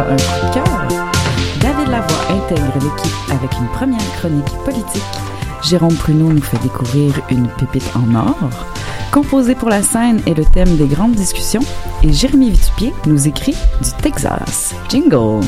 un 0.00 0.16
coup. 0.16 0.60
David 1.60 1.88
Lavoie 1.88 2.16
intègre 2.30 2.74
l'équipe 2.74 3.30
avec 3.30 3.50
une 3.58 3.68
première 3.68 4.12
chronique 4.18 4.44
politique. 4.64 5.02
Jérôme 5.62 5.94
Pruneau 5.94 6.32
nous 6.32 6.42
fait 6.42 6.58
découvrir 6.62 7.14
une 7.30 7.48
pépite 7.48 7.90
en 7.94 8.14
or. 8.14 8.50
Composé 9.12 9.54
pour 9.54 9.70
la 9.70 9.82
scène 9.82 10.20
est 10.26 10.34
le 10.34 10.44
thème 10.44 10.76
des 10.76 10.86
grandes 10.86 11.14
discussions. 11.14 11.64
Et 12.02 12.12
Jérémy 12.12 12.50
Vitupier 12.50 12.92
nous 13.06 13.26
écrit 13.26 13.56
du 13.82 13.90
Texas. 14.02 14.74
Jingle! 14.88 15.44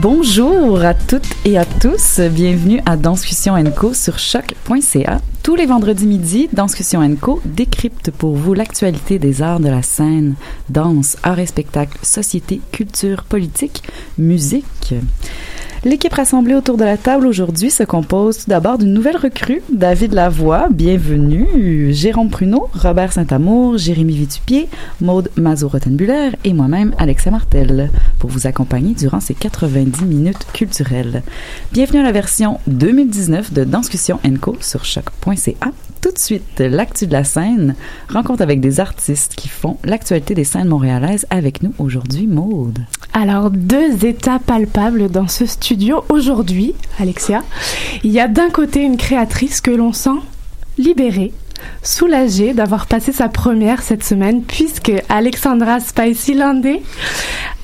Bonjour 0.00 0.84
à 0.84 0.94
toutes 0.94 1.28
et 1.44 1.58
à 1.58 1.64
tous. 1.64 2.20
Bienvenue 2.20 2.80
à 2.86 2.96
Danscussion 2.96 3.56
Co 3.76 3.92
sur 3.92 4.20
choc.ca. 4.20 5.20
Tous 5.42 5.56
les 5.56 5.66
vendredis 5.66 6.06
midi, 6.06 6.48
Danscussion 6.52 7.16
Co 7.16 7.42
décrypte 7.44 8.12
pour 8.12 8.36
vous 8.36 8.54
l'actualité 8.54 9.18
des 9.18 9.42
arts 9.42 9.58
de 9.58 9.68
la 9.68 9.82
scène, 9.82 10.36
danse, 10.68 11.16
art 11.24 11.40
et 11.40 11.46
spectacle, 11.46 11.98
société, 12.02 12.60
culture, 12.70 13.24
politique, 13.24 13.82
musique. 14.18 14.94
L'équipe 15.84 16.12
rassemblée 16.12 16.54
autour 16.54 16.76
de 16.76 16.82
la 16.82 16.96
table 16.96 17.24
aujourd'hui 17.24 17.70
se 17.70 17.84
compose 17.84 18.38
tout 18.38 18.50
d'abord 18.50 18.78
d'une 18.78 18.92
nouvelle 18.92 19.16
recrue, 19.16 19.62
David 19.72 20.12
Lavoie, 20.12 20.66
bienvenue, 20.70 21.92
Jérôme 21.92 22.30
Pruneau, 22.30 22.68
Robert 22.72 23.12
Saint-Amour, 23.12 23.78
Jérémy 23.78 24.16
Vitupier, 24.16 24.68
Maude 25.00 25.30
Mazur-Rottenbuller 25.36 26.30
et 26.42 26.52
moi-même, 26.52 26.96
Alexia 26.98 27.30
Martel, 27.30 27.90
pour 28.18 28.28
vous 28.28 28.48
accompagner 28.48 28.94
durant 28.94 29.20
ces 29.20 29.34
90 29.34 30.04
minutes 30.04 30.46
culturelles. 30.52 31.22
Bienvenue 31.70 32.00
à 32.00 32.04
la 32.04 32.12
version 32.12 32.58
2019 32.66 33.52
de 33.52 33.62
Danscussion 33.62 34.18
Co 34.40 34.56
sur 34.60 34.84
choc.ca. 34.84 35.70
Tout 36.00 36.12
de 36.12 36.18
suite, 36.18 36.60
l'actu 36.60 37.08
de 37.08 37.12
la 37.12 37.24
scène, 37.24 37.74
rencontre 38.08 38.42
avec 38.42 38.60
des 38.60 38.78
artistes 38.78 39.34
qui 39.34 39.48
font 39.48 39.78
l'actualité 39.82 40.34
des 40.34 40.44
scènes 40.44 40.68
montréalaises 40.68 41.26
avec 41.30 41.62
nous 41.62 41.74
aujourd'hui, 41.78 42.28
Maude. 42.28 42.78
Alors, 43.12 43.50
deux 43.50 44.04
états 44.04 44.38
palpables 44.38 45.10
dans 45.10 45.26
ce 45.26 45.44
studio 45.44 46.04
aujourd'hui, 46.08 46.74
Alexia. 47.00 47.42
Il 48.04 48.12
y 48.12 48.20
a 48.20 48.28
d'un 48.28 48.50
côté 48.50 48.82
une 48.82 48.96
créatrice 48.96 49.60
que 49.60 49.72
l'on 49.72 49.92
sent 49.92 50.20
libérée, 50.78 51.32
soulagée 51.82 52.54
d'avoir 52.54 52.86
passé 52.86 53.12
sa 53.12 53.28
première 53.28 53.82
cette 53.82 54.04
semaine 54.04 54.42
puisque 54.42 54.92
Alexandra 55.08 55.80
Spicy 55.80 56.34
Landé 56.34 56.82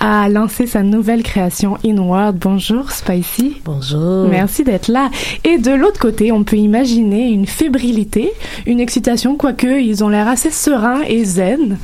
a 0.01 0.29
lancé 0.29 0.67
sa 0.67 0.83
nouvelle 0.83 1.23
création 1.23 1.79
Inward. 1.85 2.37
Bonjour 2.39 2.91
Spicy. 2.91 3.61
Bonjour. 3.65 4.29
Merci 4.29 4.65
d'être 4.65 4.89
là. 4.89 5.11
Et 5.45 5.59
de 5.59 5.71
l'autre 5.71 5.99
côté, 5.99 6.31
on 6.31 6.45
peut 6.45 6.57
imaginer 6.57 7.31
une 7.31 7.47
fébrilité, 7.47 8.33
une 8.67 8.81
excitation, 8.81 9.37
quoique 9.37 9.81
ils 9.81 10.05
ont 10.05 10.09
l'air 10.09 10.29
assez 10.29 10.51
sereins 10.51 11.03
et 11.09 11.25
zen. 11.25 11.79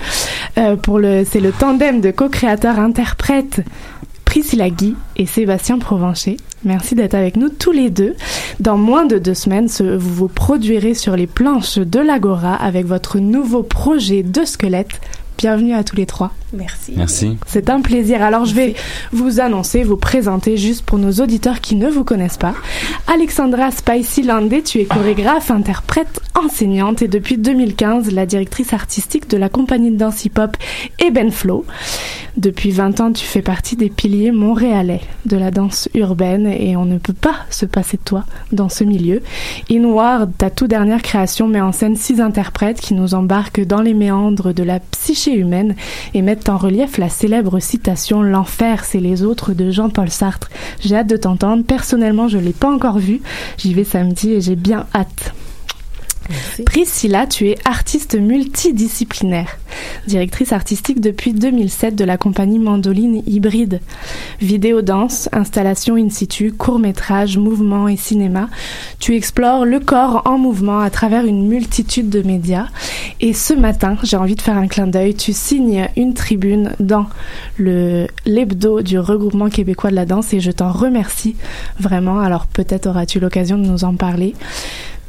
Euh, 0.59 0.77
pour 0.77 0.99
le, 0.99 1.25
c'est 1.25 1.41
le 1.41 1.53
tandem 1.53 2.01
de 2.01 2.11
co-créateurs-interprètes 2.11 3.63
Priscilla 4.31 4.71
Guy 4.71 4.95
et 5.17 5.27
Sébastien 5.27 5.81
Provencher. 5.81 6.37
Merci 6.63 6.95
d'être 6.95 7.15
avec 7.15 7.37
nous 7.37 7.49
tous 7.49 7.73
les 7.73 7.91
deux. 7.91 8.15
Dans 8.61 8.77
moins 8.77 9.05
de 9.05 9.19
deux 9.19 9.35
semaines, 9.35 9.67
vous 9.67 9.99
vous 9.99 10.29
produirez 10.29 10.95
sur 10.95 11.17
les 11.17 11.27
planches 11.27 11.79
de 11.79 11.99
l'Agora 11.99 12.55
avec 12.55 12.87
votre 12.87 13.19
nouveau 13.19 13.65
projet 13.65 14.23
de 14.23 14.45
squelette. 14.45 15.01
Bienvenue 15.37 15.75
à 15.75 15.83
tous 15.83 15.97
les 15.97 16.07
trois. 16.07 16.31
Merci. 16.53 16.95
Merci. 16.97 17.37
C'est 17.47 17.71
un 17.71 17.81
plaisir. 17.81 18.23
Alors 18.23 18.45
je 18.45 18.55
vais 18.55 18.75
vous 19.13 19.41
annoncer, 19.41 19.85
vous 19.85 19.97
présenter 19.97 20.57
juste 20.57 20.85
pour 20.85 20.99
nos 20.99 21.13
auditeurs 21.13 21.61
qui 21.61 21.77
ne 21.77 21.89
vous 21.89 22.05
connaissent 22.05 22.39
pas. 22.39 22.55
Alexandra 23.07 23.71
Spicy 23.71 24.23
Landé, 24.23 24.63
tu 24.63 24.79
es 24.79 24.85
chorégraphe, 24.85 25.51
interprète, 25.51 26.21
enseignante 26.35 27.03
et 27.03 27.09
depuis 27.09 27.39
2015 27.39 28.13
la 28.13 28.27
directrice 28.27 28.73
artistique 28.73 29.29
de 29.29 29.37
la 29.37 29.49
compagnie 29.49 29.91
de 29.91 29.97
danse 29.97 30.25
hip-hop 30.25 30.57
Eben 30.99 31.31
Flow. 31.31 31.65
Depuis 32.37 32.71
20 32.71 33.01
ans, 33.01 33.13
tu 33.13 33.25
fais 33.25 33.43
partie 33.43 33.77
des 33.77 33.91
piliers 33.91 34.31
montréalais 34.31 35.01
de 35.27 35.37
la 35.37 35.51
danse 35.51 35.89
urbaine 35.95 36.47
et 36.47 36.77
on 36.77 36.85
ne 36.85 36.99
peut 36.99 37.13
pas 37.13 37.35
se 37.51 37.67
passer 37.67 37.97
de 37.97 38.03
toi 38.03 38.25
dans 38.53 38.69
ce 38.69 38.85
milieu. 38.85 39.21
Inward, 39.71 40.31
ta 40.39 40.49
toute 40.49 40.71
dernière 40.71 41.03
création, 41.03 41.49
met 41.49 41.61
en 41.61 41.73
scène 41.73 41.97
six 41.97 42.21
interprètes 42.21 42.81
qui 42.81 42.95
nous 42.95 43.15
embarquent 43.15 43.65
dans 43.65 43.83
les 43.83 43.95
méandres 43.95 44.55
de 44.55 44.63
la 44.63 44.79
psyché 44.79 45.35
humaine 45.35 45.75
et 46.15 46.23
mettent 46.23 46.40
en 46.49 46.57
relief 46.57 46.99
la 46.99 47.09
célèbre 47.09 47.61
citation 47.61 48.23
L'enfer, 48.23 48.85
c'est 48.85 49.01
les 49.01 49.23
autres 49.23 49.53
de 49.53 49.71
Jean-Paul 49.71 50.09
Sartre. 50.09 50.49
J'ai 50.81 50.97
hâte 50.97 51.09
de 51.09 51.17
t'entendre. 51.17 51.65
Personnellement, 51.65 52.29
je 52.29 52.39
l'ai 52.39 52.53
pas 52.53 52.71
encore 52.71 52.99
vu. 52.99 53.21
J'y 53.59 53.75
vais 53.75 53.85
samedi 53.85 54.33
et 54.33 54.41
j'ai 54.41 54.57
bien 54.57 54.87
hâte. 54.95 55.35
Priscilla, 56.65 57.27
tu 57.27 57.49
es 57.49 57.59
artiste 57.65 58.15
multidisciplinaire, 58.15 59.59
directrice 60.07 60.53
artistique 60.53 61.01
depuis 61.01 61.33
2007 61.33 61.97
de 61.97 62.05
la 62.05 62.17
compagnie 62.17 62.59
Mandoline 62.59 63.23
Hybride. 63.27 63.81
Vidéo 64.41 64.83
danse, 64.83 65.29
installation 65.33 65.97
in 65.97 66.11
situ, 66.11 66.53
court-métrage, 66.53 67.39
mouvement 67.39 67.89
et 67.89 67.97
cinéma. 67.97 68.49
Tu 68.99 69.17
explores 69.17 69.65
le 69.65 69.81
corps 69.81 70.23
en 70.25 70.39
mouvement 70.39 70.81
à 70.81 70.91
travers 70.91 71.25
une 71.25 71.47
multitude 71.49 72.11
de 72.11 72.23
médias. 72.23 72.67
Et 73.21 73.33
ce 73.33 73.55
matin, 73.55 73.97
j'ai 74.03 74.17
envie 74.17 74.35
de 74.35 74.43
faire 74.43 74.57
un 74.57 74.69
clin 74.69 74.87
d'œil, 74.87 75.15
tu 75.15 75.33
signes 75.33 75.89
une 75.97 76.15
tribune 76.15 76.73
dans 76.81 77.07
le 77.57 78.07
l'hebdo 78.27 78.83
du 78.83 78.99
regroupement 78.99 79.49
québécois 79.49 79.91
de 79.91 79.97
la 79.97 80.07
danse 80.07 80.33
et 80.33 80.41
je 80.41 80.51
t'en 80.51 80.73
remercie 80.73 81.37
vraiment. 81.79 82.21
Alors 82.21 82.47
peut-être 82.47 82.87
auras-tu 82.87 83.21
l'occasion 83.21 83.59
de 83.59 83.67
nous 83.67 83.85
en 83.85 83.95
parler. 83.95 84.35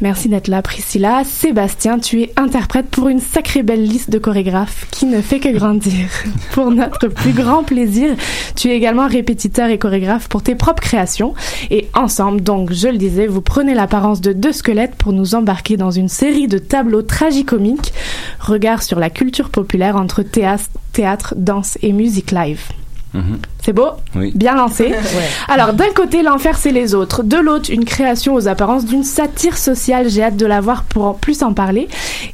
Merci 0.01 0.29
d'être 0.29 0.47
là, 0.47 0.63
Priscilla. 0.63 1.21
Sébastien, 1.23 1.99
tu 1.99 2.23
es 2.23 2.33
interprète 2.35 2.87
pour 2.87 3.07
une 3.07 3.19
sacrée 3.19 3.61
belle 3.61 3.83
liste 3.83 4.09
de 4.09 4.17
chorégraphes 4.17 4.87
qui 4.89 5.05
ne 5.05 5.21
fait 5.21 5.39
que 5.39 5.49
grandir. 5.49 6.09
pour 6.53 6.71
notre 6.71 7.07
plus 7.07 7.33
grand 7.33 7.63
plaisir, 7.63 8.15
tu 8.55 8.69
es 8.69 8.75
également 8.75 9.07
répétiteur 9.07 9.69
et 9.69 9.77
chorégraphe 9.77 10.27
pour 10.27 10.41
tes 10.41 10.55
propres 10.55 10.81
créations. 10.81 11.35
Et 11.69 11.87
ensemble, 11.93 12.41
donc, 12.41 12.73
je 12.73 12.87
le 12.87 12.97
disais, 12.97 13.27
vous 13.27 13.41
prenez 13.41 13.75
l'apparence 13.75 14.21
de 14.21 14.33
deux 14.33 14.53
squelettes 14.53 14.95
pour 14.95 15.13
nous 15.13 15.35
embarquer 15.35 15.77
dans 15.77 15.91
une 15.91 16.09
série 16.09 16.47
de 16.47 16.57
tableaux 16.57 17.03
tragicomiques, 17.03 17.93
regard 18.39 18.81
sur 18.81 18.99
la 18.99 19.11
culture 19.11 19.49
populaire 19.51 19.97
entre 19.97 20.23
théâtre, 20.23 20.69
théâtre 20.93 21.35
danse 21.37 21.77
et 21.83 21.93
musique 21.93 22.31
live. 22.31 22.63
Mhm. 23.13 23.39
C'est 23.61 23.73
beau? 23.73 23.89
Oui. 24.15 24.31
Bien 24.35 24.55
lancé. 24.55 24.93
Alors, 25.49 25.73
d'un 25.73 25.91
côté, 25.93 26.23
l'enfer, 26.23 26.57
c'est 26.57 26.71
les 26.71 26.95
autres. 26.95 27.23
De 27.23 27.37
l'autre, 27.37 27.69
une 27.71 27.83
création 27.85 28.33
aux 28.35 28.47
apparences 28.47 28.85
d'une 28.85 29.03
satire 29.03 29.57
sociale. 29.57 30.09
J'ai 30.09 30.23
hâte 30.23 30.37
de 30.37 30.45
la 30.45 30.61
voir 30.61 30.83
pour 30.83 31.03
en 31.05 31.13
plus 31.13 31.43
en 31.43 31.53
parler. 31.53 31.87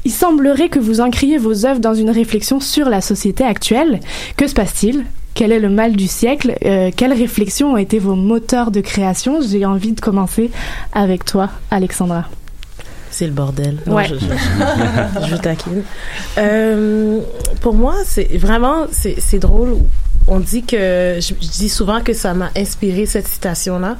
Il 0.04 0.12
semblerait 0.12 0.68
que 0.68 0.78
vous 0.78 1.00
encriez 1.00 1.36
vos 1.38 1.66
œuvres 1.66 1.80
dans 1.80 1.94
une 1.94 2.10
réflexion 2.10 2.60
sur 2.60 2.88
la 2.88 3.00
société 3.00 3.44
actuelle. 3.44 4.00
Que 4.36 4.46
se 4.46 4.54
passe-t-il? 4.54 5.04
Quel 5.34 5.52
est 5.52 5.60
le 5.60 5.68
mal 5.68 5.94
du 5.96 6.06
siècle? 6.08 6.56
Euh, 6.64 6.90
Quelles 6.96 7.12
réflexions 7.12 7.72
ont 7.74 7.76
été 7.76 7.98
vos 7.98 8.14
moteurs 8.16 8.70
de 8.70 8.80
création? 8.80 9.40
J'ai 9.40 9.64
envie 9.64 9.92
de 9.92 10.00
commencer 10.00 10.50
avec 10.92 11.24
toi, 11.24 11.50
Alexandra. 11.70 12.24
C'est 13.10 13.26
le 13.26 13.32
bordel. 13.32 13.78
Non, 13.86 13.94
Ouais. 13.96 14.04
je, 14.08 14.14
je, 14.16 15.26
je 15.26 15.30
vous 15.34 15.38
taquine. 15.40 15.82
Euh, 16.38 17.20
pour 17.60 17.74
moi, 17.74 17.94
c'est 18.04 18.36
vraiment, 18.36 18.86
c'est 18.90 19.38
drôle. 19.38 19.76
On 20.28 20.40
dit 20.40 20.62
que, 20.62 21.18
je, 21.20 21.34
dis 21.34 21.68
souvent 21.68 22.02
que 22.02 22.12
ça 22.12 22.34
m'a 22.34 22.50
inspiré 22.56 23.06
cette 23.06 23.26
citation-là, 23.26 23.96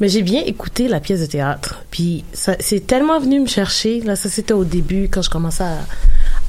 mais 0.00 0.08
j'ai 0.08 0.22
bien 0.22 0.42
écouté 0.44 0.88
la 0.88 1.00
pièce 1.00 1.20
de 1.20 1.26
théâtre. 1.26 1.82
Puis 1.90 2.24
ça, 2.32 2.54
c'est 2.60 2.86
tellement 2.86 3.18
venu 3.18 3.40
me 3.40 3.46
chercher. 3.46 4.00
Là, 4.00 4.16
ça 4.16 4.28
c'était 4.28 4.54
au 4.54 4.64
début 4.64 5.08
quand 5.10 5.22
je 5.22 5.30
commençais 5.30 5.64
à, 5.64 5.78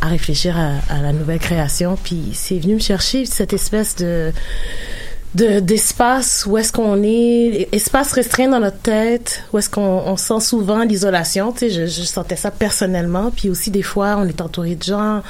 à 0.01 0.07
réfléchir 0.07 0.56
à, 0.57 1.01
la 1.01 1.13
nouvelle 1.13 1.39
création. 1.39 1.98
Puis 2.01 2.31
c'est 2.33 2.60
venu 2.60 2.75
me 2.75 2.80
chercher 2.80 3.25
cette 3.25 3.54
espèce 3.54 3.95
de 3.95 4.31
de 5.33 5.60
d'espace 5.60 6.45
où 6.48 6.57
est-ce 6.57 6.71
qu'on 6.71 7.04
est 7.04 7.68
espace 7.74 8.13
restreint 8.13 8.48
dans 8.48 8.62
notre 8.62 8.80
tête 8.80 9.44
où 9.51 9.57
est-ce 9.57 9.69
qu'on 9.69 9.81
on 9.81 10.16
sent 10.16 10.39
souvent 10.39 10.86
l'isolation 10.86 11.51
tu 11.51 11.60
sais 11.60 11.69
je, 11.71 11.86
je 11.88 12.04
sentais 12.04 12.38
ça 12.38 12.51
personnellement 12.51 13.31
puis 13.36 13.50
aussi 13.50 13.69
des 13.69 13.81
fois 13.81 14.16
on 14.18 14.25
est 14.30 14.39
entouré 14.39 14.75
de 14.75 14.83
gens 14.83 15.24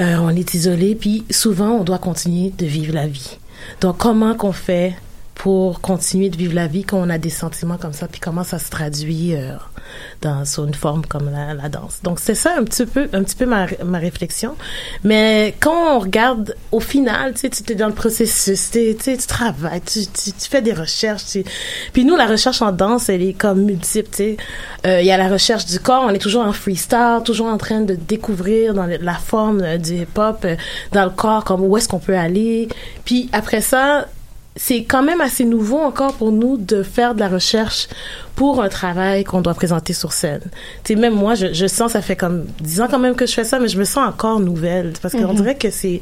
euh, 0.00 0.16
on 0.18 0.30
est 0.30 0.54
isolé 0.54 0.94
puis 0.94 1.24
souvent 1.30 1.70
on 1.70 1.84
doit 1.84 1.98
continuer 1.98 2.52
de 2.56 2.66
vivre 2.66 2.94
la 2.94 3.06
vie. 3.06 3.38
Donc 3.80 3.98
comment 3.98 4.34
qu'on 4.34 4.52
fait 4.52 4.94
pour 5.34 5.80
continuer 5.80 6.28
de 6.28 6.36
vivre 6.36 6.54
la 6.54 6.66
vie 6.66 6.84
quand 6.84 6.98
on 6.98 7.10
a 7.10 7.18
des 7.18 7.30
sentiments 7.30 7.76
comme 7.76 7.92
ça 7.92 8.06
puis 8.06 8.20
comment 8.20 8.44
ça 8.44 8.58
se 8.58 8.70
traduit 8.70 9.34
euh, 9.34 9.54
dans 10.22 10.44
sur 10.44 10.64
une 10.64 10.74
forme 10.74 11.04
comme 11.06 11.30
la, 11.30 11.54
la 11.54 11.68
danse. 11.68 12.00
Donc 12.02 12.20
c'est 12.20 12.34
ça 12.34 12.54
un 12.56 12.64
petit 12.64 12.86
peu 12.86 13.08
un 13.12 13.22
petit 13.22 13.36
peu 13.36 13.46
ma, 13.46 13.66
ma 13.84 13.98
réflexion. 13.98 14.56
Mais 15.02 15.54
quand 15.60 15.96
on 15.96 15.98
regarde 15.98 16.54
au 16.72 16.80
final 16.80 17.34
tu 17.34 17.40
sais 17.40 17.50
tu 17.50 17.72
es 17.72 17.74
dans 17.74 17.88
le 17.88 17.94
processus 17.94 18.70
tu 18.70 18.96
sais 18.98 19.16
tu 19.16 19.26
travailles 19.26 19.80
tu, 19.80 20.06
tu, 20.06 20.32
tu 20.32 20.48
fais 20.48 20.62
des 20.62 20.72
recherches 20.72 21.26
tu... 21.26 21.44
puis 21.92 22.04
nous 22.04 22.16
la 22.16 22.26
recherche 22.26 22.62
en 22.62 22.72
danse 22.72 23.08
elle 23.08 23.22
est 23.22 23.34
comme 23.34 23.62
multiple 23.62 24.10
tu 24.10 24.16
sais. 24.16 24.36
Euh, 24.86 25.00
il 25.00 25.06
y 25.06 25.10
a 25.10 25.16
la 25.16 25.28
recherche 25.28 25.66
du 25.66 25.80
corps 25.80 26.04
on 26.06 26.10
est 26.10 26.18
toujours 26.18 26.44
en 26.44 26.52
freestyle 26.52 27.20
toujours 27.24 27.48
en 27.48 27.58
train 27.58 27.80
de 27.80 27.94
découvrir 27.94 28.74
dans 28.74 28.86
la 28.86 29.14
forme 29.14 29.62
euh, 29.62 29.78
du 29.78 30.02
hip 30.02 30.16
hop 30.16 30.46
dans 30.92 31.04
le 31.04 31.10
corps 31.10 31.44
comme 31.44 31.62
où 31.62 31.76
est-ce 31.76 31.88
qu'on 31.88 31.98
peut 31.98 32.16
aller. 32.16 32.68
Puis 33.04 33.28
après 33.32 33.60
ça 33.60 34.06
c'est 34.56 34.84
quand 34.84 35.02
même 35.02 35.20
assez 35.20 35.44
nouveau 35.44 35.78
encore 35.78 36.14
pour 36.14 36.30
nous 36.30 36.56
de 36.56 36.82
faire 36.84 37.14
de 37.14 37.20
la 37.20 37.28
recherche 37.28 37.88
pour 38.36 38.62
un 38.62 38.68
travail 38.68 39.22
qu'on 39.24 39.40
doit 39.40 39.54
présenter 39.54 39.92
sur 39.92 40.12
scène. 40.12 40.40
Tu 40.84 40.94
sais, 40.94 41.00
même 41.00 41.14
moi, 41.14 41.34
je, 41.34 41.52
je 41.52 41.66
sens, 41.66 41.92
ça 41.92 42.02
fait 42.02 42.16
comme 42.16 42.46
dix 42.60 42.80
ans 42.80 42.88
quand 42.90 42.98
même 42.98 43.14
que 43.14 43.26
je 43.26 43.32
fais 43.32 43.44
ça, 43.44 43.58
mais 43.60 43.68
je 43.68 43.78
me 43.78 43.84
sens 43.84 44.08
encore 44.08 44.40
nouvelle. 44.40 44.92
Parce 45.02 45.14
qu'on 45.14 45.28
Mhm. 45.28 45.36
dirait 45.36 45.54
que 45.56 45.70
c'est, 45.70 46.00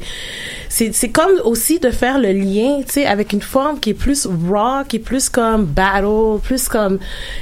c'est, 0.69 0.93
c'est 0.93 1.09
comme 1.09 1.31
aussi 1.45 1.79
de 1.79 1.89
faire 1.91 2.17
le 2.19 2.31
lien, 2.31 2.81
tu 2.85 2.93
sais, 2.93 3.05
avec 3.05 3.33
une 3.33 3.41
forme 3.41 3.79
qui 3.79 3.91
est 3.91 3.95
plus 3.95 4.25
raw, 4.27 4.83
qui 4.87 4.95
est 4.97 4.99
plus 4.99 5.29
comme 5.29 5.65
battle, 5.65 6.39
plus 6.43 6.67
comme, 6.67 6.97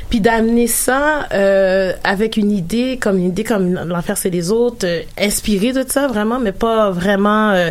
puis 0.10 0.20
d'amener 0.22 0.68
ça, 0.68 1.28
euh, 1.34 1.94
avec 2.04 2.36
une 2.38 2.52
idée, 2.52 2.98
comme 3.02 3.18
une 3.18 3.28
idée 3.28 3.44
comme 3.46 3.74
l'enfer 3.74 4.18
c'est 4.18 4.30
les 4.30 4.52
autres, 4.52 4.86
euh, 4.86 5.02
inspirée 5.18 5.72
de 5.74 5.86
ça 5.88 6.08
vraiment, 6.08 6.40
mais 6.40 6.52
pas 6.54 6.90
vraiment, 6.92 7.52
euh, 7.52 7.70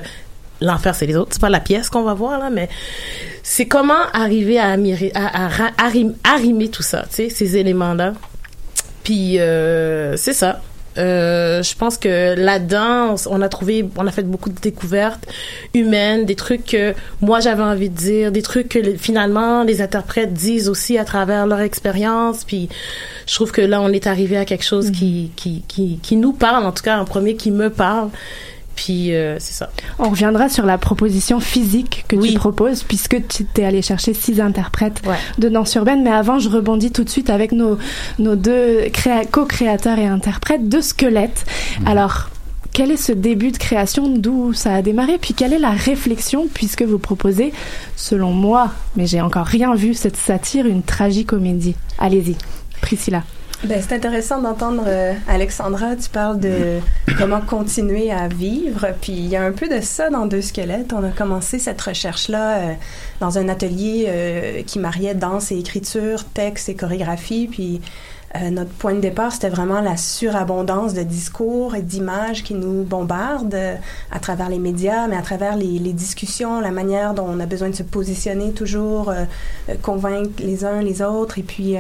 l'enfer 0.61 0.95
c'est 0.95 1.07
les 1.07 1.17
autres. 1.17 1.31
C'est 1.33 1.41
pas 1.41 1.51
la 1.51 1.61
pièce 1.61 1.89
qu'on 1.91 2.03
va 2.03 2.15
voir 2.15 2.39
là, 2.39 2.51
mais 2.51 2.69
c'est 3.43 3.67
comment 3.67 4.03
arriver 4.12 4.59
à, 4.59 4.71
amirer- 4.77 5.12
à, 5.15 5.45
à 5.45 5.49
ra- 5.49 5.73
arrim- 5.79 6.15
arrimer 6.25 6.69
tout 6.69 6.83
ça, 6.83 7.03
tu 7.09 7.17
sais, 7.17 7.29
ces 7.31 7.57
éléments-là. 7.57 8.12
Puis 9.05 9.39
euh, 9.39 10.17
c'est 10.17 10.35
ça. 10.35 10.61
Euh, 10.99 11.62
je 11.62 11.77
pense 11.77 11.97
que 11.99 12.35
là-dedans, 12.35 13.15
on, 13.31 13.41
a 13.43 13.49
trouvé, 13.49 13.89
on 13.97 14.07
a 14.09 14.11
fait 14.11 14.25
beaucoup 14.25 14.51
de 14.51 14.61
découvertes 14.61 15.25
humaines, 15.73 16.27
des 16.27 16.35
trucs 16.35 16.67
que 16.67 16.95
moi 17.21 17.39
j'avais 17.39 17.63
envie 17.63 17.89
de 17.89 17.97
dire, 17.97 18.33
des 18.33 18.43
trucs 18.43 18.69
que 18.71 18.97
finalement 18.97 19.63
les 19.63 19.83
interprètes 19.83 20.35
disent 20.35 20.69
aussi 20.69 20.99
à 20.99 21.05
travers 21.05 21.47
leur 21.47 21.61
expérience. 21.61 22.43
Puis 22.45 22.69
je 23.27 23.35
trouve 23.37 23.53
que 23.53 23.61
là, 23.63 23.81
on 23.81 23.91
est 23.93 24.09
arrivé 24.09 24.37
à 24.37 24.45
quelque 24.45 24.65
chose 24.65 24.91
qui, 24.91 25.31
qui, 25.37 25.63
qui, 25.69 26.01
qui 26.03 26.17
nous 26.17 26.33
parle, 26.33 26.67
en 26.67 26.73
tout 26.73 26.83
cas 26.83 26.97
un 26.97 27.05
premier 27.05 27.37
qui 27.37 27.53
me 27.53 27.71
parle. 27.71 28.11
Puis 28.76 29.14
euh, 29.14 29.37
c'est 29.38 29.52
ça. 29.52 29.70
On 29.99 30.08
reviendra 30.11 30.49
sur 30.49 30.64
la 30.64 30.78
proposition 30.78 31.38
physique 31.40 32.05
que 32.08 32.17
tu 32.17 32.34
proposes, 32.38 32.82
puisque 32.82 33.26
tu 33.28 33.44
t'es 33.44 33.64
allé 33.64 33.82
chercher 33.82 34.14
six 34.14 34.40
interprètes 34.40 35.02
de 35.38 35.49
danse 35.49 35.75
urbaine. 35.75 36.02
Mais 36.02 36.11
avant, 36.11 36.38
je 36.38 36.49
rebondis 36.49 36.90
tout 36.90 37.05
de 37.05 37.11
suite 37.11 37.28
avec 37.31 37.52
nos, 37.52 37.76
nos 38.19 38.37
deux 38.37 38.84
créa- 38.93 39.26
co-créateurs 39.31 39.99
et 39.99 40.06
interprètes 40.06 40.69
de 40.69 40.81
squelettes. 40.81 41.44
Alors, 41.84 42.31
quel 42.72 42.90
est 42.93 42.96
ce 42.96 43.12
début 43.12 43.50
de 43.50 43.58
création? 43.58 44.08
D'où 44.08 44.52
ça 44.55 44.75
a 44.76 44.81
démarré? 44.82 45.19
Puis 45.20 45.34
quelle 45.34 45.52
est 45.52 45.58
la 45.58 45.70
réflexion, 45.70 46.46
puisque 46.52 46.82
vous 46.82 46.99
proposez, 46.99 47.52
selon 47.96 48.32
moi, 48.32 48.70
mais 48.96 49.06
j'ai 49.06 49.20
encore 49.20 49.46
rien 49.46 49.75
vu, 49.75 49.93
cette 49.93 50.17
satire, 50.17 50.67
une 50.67 50.82
tragicomédie? 50.82 51.75
Allez-y, 51.99 52.37
Priscilla. 52.81 53.25
Ben, 53.65 53.83
c'est 53.87 53.95
intéressant 53.95 54.41
d'entendre 54.41 54.85
euh, 54.87 55.12
Alexandra, 55.29 55.95
tu 55.95 56.09
parles 56.09 56.41
de 56.41 56.79
comment 57.19 57.41
continuer 57.43 58.11
à 58.11 58.27
vivre, 58.27 58.89
puis 59.01 59.12
il 59.12 59.27
y 59.27 59.37
a 59.37 59.45
un 59.45 59.53
peu 59.53 59.69
de 59.69 59.81
ça 59.83 60.09
dans 60.09 60.27
Deux 60.27 60.41
squelettes. 60.41 60.93
On 60.93 61.05
a 61.05 61.11
commencé 61.11 61.59
cette 61.59 61.81
recherche-là 61.81 62.59
euh, 62.59 62.73
dans 63.21 63.39
un 63.39 63.49
atelier 63.49 64.07
euh, 64.09 64.62
qui 64.62 64.79
mariait 64.79 65.15
danse 65.15 65.53
et 65.53 65.59
écriture, 65.59 66.25
texte 66.25 66.71
et 66.71 66.75
chorégraphie, 66.75 67.49
puis 67.51 67.81
euh, 68.37 68.51
notre 68.51 68.71
point 68.71 68.94
de 68.94 69.01
départ, 69.01 69.32
c'était 69.32 69.49
vraiment 69.49 69.81
la 69.81 69.96
surabondance 69.96 70.94
de 70.94 71.03
discours 71.03 71.75
et 71.75 71.82
d'images 71.82 72.44
qui 72.44 72.55
nous 72.55 72.84
bombardent 72.84 73.55
euh, 73.55 73.75
à 74.13 74.20
travers 74.20 74.49
les 74.49 74.61
médias, 74.61 75.08
mais 75.08 75.17
à 75.17 75.23
travers 75.23 75.56
les, 75.56 75.81
les 75.81 75.93
discussions, 75.93 76.61
la 76.61 76.70
manière 76.70 77.15
dont 77.15 77.27
on 77.29 77.41
a 77.41 77.46
besoin 77.46 77.70
de 77.70 77.75
se 77.75 77.82
positionner 77.82 78.53
toujours, 78.53 79.11
euh, 79.11 79.25
convaincre 79.82 80.31
les 80.39 80.65
uns 80.65 80.81
les 80.81 81.03
autres, 81.03 81.39
et 81.39 81.43
puis... 81.43 81.77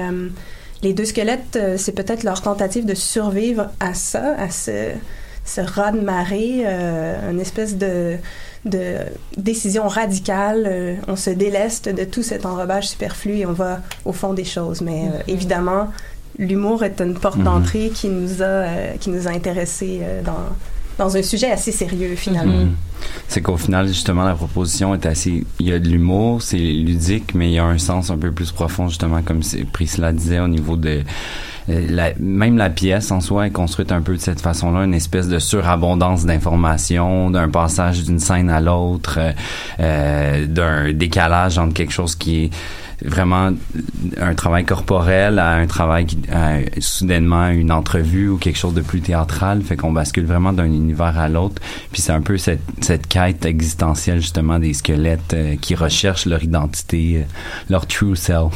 les 0.82 0.92
deux 0.94 1.04
squelettes, 1.04 1.56
euh, 1.56 1.76
c'est 1.76 1.92
peut-être 1.92 2.22
leur 2.22 2.40
tentative 2.42 2.86
de 2.86 2.94
survivre 2.94 3.68
à 3.80 3.92
ça, 3.94 4.34
à 4.38 4.50
ce, 4.50 4.90
ce 5.44 5.60
raz 5.60 5.92
de 5.92 6.00
marée, 6.00 6.62
euh, 6.64 7.30
une 7.30 7.40
espèce 7.40 7.76
de, 7.76 8.16
de 8.64 8.96
décision 9.36 9.88
radicale. 9.88 10.64
Euh, 10.66 10.94
on 11.08 11.16
se 11.16 11.30
déleste 11.30 11.88
de 11.88 12.04
tout 12.04 12.22
cet 12.22 12.46
enrobage 12.46 12.88
superflu 12.88 13.38
et 13.38 13.46
on 13.46 13.52
va 13.52 13.80
au 14.04 14.12
fond 14.12 14.32
des 14.32 14.44
choses. 14.44 14.80
Mais 14.80 15.02
euh, 15.04 15.16
Mhm. 15.18 15.22
évidemment, 15.28 15.88
l'humour 16.38 16.82
est 16.84 17.00
une 17.00 17.14
porte 17.14 17.38
Mhm. 17.38 17.44
d'entrée 17.44 17.90
qui 17.94 18.08
nous 18.08 18.42
a, 18.42 18.46
euh, 18.46 18.92
qui 18.98 19.10
nous 19.10 19.28
a 19.28 19.30
intéressés 19.32 20.00
euh, 20.02 20.22
dans, 20.22 20.46
dans 21.00 21.16
un 21.16 21.22
sujet 21.22 21.50
assez 21.50 21.72
sérieux 21.72 22.14
finalement. 22.14 22.64
Mhm. 22.64 22.74
C'est 23.26 23.40
qu'au 23.40 23.56
final, 23.56 23.88
justement, 23.88 24.24
la 24.24 24.34
proposition 24.34 24.94
est 24.94 25.06
assez. 25.06 25.44
Il 25.58 25.68
y 25.68 25.72
a 25.72 25.78
de 25.78 25.88
l'humour, 25.88 26.42
c'est 26.42 26.58
ludique, 26.58 27.34
mais 27.34 27.50
il 27.50 27.54
y 27.54 27.58
a 27.58 27.64
un 27.64 27.78
sens 27.78 28.10
un 28.10 28.18
peu 28.18 28.30
plus 28.30 28.52
profond, 28.52 28.88
justement, 28.88 29.22
comme 29.22 29.40
Priscilla 29.72 30.12
disait, 30.12 30.40
au 30.40 30.48
niveau 30.48 30.76
de. 30.76 31.02
euh, 31.70 32.10
même 32.18 32.58
la 32.58 32.68
pièce 32.68 33.10
en 33.10 33.20
soi 33.20 33.46
est 33.46 33.50
construite 33.50 33.92
un 33.92 34.02
peu 34.02 34.16
de 34.16 34.20
cette 34.20 34.40
façon-là, 34.40 34.84
une 34.84 34.94
espèce 34.94 35.28
de 35.28 35.38
surabondance 35.38 36.26
d'informations, 36.26 37.30
d'un 37.30 37.48
passage 37.48 38.04
d'une 38.04 38.18
scène 38.18 38.50
à 38.50 38.60
l'autre, 38.60 39.18
euh, 39.18 39.32
euh, 39.80 40.46
d'un 40.46 40.92
décalage 40.92 41.56
entre 41.56 41.72
quelque 41.72 41.92
chose 41.92 42.14
qui 42.14 42.44
est 42.44 42.50
vraiment 43.04 43.50
un 44.20 44.34
travail 44.34 44.64
corporel 44.64 45.38
à 45.38 45.52
un 45.52 45.66
travail 45.66 46.06
qui 46.06 46.18
à, 46.32 46.58
soudainement 46.80 47.48
une 47.48 47.72
entrevue 47.72 48.28
ou 48.28 48.36
quelque 48.36 48.58
chose 48.58 48.74
de 48.74 48.80
plus 48.80 49.00
théâtral. 49.00 49.62
Fait 49.62 49.76
qu'on 49.76 49.92
bascule 49.92 50.26
vraiment 50.26 50.52
d'un 50.52 50.66
univers 50.66 51.18
à 51.18 51.28
l'autre. 51.28 51.60
Puis 51.92 52.02
c'est 52.02 52.12
un 52.12 52.20
peu 52.20 52.38
cette, 52.38 52.62
cette 52.80 53.06
quête 53.06 53.44
existentielle 53.44 54.20
justement 54.20 54.58
des 54.58 54.74
squelettes 54.74 55.34
euh, 55.34 55.56
qui 55.56 55.74
recherchent 55.74 56.26
leur 56.26 56.42
identité 56.42 57.18
euh, 57.18 57.22
leur 57.68 57.86
true 57.86 58.16
self. 58.16 58.54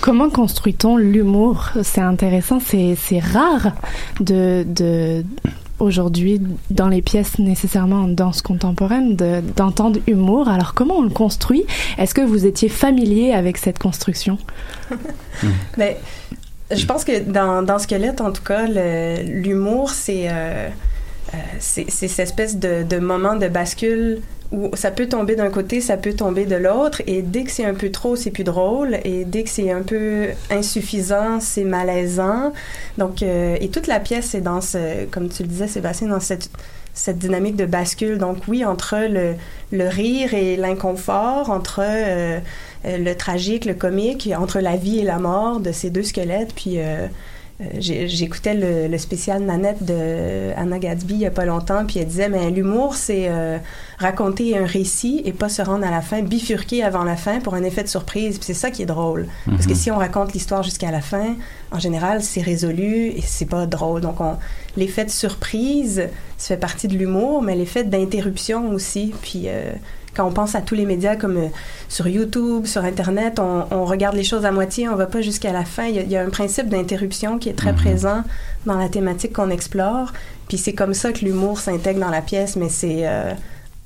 Comment 0.00 0.30
construit-on 0.30 0.96
l'humour? 0.96 1.70
C'est 1.82 2.00
intéressant, 2.00 2.60
c'est 2.60 2.96
rare 3.20 3.72
de, 4.20 4.64
de 4.66 5.24
aujourd'hui 5.78 6.40
dans 6.70 6.88
les 6.88 7.02
pièces 7.02 7.38
nécessairement 7.38 8.02
en 8.02 8.08
danse 8.08 8.42
contemporaine 8.42 9.16
de- 9.16 9.40
d'entendre 9.56 10.00
humour. 10.06 10.48
Alors 10.48 10.74
comment 10.74 10.96
on 10.98 11.02
le 11.02 11.10
construit? 11.10 11.64
Est-ce 11.98 12.14
que 12.14 12.20
vous 12.22 12.46
étiez 12.46 12.68
familier 12.68 13.32
avec 13.32 13.56
cette 13.58 13.78
construction? 13.78 14.38
Mais 15.76 15.96
Je 16.70 16.84
pense 16.84 17.02
que 17.04 17.20
dans, 17.20 17.62
dans 17.62 17.78
Squelette, 17.78 18.20
en 18.20 18.30
tout 18.30 18.42
cas, 18.42 18.66
l'humour, 18.66 19.88
c'est 19.90 20.26
euh, 20.30 20.68
c'est 21.58 21.90
c'est 21.90 22.08
cette 22.08 22.28
espèce 22.28 22.56
de, 22.58 22.98
moment 22.98 23.36
de 23.36 23.48
bascule 23.48 24.20
où 24.50 24.74
ça 24.74 24.90
peut 24.90 25.06
tomber 25.06 25.36
d'un 25.36 25.50
côté, 25.50 25.82
ça 25.82 25.98
peut 25.98 26.14
tomber 26.14 26.46
de 26.46 26.56
l'autre, 26.56 27.02
et 27.06 27.20
dès 27.20 27.44
que 27.44 27.50
c'est 27.50 27.66
un 27.66 27.74
peu 27.74 27.90
trop, 27.90 28.16
c'est 28.16 28.30
plus 28.30 28.44
drôle, 28.44 28.98
et 29.04 29.26
dès 29.26 29.42
que 29.42 29.50
c'est 29.50 29.70
un 29.70 29.82
peu 29.82 30.28
insuffisant, 30.50 31.38
c'est 31.38 31.64
malaisant. 31.64 32.54
Donc, 32.96 33.22
euh, 33.22 33.58
et 33.60 33.68
toute 33.68 33.86
la 33.86 34.00
pièce 34.00 34.34
est 34.34 34.40
dans 34.40 34.62
ce, 34.62 35.04
comme 35.10 35.28
tu 35.28 35.42
le 35.42 35.48
disais, 35.50 35.68
Sébastien, 35.68 36.08
dans 36.08 36.20
cette 36.20 36.48
cette 36.98 37.18
dynamique 37.18 37.56
de 37.56 37.64
bascule. 37.64 38.18
Donc 38.18 38.38
oui, 38.48 38.64
entre 38.64 38.96
le, 39.08 39.36
rire 39.88 40.34
et 40.34 40.56
l'inconfort, 40.56 41.50
entre 41.50 41.80
euh, 41.82 42.40
euh, 42.84 42.98
le 42.98 43.14
tragique, 43.14 43.64
le 43.64 43.74
comique, 43.74 44.28
entre 44.36 44.60
la 44.60 44.76
vie 44.76 45.00
et 45.00 45.04
la 45.04 45.18
mort 45.18 45.60
de 45.60 45.72
ces 45.72 45.90
deux 45.90 46.02
squelettes. 46.02 46.54
Puis 46.54 46.78
euh, 46.78 46.82
euh, 46.82 47.08
j'écoutais 47.78 48.54
le, 48.54 48.86
le 48.86 48.98
spécial 48.98 49.42
Nanette 49.42 49.84
de 49.84 50.52
Anna 50.56 50.78
Gatsby 50.78 51.14
il 51.14 51.20
y 51.20 51.26
a 51.26 51.30
pas 51.30 51.44
longtemps, 51.44 51.84
puis 51.86 51.98
elle 51.98 52.06
disait, 52.06 52.28
mais 52.28 52.50
l'humour, 52.50 52.94
c'est 52.94 53.26
euh, 53.28 53.58
raconter 53.98 54.56
un 54.56 54.64
récit 54.64 55.22
et 55.24 55.32
pas 55.32 55.48
se 55.48 55.60
rendre 55.62 55.84
à 55.86 55.90
la 55.90 56.00
fin, 56.00 56.22
bifurquer 56.22 56.84
avant 56.84 57.02
la 57.02 57.16
fin 57.16 57.40
pour 57.40 57.54
un 57.54 57.64
effet 57.64 57.82
de 57.82 57.88
surprise. 57.88 58.36
Puis 58.38 58.46
c'est 58.46 58.54
ça 58.54 58.70
qui 58.70 58.82
est 58.82 58.86
drôle. 58.86 59.26
Parce 59.46 59.66
que 59.66 59.70
Mhm. 59.72 59.76
si 59.76 59.90
on 59.90 59.96
raconte 59.98 60.32
l'histoire 60.34 60.62
jusqu'à 60.62 60.92
la 60.92 61.00
fin, 61.00 61.34
en 61.72 61.80
général, 61.80 62.22
c'est 62.22 62.42
résolu 62.42 63.06
et 63.08 63.22
c'est 63.22 63.46
pas 63.46 63.66
drôle. 63.66 64.02
Donc, 64.02 64.20
on, 64.20 64.36
l'effet 64.76 65.04
de 65.04 65.10
surprise, 65.10 66.04
ça 66.36 66.54
fait 66.54 66.60
partie 66.60 66.86
de 66.86 66.96
l'humour, 66.96 67.42
mais 67.42 67.56
l'effet 67.56 67.82
d'interruption 67.84 68.70
aussi. 68.70 69.12
Puis, 69.22 69.44
euh, 69.46 69.72
quand 70.16 70.26
on 70.26 70.32
pense 70.32 70.54
à 70.54 70.60
tous 70.60 70.74
les 70.74 70.84
médias 70.86 71.16
comme 71.16 71.36
euh, 71.36 71.46
sur 71.88 72.08
YouTube, 72.08 72.66
sur 72.66 72.84
Internet, 72.84 73.38
on, 73.38 73.64
on 73.70 73.84
regarde 73.84 74.16
les 74.16 74.24
choses 74.24 74.44
à 74.44 74.50
moitié, 74.52 74.88
on 74.88 74.96
va 74.96 75.06
pas 75.06 75.20
jusqu'à 75.22 75.52
la 75.52 75.64
fin. 75.64 75.84
Il 75.86 75.96
y, 75.96 75.98
a, 75.98 76.02
il 76.02 76.10
y 76.10 76.16
a 76.16 76.22
un 76.22 76.30
principe 76.30 76.68
d'interruption 76.68 77.38
qui 77.38 77.48
est 77.48 77.54
très 77.56 77.72
Mhm. 77.72 77.78
présent 77.78 78.24
dans 78.66 78.76
la 78.78 78.88
thématique 78.88 79.32
qu'on 79.34 79.50
explore. 79.50 80.12
Puis 80.48 80.58
c'est 80.58 80.72
comme 80.72 80.94
ça 80.94 81.12
que 81.12 81.24
l'humour 81.24 81.60
s'intègre 81.60 82.00
dans 82.00 82.10
la 82.10 82.22
pièce, 82.22 82.56
mais 82.56 82.68
c'est... 82.68 83.06
euh, 83.06 83.32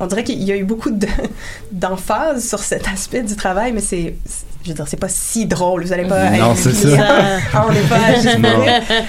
on 0.01 0.07
dirait 0.07 0.25
qu'il 0.25 0.43
y 0.43 0.51
a 0.53 0.57
eu 0.57 0.65
beaucoup 0.65 0.91
de- 0.91 1.07
d'emphase 1.73 2.47
sur 2.49 2.59
cet 2.61 2.89
aspect 2.89 3.23
du 3.23 3.37
travail, 3.37 3.73
mais 3.73 3.81
c'est... 3.81 4.15
Je 4.65 4.69
veux 4.69 4.75
dire, 4.75 4.87
c'est 4.87 4.99
pas 5.01 5.09
si 5.09 5.47
drôle. 5.47 5.83
Vous 5.85 5.93
allez 5.93 6.05
pas... 6.05 6.31
Non, 6.31 6.55
c'est 6.55 6.73
ça. 6.73 6.89
On 7.69 7.73
n'est 7.73 7.81
pas. 7.81 7.99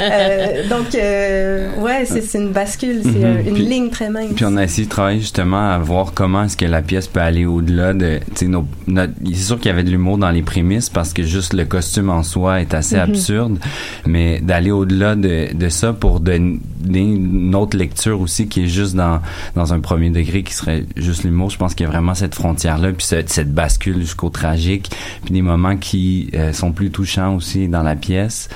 Euh, 0.01 0.67
donc, 0.69 0.95
euh, 0.95 1.69
ouais, 1.79 2.05
c'est 2.05 2.37
une 2.37 2.49
bascule, 2.51 3.01
c'est 3.03 3.09
Mhm. 3.09 3.23
euh, 3.23 3.43
une 3.47 3.53
Puis- 3.53 3.65
ligne 3.65 3.89
très 3.89 4.09
mince. 4.09 4.31
Puis 4.35 4.45
on 4.45 4.55
a 4.57 4.63
essayé 4.63 4.85
de 4.85 4.89
travailler 4.89 5.19
justement 5.19 5.71
à 5.71 5.77
voir 5.77 6.13
comment 6.13 6.43
est-ce 6.43 6.57
que 6.57 6.65
la 6.65 6.81
pièce 6.81 7.07
peut 7.07 7.19
aller 7.21 7.45
au-delà 7.45 7.93
de, 7.93 8.19
nos- 8.43 8.65
notre- 8.87 9.13
c'est 9.25 9.33
sûr 9.35 9.57
qu'il 9.59 9.67
y 9.67 9.71
avait 9.71 9.83
de 9.83 9.89
l'humour 9.91 10.17
dans 10.17 10.31
les 10.31 10.41
prémices 10.41 10.89
parce 10.89 11.13
que 11.13 11.23
juste 11.23 11.53
le 11.53 11.65
costume 11.65 12.09
en 12.09 12.23
soi 12.23 12.61
est 12.61 12.73
assez 12.73 12.95
Mhm. 12.95 13.01
absurde, 13.01 13.59
mais 14.05 14.39
d'aller 14.41 14.71
au-delà 14.71 15.15
de, 15.15 15.53
de 15.53 15.69
ça 15.69 15.93
pour 15.93 16.19
donner 16.19 16.59
une 16.85 17.55
autre 17.55 17.77
lecture 17.77 18.19
aussi 18.21 18.47
qui 18.47 18.63
est 18.63 18.67
juste 18.67 18.95
dans, 18.95 19.19
dans 19.55 19.73
un 19.73 19.79
premier 19.79 20.09
degré 20.09 20.43
qui 20.43 20.53
serait 20.53 20.85
juste 20.97 21.23
l'humour, 21.23 21.49
je 21.49 21.57
pense 21.57 21.75
qu'il 21.75 21.85
y 21.85 21.87
a 21.87 21.91
vraiment 21.91 22.15
cette 22.15 22.35
frontière-là, 22.35 22.91
puis 22.91 23.05
cette, 23.05 23.29
cette 23.29 23.53
bascule 23.53 23.99
jusqu'au 24.01 24.29
tragique, 24.29 24.89
puis 25.23 25.33
des 25.33 25.41
moments 25.43 25.77
qui 25.77 26.29
euh, 26.33 26.53
sont 26.53 26.71
plus 26.71 26.89
touchants 26.89 27.35
aussi 27.35 27.67
dans 27.67 27.83
la 27.83 27.95
pièce. 27.95 28.49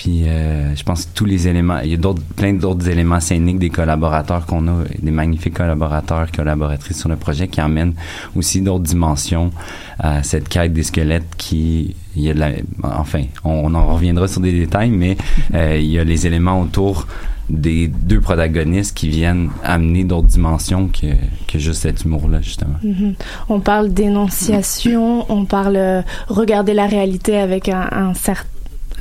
Puis 0.00 0.22
euh, 0.26 0.74
je 0.74 0.82
pense 0.82 1.04
que 1.04 1.10
tous 1.14 1.26
les 1.26 1.46
éléments, 1.46 1.80
il 1.84 1.90
y 1.90 1.94
a 1.94 2.14
plein 2.34 2.54
d'autres 2.54 2.88
éléments 2.88 3.20
scéniques 3.20 3.58
des 3.58 3.68
collaborateurs 3.68 4.46
qu'on 4.46 4.66
a, 4.66 4.84
des 4.98 5.10
magnifiques 5.10 5.52
collaborateurs, 5.52 6.32
collaboratrices 6.32 6.98
sur 6.98 7.10
le 7.10 7.16
projet 7.16 7.48
qui 7.48 7.60
amènent 7.60 7.92
aussi 8.34 8.62
d'autres 8.62 8.84
dimensions 8.84 9.50
à 9.98 10.22
cette 10.22 10.48
quête 10.48 10.72
des 10.72 10.84
squelettes 10.84 11.36
qui, 11.36 11.94
il 12.16 12.22
y 12.22 12.30
a 12.30 12.34
de 12.34 12.40
la, 12.40 12.50
enfin, 12.82 13.24
on, 13.44 13.50
on 13.66 13.74
en 13.74 13.92
reviendra 13.92 14.26
sur 14.26 14.40
des 14.40 14.52
détails, 14.52 14.88
mais 14.88 15.18
euh, 15.52 15.76
il 15.78 15.90
y 15.90 15.98
a 15.98 16.04
les 16.04 16.26
éléments 16.26 16.62
autour 16.62 17.06
des 17.50 17.88
deux 17.88 18.20
protagonistes 18.20 18.96
qui 18.96 19.08
viennent 19.08 19.50
amener 19.64 20.04
d'autres 20.04 20.28
dimensions 20.28 20.88
que, 20.88 21.08
que 21.48 21.58
juste 21.58 21.82
cet 21.82 22.04
humour-là, 22.04 22.40
justement. 22.40 22.76
Mhm. 22.82 23.14
On 23.48 23.60
parle 23.60 23.92
d'énonciation, 23.92 25.26
on 25.28 25.44
parle 25.44 25.76
euh, 25.76 26.02
regarder 26.28 26.74
la 26.74 26.86
réalité 26.86 27.36
avec 27.38 27.68
un, 27.68 27.88
un 27.92 28.14
certain 28.14 28.46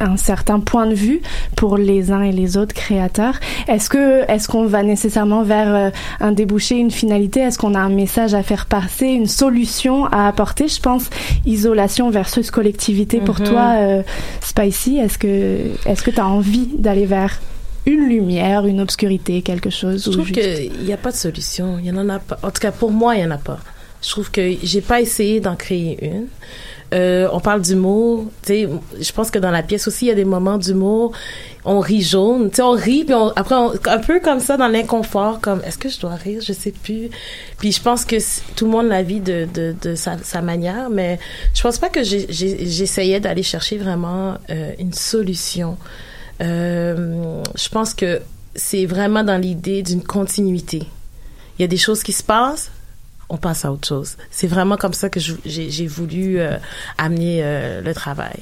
un 0.01 0.15
certain 0.15 0.61
point 0.61 0.87
de 0.87 0.93
vue 0.95 1.19
pour 1.57 1.75
les 1.77 2.09
uns 2.09 2.21
et 2.21 2.31
les 2.31 2.55
autres 2.55 2.73
créateurs. 2.73 3.33
Est-ce 3.67 3.89
que 3.89 4.23
est-ce 4.31 4.47
qu'on 4.47 4.65
va 4.65 4.81
nécessairement 4.81 5.43
vers 5.43 5.75
euh, 5.75 5.89
un 6.21 6.31
débouché, 6.31 6.77
une 6.77 6.89
finalité? 6.89 7.41
Est-ce 7.41 7.57
qu'on 7.57 7.73
a 7.75 7.79
un 7.79 7.89
message 7.89 8.33
à 8.33 8.41
faire 8.41 8.65
passer, 8.67 9.07
une 9.07 9.27
solution 9.27 10.05
à 10.05 10.29
apporter? 10.29 10.69
Je 10.69 10.79
pense 10.79 11.09
isolation 11.45 12.09
versus 12.11 12.49
collectivité 12.49 13.19
pour 13.19 13.41
Mhm. 13.41 13.45
toi, 13.47 13.73
euh, 13.75 14.01
Spicy. 14.39 14.99
Est-ce 14.99 15.17
que 15.17 15.65
est-ce 15.85 16.01
que 16.01 16.11
tu 16.11 16.19
as 16.21 16.27
envie 16.27 16.69
d'aller 16.77 17.05
vers 17.05 17.41
une 17.89 18.07
lumière, 18.09 18.65
une 18.65 18.81
obscurité, 18.81 19.41
quelque 19.41 19.69
chose 19.69 20.03
Je 20.05 20.09
ou 20.09 20.13
trouve 20.13 20.31
qu'il 20.31 20.71
n'y 20.83 20.93
a 20.93 20.97
pas 20.97 21.11
de 21.11 21.15
solution. 21.17 21.77
Il 21.79 21.85
y 21.85 21.91
en 21.91 22.09
a 22.09 22.19
pas. 22.19 22.39
En 22.43 22.51
tout 22.51 22.61
cas, 22.61 22.71
pour 22.71 22.91
moi, 22.91 23.15
il 23.15 23.19
n'y 23.19 23.25
en 23.27 23.31
a 23.31 23.37
pas. 23.37 23.59
Je 24.01 24.09
trouve 24.09 24.31
que 24.31 24.41
j'ai 24.63 24.81
pas 24.81 25.01
essayé 25.01 25.39
d'en 25.41 25.55
créer 25.55 25.97
une. 26.05 26.27
Euh, 26.91 27.27
on 27.33 27.39
parle 27.39 27.61
d'humour. 27.61 28.25
Je 28.47 29.11
pense 29.13 29.29
que 29.29 29.37
dans 29.37 29.51
la 29.51 29.61
pièce 29.61 29.87
aussi, 29.87 30.05
il 30.05 30.07
y 30.07 30.11
a 30.11 30.15
des 30.15 30.25
moments 30.25 30.57
d'humour. 30.57 31.11
On 31.65 31.79
rit 31.81 32.01
jaune. 32.01 32.49
Tu 32.49 32.55
sais, 32.55 32.61
on 32.63 32.71
rit, 32.71 33.03
puis 33.03 33.13
on- 33.13 33.29
après, 33.35 33.53
on- 33.55 33.73
un 33.85 33.97
peu 33.99 34.19
comme 34.21 34.39
ça, 34.39 34.57
dans 34.57 34.67
l'inconfort, 34.69 35.39
comme 35.39 35.61
est-ce 35.65 35.77
que 35.77 35.89
je 35.89 35.99
dois 35.99 36.15
rire? 36.15 36.41
Je 36.41 36.53
sais 36.53 36.71
plus. 36.71 37.09
Puis 37.59 37.73
je 37.73 37.81
pense 37.81 38.05
que 38.05 38.15
tout 38.55 38.65
le 38.65 38.71
monde 38.71 38.87
la 38.87 39.03
vit 39.03 39.19
de, 39.19 39.47
de, 39.53 39.75
de 39.81 39.93
sa, 39.95 40.17
sa 40.23 40.41
manière, 40.41 40.89
mais 40.89 41.19
je 41.53 41.61
pense 41.61 41.77
pas 41.77 41.89
que 41.89 42.01
j'essayais 42.03 43.19
d'aller 43.19 43.43
chercher 43.43 43.77
vraiment 43.77 44.35
euh, 44.49 44.71
une 44.79 44.93
solution. 44.93 45.77
Euh, 46.41 47.43
je 47.55 47.69
pense 47.69 47.93
que 47.93 48.21
c'est 48.55 48.85
vraiment 48.85 49.23
dans 49.23 49.37
l'idée 49.37 49.83
d'une 49.83 50.03
continuité. 50.03 50.83
Il 51.57 51.61
y 51.61 51.65
a 51.65 51.67
des 51.67 51.77
choses 51.77 52.03
qui 52.03 52.13
se 52.13 52.23
passent, 52.23 52.71
on 53.31 53.37
passe 53.37 53.63
à 53.63 53.71
autre 53.71 53.87
chose. 53.87 54.15
C'est 54.31 54.47
vraiment 54.47 54.75
comme 54.75 54.93
ça 54.93 55.07
que 55.09 55.19
j'ai 55.45 55.85
voulu 55.87 56.39
euh, 56.39 56.57
amener 56.97 57.41
euh, 57.43 57.79
le 57.81 57.93
travail. 57.93 58.33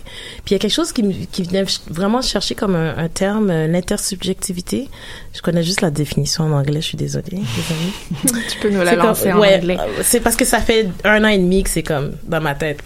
Puis 0.46 0.52
il 0.52 0.54
y 0.54 0.56
a 0.56 0.60
quelque 0.60 0.72
chose 0.74 0.94
qui, 0.94 1.28
qui 1.30 1.44
venait 1.44 1.66
vraiment 1.90 2.22
chercher 2.22 2.56
comme 2.56 2.74
un, 2.76 2.98
un 2.98 3.10
terme, 3.10 3.50
euh, 3.50 3.68
l'intersubjectivité. 3.68 4.88
Je 5.34 5.42
connais 5.42 5.64
juste 5.64 5.82
la 5.82 5.90
définition 5.92 6.46
en 6.46 6.52
anglais, 6.54 6.80
je 6.82 6.86
suis 6.88 6.98
désolée. 6.98 7.42
tu 8.50 8.60
peux 8.62 8.70
nous 8.70 8.80
la 8.82 8.92
C'est 8.92 8.96
comme- 8.98 9.06
lancer 9.08 9.34
en 9.34 9.40
ouais, 9.40 9.58
anglais. 9.58 9.78
euh, 9.80 10.02
C'est 10.04 10.22
parce 10.22 10.38
que 10.38 10.46
ça 10.46 10.60
fait 10.62 10.88
un 11.04 11.24
an 11.26 11.28
et 11.30 11.38
demi 11.38 11.64
que 11.64 11.70
c'est 11.70 11.84
comme 11.84 12.14
dans 12.24 12.40
ma 12.42 12.56
tête. 12.56 12.82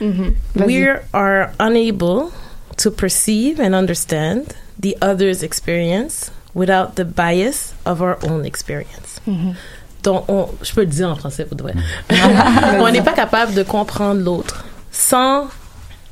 Mhm. 0.00 0.32
Vas-y. 0.56 0.66
We 0.66 0.88
are 1.12 1.48
unable 1.60 2.30
to 2.76 2.90
perceive 2.90 3.60
and 3.60 3.74
understand 3.74 4.42
the 4.80 4.96
other's 5.00 5.42
experience 5.42 6.30
without 6.54 6.94
the 6.96 7.04
bias 7.04 7.74
of 7.84 8.00
our 8.00 8.16
own 8.22 8.44
experience. 8.44 9.20
Mhm. 9.26 9.54
Donc, 10.02 10.24
on, 10.28 10.48
je 10.62 10.72
peux 10.74 10.82
le 10.82 10.86
dire 10.86 11.08
en 11.10 11.16
français, 11.16 11.44
pour 11.46 11.56
de 11.56 11.62
vrai. 11.62 11.74
on 12.80 12.90
n'est 12.90 13.02
pas 13.02 13.12
capable 13.14 13.54
de 13.54 13.62
comprendre 13.62 14.20
l'autre 14.20 14.64
sans, 14.92 15.48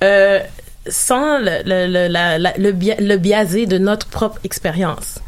euh, 0.03 0.41
sans 0.89 1.39
le, 1.39 1.63
le, 1.65 1.87
le, 1.87 2.09
la- 2.09 2.39
la- 2.39 2.57
le, 2.57 2.73
bia- 2.73 2.99
le 3.01 3.17
biaisé 3.19 3.67
de 3.67 3.79
notre 3.79 4.07
propre 4.07 4.39
expérience. 4.45 5.19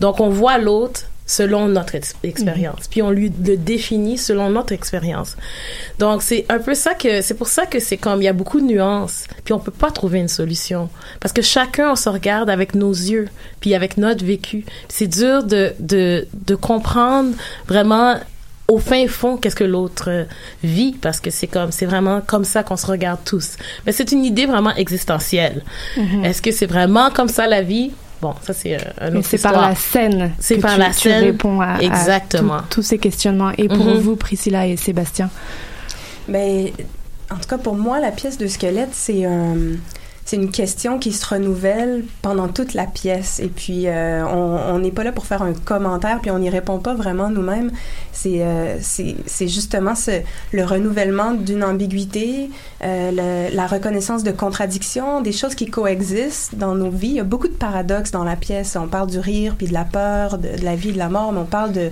Donc, 0.00 0.20
on 0.20 0.30
voit 0.30 0.58
l'autre 0.58 1.02
selon 1.26 1.68
notre 1.68 1.94
ex- 1.94 2.14
expérience, 2.22 2.86
puis 2.90 3.00
on 3.00 3.10
lui 3.10 3.32
le 3.46 3.56
définit 3.56 4.18
selon 4.18 4.50
notre 4.50 4.72
expérience. 4.72 5.36
Donc, 5.98 6.22
c'est 6.22 6.44
un 6.50 6.58
peu 6.58 6.74
ça 6.74 6.92
que, 6.94 7.22
c'est 7.22 7.34
pour 7.34 7.48
ça 7.48 7.64
que 7.64 7.80
c'est 7.80 7.96
comme, 7.96 8.20
il 8.20 8.26
y 8.26 8.28
a 8.28 8.32
beaucoup 8.34 8.60
de 8.60 8.66
nuances, 8.66 9.24
puis 9.44 9.54
on 9.54 9.58
peut 9.58 9.70
pas 9.72 9.90
trouver 9.90 10.18
une 10.18 10.28
solution. 10.28 10.90
Parce 11.20 11.32
que 11.32 11.40
chacun, 11.42 11.92
on 11.92 11.96
se 11.96 12.08
regarde 12.10 12.50
avec 12.50 12.74
nos 12.74 12.92
yeux, 12.92 13.28
puis 13.60 13.74
avec 13.74 13.96
notre 13.96 14.22
vécu. 14.24 14.66
C'est 14.88 15.06
dur 15.06 15.44
de, 15.44 15.72
de, 15.78 16.26
de 16.46 16.54
comprendre 16.54 17.34
vraiment 17.66 18.16
au 18.68 18.78
fin 18.78 19.06
fond 19.08 19.36
qu'est-ce 19.36 19.56
que 19.56 19.64
l'autre 19.64 20.26
vit 20.62 20.92
parce 20.98 21.20
que 21.20 21.28
c'est 21.28 21.46
comme 21.46 21.70
c'est 21.70 21.84
vraiment 21.84 22.22
comme 22.22 22.44
ça 22.44 22.62
qu'on 22.62 22.78
se 22.78 22.86
regarde 22.86 23.18
tous 23.22 23.56
mais 23.84 23.92
c'est 23.92 24.10
une 24.10 24.24
idée 24.24 24.46
vraiment 24.46 24.74
existentielle 24.74 25.62
Mhm. 25.98 26.24
est-ce 26.24 26.40
que 26.40 26.50
c'est 26.50 26.64
vraiment 26.64 27.10
comme 27.10 27.28
ça 27.28 27.46
la 27.46 27.60
vie? 27.60 27.90
Bon 28.24 28.34
ça 28.42 28.52
c'est 28.54 28.74
euh, 28.74 28.78
un 29.00 29.10
Mais 29.10 29.18
autre 29.18 29.28
c'est 29.30 29.42
par 29.42 29.52
la 29.60 29.74
scène 29.74 30.32
C'est 30.38 30.56
que 30.56 30.62
par 30.62 30.74
tu, 30.74 30.80
la 30.80 30.90
tu 30.90 31.08
scène. 31.08 31.24
réponds 31.24 31.60
à, 31.60 31.74
à 31.74 31.80
Exactement. 31.82 32.58
tout- 32.62 32.64
tous 32.76 32.82
ces 32.82 32.98
questionnements. 32.98 33.52
Et 33.58 33.68
pour 33.68 33.84
Mhm. 33.86 33.98
vous, 33.98 34.16
Priscilla 34.16 34.66
et 34.66 34.76
Sébastien? 34.76 35.28
Ben, 36.28 36.68
en 37.30 37.36
tout 37.36 37.48
cas, 37.48 37.58
pour 37.58 37.74
moi, 37.74 38.00
la 38.00 38.10
pièce 38.10 38.38
de 38.38 38.46
squelette, 38.46 38.90
c'est 38.92 39.24
un, 39.26 39.56
c'est 40.24 40.36
une 40.36 40.50
question 40.50 40.98
qui 40.98 41.12
se 41.12 41.26
renouvelle 41.26 42.04
pendant 42.22 42.48
toute 42.48 42.72
la 42.72 42.86
pièce. 42.86 43.40
Et 43.40 43.48
puis, 43.48 43.88
euh, 43.88 44.24
on 44.26 44.78
n'est 44.78 44.90
pas 44.90 45.04
là 45.04 45.12
pour 45.12 45.26
faire 45.26 45.42
un 45.42 45.52
commentaire, 45.52 46.20
puis 46.22 46.30
on 46.30 46.38
n'y 46.38 46.48
répond 46.48 46.78
pas 46.78 46.94
vraiment 46.94 47.28
nous-mêmes. 47.28 47.70
C'est, 48.12 48.42
euh, 48.42 48.76
c'est, 48.80 49.48
justement 49.48 49.94
ce, 49.94 50.22
le 50.52 50.64
renouvellement 50.64 51.32
d'une 51.34 51.62
ambiguïté, 51.62 52.48
euh, 52.82 53.48
le- 53.50 53.54
la 53.54 53.66
reconnaissance 53.66 54.22
de 54.22 54.30
contradictions, 54.30 55.20
des 55.20 55.32
choses 55.32 55.54
qui 55.54 55.66
coexistent 55.66 56.54
dans 56.54 56.74
nos 56.74 56.90
vies. 56.90 57.08
Il 57.08 57.14
y 57.16 57.20
a 57.20 57.24
beaucoup 57.24 57.48
de 57.48 57.52
paradoxes 57.52 58.10
dans 58.10 58.24
la 58.24 58.36
pièce. 58.36 58.76
On 58.80 58.88
parle 58.88 59.10
du 59.10 59.18
rire, 59.18 59.54
puis 59.58 59.66
de 59.66 59.74
la 59.74 59.84
peur, 59.84 60.38
de, 60.38 60.56
de 60.58 60.64
la 60.64 60.74
vie, 60.74 60.92
de 60.92 60.98
la 60.98 61.10
mort, 61.10 61.32
mais 61.32 61.40
on 61.40 61.44
parle 61.44 61.72
de 61.72 61.90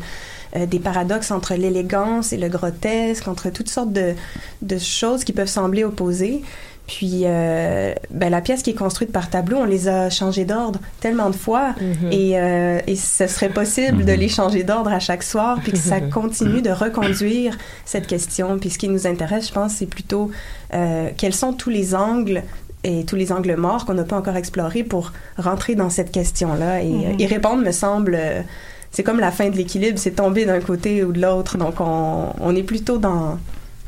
euh, 0.55 0.67
des 0.67 0.81
paradoxes 0.81 1.31
entre 1.31 1.55
l'élégance 1.55 2.33
et 2.35 2.37
le 2.37 2.49
grotesque, 2.49 3.27
entre 3.27 3.49
toutes 3.51 3.71
sortes 3.71 3.93
de, 3.93 4.13
de 4.61 4.79
choses 4.79 5.25
qui 5.25 5.33
peuvent 5.33 5.47
sembler 5.49 5.83
opposées. 5.83 6.43
Puis, 6.89 7.23
euh, 7.25 7.95
ben, 8.11 8.29
la 8.29 8.41
pièce 8.41 8.63
qui 8.63 8.71
est 8.71 8.75
construite 8.75 9.13
par 9.13 9.31
tableau, 9.31 9.59
on 9.59 9.65
les 9.65 9.89
a 9.89 10.11
changés 10.11 10.45
d'ordre 10.45 10.81
tellement 11.01 11.31
de 11.31 11.35
fois 11.37 11.75
Mhm. 11.81 12.13
et, 12.13 12.33
euh, 12.39 12.81
et 12.87 12.97
ce 12.97 13.27
serait 13.29 13.49
possible 13.49 14.05
de 14.05 14.13
Mhm. 14.13 14.19
les 14.19 14.29
changer 14.29 14.63
d'ordre 14.65 14.93
à 14.93 14.99
chaque 14.99 15.23
soir, 15.23 15.59
puis 15.63 15.73
que 15.73 15.79
ça 15.79 16.01
continue 16.19 16.61
de 16.61 16.71
reconduire 16.71 17.57
cette 17.85 18.07
question. 18.07 18.59
Puis 18.59 18.71
ce 18.71 18.79
qui 18.79 18.89
nous 18.89 19.07
intéresse, 19.07 19.49
je 19.49 19.53
pense, 19.53 19.73
c'est 19.75 19.87
plutôt 19.87 20.31
euh, 20.75 21.09
quels 21.17 21.35
sont 21.35 21.53
tous 21.53 21.71
les 21.71 21.95
angles 21.95 22.43
et 22.85 23.05
tous 23.05 23.17
les 23.17 23.31
angles 23.31 23.55
morts 23.57 23.85
qu'on 23.87 23.95
n'a 23.95 24.03
pas 24.05 24.17
encore 24.17 24.37
explorés 24.37 24.83
pour 24.83 25.13
rentrer 25.39 25.77
dans 25.77 25.89
cette 25.89 26.11
question-là. 26.11 26.83
Et 26.83 26.89
Mhm. 26.91 27.21
y 27.21 27.27
répondre 27.27 27.63
me 27.65 27.73
semble... 27.73 28.17
euh, 28.19 28.43
c'est 28.91 29.05
comme 29.05 29.21
la 29.21 29.31
fin 29.31 29.49
de 29.49 29.57
l'équilibre, 29.57 29.99
c'est 29.99 30.11
tomber 30.11 30.45
d'un 30.45 30.61
côté 30.61 31.03
ou 31.05 31.13
de 31.13 31.21
l'autre. 31.23 31.57
Donc, 31.57 31.81
on, 31.81 32.27
on 32.41 32.55
est 32.55 32.63
plutôt 32.63 32.99
dans, 32.99 33.39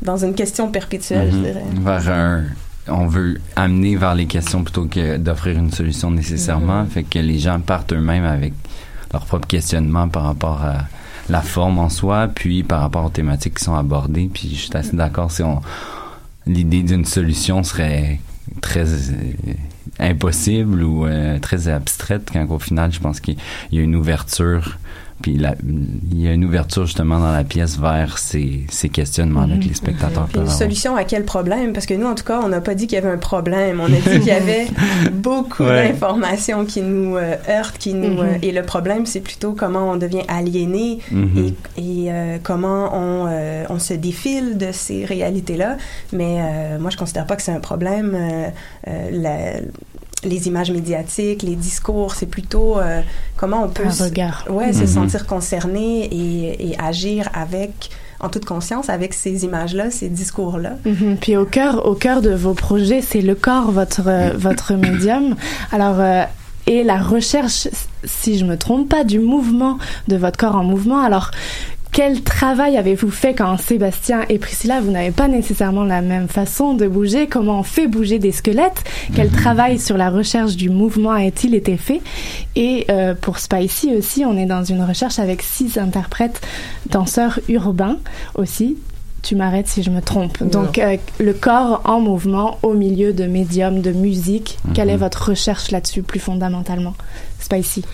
dans 0.00 0.16
une 0.24 0.34
question 0.34 0.70
perpétuelle, 0.70 1.30
je 1.30 1.36
Mhm. 1.36 1.42
dirais. 1.42 1.64
Vers 1.84 2.08
un. 2.08 2.44
On 2.88 3.06
veut 3.06 3.40
amener 3.56 3.96
vers 3.96 4.14
les 4.14 4.26
questions 4.26 4.62
plutôt 4.62 4.86
que 4.86 5.16
d'offrir 5.16 5.58
une 5.58 5.72
solution 5.72 6.10
nécessairement. 6.10 6.82
Mhm. 6.82 6.88
Fait 6.88 7.02
que 7.02 7.18
les 7.18 7.38
gens 7.38 7.60
partent 7.60 7.92
eux-mêmes 7.92 8.24
avec 8.24 8.52
leur 9.12 9.24
propre 9.24 9.46
questionnement 9.46 10.08
par 10.08 10.24
rapport 10.24 10.62
à 10.62 10.86
la 11.30 11.40
forme 11.40 11.78
en 11.78 11.88
soi, 11.88 12.28
puis 12.28 12.62
par 12.62 12.80
rapport 12.80 13.04
aux 13.04 13.10
thématiques 13.10 13.58
qui 13.58 13.64
sont 13.64 13.74
abordées. 13.74 14.30
Puis 14.32 14.50
je 14.50 14.60
suis 14.66 14.76
assez 14.76 14.96
d'accord 14.96 15.30
si 15.30 15.42
on. 15.42 15.60
L'idée 16.46 16.82
d'une 16.82 17.06
solution 17.06 17.62
serait 17.62 18.20
très 18.60 18.84
euh, 18.84 19.54
impossible 19.98 20.82
ou 20.82 21.06
euh, 21.06 21.38
très 21.38 21.68
abstraite 21.68 22.28
quand 22.30 22.46
au 22.50 22.58
final 22.58 22.92
je 22.92 23.00
pense 23.00 23.20
qu'il 23.20 23.36
y 23.72 23.78
a 23.78 23.82
une 23.82 23.94
ouverture 23.94 24.78
puis 25.22 25.36
la- 25.36 25.54
il 26.12 26.20
y 26.20 26.28
a 26.28 26.32
une 26.32 26.44
ouverture 26.44 26.86
justement 26.86 27.18
dans 27.18 27.32
la 27.32 27.44
pièce 27.44 27.78
vers 27.78 28.18
ces, 28.18 28.62
ces 28.70 28.88
questionnements-là 28.88 29.56
que 29.58 29.64
les 29.64 29.74
spectateurs 29.74 30.24
Puis 30.26 30.34
peuvent 30.34 30.44
une 30.44 30.50
solution 30.50 30.96
à 30.96 31.04
quel 31.04 31.24
problème? 31.24 31.72
Parce 31.72 31.86
que 31.86 31.94
nous, 31.94 32.06
en 32.06 32.14
tout 32.14 32.24
cas, 32.24 32.40
on 32.44 32.48
n'a 32.48 32.60
pas 32.60 32.74
dit 32.74 32.86
qu'il 32.86 32.96
y 32.96 33.00
avait 33.00 33.10
un 33.12 33.18
problème. 33.18 33.80
On 33.80 33.86
a 33.86 33.88
dit 33.88 34.00
qu'il 34.02 34.24
y 34.24 34.30
avait 34.30 34.66
beaucoup 35.12 35.64
Ouais. 35.64 35.88
d'informations 35.88 36.64
qui 36.64 36.82
nous 36.82 37.16
euh, 37.16 37.36
heurtent, 37.48 37.78
qui 37.78 37.94
nous... 37.94 38.14
Mhm. 38.14 38.18
euh, 38.20 38.38
et 38.42 38.52
le 38.52 38.62
problème, 38.62 39.06
c'est 39.06 39.20
plutôt 39.20 39.52
comment 39.52 39.90
on 39.92 39.96
devient 39.96 40.22
aliéné 40.28 40.98
Mhm. 41.10 41.52
et, 41.78 41.80
et, 41.80 42.12
euh, 42.12 42.38
comment 42.42 42.90
on, 42.94 43.26
euh, 43.28 43.64
on 43.70 43.78
se 43.78 43.94
défile 43.94 44.58
de 44.58 44.72
ces 44.72 45.04
réalités-là. 45.04 45.76
Mais 46.12 46.38
euh, 46.40 46.78
moi, 46.78 46.90
je 46.90 46.96
considère 46.96 47.26
pas 47.26 47.36
que 47.36 47.42
c'est 47.42 47.52
un 47.52 47.60
problème. 47.60 48.14
Euh, 48.14 48.48
euh, 48.88 49.08
la- 49.12 49.60
les 50.24 50.46
images 50.48 50.70
médiatiques, 50.70 51.42
les 51.42 51.56
discours, 51.56 52.14
c'est 52.14 52.26
plutôt 52.26 52.78
euh, 52.78 53.00
comment 53.36 53.64
on 53.64 53.68
peut... 53.68 53.84
Un 53.86 53.90
s- 53.90 54.00
regard. 54.02 54.44
Ouais, 54.50 54.72
se 54.72 54.80
Mhm. 54.80 54.86
sentir 54.86 55.26
concerné 55.26 56.04
et, 56.06 56.70
et 56.70 56.78
agir 56.80 57.28
avec, 57.34 57.90
en 58.20 58.28
toute 58.28 58.44
conscience, 58.44 58.88
avec 58.90 59.14
ces 59.14 59.44
images-là, 59.44 59.90
ces 59.90 60.08
discours-là. 60.08 60.72
Mhm. 60.84 61.16
Puis 61.20 61.36
au 61.36 61.44
cœur, 61.44 61.86
au 61.86 61.94
cœur 61.94 62.22
de 62.22 62.30
vos 62.34 62.54
projets, 62.54 63.00
c'est 63.02 63.20
le 63.20 63.34
corps, 63.34 63.70
votre 63.70 64.02
euh, 64.06 64.30
votre 64.36 64.74
médium. 64.74 65.36
Alors 65.72 65.96
euh, 66.00 66.24
et 66.66 66.82
la 66.82 66.96
recherche, 67.02 67.68
si 68.04 68.38
je 68.38 68.44
me 68.46 68.56
trompe 68.56 68.88
pas, 68.88 69.04
du 69.04 69.18
mouvement 69.18 69.76
de 70.08 70.16
votre 70.16 70.38
corps 70.38 70.56
en 70.56 70.64
mouvement. 70.64 71.00
Alors 71.00 71.30
quel 71.94 72.22
travail 72.22 72.76
avez-vous 72.76 73.12
fait 73.12 73.34
quand 73.34 73.56
Sébastien 73.56 74.22
et 74.28 74.40
Priscilla, 74.40 74.80
vous 74.80 74.90
n'avez 74.90 75.12
pas 75.12 75.28
nécessairement 75.28 75.84
la 75.84 76.00
même 76.02 76.26
façon 76.26 76.74
de 76.74 76.88
bouger? 76.88 77.28
Comment 77.28 77.60
on 77.60 77.62
fait 77.62 77.86
bouger 77.86 78.18
des 78.18 78.32
squelettes? 78.32 78.82
Quel 79.14 79.30
travail 79.30 79.78
sur 79.78 79.96
la 79.96 80.10
recherche 80.10 80.56
du 80.56 80.70
mouvement 80.70 81.12
a-t-il 81.12 81.54
été 81.54 81.76
fait? 81.76 82.00
Et 82.56 82.84
euh, 82.90 83.14
pour 83.14 83.38
Spicy 83.38 83.94
aussi, 83.94 84.24
on 84.24 84.36
est 84.36 84.44
dans 84.46 84.64
une 84.64 84.82
recherche 84.82 85.20
avec 85.20 85.40
six 85.40 85.78
interprètes, 85.78 86.40
danseurs 86.90 87.38
urbains 87.48 87.98
aussi. 88.34 88.76
Tu 89.22 89.36
m'arrêtes 89.36 89.68
si 89.68 89.84
je 89.84 89.90
me 89.90 90.02
trompe. 90.02 90.42
Donc, 90.42 90.78
euh, 90.78 90.96
le 91.20 91.32
corps 91.32 91.80
en 91.84 92.00
mouvement 92.00 92.58
au 92.62 92.74
milieu 92.74 93.12
de 93.12 93.24
médiums, 93.24 93.82
de 93.82 93.92
musique. 93.92 94.58
Quelle 94.74 94.90
est 94.90 94.94
Mhm. 94.94 94.98
votre 95.00 95.28
recherche 95.30 95.70
là-dessus 95.70 96.02
plus 96.02 96.18
fondamentalement? 96.20 96.94
Spicy. 97.40 97.84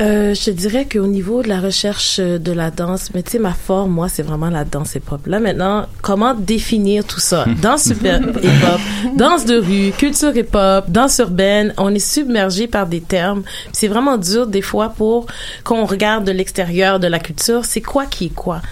Euh, 0.00 0.34
je 0.34 0.50
dirais 0.50 0.88
qu'au 0.90 1.06
niveau 1.06 1.42
de 1.44 1.48
la 1.48 1.60
recherche 1.60 2.16
euh, 2.18 2.38
de 2.38 2.50
la 2.50 2.72
danse, 2.72 3.10
mais 3.14 3.22
tu 3.22 3.32
sais, 3.32 3.38
ma 3.38 3.52
forme, 3.52 3.92
moi, 3.92 4.08
c'est 4.08 4.24
vraiment 4.24 4.50
la 4.50 4.64
danse 4.64 4.96
hip-hop. 4.96 5.24
Là, 5.26 5.38
maintenant, 5.38 5.86
comment 6.02 6.34
définir 6.34 7.04
tout 7.04 7.20
ça? 7.20 7.44
Danse 7.62 7.84
super 7.84 8.20
hip-hop, 8.20 8.80
danse 9.16 9.44
de 9.44 9.56
rue, 9.56 9.92
culture 9.96 10.36
hip-hop, 10.36 10.86
danse 10.88 11.18
urbaine, 11.18 11.72
on 11.78 11.94
est 11.94 12.00
submergé 12.00 12.66
par 12.66 12.86
des 12.86 13.00
termes. 13.00 13.42
C'est 13.72 13.86
vraiment 13.86 14.18
dur, 14.18 14.48
des 14.48 14.62
fois, 14.62 14.88
pour 14.88 15.26
qu'on 15.62 15.84
regarde 15.84 16.24
de 16.24 16.32
l'extérieur 16.32 16.98
de 16.98 17.06
la 17.06 17.20
culture, 17.20 17.64
c'est 17.64 17.80
quoi 17.80 18.06
qui 18.06 18.26
est 18.26 18.34
quoi. 18.34 18.62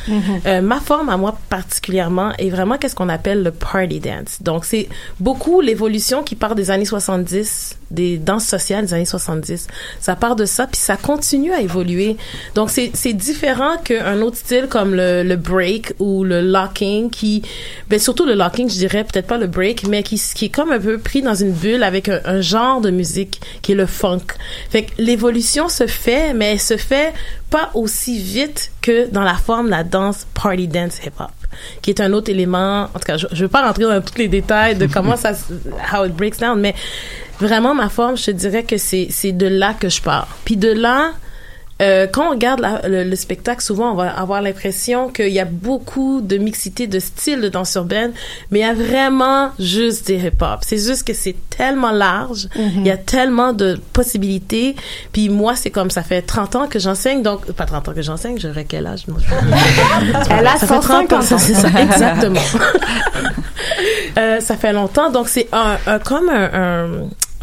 Euh, 0.47 0.61
ma 0.61 0.81
forme, 0.81 1.09
à 1.09 1.17
moi, 1.17 1.39
particulièrement, 1.49 2.33
est 2.39 2.51
vraiment 2.51 2.79
qu'est-ce 2.79 2.97
qu'on 2.97 3.09
appelle 3.09 3.43
le 3.43 3.53
party 3.53 4.01
dance. 4.01 4.39
Donc, 4.41 4.65
c'est 4.65 4.89
beaucoup 5.21 5.61
l'évolution 5.61 6.23
qui 6.23 6.35
part 6.35 6.55
des 6.55 6.71
années 6.71 6.85
70, 6.85 7.79
des 7.93 8.17
danses 8.19 8.47
sociales 8.47 8.87
des 8.87 8.95
années 8.95 9.05
70. 9.05 9.69
Ça 10.01 10.17
part 10.17 10.35
de 10.35 10.45
ça, 10.45 10.67
puis 10.67 10.81
ça 10.81 10.97
continue 10.97 11.53
à 11.53 11.61
évoluer. 11.61 12.17
Donc, 12.55 12.71
c'est 12.71 13.13
différent 13.13 13.77
qu'un 13.85 14.21
autre 14.23 14.37
style 14.37 14.67
comme 14.69 14.95
le, 14.95 15.23
le 15.23 15.37
break 15.37 15.95
ou 15.99 16.25
le 16.25 16.41
locking 16.41 17.11
qui, 17.11 17.43
ben 17.89 17.99
surtout 17.99 18.25
le 18.25 18.35
locking, 18.35 18.69
je 18.69 18.77
dirais, 18.77 19.05
peut-être 19.05 19.27
pas 19.27 19.39
le 19.39 19.47
break, 19.47 19.87
mais 19.87 20.03
qui, 20.03 20.21
qui 20.35 20.47
est 20.47 20.49
comme 20.49 20.73
un 20.73 20.81
peu 20.81 20.99
pris 20.99 21.23
dans 21.23 21.35
une 21.35 21.53
bulle 21.53 21.83
avec 21.83 22.09
un, 22.09 22.41
genre 22.41 22.81
de 22.81 22.91
musique 22.91 23.41
qui 23.61 23.73
est 23.73 23.77
le 23.77 23.87
funk. 23.87 24.23
Fait 24.71 24.85
que 24.85 24.93
l'évolution 24.99 25.69
se 25.69 25.87
fait, 25.87 26.33
mais 26.35 26.53
elle 26.53 26.61
se 26.61 26.77
fait 26.77 27.13
pas 27.51 27.71
aussi 27.75 28.19
vite 28.19 28.73
que 28.81 29.11
dans 29.11 29.23
la 29.23 29.35
forme 29.35 29.67
de 29.67 29.71
la 29.71 29.85
danse 29.85 30.27
party 30.35 30.67
dance 30.67 30.99
hip 31.05 31.13
hop 31.21 31.31
qui 31.83 31.91
est 31.91 32.01
un 32.01 32.13
autre 32.13 32.31
élément. 32.31 32.85
En 32.85 32.99
tout 32.99 33.07
cas, 33.07 33.17
je, 33.17 33.27
je 33.33 33.43
veux 33.43 33.49
pas 33.49 33.67
rentrer 33.67 33.85
dans 33.85 34.01
tous 34.01 34.19
les 34.19 34.29
détails 34.29 34.77
de 34.77 34.87
comment 34.87 35.17
ça, 35.17 35.33
how 35.93 36.05
it 36.05 36.15
breaks 36.15 36.39
down, 36.39 36.59
mais 36.61 36.75
vraiment 37.43 37.75
ma 37.75 37.89
forme, 37.89 38.17
je 38.17 38.27
te 38.27 38.31
dirais 38.31 38.63
que 38.63 38.79
c'est 38.79 39.09
c'est 39.11 39.33
de 39.33 39.47
là 39.47 39.75
que 39.79 39.89
je 39.89 40.01
pars. 40.01 40.29
Puis 40.45 40.57
de 40.57 40.73
là, 40.73 41.11
euh, 41.81 42.07
quand 42.07 42.29
on 42.29 42.31
regarde 42.31 42.61
la- 42.61 42.87
le, 42.87 43.03
le 43.03 43.17
spectacle, 43.17 43.61
souvent 43.61 43.91
on 43.93 43.95
va 43.97 44.09
avoir 44.13 44.41
l'impression 44.41 45.09
qu'il 45.09 45.31
y 45.33 45.41
a 45.41 45.45
beaucoup 45.45 46.21
de 46.21 46.37
mixité 46.37 46.87
de 46.87 47.01
styles 47.01 47.41
de 47.41 47.49
danse 47.49 47.75
urbaine, 47.75 48.13
mais 48.51 48.61
il 48.61 48.63
y 48.63 48.65
a 48.65 48.75
vraiment 48.75 49.51
juste 49.59 50.07
des 50.07 50.19
hip-hop. 50.27 50.61
C'est 50.63 50.79
juste 50.79 51.05
que 51.05 51.13
c'est 51.15 51.35
tellement 51.51 51.91
large, 51.91 52.47
il 52.57 52.87
y 52.87 52.91
a 52.91 52.97
tellement 52.97 53.53
de 53.53 53.81
possibilités. 53.93 54.77
Puis 55.13 55.29
moi, 55.29 55.57
c'est 55.57 55.71
comme 55.71 55.91
ça 55.91 56.03
fait 56.05 56.23
30 56.23 56.55
ans 56.55 56.67
que 56.69 56.79
j'enseigne, 56.79 57.23
donc 57.23 57.51
pas 57.53 57.65
30 57.65 57.89
ans 57.89 57.93
que 57.95 58.03
j'enseigne, 58.03 58.39
j'aurais 58.39 58.65
quel 58.65 58.87
âge? 58.87 59.09
Moi? 59.09 59.19
Elle 60.31 60.47
a 60.47 60.57
Ça 60.59 60.67
fait 60.69 60.79
30 60.81 61.13
ans, 61.15 61.21
150 61.21 61.33
ans. 61.33 61.39
c'est 61.39 61.55
ça, 61.55 61.69
exactement. 61.83 62.41
Euh, 64.19 64.41
ça 64.41 64.57
fait 64.57 64.73
longtemps, 64.75 65.11
donc 65.11 65.29
c'est 65.29 65.49
un, 65.53 65.77
un- 65.87 65.99
comme 65.99 66.29
un, 66.29 66.51
un, 66.53 66.89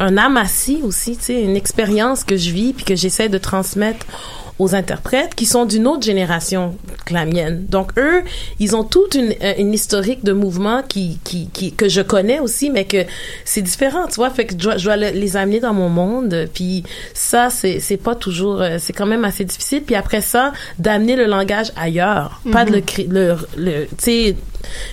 un 0.00 0.16
amassis 0.16 0.80
aussi, 0.82 1.16
tu 1.16 1.24
sais, 1.24 1.42
une 1.42 1.56
expérience 1.56 2.24
que 2.24 2.36
je 2.36 2.50
vis 2.50 2.72
puis 2.72 2.84
que 2.84 2.96
j'essaie 2.96 3.28
de 3.28 3.38
transmettre 3.38 4.04
aux 4.58 4.74
interprètes 4.74 5.34
qui 5.34 5.46
sont 5.46 5.64
d'une 5.64 5.86
autre 5.86 6.02
génération 6.02 6.76
que 7.06 7.14
la 7.14 7.24
mienne. 7.24 7.64
Donc 7.70 7.92
eux, 7.98 8.20
ils 8.58 8.76
ont 8.76 8.84
toute 8.84 9.14
une, 9.14 9.32
euh, 9.42 9.54
une 9.56 9.72
historique 9.72 10.22
de 10.22 10.32
mouvement 10.34 10.82
qui, 10.86 11.18
qui, 11.24 11.48
qui 11.50 11.72
que 11.72 11.88
je 11.88 12.02
connais 12.02 12.40
aussi, 12.40 12.68
mais 12.68 12.84
que 12.84 13.04
c'est 13.46 13.62
différent, 13.62 14.06
tu 14.06 14.16
vois. 14.16 14.28
Fait 14.28 14.44
que 14.44 14.52
je 14.52 14.58
dois, 14.58 14.76
je 14.76 14.84
dois 14.84 14.96
le- 14.98 15.10
les 15.12 15.36
amener 15.38 15.60
dans 15.60 15.72
mon 15.72 15.88
monde. 15.88 16.46
Puis 16.52 16.82
ça, 17.14 17.48
c'est 17.48 17.80
c'est 17.80 17.96
pas 17.96 18.14
toujours, 18.14 18.60
euh, 18.60 18.76
c'est 18.78 18.92
quand 18.92 19.06
même 19.06 19.24
assez 19.24 19.44
difficile. 19.46 19.82
Puis 19.82 19.94
après 19.94 20.20
ça, 20.20 20.52
d'amener 20.78 21.16
le 21.16 21.24
langage 21.24 21.72
ailleurs, 21.76 22.42
pas 22.52 22.66
de 22.66 22.72
le 22.72 22.80
cri- 22.82 23.06
le, 23.08 23.36
le 23.56 23.86
tu 23.86 23.94
sais 23.98 24.36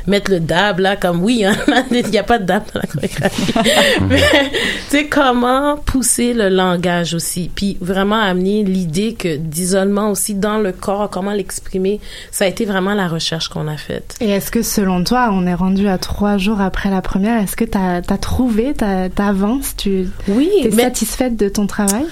mettre 0.07 0.31
le 0.31 0.39
dab 0.39 0.79
là 0.79 0.95
comme 0.95 1.23
oui 1.23 1.45
hein, 1.45 1.55
il 1.91 2.09
y 2.09 2.17
a 2.17 2.23
pas 2.23 2.39
de 2.39 2.45
dab 2.45 2.63
dans 2.73 2.79
la 2.81 2.87
chorégraphie. 2.87 3.53
Mais 4.09 4.19
tu 4.19 4.57
sais 4.89 5.07
comment 5.07 5.77
pousser 5.77 6.33
le 6.33 6.49
langage 6.49 7.13
aussi? 7.13 7.49
Puis 7.53 7.77
vraiment 7.81 8.19
amener 8.19 8.63
l'idée 8.63 9.13
que 9.13 9.35
d'isolement 9.35 10.11
aussi 10.11 10.35
dans 10.35 10.57
le 10.57 10.71
corps 10.71 11.09
comment 11.09 11.33
l'exprimer 11.33 11.99
ça 12.31 12.45
a 12.45 12.47
été 12.47 12.65
vraiment 12.65 12.93
la 12.93 13.07
recherche 13.07 13.49
qu'on 13.49 13.67
a 13.67 13.77
faite. 13.77 14.15
Et 14.21 14.29
est-ce 14.29 14.51
que 14.51 14.61
selon 14.61 15.03
toi, 15.03 15.29
on 15.31 15.45
est 15.47 15.53
rendu 15.53 15.87
à 15.87 15.97
trois 15.97 16.37
jours 16.37 16.61
après 16.61 16.89
la 16.89 17.01
première, 17.01 17.41
est-ce 17.41 17.55
que 17.55 17.65
t'as 17.65 17.97
as 17.97 18.17
trouvé, 18.17 18.73
t'as- 18.75 19.09
t'avances, 19.09 19.75
tu 19.75 20.07
oui 20.27 20.49
es 20.63 20.69
mais 20.69 20.83
satisfaite 20.83 21.35
de 21.35 21.49
ton 21.49 21.67
travail? 21.67 22.05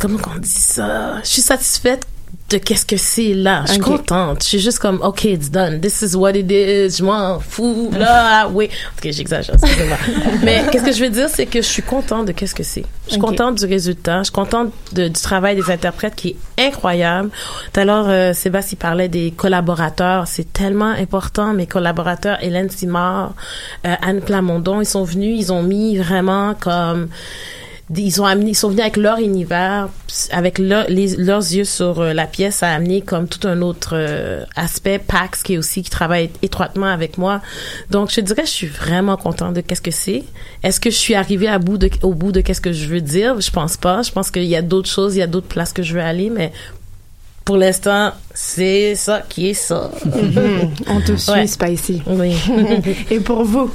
Comment 0.00 0.18
qu'on 0.18 0.38
dit 0.38 0.48
ça? 0.48 1.16
Je 1.22 1.28
suis 1.28 1.42
satisfaite 1.42 2.06
de 2.50 2.56
qu'est-ce 2.58 2.86
que 2.86 2.96
c'est 2.96 3.34
là. 3.34 3.64
Je 3.66 3.72
suis 3.72 3.80
contente. 3.80 4.42
Je 4.42 4.48
suis 4.48 4.58
juste 4.58 4.78
comme, 4.78 5.00
OK, 5.02 5.24
it's 5.24 5.50
done. 5.50 5.80
This 5.80 6.00
is 6.02 6.14
what 6.16 6.30
it 6.32 6.50
is. 6.50 6.96
Je 6.98 7.04
m'en 7.04 7.38
fous. 7.40 7.90
Là, 7.92 8.48
oui. 8.52 8.70
OK, 8.96 9.10
j'exagère. 9.12 9.54
excusez-moi. 9.62 9.96
Mais 10.42 10.64
qu'est-ce 10.72 10.84
que 10.84 10.92
je 10.92 11.04
veux 11.04 11.10
dire, 11.10 11.28
c'est 11.28 11.44
que 11.46 11.60
je 11.60 11.66
suis 11.66 11.82
contente 11.82 12.26
de 12.26 12.32
qu'est-ce 12.32 12.54
que 12.54 12.62
c'est. 12.62 12.84
Je 13.06 13.12
suis 13.12 13.20
contente 13.20 13.56
du 13.58 13.66
résultat. 13.66 14.18
Je 14.20 14.24
suis 14.24 14.32
contente 14.32 14.72
de- 14.92 15.08
du 15.08 15.20
travail 15.20 15.56
des 15.56 15.70
interprètes 15.70 16.14
qui 16.14 16.36
est 16.56 16.66
incroyable. 16.66 17.30
Tout 17.72 17.80
à 17.80 17.84
l'heure, 17.84 18.06
euh, 18.08 18.32
Sébastien 18.32 18.78
parlait 18.80 19.08
des 19.08 19.30
collaborateurs. 19.30 20.26
C'est 20.26 20.50
tellement 20.52 20.90
important. 20.92 21.52
Mes 21.52 21.66
collaborateurs, 21.66 22.38
Hélène 22.42 22.70
Simard, 22.70 23.34
euh, 23.86 23.94
Anne 24.02 24.20
Plamondon, 24.22 24.80
ils 24.80 24.86
sont 24.86 25.04
venus, 25.04 25.36
ils 25.38 25.52
ont 25.52 25.62
mis 25.62 25.98
vraiment 25.98 26.54
comme 26.54 27.08
ils 27.96 28.20
ont 28.20 28.26
amené, 28.26 28.50
ils 28.50 28.54
sont 28.54 28.68
venus 28.68 28.82
avec 28.82 28.96
leur 28.96 29.18
univers, 29.18 29.88
avec 30.30 30.58
leur, 30.58 30.86
les, 30.88 31.16
leurs 31.16 31.40
yeux 31.40 31.64
sur 31.64 32.00
euh, 32.00 32.12
la 32.12 32.26
pièce, 32.26 32.56
ça 32.56 32.68
a 32.68 32.74
amené 32.74 33.00
comme 33.00 33.28
tout 33.28 33.46
un 33.48 33.62
autre 33.62 33.90
euh, 33.94 34.44
aspect. 34.56 34.98
Pax 34.98 35.42
qui 35.42 35.54
est 35.54 35.58
aussi 35.58 35.82
qui 35.82 35.90
travaille 35.90 36.30
étroitement 36.42 36.86
avec 36.86 37.16
moi. 37.16 37.40
Donc 37.90 38.10
je 38.10 38.20
dirais, 38.20 38.44
je 38.44 38.50
suis 38.50 38.66
vraiment 38.66 39.16
contente 39.16 39.54
de 39.54 39.60
qu'est-ce 39.62 39.80
que 39.80 39.90
c'est. 39.90 40.24
Est-ce 40.62 40.80
que 40.80 40.90
je 40.90 40.96
suis 40.96 41.14
arrivée 41.14 41.48
à 41.48 41.58
bout 41.58 41.78
de, 41.78 41.90
au 42.02 42.12
bout 42.12 42.32
de 42.32 42.40
qu'est-ce 42.42 42.60
que 42.60 42.72
je 42.72 42.86
veux 42.86 43.00
dire? 43.00 43.40
Je 43.40 43.50
pense 43.50 43.76
pas. 43.76 44.02
Je 44.02 44.12
pense 44.12 44.30
qu'il 44.30 44.44
y 44.44 44.56
a 44.56 44.62
d'autres 44.62 44.90
choses, 44.90 45.16
il 45.16 45.20
y 45.20 45.22
a 45.22 45.26
d'autres 45.26 45.48
places 45.48 45.72
que 45.72 45.82
je 45.82 45.94
veux 45.94 46.02
aller, 46.02 46.28
mais 46.30 46.52
pour 47.46 47.56
l'instant, 47.56 48.12
c'est 48.34 48.94
ça 48.94 49.22
qui 49.26 49.48
est 49.48 49.54
ça. 49.54 49.90
Mhm. 50.04 50.70
On 50.88 51.00
te 51.00 51.16
suit, 51.16 51.48
Spicy. 51.48 52.02
Oui. 52.06 52.34
Et 53.10 53.20
pour 53.20 53.44
vous? 53.44 53.70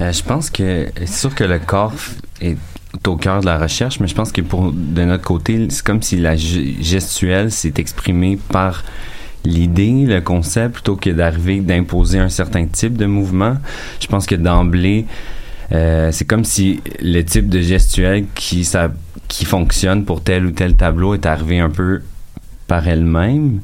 Euh, 0.00 0.10
Je 0.12 0.22
pense 0.24 0.50
que 0.50 0.88
c'est 0.96 1.06
sûr 1.06 1.32
que 1.34 1.44
le 1.44 1.60
corps 1.60 1.92
est 2.40 2.56
au 3.06 3.16
cœur 3.16 3.40
de 3.40 3.46
la 3.46 3.58
recherche, 3.58 4.00
mais 4.00 4.08
je 4.08 4.14
pense 4.14 4.32
que 4.32 4.40
pour 4.40 4.72
de 4.72 5.04
notre 5.04 5.24
côté, 5.24 5.66
c'est 5.70 5.84
comme 5.84 6.02
si 6.02 6.16
la 6.16 6.36
gestuelle 6.36 7.50
s'est 7.50 7.74
exprimée 7.76 8.38
par 8.50 8.84
l'idée, 9.44 10.04
le 10.06 10.20
concept, 10.20 10.74
plutôt 10.74 10.96
que 10.96 11.10
d'arriver 11.10 11.60
d'imposer 11.60 12.18
un 12.18 12.28
certain 12.28 12.66
type 12.66 12.96
de 12.96 13.06
mouvement. 13.06 13.56
Je 14.00 14.06
pense 14.06 14.26
que 14.26 14.34
d'emblée, 14.34 15.06
euh, 15.72 16.10
c'est 16.12 16.24
comme 16.24 16.44
si 16.44 16.80
le 17.00 17.22
type 17.22 17.48
de 17.48 17.60
gestuelle 17.60 18.26
qui 18.34 18.64
ça 18.64 18.90
qui 19.28 19.44
fonctionne 19.44 20.04
pour 20.04 20.22
tel 20.22 20.46
ou 20.46 20.50
tel 20.50 20.74
tableau 20.74 21.14
est 21.14 21.26
arrivé 21.26 21.60
un 21.60 21.70
peu 21.70 22.00
par 22.66 22.88
elle-même. 22.88 23.60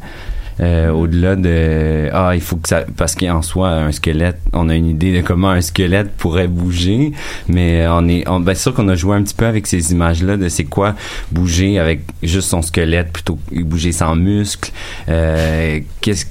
Euh, 0.60 0.90
au-delà 0.90 1.34
de 1.34 2.08
ah 2.12 2.30
il 2.34 2.40
faut 2.40 2.54
que 2.54 2.68
ça 2.68 2.84
parce 2.96 3.16
qu'en 3.16 3.42
soi 3.42 3.70
un 3.70 3.90
squelette 3.90 4.38
on 4.52 4.68
a 4.68 4.76
une 4.76 4.86
idée 4.86 5.12
de 5.12 5.20
comment 5.20 5.50
un 5.50 5.60
squelette 5.60 6.12
pourrait 6.16 6.46
bouger 6.46 7.10
mais 7.48 7.84
on 7.88 8.06
est 8.06 8.28
on, 8.28 8.38
ben, 8.38 8.54
sûr 8.54 8.72
qu'on 8.72 8.86
a 8.86 8.94
joué 8.94 9.16
un 9.16 9.22
petit 9.24 9.34
peu 9.34 9.46
avec 9.46 9.66
ces 9.66 9.90
images 9.90 10.22
là 10.22 10.36
de 10.36 10.48
c'est 10.48 10.62
quoi 10.62 10.94
bouger 11.32 11.80
avec 11.80 12.02
juste 12.22 12.50
son 12.50 12.62
squelette 12.62 13.12
plutôt 13.12 13.36
que 13.50 13.62
bouger 13.64 13.90
sans 13.90 14.14
muscles. 14.14 14.70
Euh, 15.08 15.80
qu'est-ce 16.00 16.24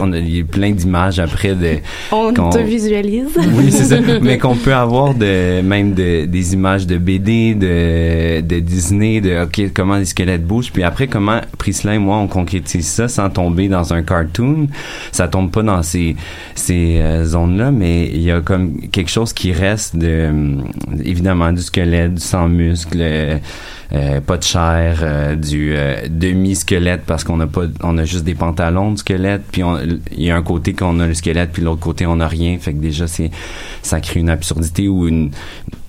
on 0.00 0.12
a, 0.12 0.18
il 0.18 0.36
y 0.36 0.40
a 0.40 0.44
plein 0.44 0.70
d'images 0.70 1.18
après 1.18 1.56
de 1.56 1.78
on 2.12 2.32
te 2.32 2.58
visualise 2.58 3.30
oui 3.52 3.72
c'est 3.72 3.84
ça. 3.84 3.96
Mais 4.22 4.38
qu'on 4.38 4.54
peut 4.54 4.74
avoir 4.74 5.14
de 5.14 5.60
même 5.62 5.94
de, 5.94 6.24
des 6.26 6.54
images 6.54 6.86
de 6.86 6.98
BD 6.98 7.54
de 7.54 8.42
de 8.42 8.60
Disney 8.60 9.20
de 9.20 9.42
ok 9.42 9.72
comment 9.74 9.96
les 9.96 10.04
squelettes 10.04 10.46
bougent 10.46 10.70
puis 10.70 10.84
après 10.84 11.08
comment 11.08 11.40
Priscilla 11.58 11.94
et 11.94 11.98
moi 11.98 12.18
on 12.18 12.28
concrétise 12.28 12.86
ça 12.86 13.08
sans 13.08 13.28
tomber 13.28 13.55
dans 13.68 13.92
un 13.92 14.02
cartoon. 14.02 14.68
Ça 15.12 15.28
tombe 15.28 15.50
pas 15.50 15.62
dans 15.62 15.82
ces, 15.82 16.16
ces 16.54 16.98
euh, 17.00 17.24
zones-là, 17.24 17.70
mais 17.70 18.06
il 18.06 18.22
y 18.22 18.30
a 18.30 18.40
comme 18.40 18.80
quelque 18.88 19.10
chose 19.10 19.32
qui 19.32 19.52
reste 19.52 19.96
de, 19.96 20.06
euh, 20.06 20.56
évidemment, 21.04 21.52
du 21.52 21.62
squelette, 21.62 22.14
du 22.14 22.20
sans 22.20 22.48
muscle, 22.48 22.98
euh, 23.00 24.20
pas 24.20 24.36
de 24.36 24.42
chair, 24.42 25.36
du 25.36 25.74
demi-squelette 26.08 27.02
parce 27.06 27.24
qu'on 27.24 27.40
a 27.40 27.46
pas, 27.46 27.62
on 27.82 27.96
a 27.98 28.04
juste 28.04 28.24
des 28.24 28.34
pantalons 28.34 28.92
de 28.92 28.98
squelette, 28.98 29.42
puis 29.50 29.62
il 30.12 30.22
y 30.22 30.30
a 30.30 30.36
un 30.36 30.42
côté 30.42 30.74
qu'on 30.74 30.98
a 31.00 31.06
le 31.06 31.14
squelette, 31.14 31.52
puis 31.52 31.62
l'autre 31.62 31.80
côté 31.80 32.06
on 32.06 32.20
a 32.20 32.28
rien. 32.28 32.58
Fait 32.58 32.72
que 32.72 32.78
déjà, 32.78 33.06
c'est, 33.06 33.30
ça 33.82 34.00
crée 34.00 34.20
une 34.20 34.30
absurdité 34.30 34.88
ou 34.88 35.06
une, 35.06 35.30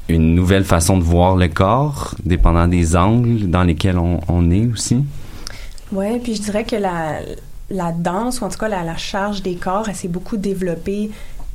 une 0.10 0.36
nouvelle 0.36 0.64
façon 0.64 0.98
de 0.98 1.04
voir 1.04 1.36
le 1.36 1.48
corps, 1.48 2.16
dépendant 2.24 2.68
des 2.68 2.96
angles 2.96 3.50
dans 3.50 3.64
lesquels 3.64 3.98
on, 3.98 4.52
est 4.52 4.68
aussi. 4.68 5.04
Ouais, 5.92 6.20
puis 6.24 6.36
je 6.36 6.42
dirais 6.42 6.64
que 6.64 6.76
la, 6.76 7.20
la 7.70 7.92
danse, 7.92 8.42
ou 8.42 8.46
en 8.46 8.50
tout 8.50 8.58
cas 8.58 8.70
la, 8.70 8.98
charge 8.98 9.42
des 9.42 9.56
corps, 9.56 9.90
elle 9.90 9.96
s'est 9.96 10.08
beaucoup 10.08 10.38
développée 10.38 11.12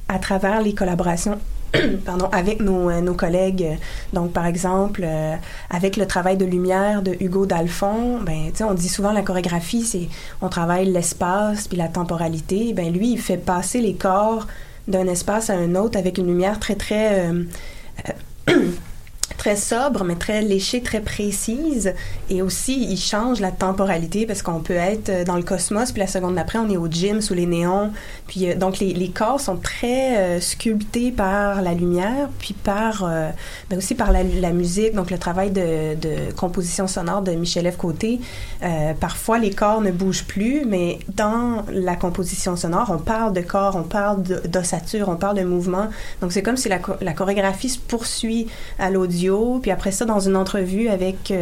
à 0.09 0.19
travers 0.19 0.61
les 0.61 0.75
collaborations 0.75 1.39
pardon, 2.05 2.29
avec 2.33 2.61
nos, 2.61 2.91
euh, 2.91 3.01
nos, 3.01 3.15
collègues. 3.15 3.79
Donc, 4.13 4.33
par 4.33 4.45
exemple, 4.45 5.03
euh, 5.05 5.35
avec 5.71 5.97
le 5.97 6.07
travail 6.07 6.37
de 6.37 6.45
lumière 6.45 7.01
de 7.01 7.17
Hugo 7.19 7.47
Dalphon, 7.47 8.21
ben, 8.21 8.53
on 8.61 8.75
dit 8.75 8.91
souvent 8.91 9.13
la 9.13 9.23
chorégraphie, 9.23 9.83
c'est 9.83 10.09
on 10.43 10.51
travaille 10.51 10.91
l'espace 10.91 11.69
puis 11.69 11.79
la 11.79 11.89
temporalité. 11.89 12.75
Ben, 12.75 12.93
lui, 12.93 13.13
il 13.13 13.19
fait 13.19 13.39
passer 13.39 13.81
les 13.81 13.95
corps 13.95 14.47
d'un 14.87 15.07
espace 15.07 15.49
à 15.49 15.55
un 15.55 15.75
autre 15.75 15.99
avec 15.99 16.19
une 16.19 16.27
lumière 16.27 16.61
très, 16.61 16.75
très... 16.75 17.31
Euh, 17.31 17.45
très 19.37 19.57
sobre, 19.57 20.05
mais 20.05 20.17
très 20.17 20.43
léchée, 20.43 20.83
très 20.83 21.01
précise. 21.01 21.95
Et 22.31 22.43
aussi, 22.43 22.87
il 22.91 22.99
change 22.99 23.41
la 23.41 23.51
temporalité 23.51 24.27
parce 24.27 24.43
qu'on 24.43 24.61
peut 24.61 24.75
être 24.75 25.09
euh, 25.09 25.25
dans 25.25 25.37
le 25.37 25.43
cosmos, 25.43 25.93
puis 25.93 26.01
la 26.01 26.07
seconde 26.07 26.35
d'après, 26.35 26.59
on 26.59 26.69
est 26.71 26.77
au 26.77 26.89
gym 26.89 27.21
sous 27.21 27.35
les 27.35 27.47
néons. 27.47 27.91
Puis 28.27 28.51
euh, 28.51 28.55
donc, 28.55 28.79
les, 28.79 29.09
corps 29.11 29.41
sont 29.41 29.57
très 29.57 30.17
euh, 30.17 30.41
sculptés 30.41 31.11
par 31.11 31.63
la 31.63 31.75
lumière, 31.75 32.29
puis 32.39 32.55
par, 32.55 33.05
ben 33.69 33.79
aussi 33.79 33.95
par 33.95 34.11
la, 34.13 34.53
musique, 34.53 34.95
donc 34.95 35.11
le 35.11 35.19
travail 35.19 35.51
de, 35.51 35.95
de, 35.95 36.33
composition 36.33 36.87
sonore 36.87 37.23
de 37.23 37.33
Michel 37.33 37.71
F. 37.71 37.77
Côté. 37.77 38.21
parfois, 39.01 39.39
les 39.39 39.51
corps 39.51 39.81
ne 39.81 39.91
bougent 39.91 40.25
plus, 40.25 40.65
mais 40.65 40.99
dans 41.15 41.65
la 41.71 41.97
composition 41.97 42.57
sonore, 42.57 42.91
on 42.91 42.99
parle 42.99 43.33
de 43.33 43.41
corps, 43.41 43.77
on 43.77 43.83
parle 43.83 44.23
d'ossature, 44.23 45.09
on 45.09 45.17
parle 45.17 45.39
de 45.39 45.45
mouvement. 45.45 45.89
Donc, 46.21 46.33
c'est 46.33 46.43
comme 46.43 46.57
si 46.57 46.69
la, 46.69 46.79
la 47.01 47.13
chorégraphie 47.13 47.71
se 47.71 47.79
poursuit 47.79 48.47
à 48.79 48.91
l'audio 48.91 49.22
puis 49.61 49.71
après 49.71 49.93
ça, 49.93 50.05
dans 50.05 50.21
une 50.21 50.37
entrevue 50.37 50.89
avec 50.89 51.33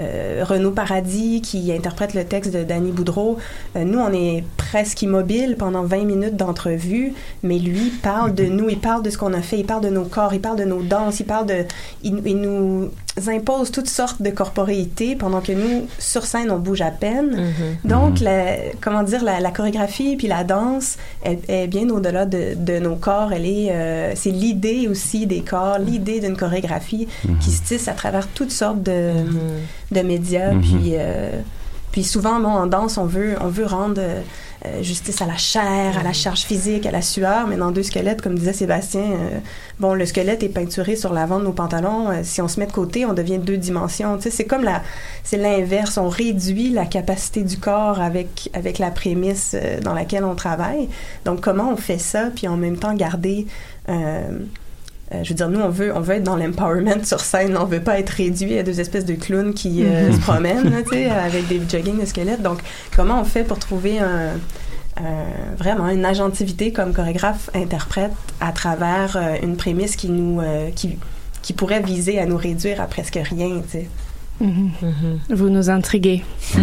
euh, 0.00 0.18
euh, 0.18 0.44
Renaud 0.44 0.70
Paradis, 0.70 1.40
qui 1.42 1.72
interprète 1.72 2.14
le 2.14 2.24
texte 2.24 2.52
de 2.52 2.62
Danny 2.62 2.92
Boudreau, 2.92 3.38
euh, 3.76 3.84
nous, 3.84 3.98
on 3.98 4.12
est 4.12 4.44
presque 4.56 5.02
immobile 5.02 5.56
pendant 5.58 5.82
20 5.82 6.04
minutes 6.04 6.36
d'entrevue, 6.36 7.12
mais 7.42 7.58
lui 7.58 7.90
parle 8.02 8.34
de 8.34 8.44
nous, 8.44 8.68
il 8.68 8.78
parle 8.78 9.02
de 9.02 9.10
ce 9.10 9.18
qu'on 9.18 9.32
a 9.32 9.42
fait, 9.42 9.58
il 9.58 9.66
parle 9.66 9.82
de 9.82 9.88
nos 9.88 10.04
corps, 10.04 10.34
il 10.34 10.40
parle 10.40 10.58
de 10.58 10.64
nos 10.64 10.82
danses, 10.82 11.20
il 11.20 11.26
parle 11.26 11.46
de... 11.46 11.64
Il, 12.02 12.38
nous 12.38 12.90
impose 13.26 13.72
toutes 13.72 13.88
sortes 13.88 14.22
de 14.22 14.30
corporéités 14.30 15.16
pendant 15.16 15.40
que 15.40 15.50
nous, 15.50 15.88
sur 15.98 16.24
scène, 16.24 16.52
on 16.52 16.58
bouge 16.58 16.82
à 16.82 16.92
peine. 16.92 17.34
Mm-hmm. 17.34 17.88
Donc, 17.88 18.20
mm-hmm. 18.20 18.74
comment 18.80 19.02
dire, 19.02 19.24
la, 19.24 19.50
chorégraphie 19.50 20.16
puis 20.16 20.28
la 20.28 20.44
danse 20.44 20.98
est, 21.24 21.66
bien 21.66 21.88
au-delà 21.88 22.26
de, 22.26 22.54
de, 22.54 22.78
nos 22.78 22.94
corps. 22.94 23.32
Elle 23.32 23.46
est... 23.46 24.14
c'est 24.14 24.30
l'idée 24.30 24.86
aussi 24.88 25.26
des 25.26 25.40
corps, 25.40 25.78
l'idée 25.78 26.20
d'une 26.20 26.36
chorégraphie 26.36 27.08
qui 27.40 27.50
se 27.50 27.62
tissent 27.62 27.88
à 27.88 27.94
travers 27.94 28.28
toutes 28.28 28.52
sortes 28.52 28.82
de. 28.82 29.12
De 29.90 30.00
médias. 30.00 30.52
Mhm. 30.52 30.60
Puis, 30.60 30.92
euh, 30.94 31.40
puis 31.92 32.04
souvent, 32.04 32.40
bon, 32.40 32.48
en 32.48 32.66
danse, 32.66 32.98
on 32.98 33.06
veut, 33.06 33.36
on 33.40 33.48
veut 33.48 33.66
rendre 33.66 34.00
euh, 34.00 34.82
justice 34.82 35.22
à 35.22 35.26
la 35.26 35.36
chair, 35.36 35.98
à 35.98 36.02
la 36.02 36.12
charge 36.12 36.42
physique, 36.42 36.84
à 36.84 36.90
la 36.90 37.00
sueur, 37.00 37.46
mais 37.46 37.56
dans 37.56 37.70
deux 37.70 37.82
squelettes, 37.82 38.20
comme 38.20 38.38
disait 38.38 38.52
Sébastien, 38.52 39.00
euh, 39.00 39.38
bon, 39.80 39.94
le 39.94 40.04
squelette 40.04 40.42
est 40.42 40.50
peinturé 40.50 40.96
sur 40.96 41.12
l'avant 41.12 41.38
de 41.38 41.44
nos 41.44 41.52
pantalons. 41.52 42.08
si 42.22 42.42
on 42.42 42.48
se 42.48 42.60
met 42.60 42.66
de 42.66 42.72
côté, 42.72 43.06
on 43.06 43.14
devient 43.14 43.38
deux 43.38 43.56
dimensions. 43.56 44.16
Tu 44.16 44.24
sais, 44.24 44.30
c'est 44.30 44.44
comme 44.44 44.64
la, 44.64 44.82
c'est 45.24 45.38
l'inverse. 45.38 45.96
On 45.96 46.08
réduit 46.08 46.70
la 46.70 46.84
capacité 46.84 47.42
du 47.42 47.56
corps 47.56 48.00
avec 48.00 48.50
avec 48.52 48.78
la 48.78 48.90
prémisse 48.90 49.56
dans 49.82 49.94
laquelle 49.94 50.24
on 50.24 50.34
travaille. 50.34 50.88
Donc, 51.24 51.40
comment 51.40 51.72
on 51.72 51.76
fait 51.76 51.98
ça, 51.98 52.30
puis 52.34 52.48
en 52.48 52.56
même 52.56 52.76
temps 52.76 52.94
garder 52.94 53.46
euh, 55.14 55.24
je 55.24 55.30
veux 55.30 55.34
dire, 55.34 55.48
nous, 55.48 55.60
on 55.60 55.70
veut, 55.70 55.94
on 55.94 56.00
veut 56.00 56.16
être 56.16 56.24
dans 56.24 56.36
l'empowerment 56.36 57.04
sur 57.04 57.20
scène. 57.20 57.56
On 57.56 57.64
veut 57.64 57.80
pas 57.80 57.98
être 57.98 58.10
réduit 58.10 58.58
à 58.58 58.62
deux 58.62 58.78
espèces 58.80 59.06
de 59.06 59.14
clowns 59.14 59.54
qui 59.54 59.84
euh, 59.84 60.12
se 60.12 60.18
promènent, 60.20 60.72
avec 60.74 61.48
des 61.48 61.60
jogging 61.68 61.98
de 61.98 62.04
squelettes. 62.04 62.42
Donc, 62.42 62.60
comment 62.94 63.20
on 63.20 63.24
fait 63.24 63.44
pour 63.44 63.58
trouver 63.58 63.98
un, 64.00 64.32
vraiment 65.56 65.88
une 65.88 66.04
agentivité 66.04 66.72
comme 66.72 66.92
chorégraphe 66.92 67.50
interprète 67.54 68.12
à 68.40 68.52
travers 68.52 69.16
euh, 69.16 69.36
une 69.42 69.56
prémisse 69.56 69.96
qui 69.96 70.08
nous, 70.08 70.42
qui, 70.74 70.98
qui 71.40 71.52
pourrait 71.52 71.80
viser 71.80 72.18
à 72.18 72.26
nous 72.26 72.36
réduire 72.36 72.80
à 72.80 72.86
presque 72.86 73.18
rien, 73.22 73.62
tu 73.62 73.70
sais? 73.70 73.88
Vous 74.40 75.48
nous 75.48 75.68
intriguez 75.68 76.22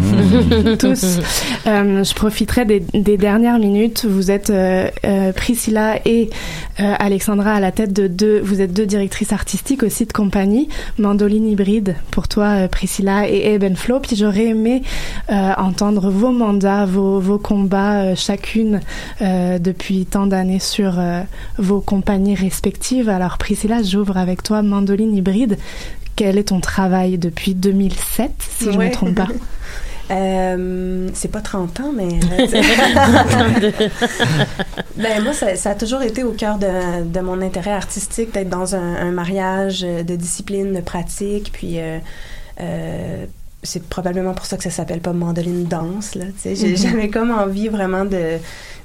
tous. 0.79 1.19
Euh, 1.67 2.03
je 2.03 2.13
profiterai 2.13 2.63
des, 2.63 2.79
des, 2.79 3.17
dernières 3.17 3.59
minutes. 3.59 4.05
Vous 4.05 4.31
êtes 4.31 4.49
euh, 4.49 4.89
euh 5.05 5.33
Priscilla 5.33 5.99
et 6.05 6.29
Alexandra 6.77 7.53
à 7.53 7.59
la 7.59 7.71
tête 7.71 7.93
de 7.93 8.07
deux. 8.07 8.39
Vous 8.39 8.61
êtes 8.61 8.73
deux 8.73 8.85
directrices 8.85 9.33
artistiques 9.33 9.83
aussi 9.83 10.05
de 10.05 10.13
compagnie. 10.13 10.69
Mandoline 10.97 11.47
hybride 11.47 11.95
pour 12.11 12.27
toi, 12.27 12.67
Priscilla 12.69 13.29
et 13.29 13.53
Eben 13.53 13.75
Flo. 13.75 13.99
Puis 13.99 14.15
j'aurais 14.15 14.45
aimé 14.45 14.83
entendre 15.29 16.09
vos 16.09 16.31
mandats, 16.31 16.85
vos, 16.85 17.19
vos 17.19 17.37
combats 17.37 18.15
chacune 18.15 18.81
depuis 19.21 20.05
tant 20.05 20.27
d'années 20.27 20.59
sur 20.59 21.01
vos 21.57 21.81
compagnies 21.81 22.35
respectives. 22.35 23.09
Alors 23.09 23.37
Priscilla, 23.37 23.81
j'ouvre 23.81 24.17
avec 24.17 24.43
toi 24.43 24.61
Mandoline 24.61 25.15
hybride. 25.15 25.57
Quel 26.15 26.37
est 26.37 26.49
ton 26.49 26.59
travail 26.59 27.17
depuis 27.17 27.55
2007, 27.55 28.31
si 28.39 28.65
je 28.65 28.77
ne 28.77 28.85
me 28.85 28.91
trompe 28.91 29.15
pas? 29.15 29.27
Euh, 30.11 31.09
c'est 31.15 31.31
pas 31.31 31.41
30 31.41 31.79
ans, 31.79 31.91
mais. 31.91 32.07
ben, 34.95 35.23
moi, 35.23 35.33
ça, 35.33 35.55
ça, 35.55 35.71
a 35.71 35.75
toujours 35.75 36.03
été 36.03 36.23
au 36.23 36.33
cœur 36.33 36.59
de, 36.59 37.03
de 37.03 37.19
mon 37.21 37.41
intérêt 37.41 37.71
artistique 37.71 38.31
d'être 38.31 38.49
dans 38.49 38.75
un, 38.75 38.95
un, 38.97 39.11
mariage 39.11 39.81
de 39.81 40.15
discipline, 40.15 40.73
de 40.73 40.81
pratique. 40.81 41.49
Puis, 41.51 41.79
euh, 41.79 41.97
euh, 42.61 43.25
c'est 43.65 43.83
probablement 43.83 44.33
pour 44.33 44.45
ça 44.45 44.57
que 44.57 44.63
ça 44.63 44.69
s'appelle 44.69 45.01
pas 45.01 45.13
mandoline 45.13 45.65
danse, 45.65 46.15
là, 46.15 46.25
sais. 46.37 46.55
J'avais 46.55 47.09
comme 47.09 47.31
envie 47.31 47.67
vraiment 47.67 48.05
de 48.05 48.37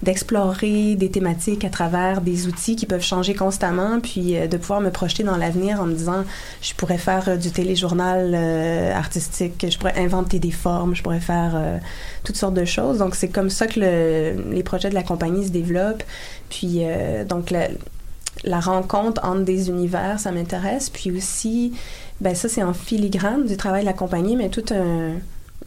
d'explorer 0.02 0.96
des 0.96 1.10
thématiques 1.10 1.64
à 1.64 1.68
travers 1.68 2.22
des 2.22 2.46
outils 2.46 2.74
qui 2.74 2.86
peuvent 2.86 3.04
changer 3.04 3.34
constamment, 3.34 4.00
puis 4.00 4.36
euh, 4.36 4.46
de 4.46 4.56
pouvoir 4.56 4.80
me 4.80 4.90
projeter 4.90 5.24
dans 5.24 5.36
l'avenir 5.36 5.80
en 5.80 5.86
me 5.86 5.94
disant, 5.94 6.24
je 6.62 6.72
pourrais 6.74 6.96
faire 6.96 7.28
euh, 7.28 7.36
du 7.36 7.50
téléjournal 7.50 8.32
euh, 8.34 8.94
artistique, 8.94 9.66
je 9.68 9.76
pourrais 9.76 9.98
inventer 9.98 10.38
des 10.38 10.50
formes, 10.50 10.94
je 10.94 11.02
pourrais 11.02 11.20
faire 11.20 11.80
toutes 12.24 12.36
sortes 12.36 12.54
de 12.54 12.64
choses. 12.64 12.98
Donc, 12.98 13.14
c'est 13.14 13.28
comme 13.28 13.50
ça 13.50 13.66
que 13.66 13.80
le, 13.80 14.52
les 14.52 14.62
projets 14.62 14.88
de 14.88 14.94
la 14.94 15.02
compagnie 15.02 15.46
se 15.46 15.50
développent. 15.50 16.02
Puis, 16.48 16.82
donc, 17.28 17.50
la, 17.50 17.68
la 18.44 18.60
rencontre 18.60 19.24
entre 19.24 19.42
des 19.42 19.68
univers, 19.68 20.18
ça 20.18 20.32
m'intéresse. 20.32 20.90
Puis 20.90 21.10
aussi, 21.10 21.72
ben 22.20 22.34
ça, 22.34 22.48
c'est 22.48 22.62
en 22.62 22.74
filigrane 22.74 23.46
du 23.46 23.56
travail 23.56 23.82
de 23.82 23.86
la 23.86 23.92
compagnie, 23.92 24.36
mais 24.36 24.48
tout 24.48 24.64
un 24.70 25.14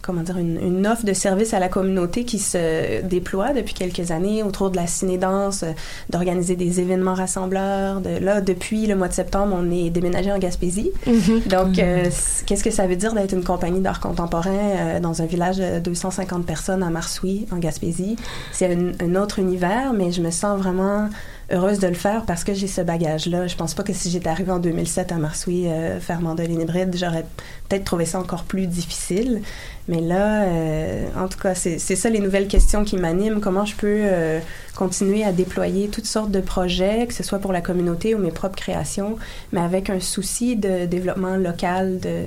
comment 0.04 0.22
dire, 0.22 0.38
une, 0.38 0.60
une, 0.62 0.86
offre 0.86 1.06
de 1.06 1.14
service 1.14 1.54
à 1.54 1.60
la 1.60 1.70
communauté 1.70 2.26
qui 2.26 2.38
se 2.38 3.02
déploie 3.04 3.54
depuis 3.54 3.74
quelques 3.74 4.12
années 4.12 4.44
autour 4.44 4.70
de 4.70 4.76
la 4.76 4.86
ciné-danse, 4.86 5.64
euh, 5.64 5.72
d'organiser 6.10 6.56
des 6.56 6.82
événements 6.82 7.14
rassembleurs. 7.14 8.02
De, 8.02 8.18
là, 8.18 8.42
depuis 8.42 8.86
le 8.86 8.96
mois 8.96 9.08
de 9.08 9.14
septembre, 9.14 9.56
on 9.58 9.72
est 9.72 9.90
déménagé 9.90 10.32
en 10.32 10.38
Gaspésie. 10.38 10.92
Mm-hmm. 11.08 11.48
Donc, 11.48 11.80
euh, 11.80 12.04
mm-hmm. 12.04 12.46
qu'est-ce 12.46 12.64
que 12.64 12.72
ça 12.72 12.86
veut 12.86 12.98
dire 12.98 13.14
d'être 13.14 13.34
une 13.34 13.46
compagnie 13.46 13.80
d'art 13.80 14.02
contemporain 14.02 14.52
euh, 14.52 15.00
dans 15.00 15.22
un 15.22 15.26
village 15.26 15.58
de 15.58 15.80
250 15.80 16.46
personnes 16.46 16.84
à 16.84 16.90
Marsouis, 16.90 17.48
en 17.52 17.58
Gaspésie? 17.58 18.18
C'est 18.52 18.74
un, 18.74 18.92
un, 19.00 19.16
autre 19.16 19.40
univers, 19.40 19.94
mais 19.94 20.12
je 20.12 20.22
me 20.22 20.32
sens 20.32 20.60
vraiment 20.60 21.08
heureuse 21.52 21.80
de 21.80 21.88
le 21.88 21.94
faire 21.94 22.26
parce 22.26 22.44
que 22.44 22.54
j'ai 22.54 22.68
ce 22.68 22.82
bagage-là. 22.82 23.48
Je 23.48 23.56
pense 23.56 23.74
pas 23.74 23.84
que 23.84 23.94
si 23.94 24.10
j'étais 24.10 24.30
arrivée 24.30 24.52
en 24.52 24.60
2007 24.60 25.12
à 25.12 25.16
Marsouis 25.16 25.68
euh, 25.68 26.00
faire 26.00 26.22
mandoline 26.22 26.62
hybride, 26.62 26.96
j'aurais 26.98 27.26
peut-être 27.68 27.84
trouvé 27.84 28.06
ça 28.06 28.20
encore 28.20 28.44
plus 28.44 28.68
difficile. 28.68 29.42
Mais 29.88 30.00
là, 30.00 30.44
euh, 30.44 31.08
en 31.18 31.28
tout 31.28 31.38
cas, 31.38 31.56
c'est 31.56 31.78
ça 31.80 32.10
les 32.10 32.20
nouvelles 32.20 32.48
questions 32.48 32.84
qui 32.84 32.96
m'animent. 32.96 33.42
Comment 33.42 33.66
je 33.66 33.76
peux 33.76 33.88
euh, 33.88 34.40
continuer 34.76 35.24
à 35.24 35.34
déployer 35.34 35.90
toutes 35.90 36.06
sortes 36.06 36.32
de 36.32 36.40
projets, 36.40 37.06
que 37.08 37.14
ce 37.14 37.24
soit 37.24 37.40
pour 37.40 37.52
la 37.52 37.62
communauté 37.62 38.16
ou 38.16 38.20
mes 38.20 38.32
propres 38.32 38.56
créations, 38.56 39.18
mais 39.52 39.60
avec 39.60 39.90
un 39.90 40.00
souci 40.00 40.56
de 40.56 40.86
développement 40.86 41.36
local, 41.36 42.00
de 42.00 42.24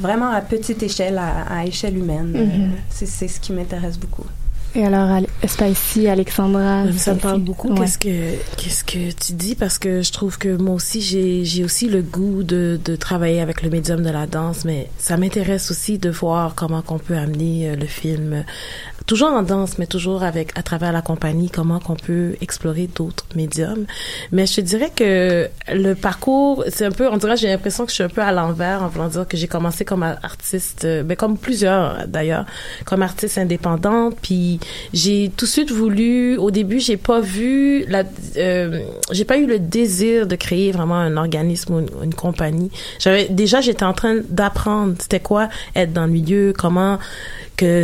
vraiment 0.00 0.30
à 0.30 0.40
petite 0.40 0.82
échelle, 0.82 1.16
à, 1.18 1.64
échelle 1.64 1.96
humaine. 1.96 2.32
Mm-hmm. 2.34 3.06
c'est 3.06 3.28
ce 3.28 3.38
qui 3.38 3.52
m'intéresse 3.52 3.98
beaucoup. 3.98 4.26
Et 4.74 4.84
alors, 4.84 5.20
Spicy, 5.46 6.06
Alexandra. 6.06 6.84
Ça 6.92 7.14
me 7.14 7.18
parle 7.18 7.40
beaucoup. 7.40 7.74
Qu'est-ce 7.74 7.98
que 7.98 8.34
qu'est-ce 8.56 8.84
que 8.84 9.10
tu 9.12 9.32
dis? 9.32 9.54
Parce 9.54 9.78
que 9.78 10.02
je 10.02 10.12
trouve 10.12 10.38
que 10.38 10.56
moi 10.56 10.74
aussi 10.74 11.00
j'ai 11.00 11.44
j'ai 11.44 11.64
aussi 11.64 11.88
le 11.88 12.02
goût 12.02 12.42
de 12.42 12.78
de 12.84 12.94
travailler 12.94 13.40
avec 13.40 13.62
le 13.62 13.70
médium 13.70 14.02
de 14.02 14.10
la 14.10 14.26
danse, 14.26 14.64
mais 14.64 14.88
ça 14.98 15.16
m'intéresse 15.16 15.70
aussi 15.70 15.98
de 15.98 16.10
voir 16.10 16.54
comment 16.54 16.82
qu'on 16.82 16.98
peut 16.98 17.16
amener 17.16 17.70
euh, 17.70 17.76
le 17.76 17.86
film 17.86 18.44
toujours 19.10 19.32
en 19.32 19.42
danse, 19.42 19.76
mais 19.76 19.86
toujours 19.86 20.22
avec 20.22 20.56
à 20.56 20.62
travers 20.62 20.92
la 20.92 21.02
compagnie, 21.02 21.50
comment 21.50 21.80
qu'on 21.80 21.96
peut 21.96 22.36
explorer 22.40 22.86
d'autres 22.86 23.26
médiums. 23.34 23.86
Mais 24.30 24.46
je 24.46 24.54
te 24.54 24.60
dirais 24.60 24.92
que 24.94 25.48
le 25.66 25.94
parcours, 25.94 26.64
c'est 26.68 26.84
un 26.84 26.92
peu, 26.92 27.08
on 27.08 27.16
dirait, 27.16 27.36
j'ai 27.36 27.48
l'impression 27.48 27.84
que 27.86 27.90
je 27.90 27.96
suis 27.96 28.04
un 28.04 28.08
peu 28.08 28.22
à 28.22 28.30
l'envers 28.30 28.84
en 28.84 28.86
voulant 28.88 29.08
dire 29.08 29.26
que 29.26 29.36
j'ai 29.36 29.48
commencé 29.48 29.84
comme 29.84 30.04
artiste, 30.04 30.84
mais 30.84 30.90
euh, 30.90 31.02
ben, 31.02 31.16
comme 31.16 31.36
plusieurs 31.36 32.06
d'ailleurs, 32.06 32.46
comme 32.84 33.02
artiste 33.02 33.36
indépendante, 33.36 34.16
puis 34.22 34.59
j'ai 34.92 35.30
tout 35.36 35.44
de 35.44 35.50
suite 35.50 35.70
voulu. 35.70 36.36
Au 36.36 36.50
début, 36.50 36.80
j'ai 36.80 36.96
pas 36.96 37.20
vu 37.20 37.84
la, 37.86 38.04
euh, 38.36 38.80
j'ai 39.10 39.24
pas 39.24 39.38
eu 39.38 39.46
le 39.46 39.58
désir 39.58 40.26
de 40.26 40.36
créer 40.36 40.72
vraiment 40.72 40.96
un 40.96 41.16
organisme 41.16 41.74
ou 41.74 41.78
une, 41.80 41.88
une 42.04 42.14
compagnie. 42.14 42.70
J'avais 42.98 43.28
déjà, 43.28 43.60
j'étais 43.60 43.84
en 43.84 43.92
train 43.92 44.18
d'apprendre 44.28 44.94
c'était 44.98 45.20
quoi 45.20 45.48
être 45.74 45.92
dans 45.92 46.04
le 46.04 46.12
milieu, 46.12 46.52
comment 46.56 46.98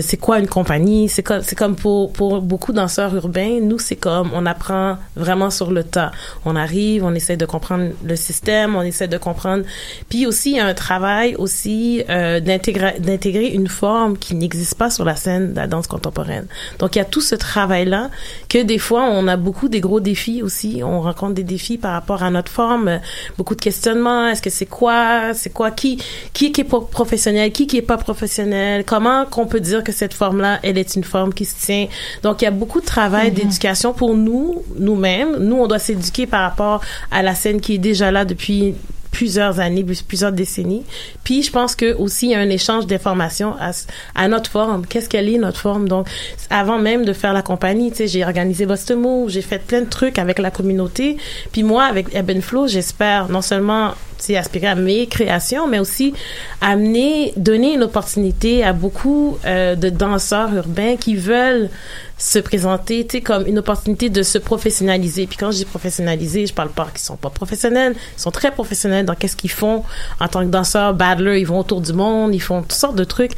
c'est 0.01 0.17
quoi 0.17 0.39
une 0.39 0.47
compagnie? 0.47 1.09
C'est 1.09 1.23
comme, 1.23 1.43
c'est 1.43 1.57
comme 1.57 1.77
pour, 1.77 2.12
pour 2.12 2.41
beaucoup 2.41 2.73
danseurs 2.73 3.15
urbains, 3.15 3.61
nous, 3.61 3.79
c'est 3.79 3.97
comme, 3.97 4.31
on 4.35 4.47
apprend 4.47 4.99
vraiment 5.17 5.51
sur 5.51 5.71
le 5.71 5.85
tas. 5.85 6.11
On 6.45 6.57
arrive, 6.57 7.05
on 7.05 7.15
essaie 7.15 7.37
de 7.37 7.47
comprendre 7.47 7.91
le 8.05 8.17
système, 8.17 8.77
on 8.77 8.83
essaie 8.83 9.09
de 9.09 9.19
comprendre. 9.19 9.65
Puis 10.09 10.27
aussi, 10.27 10.53
il 10.53 10.57
y 10.57 10.61
a 10.61 10.67
un 10.67 10.75
travail 10.75 11.35
aussi 11.37 12.03
euh, 12.09 12.41
d'intégrer, 12.41 12.99
d'intégrer 12.99 13.49
une 13.49 13.69
forme 13.69 14.17
qui 14.17 14.35
n'existe 14.35 14.77
pas 14.77 14.91
sur 14.91 15.05
la 15.05 15.17
scène 15.17 15.53
de 15.53 15.57
la 15.57 15.67
danse 15.67 15.87
contemporaine. 15.87 16.47
Donc, 16.79 16.97
il 16.97 16.99
y 16.99 17.03
a 17.03 17.05
tout 17.05 17.21
ce 17.21 17.35
travail-là 17.35 18.11
que 18.49 18.62
des 18.62 18.79
fois, 18.79 19.03
on 19.11 19.29
a 19.29 19.37
beaucoup 19.37 19.69
des 19.69 19.81
gros 19.81 20.01
défis 20.01 20.43
aussi. 20.43 20.83
On 20.85 21.01
rencontre 21.01 21.35
des 21.35 21.45
défis 21.45 21.79
par 21.79 21.93
rapport 21.93 22.23
à 22.23 22.31
notre 22.31 22.51
forme, 22.51 23.01
beaucoup 23.37 23.55
de 23.55 23.61
questionnements. 23.61 24.29
Est-ce 24.29 24.43
que 24.43 24.51
c'est 24.51 24.67
quoi, 24.67 25.35
c'est 25.35 25.51
quoi, 25.51 25.71
qui, 25.71 25.99
qui 26.33 26.47
est 26.47 26.65
professionnel, 26.65 27.53
qui 27.53 27.67
qui 27.67 27.77
est 27.79 27.83
pas 27.83 27.97
professionnel, 27.97 28.85
comment 28.85 29.25
qu'on 29.27 29.47
peut 29.47 29.61
dire 29.69 29.85
que 29.85 29.93
cette 29.93 30.15
forme-là, 30.15 30.59
elle 30.63 30.79
est 30.79 30.97
une 30.97 31.05
forme 31.05 31.33
qui 31.33 31.45
se 31.45 31.55
tient. 31.55 31.87
Donc, 32.23 32.43
il 32.43 32.45
y 32.45 32.49
a 32.49 32.53
beaucoup 32.53 32.81
de 32.81 32.87
travail 32.87 33.31
mm-hmm. 33.31 33.35
d'éducation 33.35 33.93
pour 33.93 34.15
nous, 34.17 34.63
nous-mêmes. 34.79 35.37
Nous, 35.39 35.57
on 35.57 35.67
doit 35.67 35.79
s'éduquer 35.79 36.27
par 36.27 36.43
rapport 36.43 36.83
à 37.11 37.23
la 37.23 37.35
scène 37.35 37.61
qui 37.61 37.75
est 37.75 37.79
déjà 37.79 38.11
là 38.11 38.25
depuis 38.25 38.75
plusieurs 39.17 39.61
années, 39.61 39.83
plusieurs 40.07 40.33
décennies. 40.33 40.85
Puis 41.25 41.43
je 41.43 41.51
pense 41.51 41.75
que 41.75 41.95
aussi 41.95 42.27
il 42.27 42.33
y 42.33 42.35
a 42.35 42.39
un 42.39 42.51
échange 42.51 42.87
d'informations 42.87 43.55
à, 43.59 43.71
à, 44.15 44.29
notre 44.29 44.51
forme. 44.51 44.85
Qu'est-ce 44.87 45.09
qu'elle 45.09 45.31
est 45.31 45.39
notre 45.39 45.59
forme? 45.59 45.89
Donc 45.89 46.07
avant 46.51 46.79
même 46.79 47.07
de 47.07 47.15
faire 47.15 47.33
la 47.33 47.41
compagnie, 47.41 47.91
tu 47.91 47.97
sais, 47.97 48.09
j'ai 48.09 48.25
organisé 48.25 48.67
Boston 48.67 49.27
j'ai 49.29 49.41
fait 49.41 49.59
plein 49.59 49.81
de 49.81 49.89
trucs 49.89 50.19
avec 50.19 50.39
la 50.39 50.51
communauté. 50.51 51.17
Puis 51.51 51.63
moi 51.63 51.85
avec 51.85 52.15
Eben 52.15 52.43
Flow, 52.43 52.67
j'espère 52.67 53.31
non 53.31 53.41
seulement 53.41 53.93
c'est 54.19 54.37
aspirer 54.37 54.67
à 54.67 54.75
mes 54.75 55.07
créations, 55.07 55.67
mais 55.69 55.79
aussi 55.79 56.15
amener, 56.61 57.33
donner 57.37 57.75
une 57.75 57.83
opportunité 57.83 58.65
à 58.65 58.73
beaucoup 58.73 59.39
euh, 59.45 59.75
de 59.75 59.89
danseurs 59.89 60.55
urbains 60.55 60.97
qui 60.97 61.17
veulent 61.17 61.71
se 62.19 62.39
présenter, 62.39 63.07
tu 63.07 63.19
sais, 63.19 63.23
comme 63.23 63.47
une 63.47 63.59
opportunité 63.59 64.09
de 64.09 64.23
se 64.23 64.39
professionnaliser. 64.39 65.27
Puis 65.27 65.37
quand 65.37 65.51
je 65.51 65.59
dis 65.59 65.65
professionnaliser, 65.65 66.47
je 66.47 66.55
parle 66.55 66.71
pas 66.71 66.87
qu'ils 66.87 67.01
sont 67.01 67.17
pas 67.17 67.31
professionnels, 67.31 67.95
ils 68.17 68.21
sont 68.21 68.31
très 68.31 68.51
professionnels 68.51 69.05
dans 69.05 69.15
qu'est-ce 69.15 69.37
qu'ils 69.37 69.51
font 69.51 69.85
en 70.19 70.29
tant 70.29 70.41
que 70.41 70.51
danseurs, 70.51 70.95
battler, 70.95 71.41
ils 71.41 71.47
vont 71.47 71.61
autour 71.61 71.81
du 71.81 71.93
monde, 71.93 72.35
ils 72.35 72.41
font 72.41 72.63
toutes 72.63 72.73
sortes 72.73 72.97
de 72.97 73.05
trucs. 73.05 73.33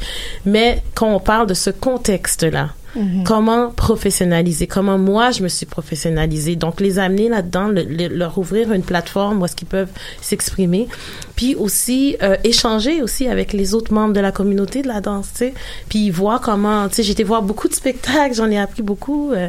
Mais 0.45 0.81
quand 0.95 1.13
on 1.13 1.19
parle 1.19 1.47
de 1.47 1.53
ce 1.53 1.69
contexte-là, 1.69 2.69
Mhm. 2.95 3.23
Comment 3.23 3.69
professionnaliser? 3.69 4.67
Comment 4.67 4.97
moi, 4.97 5.31
je 5.31 5.43
me 5.43 5.47
suis 5.47 5.65
professionnalisée? 5.65 6.55
Donc, 6.55 6.81
les 6.81 6.99
amener 6.99 7.29
là-dedans, 7.29 7.69
leur 7.69 8.37
ouvrir 8.37 8.71
une 8.71 8.81
plateforme 8.81 9.41
où 9.41 9.45
est-ce 9.45 9.55
qu'ils 9.55 9.67
peuvent 9.67 9.91
s'exprimer. 10.21 10.87
Puis 11.35 11.55
aussi, 11.55 12.17
euh, 12.23 12.35
échanger 12.43 13.01
aussi 13.01 13.27
avec 13.27 13.53
les 13.53 13.73
autres 13.73 13.93
membres 13.93 14.13
de 14.13 14.19
la 14.19 14.31
communauté 14.31 14.81
de 14.81 14.87
la 14.87 15.01
danse, 15.01 15.27
tu 15.31 15.37
sais. 15.37 15.53
Puis 15.87 16.09
voir 16.09 16.41
comment, 16.41 16.87
tu 16.89 17.03
sais, 17.03 17.11
été 17.11 17.23
voir 17.23 17.41
beaucoup 17.41 17.67
de 17.67 17.73
spectacles, 17.73 18.33
j'en 18.33 18.49
ai 18.49 18.57
appris 18.57 18.81
beaucoup 18.81 19.31
euh, 19.31 19.47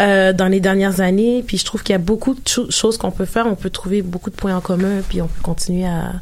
euh, 0.00 0.32
dans 0.32 0.48
les 0.48 0.60
dernières 0.60 1.00
années. 1.00 1.44
Puis 1.46 1.58
je 1.58 1.64
trouve 1.64 1.82
qu'il 1.82 1.92
y 1.92 1.96
a 1.96 1.98
beaucoup 1.98 2.34
de 2.34 2.70
choses 2.70 2.96
qu'on 2.96 3.10
peut 3.10 3.24
faire. 3.24 3.46
On 3.46 3.56
peut 3.56 3.70
trouver 3.70 4.02
beaucoup 4.02 4.30
de 4.30 4.36
points 4.36 4.56
en 4.56 4.60
commun, 4.60 5.02
puis 5.08 5.20
on 5.20 5.26
peut 5.26 5.42
continuer 5.42 5.86
à 5.86 6.12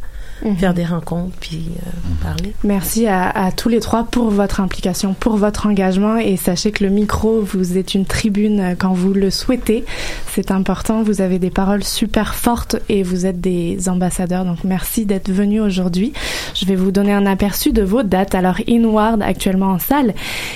Mhm. 0.44 0.56
faire 0.56 0.74
des 0.74 0.84
rencontres, 0.84 1.34
puis 1.40 1.62
euh, 1.78 1.90
parler. 2.22 2.54
Merci 2.64 3.06
à, 3.06 3.28
à, 3.28 3.52
tous 3.52 3.68
les 3.68 3.80
trois 3.80 4.04
pour 4.04 4.30
votre 4.30 4.60
implication, 4.60 5.14
pour 5.14 5.36
votre 5.36 5.66
engagement 5.66 6.16
et 6.16 6.36
sachez 6.36 6.72
que 6.72 6.82
le 6.82 6.90
micro 6.90 7.40
vous 7.40 7.78
est 7.78 7.94
une 7.94 8.06
tribune 8.06 8.60
euh, 8.60 8.74
quand 8.76 8.92
vous 8.92 9.12
le 9.12 9.30
souhaitez. 9.30 9.84
C'est 10.28 10.50
important, 10.50 11.02
vous 11.02 11.20
avez 11.20 11.38
des 11.38 11.50
paroles 11.50 11.84
super 11.84 12.34
fortes 12.34 12.76
et 12.88 13.02
vous 13.02 13.26
êtes 13.26 13.40
des 13.40 13.88
ambassadeurs, 13.88 14.44
donc 14.44 14.64
merci 14.64 15.06
d'être 15.06 15.30
venus 15.30 15.60
aujourd'hui. 15.60 16.12
Je 16.54 16.66
vais 16.66 16.74
vous 16.74 16.90
donner 16.90 17.12
un 17.12 17.26
aperçu 17.26 17.72
de 17.72 17.82
vos 17.82 18.02
dates. 18.02 18.34
Alors 18.34 18.56
Inward 18.68 19.22
actuellement 19.22 19.70
en 19.70 19.78
salle, 19.78 20.14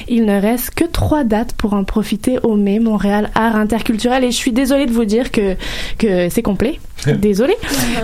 il 0.08 0.24
ne 0.24 0.40
reste 0.40 0.70
que 0.70 0.84
trois 0.84 1.24
dates 1.24 1.52
pour 1.52 1.74
en 1.74 1.84
profiter 1.84 2.38
au 2.42 2.56
mai, 2.56 2.80
Montréal 2.80 3.30
Art 3.34 3.56
Interculturel 3.56 4.24
et 4.24 4.30
je 4.30 4.36
suis 4.36 4.52
désolée 4.52 4.86
de 4.86 4.92
vous 4.92 5.04
dire 5.04 5.30
que, 5.30 5.56
que 5.98 6.28
c'est 6.28 6.42
complet. 6.42 6.80
Désolée, 7.14 7.56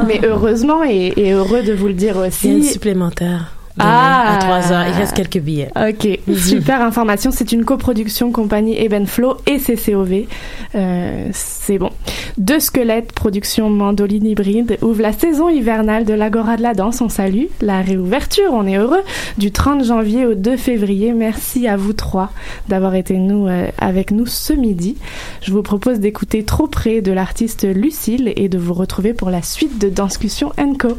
mais 0.07 0.21
heureusement 0.25 0.83
et, 0.85 1.13
heureux 1.33 1.63
de 1.63 1.73
vous 1.73 1.89
le 1.89 1.95
dire 1.95 2.17
aussi. 2.17 2.65
supplémentaire 2.65 3.53
ah, 3.79 4.35
à 4.35 4.39
3 4.39 4.73
heures. 4.73 4.87
Il 4.89 4.95
reste 4.95 5.15
quelques 5.15 5.39
billets. 5.39 5.71
Ok, 5.77 6.19
super 6.37 6.83
information. 6.83 7.31
C'est 7.31 7.53
une 7.53 7.65
coproduction 7.65 8.31
compagnie 8.33 8.79
Ebenflow 8.79 9.37
et 9.47 9.59
CCOV. 9.59 10.27
Euh, 10.75 11.29
c'est 11.33 11.79
bon. 11.79 11.91
Deux 12.39 12.61
squelettes, 12.61 13.13
production 13.13 13.71
mandoline 13.71 14.27
hybride, 14.27 14.79
ouvre 14.83 15.03
la 15.03 15.13
saison 15.13 15.49
hivernale 15.49 16.05
de 16.05 16.15
l'Agora 16.15 16.57
de 16.57 16.63
la 16.63 16.75
danse. 16.75 17.01
On 17.01 17.09
salue 17.09 17.47
la 17.61 17.81
réouverture, 17.83 18.53
on 18.53 18.67
est 18.67 18.77
heureux, 18.77 19.03
du 19.39 19.53
30 19.53 19.85
janvier 19.85 20.27
au 20.27 20.35
2 20.35 20.57
février. 20.57 21.13
Merci 21.13 21.67
à 21.69 21.77
vous 21.77 21.93
trois 21.93 22.31
d'avoir 22.69 22.95
été 22.95 23.17
nous, 23.17 23.47
euh, 23.47 23.69
avec 23.79 24.11
nous 24.11 24.27
ce 24.27 24.53
midi. 24.53 24.97
Je 25.41 25.53
vous 25.53 25.63
propose 25.63 26.01
d'écouter 26.01 26.45
trop 26.45 26.67
près 26.67 27.01
de 27.01 27.13
l'artiste 27.13 27.65
Lucille 27.65 28.33
et 28.37 28.49
de 28.49 28.59
vous 28.59 28.75
retrouver 28.75 29.15
pour 29.15 29.31
la 29.31 29.43
suite 29.43 29.79
de 29.79 29.89
Danscussion 29.89 30.53
Co. 30.79 30.99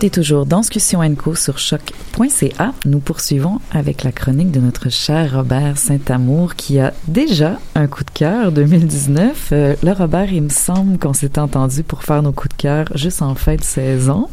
Écoutez 0.00 0.22
toujours 0.22 0.46
Danscussion 0.46 1.14
Co 1.14 1.34
sur 1.34 1.58
choc.ca. 1.58 2.72
Nous 2.86 3.00
poursuivons 3.00 3.60
avec 3.70 4.02
la 4.02 4.12
chronique 4.12 4.50
de 4.50 4.58
notre 4.58 4.88
cher 4.88 5.34
Robert 5.34 5.76
Saint-Amour 5.76 6.54
qui 6.54 6.78
a 6.78 6.94
déjà 7.06 7.58
un 7.74 7.86
coup 7.86 8.02
de 8.04 8.10
cœur 8.10 8.50
2019. 8.50 9.50
Euh, 9.52 9.74
le 9.82 9.92
Robert, 9.92 10.32
il 10.32 10.44
me 10.44 10.48
semble 10.48 10.98
qu'on 10.98 11.12
s'était 11.12 11.38
entendu 11.38 11.82
pour 11.82 12.02
faire 12.02 12.22
nos 12.22 12.32
coups 12.32 12.56
de 12.56 12.62
cœur 12.62 12.86
juste 12.94 13.20
en 13.20 13.34
fin 13.34 13.56
de 13.56 13.62
saison. 13.62 14.30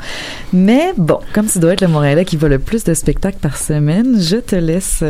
Mais 0.54 0.94
bon, 0.96 1.20
comme 1.34 1.48
tu 1.48 1.60
dois 1.60 1.74
être 1.74 1.82
le 1.82 1.90
Montréalais 1.90 2.24
qui 2.24 2.38
voit 2.38 2.48
le 2.48 2.60
plus 2.60 2.86
de 2.86 2.94
spectacles 2.94 3.40
par 3.40 3.58
semaine, 3.58 4.22
je 4.22 4.38
te 4.38 4.56
laisse 4.56 5.04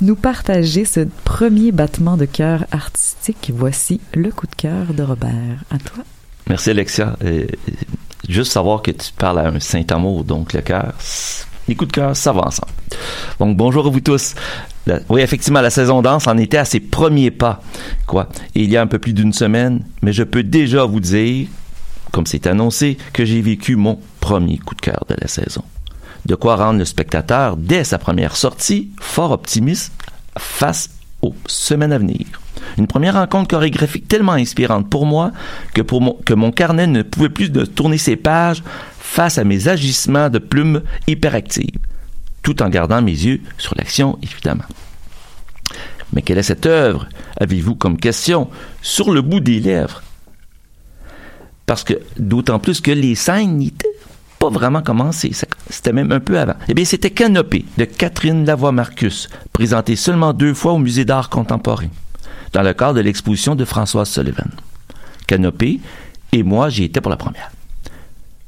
nous 0.00 0.16
partager 0.16 0.84
ce 0.84 1.06
premier 1.22 1.70
battement 1.70 2.16
de 2.16 2.24
cœur 2.24 2.64
artistique. 2.72 3.52
Voici 3.54 4.00
le 4.14 4.32
coup 4.32 4.48
de 4.48 4.56
cœur 4.56 4.94
de 4.94 5.04
Robert. 5.04 5.62
À 5.70 5.78
toi. 5.78 6.02
Merci 6.48 6.70
Alexia. 6.70 7.16
Juste 8.28 8.52
savoir 8.52 8.82
que 8.82 8.90
tu 8.90 9.12
parles 9.12 9.38
à 9.38 9.48
un 9.48 9.60
saint 9.60 9.84
amour, 9.90 10.24
donc 10.24 10.52
le 10.52 10.60
cœur, 10.60 10.92
les 11.68 11.74
coups 11.74 11.88
de 11.88 11.94
cœur, 11.94 12.16
ça 12.16 12.32
va 12.32 12.42
ensemble. 12.46 12.72
Donc 13.38 13.56
bonjour 13.56 13.86
à 13.86 13.90
vous 13.90 14.00
tous. 14.00 14.34
oui, 15.08 15.20
effectivement, 15.20 15.60
la 15.60 15.70
saison 15.70 16.02
danse 16.02 16.26
en 16.26 16.38
était 16.38 16.58
à 16.58 16.64
ses 16.64 16.80
premiers 16.80 17.30
pas, 17.30 17.60
quoi. 18.06 18.28
il 18.54 18.70
y 18.70 18.76
a 18.76 18.82
un 18.82 18.86
peu 18.86 18.98
plus 18.98 19.12
d'une 19.12 19.32
semaine, 19.32 19.84
mais 20.02 20.12
je 20.12 20.22
peux 20.22 20.42
déjà 20.42 20.84
vous 20.84 21.00
dire, 21.00 21.48
comme 22.12 22.26
c'est 22.26 22.46
annoncé, 22.46 22.96
que 23.12 23.24
j'ai 23.24 23.42
vécu 23.42 23.76
mon 23.76 23.98
premier 24.20 24.58
coup 24.58 24.74
de 24.74 24.80
cœur 24.80 25.04
de 25.08 25.16
la 25.20 25.28
saison. 25.28 25.62
De 26.24 26.34
quoi 26.34 26.56
rendre 26.56 26.78
le 26.78 26.84
spectateur, 26.84 27.56
dès 27.56 27.84
sa 27.84 27.98
première 27.98 28.36
sortie, 28.36 28.90
fort 29.00 29.30
optimiste 29.30 29.92
face 30.36 30.90
aux 31.26 31.34
semaines 31.46 31.92
à 31.92 31.98
venir. 31.98 32.26
Une 32.78 32.86
première 32.86 33.14
rencontre 33.14 33.48
chorégraphique 33.48 34.08
tellement 34.08 34.32
inspirante 34.32 34.88
pour 34.88 35.06
moi 35.06 35.32
que, 35.74 36.34
mon, 36.34 36.52
carnet 36.52 36.86
ne 36.86 37.02
pouvait 37.02 37.28
plus 37.28 37.50
de 37.50 37.64
tourner 37.64 37.98
ses 37.98 38.16
pages 38.16 38.62
face 38.98 39.38
à 39.38 39.44
mes 39.44 39.68
agissements 39.68 40.30
de 40.30 40.38
plumes 40.38 40.82
hyperactives, 41.06 41.78
tout 42.42 42.62
en 42.62 42.68
gardant 42.68 43.02
mes 43.02 43.12
yeux 43.12 43.40
sur 43.58 43.74
l'action, 43.76 44.18
évidemment. 44.22 44.64
Mais 46.12 46.22
quelle 46.22 46.38
est 46.38 46.42
cette 46.42 46.66
œuvre, 46.66 47.08
avez-vous 47.38 47.74
comme 47.74 47.98
question, 47.98 48.48
sur 48.82 49.12
le 49.12 49.22
bout 49.22 49.40
des 49.40 49.60
lèvres? 49.60 50.02
Parce 51.66 51.82
que, 51.82 51.94
d'autant 52.18 52.58
plus 52.58 52.80
que 52.80 52.92
les 52.92 53.16
scènes 53.16 53.60
pas 54.46 54.58
vraiment 54.58 54.82
commencées, 54.82 55.32
c'était 55.70 55.92
même 55.92 56.12
un 56.12 56.20
peu 56.20 56.38
avant. 56.38 56.54
Eh 56.68 56.74
bien, 56.74 56.84
c'était 56.84 57.10
Canopée 57.10 57.64
de 57.76 57.84
Catherine 57.84 58.44
Lavoie-Marcus, 58.44 59.28
présenté 59.52 59.96
seulement 59.96 60.32
deux 60.32 60.54
fois 60.54 60.72
au 60.72 60.78
Musée 60.78 61.04
d'art 61.04 61.28
contemporain 61.28 61.88
dans 62.52 62.62
le 62.62 62.72
cadre 62.72 62.94
de 62.94 63.00
l'exposition 63.00 63.54
de 63.54 63.64
Françoise 63.64 64.08
Sullivan. 64.08 64.50
Canopée 65.26 65.80
et 66.32 66.42
moi, 66.42 66.68
j'y 66.68 66.84
étais 66.84 67.00
pour 67.00 67.10
la 67.10 67.16
première. 67.16 67.50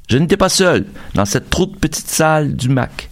Je 0.08 0.18
n'étais 0.18 0.36
pas 0.36 0.48
seul 0.48 0.86
dans 1.14 1.24
cette 1.24 1.50
trop 1.50 1.66
petite 1.66 2.08
salle 2.08 2.54
du 2.54 2.68
MAC. 2.68 3.10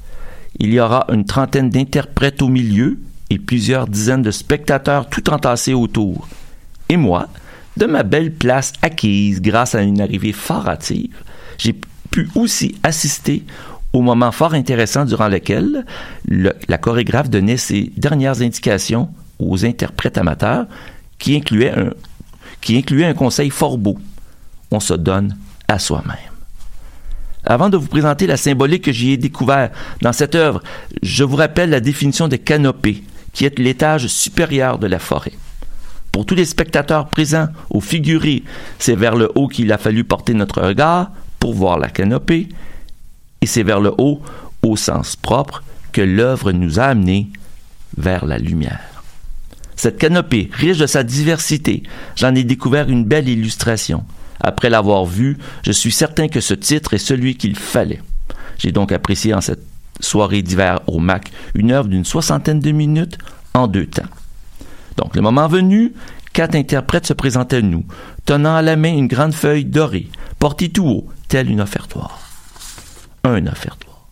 Il 0.59 0.72
y 0.72 0.81
aura 0.81 1.07
une 1.12 1.27
trentaine 1.27 1.68
d'interprètes 1.68 2.40
au 2.40 2.49
milieu 2.49 2.99
et 3.29 3.38
plusieurs 3.38 3.88
dizaines 3.88 4.22
de 4.22 4.31
spectateurs 4.31 5.09
tout 5.09 5.29
entassés 5.31 5.75
autour. 5.75 6.29
Et 6.88 6.96
moi, 6.96 7.29
de 7.77 7.87
ma 7.87 8.03
belle 8.03 8.33
place 8.33 8.72
acquise 8.81 9.42
grâce 9.42 9.75
à 9.75 9.83
une 9.83 10.01
arrivée 10.01 10.33
fort 10.33 10.68
hâtive, 10.68 11.16
j'ai 11.59 11.75
pu 12.07 12.29
aussi 12.35 12.77
assister 12.83 13.45
au 13.92 14.03
moment 14.03 14.33
fort 14.33 14.55
intéressant 14.55 15.05
durant 15.05 15.29
lequel 15.29 15.85
la 16.29 16.79
chorégraphe 16.79 17.31
donnait 17.31 17.57
ses 17.57 17.92
dernières 17.97 18.42
indications 18.42 19.09
aux 19.38 19.64
interprètes 19.64 20.19
amateurs 20.19 20.66
qui 21.19 21.37
incluait 21.37 21.73
un, 23.05 23.14
conseil 23.14 23.51
fort 23.51 23.79
beau. 23.79 23.99
On 24.71 24.81
se 24.81 24.95
donne 24.95 25.37
à 25.69 25.79
soi-même. 25.79 26.16
Avant 27.45 27.69
de 27.69 27.77
vous 27.77 27.87
présenter 27.87 28.27
la 28.27 28.37
symbolique 28.37 28.85
que 28.85 28.92
j'y 28.92 29.12
ai 29.12 29.16
découvert 29.16 29.71
dans 30.03 30.12
cette 30.12 30.35
œuvre, 30.35 30.62
je 31.03 31.23
vous 31.23 31.37
rappelle 31.37 31.71
la 31.71 31.81
définition 31.81 32.27
de 32.29 32.37
canopée, 32.37 33.05
qui 33.33 33.45
est 33.45 33.59
l'étage 33.59 34.09
supérieur 34.09 34.79
de 34.79 34.88
la 34.88 34.99
forêt. 34.99 35.33
Pour 36.11 36.27
tous 36.27 36.35
les 36.35 36.45
spectateurs 36.45 37.09
présents 37.09 37.49
ou 37.71 37.81
figurés, 37.81 38.42
c'est 38.79 38.97
vers 38.97 39.14
le 39.14 39.31
haut 39.35 39.49
qu'il 39.49 39.73
a 39.73 39.79
fallu 39.79 40.03
porter 40.03 40.35
notre 40.35 40.61
regard 40.61 41.11
pour 41.38 41.55
voir 41.55 41.79
la 41.79 41.88
canopée, 41.88 42.49
et 43.40 43.46
c'est 43.46 43.62
vers 43.62 43.81
le 43.81 43.92
haut, 43.99 44.20
au 44.62 44.77
sens 44.77 45.16
propre, 45.16 45.62
que 45.92 46.01
l'œuvre 46.01 46.53
nous 46.53 46.81
a 46.81 46.85
amenés 46.85 47.29
vers 47.96 48.27
la 48.27 48.38
lumière. 48.38 48.81
Cette 49.77 49.99
canopée, 49.99 50.51
riche 50.53 50.79
de 50.79 50.87
sa 50.87 51.03
diversité, 51.03 51.83
j'en 52.16 52.35
ai 52.35 52.44
découvert 52.44 52.88
une 52.88 53.05
belle 53.05 53.29
illustration. 53.29 54.05
Après 54.40 54.70
l'avoir 54.70 55.05
vue, 55.05 55.38
je 55.62 55.72
suis 55.72 55.92
certain 55.92 56.29
que 56.29 56.40
ce 56.40 56.55
titre 56.55 56.94
est 56.94 56.99
celui 56.99 57.37
qu'il 57.37 57.57
fallait. 57.57 58.03
J'ai 58.59 58.72
donc 58.72 58.90
apprécié 58.90 59.35
en 59.35 59.40
cette 59.40 59.64
soirée 60.01 60.42
d'hiver 60.42 60.81
au 60.87 60.99
MAC 60.99 61.31
une 61.55 61.72
œuvre 61.72 61.88
d'une 61.88 62.05
soixantaine 62.05 62.61
de 62.61 62.70
minutes 62.70 63.18
en 63.55 63.66
deux 63.66 63.87
temps. 63.87 64.03
Donc, 64.96 65.14
le 65.14 65.22
moment 65.22 65.49
venu, 65.49 65.92
quatre 66.33 66.55
interprètes 66.55 67.07
se 67.07 67.12
présentaient 67.12 67.57
à 67.57 67.62
nous, 67.62 67.85
tenant 68.25 68.57
à 68.57 68.62
la 68.62 68.77
main 68.77 68.92
une 68.92 69.09
grande 69.09 69.35
feuille 69.35 69.64
dorée, 69.64 70.09
portée 70.38 70.70
tout 70.70 70.87
haut, 70.87 71.07
telle 71.29 71.51
une 71.51 71.61
offertoire. 71.61 72.19
Un 73.25 73.47
offertoire. 73.47 74.07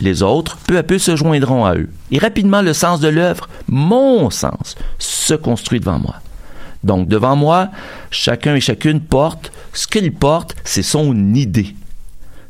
Les 0.00 0.22
autres, 0.22 0.58
peu 0.66 0.76
à 0.76 0.82
peu, 0.82 0.98
se 0.98 1.16
joindront 1.16 1.64
à 1.64 1.74
eux. 1.74 1.88
Et 2.10 2.18
rapidement, 2.18 2.62
le 2.62 2.72
sens 2.72 3.00
de 3.00 3.08
l'œuvre, 3.08 3.48
mon 3.68 4.30
sens, 4.30 4.76
se 4.98 5.34
construit 5.34 5.80
devant 5.80 5.98
moi. 5.98 6.16
Donc, 6.82 7.08
devant 7.08 7.36
moi, 7.36 7.70
chacun 8.10 8.54
et 8.54 8.60
chacune 8.60 9.00
porte, 9.00 9.52
ce 9.72 9.86
qu'il 9.86 10.12
porte, 10.12 10.54
c'est 10.64 10.82
son 10.82 11.34
idée. 11.34 11.74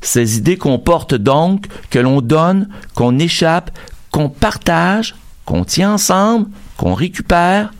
Ces 0.00 0.38
idées 0.38 0.58
qu'on 0.58 0.78
porte 0.78 1.14
donc, 1.14 1.66
que 1.90 1.98
l'on 1.98 2.20
donne, 2.20 2.68
qu'on 2.94 3.18
échappe, 3.18 3.70
qu'on 4.10 4.28
partage, 4.28 5.14
qu'on 5.44 5.64
tient 5.64 5.94
ensemble, 5.94 6.48
qu'on 6.76 6.94
récupère, 6.94 7.72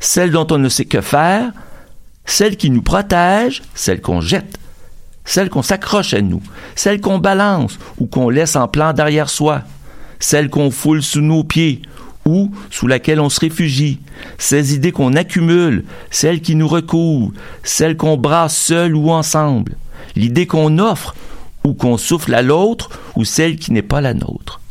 celles 0.00 0.30
dont 0.30 0.46
on 0.50 0.58
ne 0.58 0.68
sait 0.68 0.86
que 0.86 1.00
faire, 1.00 1.52
celles 2.24 2.56
qui 2.56 2.70
nous 2.70 2.82
protègent, 2.82 3.62
celles 3.74 4.00
qu'on 4.00 4.20
jette, 4.20 4.58
celle 5.28 5.50
qu'on 5.50 5.62
s'accroche 5.62 6.14
à 6.14 6.22
nous, 6.22 6.42
celle 6.74 7.02
qu'on 7.02 7.18
balance 7.18 7.78
ou 7.98 8.06
qu'on 8.06 8.30
laisse 8.30 8.56
en 8.56 8.66
plan 8.66 8.94
derrière 8.94 9.28
soi, 9.28 9.60
celle 10.18 10.48
qu'on 10.48 10.70
foule 10.70 11.02
sous 11.02 11.20
nos 11.20 11.44
pieds 11.44 11.82
ou 12.24 12.50
sous 12.70 12.86
laquelle 12.86 13.20
on 13.20 13.28
se 13.28 13.40
réfugie, 13.40 14.00
ces 14.38 14.74
idées 14.74 14.90
qu'on 14.90 15.14
accumule, 15.14 15.84
celles 16.10 16.40
qui 16.40 16.54
nous 16.54 16.66
recouvrent, 16.66 17.32
celles 17.62 17.96
qu'on 17.98 18.16
brasse 18.16 18.56
seul 18.56 18.96
ou 18.96 19.10
ensemble, 19.10 19.76
l'idée 20.16 20.46
qu'on 20.46 20.78
offre 20.78 21.14
ou 21.62 21.74
qu'on 21.74 21.98
souffle 21.98 22.34
à 22.34 22.40
l'autre 22.40 22.88
ou 23.14 23.26
celle 23.26 23.56
qui 23.56 23.72
n'est 23.72 23.82
pas 23.82 24.00
la 24.00 24.14
nôtre, 24.14 24.62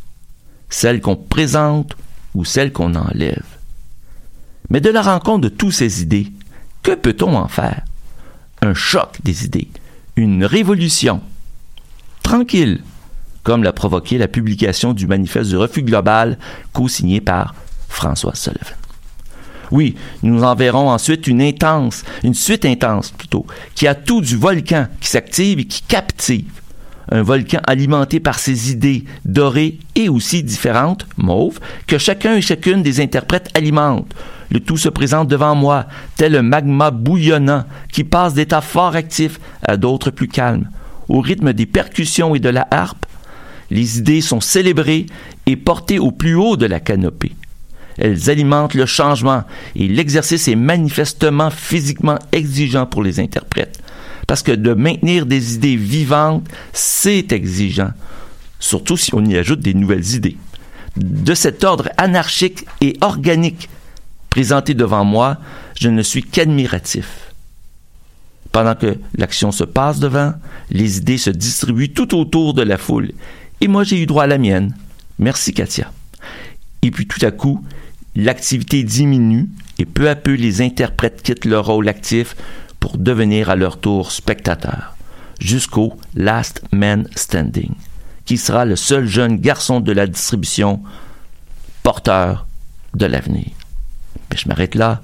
celle 0.70 1.02
qu'on 1.02 1.16
présente 1.16 1.96
ou 2.34 2.46
celle 2.46 2.72
qu'on 2.72 2.96
enlève. 2.96 3.46
Mais 4.72 4.82
de 4.82 4.90
la 4.90 5.04
rencontre 5.04 5.42
de 5.42 5.50
toutes 5.50 5.74
ces 5.74 6.02
idées, 6.02 6.32
que 6.82 6.96
peut-on 6.96 7.36
en 7.36 7.48
faire? 7.48 7.84
Un 8.64 8.74
choc 8.74 9.18
des 9.24 9.46
idées, 9.46 9.70
une 10.18 10.44
révolution 10.44 11.22
tranquille, 12.24 12.82
comme 13.44 13.64
l'a 13.64 13.72
provoqué 13.72 14.18
la 14.18 14.28
publication 14.28 14.94
du 14.94 15.08
manifeste 15.08 15.52
du 15.52 15.58
refus 15.58 15.84
global 15.84 16.38
co-signé 16.74 17.22
par 17.22 17.56
François 17.88 18.36
Sullivan. 18.36 18.76
Oui, 19.72 19.96
nous 20.24 20.44
en 20.44 20.56
verrons 20.56 20.90
ensuite 20.90 21.28
une 21.28 21.42
intense, 21.42 22.04
une 22.24 22.34
suite 22.34 22.66
intense 22.66 23.12
plutôt, 23.12 23.46
qui 23.76 23.88
a 23.88 23.96
tout 23.96 24.22
du 24.22 24.36
volcan 24.36 24.88
qui 25.00 25.10
s'active 25.10 25.60
et 25.60 25.66
qui 25.66 25.82
captive. 25.84 26.52
Un 27.10 27.22
volcan 27.22 27.60
alimenté 27.66 28.20
par 28.20 28.40
ses 28.40 28.72
idées 28.72 29.06
dorées 29.24 29.80
et 29.96 30.10
aussi 30.10 30.44
différentes, 30.44 31.06
mauves, 31.16 31.60
que 31.86 31.98
chacun 31.98 32.36
et 32.36 32.42
chacune 32.42 32.82
des 32.82 33.00
interprètes 33.00 33.50
alimente, 33.54 34.14
le 34.50 34.60
tout 34.60 34.78
se 34.78 34.90
présente 34.90 35.28
devant 35.28 35.56
moi, 35.56 35.86
tel 36.16 36.36
un 36.36 36.42
magma 36.42 36.92
bouillonnant 36.92 37.66
qui 37.92 38.04
passe 38.04 38.34
d'états 38.34 38.62
fort 38.62 38.96
actifs 38.96 39.40
à 39.62 39.78
d'autres 39.78 40.12
plus 40.12 40.28
calmes. 40.28 40.70
Au 41.10 41.22
rythme 41.22 41.54
des 41.54 41.66
percussions 41.66 42.36
et 42.36 42.40
de 42.40 42.50
la 42.50 42.68
harpe, 42.72 43.06
les 43.70 43.98
idées 43.98 44.22
sont 44.22 44.42
célébrées 44.42 45.06
et 45.46 45.56
portées 45.56 46.00
au 46.00 46.12
plus 46.12 46.36
haut 46.36 46.58
de 46.58 46.66
la 46.66 46.80
canopée. 46.80 47.34
Elles 47.98 48.30
alimentent 48.30 48.76
le 48.76 48.86
changement 48.86 49.44
et 49.76 49.88
l'exercice 49.88 50.48
est 50.48 50.56
manifestement 50.56 51.50
physiquement 51.50 52.20
exigeant 52.32 52.86
pour 52.86 53.04
les 53.04 53.20
interprètes. 53.20 53.82
Parce 54.28 54.44
que 54.44 54.52
de 54.52 54.74
maintenir 54.74 55.26
des 55.26 55.56
idées 55.56 55.78
vivantes, 55.78 56.46
c'est 56.74 57.32
exigeant, 57.32 57.92
surtout 58.60 58.98
si 58.98 59.16
on 59.16 59.26
y 59.26 59.38
ajoute 59.38 59.62
des 59.62 59.74
nouvelles 59.74 60.16
idées. 60.16 60.38
De 60.98 61.34
cet 61.34 61.64
ordre 61.64 61.90
anarchique 61.98 62.66
et 62.82 62.98
organique 63.02 63.70
présenté 64.38 64.76
devant 64.76 65.04
moi, 65.04 65.38
je 65.80 65.90
ne 65.90 66.04
suis 66.04 66.22
qu'admiratif. 66.22 67.34
Pendant 68.52 68.76
que 68.76 69.00
l'action 69.16 69.52
se 69.52 69.64
passe 69.64 70.00
devant, 70.00 70.34
les 70.70 70.98
idées 70.98 71.18
se 71.18 71.32
distribuent 71.32 71.92
tout 71.92 72.16
autour 72.16 72.54
de 72.54 72.62
la 72.62 72.78
foule. 72.78 73.14
Et 73.62 73.68
moi, 73.68 73.84
j'ai 73.84 74.00
eu 74.00 74.06
droit 74.06 74.26
à 74.26 74.28
la 74.28 74.38
mienne. 74.38 74.76
Merci, 75.18 75.56
Katia. 75.56 75.92
Et 76.84 76.92
puis 76.92 77.08
tout 77.08 77.26
à 77.26 77.32
coup, 77.32 77.66
l'activité 78.16 78.84
diminue 78.84 79.50
et 79.80 79.86
peu 79.86 80.08
à 80.08 80.16
peu, 80.16 80.36
les 80.36 80.62
interprètes 80.62 81.24
quittent 81.24 81.46
leur 81.46 81.66
rôle 81.66 81.90
actif 81.90 82.36
pour 82.80 83.00
devenir 83.00 83.50
à 83.50 83.56
leur 83.56 83.80
tour 83.80 84.12
spectateurs, 84.12 84.96
jusqu'au 85.40 85.98
Last 86.14 86.62
Man 86.72 87.08
Standing. 87.16 87.74
qui 88.26 88.38
sera 88.38 88.66
le 88.66 88.76
seul 88.76 89.08
jeune 89.08 89.38
garçon 89.38 89.80
de 89.80 89.94
la 89.94 90.06
distribution 90.06 90.84
porteur 91.82 92.46
de 92.94 93.08
l'avenir. 93.08 93.48
Je 94.36 94.48
m'arrête 94.48 94.76
là. 94.76 95.02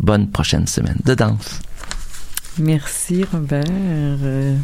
Bonne 0.00 0.28
prochaine 0.28 0.66
semaine 0.66 0.98
de 1.04 1.14
danse. 1.14 1.60
Merci 2.58 3.24
Robert. 3.24 3.64
Euh, 3.68 4.56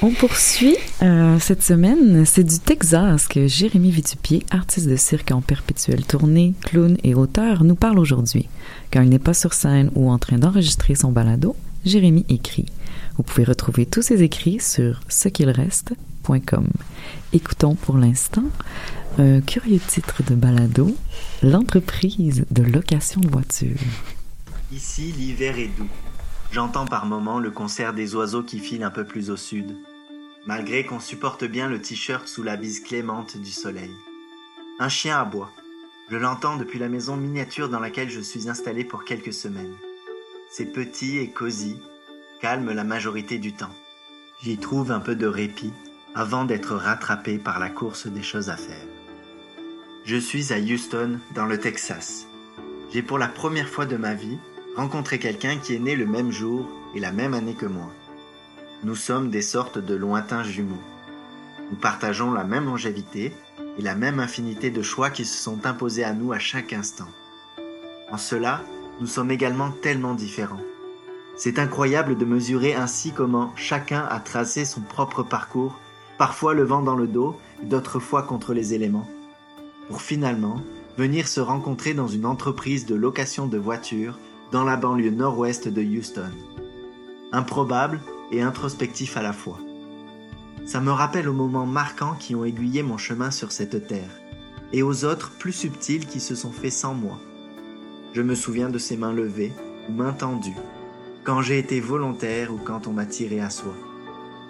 on 0.00 0.10
poursuit 0.10 0.76
euh, 1.02 1.38
cette 1.38 1.62
semaine. 1.62 2.24
C'est 2.24 2.44
du 2.44 2.58
Texas 2.58 3.28
que 3.28 3.46
Jérémy 3.46 3.90
Vitupier, 3.90 4.44
artiste 4.50 4.88
de 4.88 4.96
cirque 4.96 5.30
en 5.30 5.42
perpétuelle 5.42 6.06
tournée, 6.06 6.54
clown 6.62 6.96
et 7.04 7.14
auteur, 7.14 7.64
nous 7.64 7.74
parle 7.74 7.98
aujourd'hui. 7.98 8.48
Quand 8.90 9.02
il 9.02 9.10
n'est 9.10 9.18
pas 9.18 9.34
sur 9.34 9.52
scène 9.52 9.90
ou 9.94 10.10
en 10.10 10.18
train 10.18 10.38
d'enregistrer 10.38 10.94
son 10.94 11.12
balado, 11.12 11.54
Jérémy 11.84 12.24
écrit. 12.28 12.66
Vous 13.16 13.22
pouvez 13.22 13.44
retrouver 13.44 13.84
tous 13.84 14.02
ses 14.02 14.22
écrits 14.22 14.60
sur 14.60 15.00
cequ'ilreste.com. 15.08 16.68
Écoutons 17.34 17.74
pour 17.74 17.98
l'instant 17.98 18.44
un 19.18 19.40
curieux 19.40 19.80
titre 19.80 20.22
de 20.22 20.34
balado, 20.34 20.94
L'entreprise 21.42 22.46
de 22.50 22.62
location 22.62 23.20
de 23.20 23.28
voitures. 23.28 23.76
Ici, 24.72 25.12
l'hiver 25.12 25.58
est 25.58 25.76
doux. 25.76 25.88
J'entends 26.52 26.86
par 26.86 27.04
moments 27.04 27.40
le 27.40 27.50
concert 27.50 27.92
des 27.92 28.14
oiseaux 28.14 28.42
qui 28.42 28.58
filent 28.58 28.84
un 28.84 28.90
peu 28.90 29.04
plus 29.04 29.30
au 29.30 29.36
sud, 29.36 29.76
malgré 30.46 30.86
qu'on 30.86 31.00
supporte 31.00 31.44
bien 31.44 31.68
le 31.68 31.80
t-shirt 31.80 32.28
sous 32.28 32.42
la 32.42 32.56
bise 32.56 32.80
clémente 32.80 33.36
du 33.36 33.50
soleil. 33.50 33.90
Un 34.78 34.88
chien 34.88 35.18
aboie. 35.18 35.50
Je 36.10 36.16
l'entends 36.16 36.56
depuis 36.56 36.78
la 36.78 36.88
maison 36.88 37.16
miniature 37.16 37.68
dans 37.68 37.80
laquelle 37.80 38.10
je 38.10 38.20
suis 38.20 38.48
installé 38.48 38.84
pour 38.84 39.04
quelques 39.04 39.32
semaines. 39.32 39.74
C'est 40.50 40.72
petit 40.72 41.18
et 41.18 41.30
cosy, 41.30 41.76
calme 42.40 42.70
la 42.70 42.84
majorité 42.84 43.38
du 43.38 43.52
temps. 43.52 43.74
J'y 44.42 44.58
trouve 44.58 44.92
un 44.92 45.00
peu 45.00 45.16
de 45.16 45.26
répit 45.26 45.72
avant 46.14 46.44
d'être 46.44 46.74
rattrapé 46.74 47.38
par 47.38 47.58
la 47.58 47.70
course 47.70 48.06
des 48.06 48.22
choses 48.22 48.50
à 48.50 48.56
faire. 48.56 48.91
Je 50.04 50.16
suis 50.16 50.52
à 50.52 50.58
Houston, 50.58 51.20
dans 51.32 51.46
le 51.46 51.60
Texas. 51.60 52.26
J'ai 52.92 53.02
pour 53.02 53.18
la 53.18 53.28
première 53.28 53.68
fois 53.68 53.86
de 53.86 53.96
ma 53.96 54.14
vie 54.14 54.36
rencontrer 54.74 55.20
quelqu'un 55.20 55.58
qui 55.58 55.76
est 55.76 55.78
né 55.78 55.94
le 55.94 56.06
même 56.06 56.32
jour 56.32 56.66
et 56.96 56.98
la 56.98 57.12
même 57.12 57.34
année 57.34 57.54
que 57.54 57.66
moi. 57.66 57.88
Nous 58.82 58.96
sommes 58.96 59.30
des 59.30 59.42
sortes 59.42 59.78
de 59.78 59.94
lointains 59.94 60.42
jumeaux. 60.42 60.82
Nous 61.70 61.76
partageons 61.76 62.32
la 62.32 62.42
même 62.42 62.64
longévité 62.64 63.32
et 63.78 63.82
la 63.82 63.94
même 63.94 64.18
infinité 64.18 64.72
de 64.72 64.82
choix 64.82 65.08
qui 65.08 65.24
se 65.24 65.40
sont 65.40 65.66
imposés 65.66 66.02
à 66.02 66.14
nous 66.14 66.32
à 66.32 66.40
chaque 66.40 66.72
instant. 66.72 67.08
En 68.10 68.18
cela, 68.18 68.60
nous 69.00 69.06
sommes 69.06 69.30
également 69.30 69.70
tellement 69.70 70.14
différents. 70.14 70.64
C'est 71.36 71.60
incroyable 71.60 72.16
de 72.16 72.24
mesurer 72.24 72.74
ainsi 72.74 73.12
comment 73.12 73.52
chacun 73.54 74.04
a 74.10 74.18
tracé 74.18 74.64
son 74.64 74.80
propre 74.80 75.22
parcours, 75.22 75.78
parfois 76.18 76.54
le 76.54 76.64
vent 76.64 76.82
dans 76.82 76.96
le 76.96 77.06
dos, 77.06 77.38
d'autres 77.62 78.00
fois 78.00 78.24
contre 78.24 78.52
les 78.52 78.74
éléments, 78.74 79.08
pour 79.92 80.00
finalement 80.00 80.62
venir 80.96 81.28
se 81.28 81.38
rencontrer 81.38 81.92
dans 81.92 82.08
une 82.08 82.24
entreprise 82.24 82.86
de 82.86 82.94
location 82.94 83.46
de 83.46 83.58
voitures 83.58 84.18
dans 84.50 84.64
la 84.64 84.76
banlieue 84.76 85.10
nord-ouest 85.10 85.68
de 85.68 85.82
Houston. 85.82 86.30
Improbable 87.30 88.00
et 88.30 88.40
introspectif 88.40 89.18
à 89.18 89.22
la 89.22 89.34
fois. 89.34 89.58
Ça 90.64 90.80
me 90.80 90.90
rappelle 90.90 91.28
aux 91.28 91.34
moments 91.34 91.66
marquants 91.66 92.16
qui 92.18 92.34
ont 92.34 92.46
aiguillé 92.46 92.82
mon 92.82 92.96
chemin 92.96 93.30
sur 93.30 93.52
cette 93.52 93.86
terre, 93.86 94.08
et 94.72 94.82
aux 94.82 95.04
autres 95.04 95.30
plus 95.32 95.52
subtils 95.52 96.06
qui 96.06 96.20
se 96.20 96.34
sont 96.34 96.52
faits 96.52 96.72
sans 96.72 96.94
moi. 96.94 97.20
Je 98.14 98.22
me 98.22 98.34
souviens 98.34 98.70
de 98.70 98.78
ces 98.78 98.96
mains 98.96 99.12
levées 99.12 99.52
ou 99.90 99.92
mains 99.92 100.14
tendues, 100.14 100.56
quand 101.22 101.42
j'ai 101.42 101.58
été 101.58 101.80
volontaire 101.80 102.50
ou 102.50 102.56
quand 102.56 102.86
on 102.86 102.94
m'a 102.94 103.04
tiré 103.04 103.40
à 103.40 103.50
soi. 103.50 103.74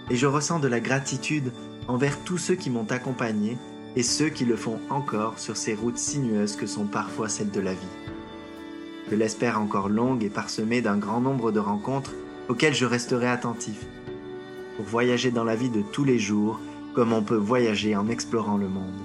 Et 0.09 0.15
je 0.15 0.27
ressens 0.29 0.61
de 0.61 0.69
la 0.69 0.79
gratitude 0.79 1.53
envers 1.89 2.23
tous 2.23 2.39
ceux 2.39 2.55
qui 2.55 2.71
m'ont 2.71 2.87
accompagné 2.93 3.59
et 3.97 4.03
ceux 4.03 4.29
qui 4.29 4.45
le 4.45 4.57
font 4.57 4.81
encore 4.91 5.39
sur 5.39 5.57
ces 5.57 5.75
routes 5.75 5.99
sinueuses 5.99 6.57
que 6.57 6.67
sont 6.67 6.87
parfois 6.87 7.29
celles 7.29 7.51
de 7.51 7.61
la 7.61 7.75
vie 7.75 8.13
je 9.13 9.17
l'espère 9.19 9.61
encore 9.61 9.91
longue 9.91 10.25
et 10.25 10.31
parsemée 10.31 10.81
d'un 10.81 10.97
grand 10.97 11.21
nombre 11.21 11.53
de 11.53 11.61
rencontres 11.61 12.15
auxquelles 12.49 12.75
je 12.75 12.87
resterai 12.87 13.29
attentif, 13.29 13.85
pour 14.77 14.87
voyager 14.87 15.31
dans 15.31 15.45
la 15.45 15.55
vie 15.55 15.69
de 15.69 15.83
tous 15.83 16.05
les 16.05 16.19
jours 16.19 16.59
comme 16.95 17.13
on 17.13 17.23
peut 17.23 17.37
voyager 17.37 17.95
en 17.95 18.09
explorant 18.09 18.57
le 18.57 18.69
monde. 18.69 19.03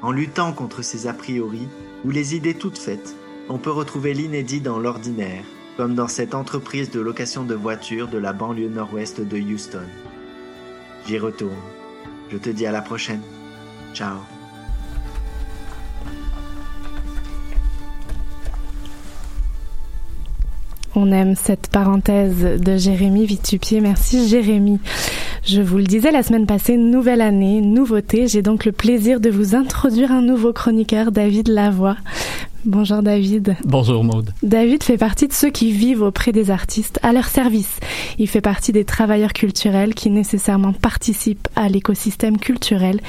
En 0.00 0.12
luttant 0.12 0.52
contre 0.52 0.82
ces 0.82 1.08
a 1.08 1.12
priori 1.12 1.66
ou 2.04 2.10
les 2.10 2.36
idées 2.36 2.54
toutes 2.54 2.78
faites, 2.78 3.16
on 3.48 3.58
peut 3.58 3.72
retrouver 3.72 4.14
l'inédit 4.14 4.60
dans 4.60 4.78
l'ordinaire, 4.78 5.42
comme 5.76 5.96
dans 5.96 6.06
cette 6.06 6.36
entreprise 6.36 6.92
de 6.92 7.00
location 7.00 7.42
de 7.42 7.56
voitures 7.56 8.06
de 8.06 8.18
la 8.18 8.32
banlieue 8.32 8.68
nord-ouest 8.68 9.20
de 9.20 9.38
Houston. 9.38 9.88
J'y 11.04 11.18
retourne. 11.18 11.50
Je 12.30 12.36
te 12.36 12.48
dis 12.48 12.64
à 12.64 12.70
la 12.70 12.80
prochaine. 12.80 13.22
Ciao. 13.94 14.16
On 20.94 21.12
aime 21.12 21.36
cette 21.36 21.68
parenthèse 21.68 22.60
de 22.60 22.76
Jérémy 22.76 23.24
Vitupier. 23.24 23.80
Merci 23.80 24.28
Jérémy. 24.28 24.80
Je 25.44 25.62
vous 25.62 25.78
le 25.78 25.84
disais 25.84 26.10
la 26.10 26.22
semaine 26.22 26.46
passée, 26.46 26.76
nouvelle 26.76 27.20
année, 27.20 27.60
nouveauté. 27.60 28.26
J'ai 28.26 28.42
donc 28.42 28.64
le 28.64 28.72
plaisir 28.72 29.20
de 29.20 29.30
vous 29.30 29.54
introduire 29.54 30.12
un 30.12 30.20
nouveau 30.20 30.52
chroniqueur, 30.52 31.12
David 31.12 31.48
Lavoie. 31.48 31.96
Bonjour 32.66 33.02
David. 33.02 33.56
Bonjour 33.64 34.04
Maude. 34.04 34.34
David 34.42 34.82
fait 34.82 34.98
partie 34.98 35.26
de 35.26 35.32
ceux 35.32 35.48
qui 35.48 35.72
vivent 35.72 36.02
auprès 36.02 36.30
des 36.30 36.50
artistes, 36.50 37.00
à 37.02 37.12
leur 37.12 37.24
service. 37.24 37.80
Il 38.18 38.28
fait 38.28 38.42
partie 38.42 38.72
des 38.72 38.84
travailleurs 38.84 39.32
culturels 39.32 39.94
qui 39.94 40.10
nécessairement 40.10 40.74
participent 40.74 41.48
à 41.56 41.70
l'écosystème 41.70 42.36
culturel 42.36 43.00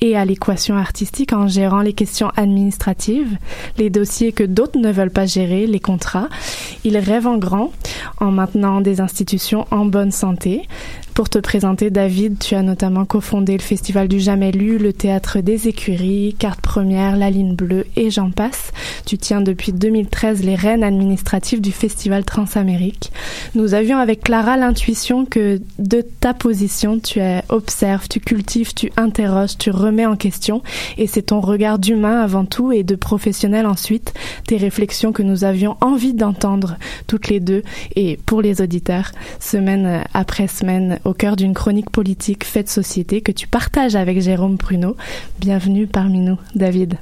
et 0.00 0.16
à 0.16 0.24
l'équation 0.24 0.76
artistique 0.76 1.32
en 1.32 1.48
gérant 1.48 1.80
les 1.80 1.92
questions 1.92 2.30
administratives, 2.36 3.36
les 3.78 3.90
dossiers 3.90 4.30
que 4.30 4.44
d'autres 4.44 4.78
ne 4.78 4.92
veulent 4.92 5.10
pas 5.10 5.26
gérer, 5.26 5.66
les 5.66 5.80
contrats. 5.80 6.28
Il 6.84 6.96
rêve 6.96 7.26
en 7.26 7.36
grand 7.36 7.72
en 8.18 8.30
maintenant 8.30 8.80
des 8.80 9.00
institutions 9.00 9.66
en 9.72 9.86
bonne 9.86 10.12
santé. 10.12 10.62
Pour 11.14 11.28
te 11.28 11.38
présenter, 11.38 11.90
David, 11.90 12.38
tu 12.38 12.54
as 12.54 12.62
notamment 12.62 13.04
cofondé 13.04 13.52
le 13.52 13.62
Festival 13.62 14.08
du 14.08 14.20
Jamais 14.20 14.52
Lu, 14.52 14.78
le 14.78 14.92
Théâtre 14.92 15.40
des 15.40 15.68
Écuries, 15.68 16.34
Carte 16.38 16.60
Première, 16.60 17.16
La 17.16 17.30
Ligne 17.30 17.54
Bleue 17.54 17.86
et 17.96 18.10
j'en 18.10 18.30
passe. 18.30 18.72
Tu 19.04 19.18
tiens 19.18 19.40
depuis 19.40 19.72
2013 19.72 20.42
les 20.44 20.54
rênes 20.54 20.84
administratives 20.84 21.60
du 21.60 21.72
Festival 21.72 22.24
Transamérique. 22.24 23.12
Nous 23.54 23.74
avions 23.74 23.98
avec 23.98 24.22
Clara 24.22 24.56
l'intuition 24.56 25.24
que 25.24 25.60
de 25.78 26.02
ta 26.02 26.34
position, 26.34 26.98
tu 26.98 27.20
observes, 27.48 28.08
tu 28.08 28.20
cultives, 28.20 28.74
tu 28.74 28.90
interroges, 28.96 29.58
tu 29.58 29.70
remets 29.70 30.06
en 30.06 30.16
question 30.16 30.62
et 30.98 31.06
c'est 31.06 31.22
ton 31.22 31.40
regard 31.40 31.78
d'humain 31.78 32.20
avant 32.20 32.44
tout 32.44 32.72
et 32.72 32.82
de 32.82 32.94
professionnel 32.94 33.66
ensuite, 33.66 34.14
tes 34.46 34.56
réflexions 34.56 35.12
que 35.12 35.22
nous 35.22 35.44
avions 35.44 35.76
envie 35.80 36.14
d'entendre 36.14 36.76
toutes 37.06 37.28
les 37.28 37.40
deux 37.40 37.62
et 37.96 38.18
pour 38.26 38.42
les 38.42 38.60
auditeurs, 38.60 39.12
semaine 39.38 40.04
après 40.14 40.46
semaine 40.46 40.98
au 41.04 41.14
cœur 41.14 41.36
d'une 41.36 41.54
chronique 41.54 41.90
politique 41.90 42.44
faite 42.44 42.68
société 42.68 43.20
que 43.20 43.32
tu 43.32 43.46
partages 43.46 43.96
avec 43.96 44.20
Jérôme 44.20 44.58
Pruneau. 44.58 44.96
Bienvenue 45.38 45.86
parmi 45.86 46.20
nous, 46.20 46.38
David. 46.54 46.96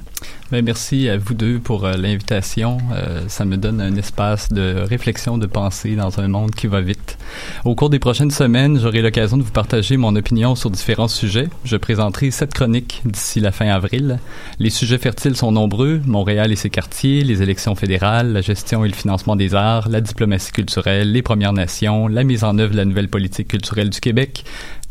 Merci 0.51 1.07
à 1.09 1.17
vous 1.17 1.33
deux 1.33 1.59
pour 1.59 1.85
euh, 1.85 1.88
l'invitation. 1.97 2.77
Euh, 2.93 3.23
ça 3.27 3.45
me 3.45 3.57
donne 3.57 3.81
un 3.81 3.95
espace 3.95 4.49
de 4.49 4.75
réflexion, 4.81 5.37
de 5.37 5.45
pensée 5.45 5.95
dans 5.95 6.19
un 6.19 6.27
monde 6.27 6.51
qui 6.51 6.67
va 6.67 6.81
vite. 6.81 7.17
Au 7.65 7.75
cours 7.75 7.89
des 7.89 7.99
prochaines 7.99 8.31
semaines, 8.31 8.79
j'aurai 8.79 9.01
l'occasion 9.01 9.37
de 9.37 9.43
vous 9.43 9.51
partager 9.51 9.97
mon 9.97 10.15
opinion 10.15 10.55
sur 10.55 10.69
différents 10.69 11.07
sujets. 11.07 11.49
Je 11.63 11.77
présenterai 11.77 12.31
sept 12.31 12.53
chroniques 12.53 13.01
d'ici 13.05 13.39
la 13.39 13.51
fin 13.51 13.67
avril. 13.67 14.19
Les 14.59 14.69
sujets 14.69 14.97
fertiles 14.97 15.35
sont 15.35 15.51
nombreux. 15.51 16.01
Montréal 16.05 16.51
et 16.51 16.55
ses 16.55 16.69
quartiers, 16.69 17.23
les 17.23 17.41
élections 17.41 17.75
fédérales, 17.75 18.33
la 18.33 18.41
gestion 18.41 18.85
et 18.85 18.87
le 18.87 18.95
financement 18.95 19.35
des 19.35 19.55
arts, 19.55 19.89
la 19.89 20.01
diplomatie 20.01 20.51
culturelle, 20.51 21.11
les 21.11 21.21
Premières 21.21 21.53
Nations, 21.53 22.07
la 22.07 22.23
mise 22.23 22.43
en 22.43 22.57
œuvre 22.57 22.71
de 22.71 22.77
la 22.77 22.85
nouvelle 22.85 23.09
politique 23.09 23.49
culturelle 23.49 23.89
du 23.89 23.99
Québec, 23.99 24.43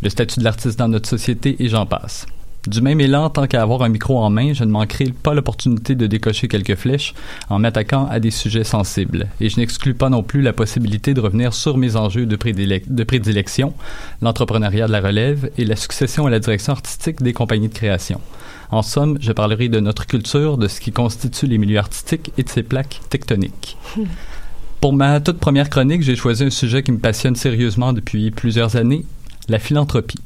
le 0.02 0.10
statut 0.10 0.38
de 0.40 0.44
l'artiste 0.44 0.78
dans 0.78 0.88
notre 0.88 1.08
société 1.08 1.56
et 1.58 1.68
j'en 1.68 1.86
passe. 1.86 2.26
Du 2.66 2.82
même 2.82 3.00
élan, 3.00 3.30
tant 3.30 3.46
qu'à 3.46 3.62
avoir 3.62 3.82
un 3.82 3.88
micro 3.88 4.18
en 4.18 4.30
main, 4.30 4.52
je 4.52 4.64
ne 4.64 4.70
manquerai 4.70 5.06
pas 5.06 5.32
l'opportunité 5.32 5.94
de 5.94 6.06
décocher 6.06 6.48
quelques 6.48 6.74
flèches 6.74 7.14
en 7.48 7.58
m'attaquant 7.58 8.06
à 8.06 8.20
des 8.20 8.30
sujets 8.30 8.64
sensibles. 8.64 9.28
Et 9.40 9.48
je 9.48 9.58
n'exclus 9.58 9.94
pas 9.94 10.10
non 10.10 10.22
plus 10.22 10.42
la 10.42 10.52
possibilité 10.52 11.14
de 11.14 11.20
revenir 11.20 11.54
sur 11.54 11.78
mes 11.78 11.96
enjeux 11.96 12.26
de, 12.26 12.36
de 12.36 13.04
prédilection, 13.04 13.72
l'entrepreneuriat 14.20 14.86
de 14.86 14.92
la 14.92 15.00
relève 15.00 15.50
et 15.56 15.64
la 15.64 15.76
succession 15.76 16.26
à 16.26 16.30
la 16.30 16.40
direction 16.40 16.72
artistique 16.72 17.22
des 17.22 17.32
compagnies 17.32 17.68
de 17.68 17.74
création. 17.74 18.20
En 18.70 18.82
somme, 18.82 19.16
je 19.20 19.32
parlerai 19.32 19.68
de 19.68 19.80
notre 19.80 20.06
culture, 20.06 20.58
de 20.58 20.68
ce 20.68 20.80
qui 20.80 20.92
constitue 20.92 21.46
les 21.46 21.58
milieux 21.58 21.78
artistiques 21.78 22.32
et 22.36 22.42
de 22.42 22.48
ses 22.48 22.62
plaques 22.62 23.00
tectoniques. 23.08 23.78
Pour 24.80 24.92
ma 24.92 25.20
toute 25.20 25.38
première 25.38 25.70
chronique, 25.70 26.02
j'ai 26.02 26.14
choisi 26.16 26.44
un 26.44 26.50
sujet 26.50 26.82
qui 26.82 26.92
me 26.92 26.98
passionne 26.98 27.34
sérieusement 27.34 27.92
depuis 27.92 28.30
plusieurs 28.30 28.76
années, 28.76 29.04
la 29.48 29.58
philanthropie. 29.58 30.20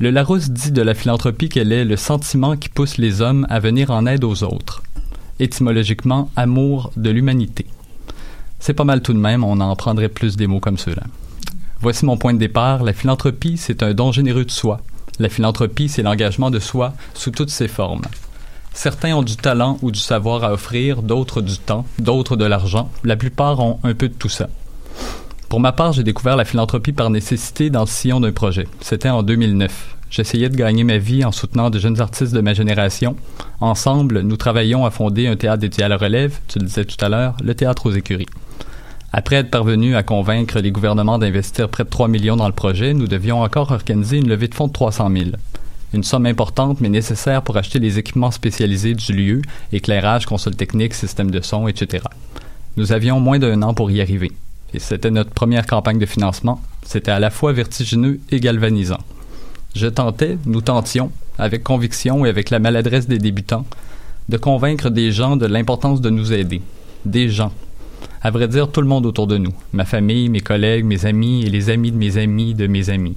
Le 0.00 0.10
Larousse 0.10 0.50
dit 0.50 0.70
de 0.70 0.80
la 0.80 0.94
philanthropie 0.94 1.48
qu'elle 1.48 1.72
est 1.72 1.84
le 1.84 1.96
sentiment 1.96 2.56
qui 2.56 2.68
pousse 2.68 2.98
les 2.98 3.20
hommes 3.20 3.48
à 3.50 3.58
venir 3.58 3.90
en 3.90 4.06
aide 4.06 4.22
aux 4.22 4.44
autres. 4.44 4.80
Étymologiquement, 5.40 6.30
amour 6.36 6.92
de 6.96 7.10
l'humanité. 7.10 7.66
C'est 8.60 8.74
pas 8.74 8.84
mal 8.84 9.02
tout 9.02 9.12
de 9.12 9.18
même, 9.18 9.42
on 9.42 9.58
en 9.58 9.74
prendrait 9.74 10.08
plus 10.08 10.36
des 10.36 10.46
mots 10.46 10.60
comme 10.60 10.78
ceux-là. 10.78 11.02
Voici 11.80 12.04
mon 12.04 12.16
point 12.16 12.32
de 12.32 12.38
départ. 12.38 12.84
La 12.84 12.92
philanthropie, 12.92 13.56
c'est 13.56 13.82
un 13.82 13.92
don 13.92 14.12
généreux 14.12 14.44
de 14.44 14.52
soi. 14.52 14.80
La 15.18 15.28
philanthropie, 15.28 15.88
c'est 15.88 16.04
l'engagement 16.04 16.52
de 16.52 16.60
soi 16.60 16.94
sous 17.14 17.32
toutes 17.32 17.50
ses 17.50 17.66
formes. 17.66 18.02
Certains 18.72 19.16
ont 19.16 19.24
du 19.24 19.34
talent 19.34 19.78
ou 19.82 19.90
du 19.90 19.98
savoir 19.98 20.44
à 20.44 20.52
offrir, 20.52 21.02
d'autres 21.02 21.40
du 21.40 21.58
temps, 21.58 21.84
d'autres 21.98 22.36
de 22.36 22.44
l'argent. 22.44 22.88
La 23.02 23.16
plupart 23.16 23.58
ont 23.58 23.80
un 23.82 23.94
peu 23.94 24.08
de 24.08 24.14
tout 24.14 24.28
ça. 24.28 24.48
Pour 25.48 25.60
ma 25.60 25.72
part, 25.72 25.94
j'ai 25.94 26.02
découvert 26.02 26.36
la 26.36 26.44
philanthropie 26.44 26.92
par 26.92 27.08
nécessité 27.08 27.70
dans 27.70 27.80
le 27.80 27.86
sillon 27.86 28.20
d'un 28.20 28.32
projet. 28.32 28.68
C'était 28.82 29.08
en 29.08 29.22
2009. 29.22 29.96
J'essayais 30.10 30.50
de 30.50 30.56
gagner 30.56 30.84
ma 30.84 30.98
vie 30.98 31.24
en 31.24 31.32
soutenant 31.32 31.70
de 31.70 31.78
jeunes 31.78 32.02
artistes 32.02 32.34
de 32.34 32.42
ma 32.42 32.52
génération. 32.52 33.16
Ensemble, 33.60 34.20
nous 34.20 34.36
travaillions 34.36 34.84
à 34.84 34.90
fonder 34.90 35.26
un 35.26 35.36
théâtre 35.36 35.60
dédié 35.60 35.84
à 35.84 35.88
la 35.88 35.96
relève, 35.96 36.38
tu 36.48 36.58
le 36.58 36.66
disais 36.66 36.84
tout 36.84 37.02
à 37.02 37.08
l'heure, 37.08 37.34
le 37.42 37.54
théâtre 37.54 37.86
aux 37.86 37.92
écuries. 37.92 38.26
Après 39.10 39.36
être 39.36 39.50
parvenu 39.50 39.96
à 39.96 40.02
convaincre 40.02 40.60
les 40.60 40.70
gouvernements 40.70 41.18
d'investir 41.18 41.70
près 41.70 41.84
de 41.84 41.88
3 41.88 42.08
millions 42.08 42.36
dans 42.36 42.46
le 42.46 42.52
projet, 42.52 42.92
nous 42.92 43.06
devions 43.06 43.40
encore 43.40 43.70
organiser 43.70 44.18
une 44.18 44.28
levée 44.28 44.48
de 44.48 44.54
fonds 44.54 44.68
de 44.68 44.72
300 44.74 45.10
000. 45.10 45.30
Une 45.94 46.04
somme 46.04 46.26
importante 46.26 46.82
mais 46.82 46.90
nécessaire 46.90 47.40
pour 47.40 47.56
acheter 47.56 47.78
les 47.78 47.98
équipements 47.98 48.30
spécialisés 48.30 48.94
du 48.94 49.12
lieu, 49.14 49.42
éclairage, 49.72 50.26
console 50.26 50.56
technique, 50.56 50.92
système 50.92 51.30
de 51.30 51.40
son, 51.40 51.68
etc. 51.68 52.04
Nous 52.76 52.92
avions 52.92 53.18
moins 53.18 53.38
d'un 53.38 53.62
an 53.62 53.72
pour 53.72 53.90
y 53.90 54.02
arriver. 54.02 54.30
Et 54.74 54.78
c'était 54.78 55.10
notre 55.10 55.30
première 55.30 55.66
campagne 55.66 55.98
de 55.98 56.06
financement. 56.06 56.60
C'était 56.84 57.10
à 57.10 57.20
la 57.20 57.30
fois 57.30 57.52
vertigineux 57.52 58.20
et 58.30 58.40
galvanisant. 58.40 59.00
Je 59.74 59.86
tentais, 59.86 60.38
nous 60.46 60.60
tentions, 60.60 61.10
avec 61.38 61.62
conviction 61.62 62.26
et 62.26 62.28
avec 62.28 62.50
la 62.50 62.58
maladresse 62.58 63.06
des 63.06 63.18
débutants, 63.18 63.64
de 64.28 64.36
convaincre 64.36 64.90
des 64.90 65.12
gens 65.12 65.36
de 65.36 65.46
l'importance 65.46 66.00
de 66.00 66.10
nous 66.10 66.32
aider. 66.32 66.60
Des 67.04 67.28
gens. 67.28 67.52
À 68.20 68.30
vrai 68.30 68.48
dire, 68.48 68.70
tout 68.70 68.80
le 68.80 68.88
monde 68.88 69.06
autour 69.06 69.26
de 69.26 69.38
nous. 69.38 69.54
Ma 69.72 69.84
famille, 69.84 70.28
mes 70.28 70.40
collègues, 70.40 70.84
mes 70.84 71.06
amis 71.06 71.44
et 71.44 71.50
les 71.50 71.70
amis 71.70 71.92
de 71.92 71.96
mes 71.96 72.18
amis 72.18 72.54
de 72.54 72.66
mes 72.66 72.90
amis. 72.90 73.16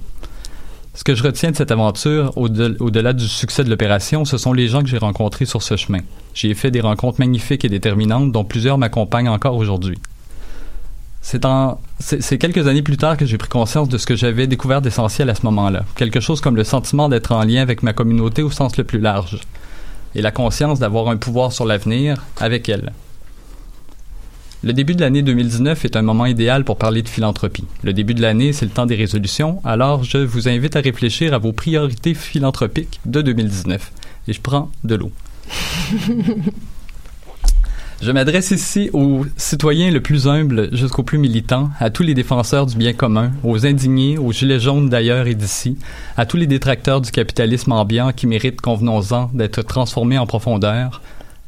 Ce 0.94 1.04
que 1.04 1.14
je 1.14 1.22
retiens 1.22 1.50
de 1.50 1.56
cette 1.56 1.70
aventure, 1.70 2.32
au-delà 2.36 3.12
du 3.14 3.26
succès 3.26 3.64
de 3.64 3.70
l'opération, 3.70 4.24
ce 4.24 4.36
sont 4.36 4.52
les 4.52 4.68
gens 4.68 4.82
que 4.82 4.88
j'ai 4.88 4.98
rencontrés 4.98 5.46
sur 5.46 5.62
ce 5.62 5.76
chemin. 5.76 6.00
J'ai 6.34 6.54
fait 6.54 6.70
des 6.70 6.82
rencontres 6.82 7.18
magnifiques 7.18 7.64
et 7.64 7.70
déterminantes 7.70 8.30
dont 8.30 8.44
plusieurs 8.44 8.76
m'accompagnent 8.78 9.30
encore 9.30 9.56
aujourd'hui. 9.56 9.98
C'est 11.22 11.44
en 11.44 11.80
c'est 12.00 12.36
quelques 12.36 12.66
années 12.66 12.82
plus 12.82 12.96
tard 12.96 13.16
que 13.16 13.24
j'ai 13.24 13.38
pris 13.38 13.48
conscience 13.48 13.88
de 13.88 13.96
ce 13.96 14.06
que 14.06 14.16
j'avais 14.16 14.48
découvert 14.48 14.82
d'essentiel 14.82 15.30
à 15.30 15.36
ce 15.36 15.42
moment-là. 15.46 15.84
Quelque 15.94 16.18
chose 16.18 16.40
comme 16.40 16.56
le 16.56 16.64
sentiment 16.64 17.08
d'être 17.08 17.30
en 17.30 17.44
lien 17.44 17.62
avec 17.62 17.84
ma 17.84 17.92
communauté 17.92 18.42
au 18.42 18.50
sens 18.50 18.76
le 18.76 18.82
plus 18.82 18.98
large. 18.98 19.40
Et 20.16 20.20
la 20.20 20.32
conscience 20.32 20.80
d'avoir 20.80 21.08
un 21.08 21.16
pouvoir 21.16 21.52
sur 21.52 21.64
l'avenir 21.64 22.22
avec 22.40 22.68
elle. 22.68 22.92
Le 24.64 24.72
début 24.72 24.94
de 24.94 25.00
l'année 25.00 25.22
2019 25.22 25.84
est 25.84 25.96
un 25.96 26.02
moment 26.02 26.26
idéal 26.26 26.64
pour 26.64 26.76
parler 26.76 27.02
de 27.02 27.08
philanthropie. 27.08 27.64
Le 27.82 27.92
début 27.92 28.14
de 28.14 28.22
l'année, 28.22 28.52
c'est 28.52 28.64
le 28.64 28.70
temps 28.70 28.86
des 28.86 28.94
résolutions, 28.94 29.60
alors 29.64 30.04
je 30.04 30.18
vous 30.18 30.48
invite 30.48 30.76
à 30.76 30.80
réfléchir 30.80 31.34
à 31.34 31.38
vos 31.38 31.52
priorités 31.52 32.14
philanthropiques 32.14 33.00
de 33.04 33.22
2019. 33.22 33.92
Et 34.28 34.32
je 34.32 34.40
prends 34.40 34.70
de 34.84 34.96
l'eau. 34.96 35.12
Je 38.02 38.10
m'adresse 38.10 38.50
ici 38.50 38.90
aux 38.92 39.24
citoyens 39.36 39.92
le 39.92 40.00
plus 40.00 40.26
humble 40.26 40.74
jusqu'aux 40.74 41.04
plus 41.04 41.18
militants, 41.18 41.70
à 41.78 41.88
tous 41.88 42.02
les 42.02 42.14
défenseurs 42.14 42.66
du 42.66 42.76
bien 42.76 42.94
commun, 42.94 43.30
aux 43.44 43.64
indignés, 43.64 44.18
aux 44.18 44.32
gilets 44.32 44.58
jaunes 44.58 44.88
d'ailleurs 44.88 45.28
et 45.28 45.36
d'ici, 45.36 45.78
à 46.16 46.26
tous 46.26 46.36
les 46.36 46.48
détracteurs 46.48 47.00
du 47.00 47.12
capitalisme 47.12 47.70
ambiant 47.70 48.10
qui 48.10 48.26
méritent, 48.26 48.60
convenons-en, 48.60 49.30
d'être 49.34 49.62
transformés 49.62 50.18
en 50.18 50.26
profondeur. 50.26 51.00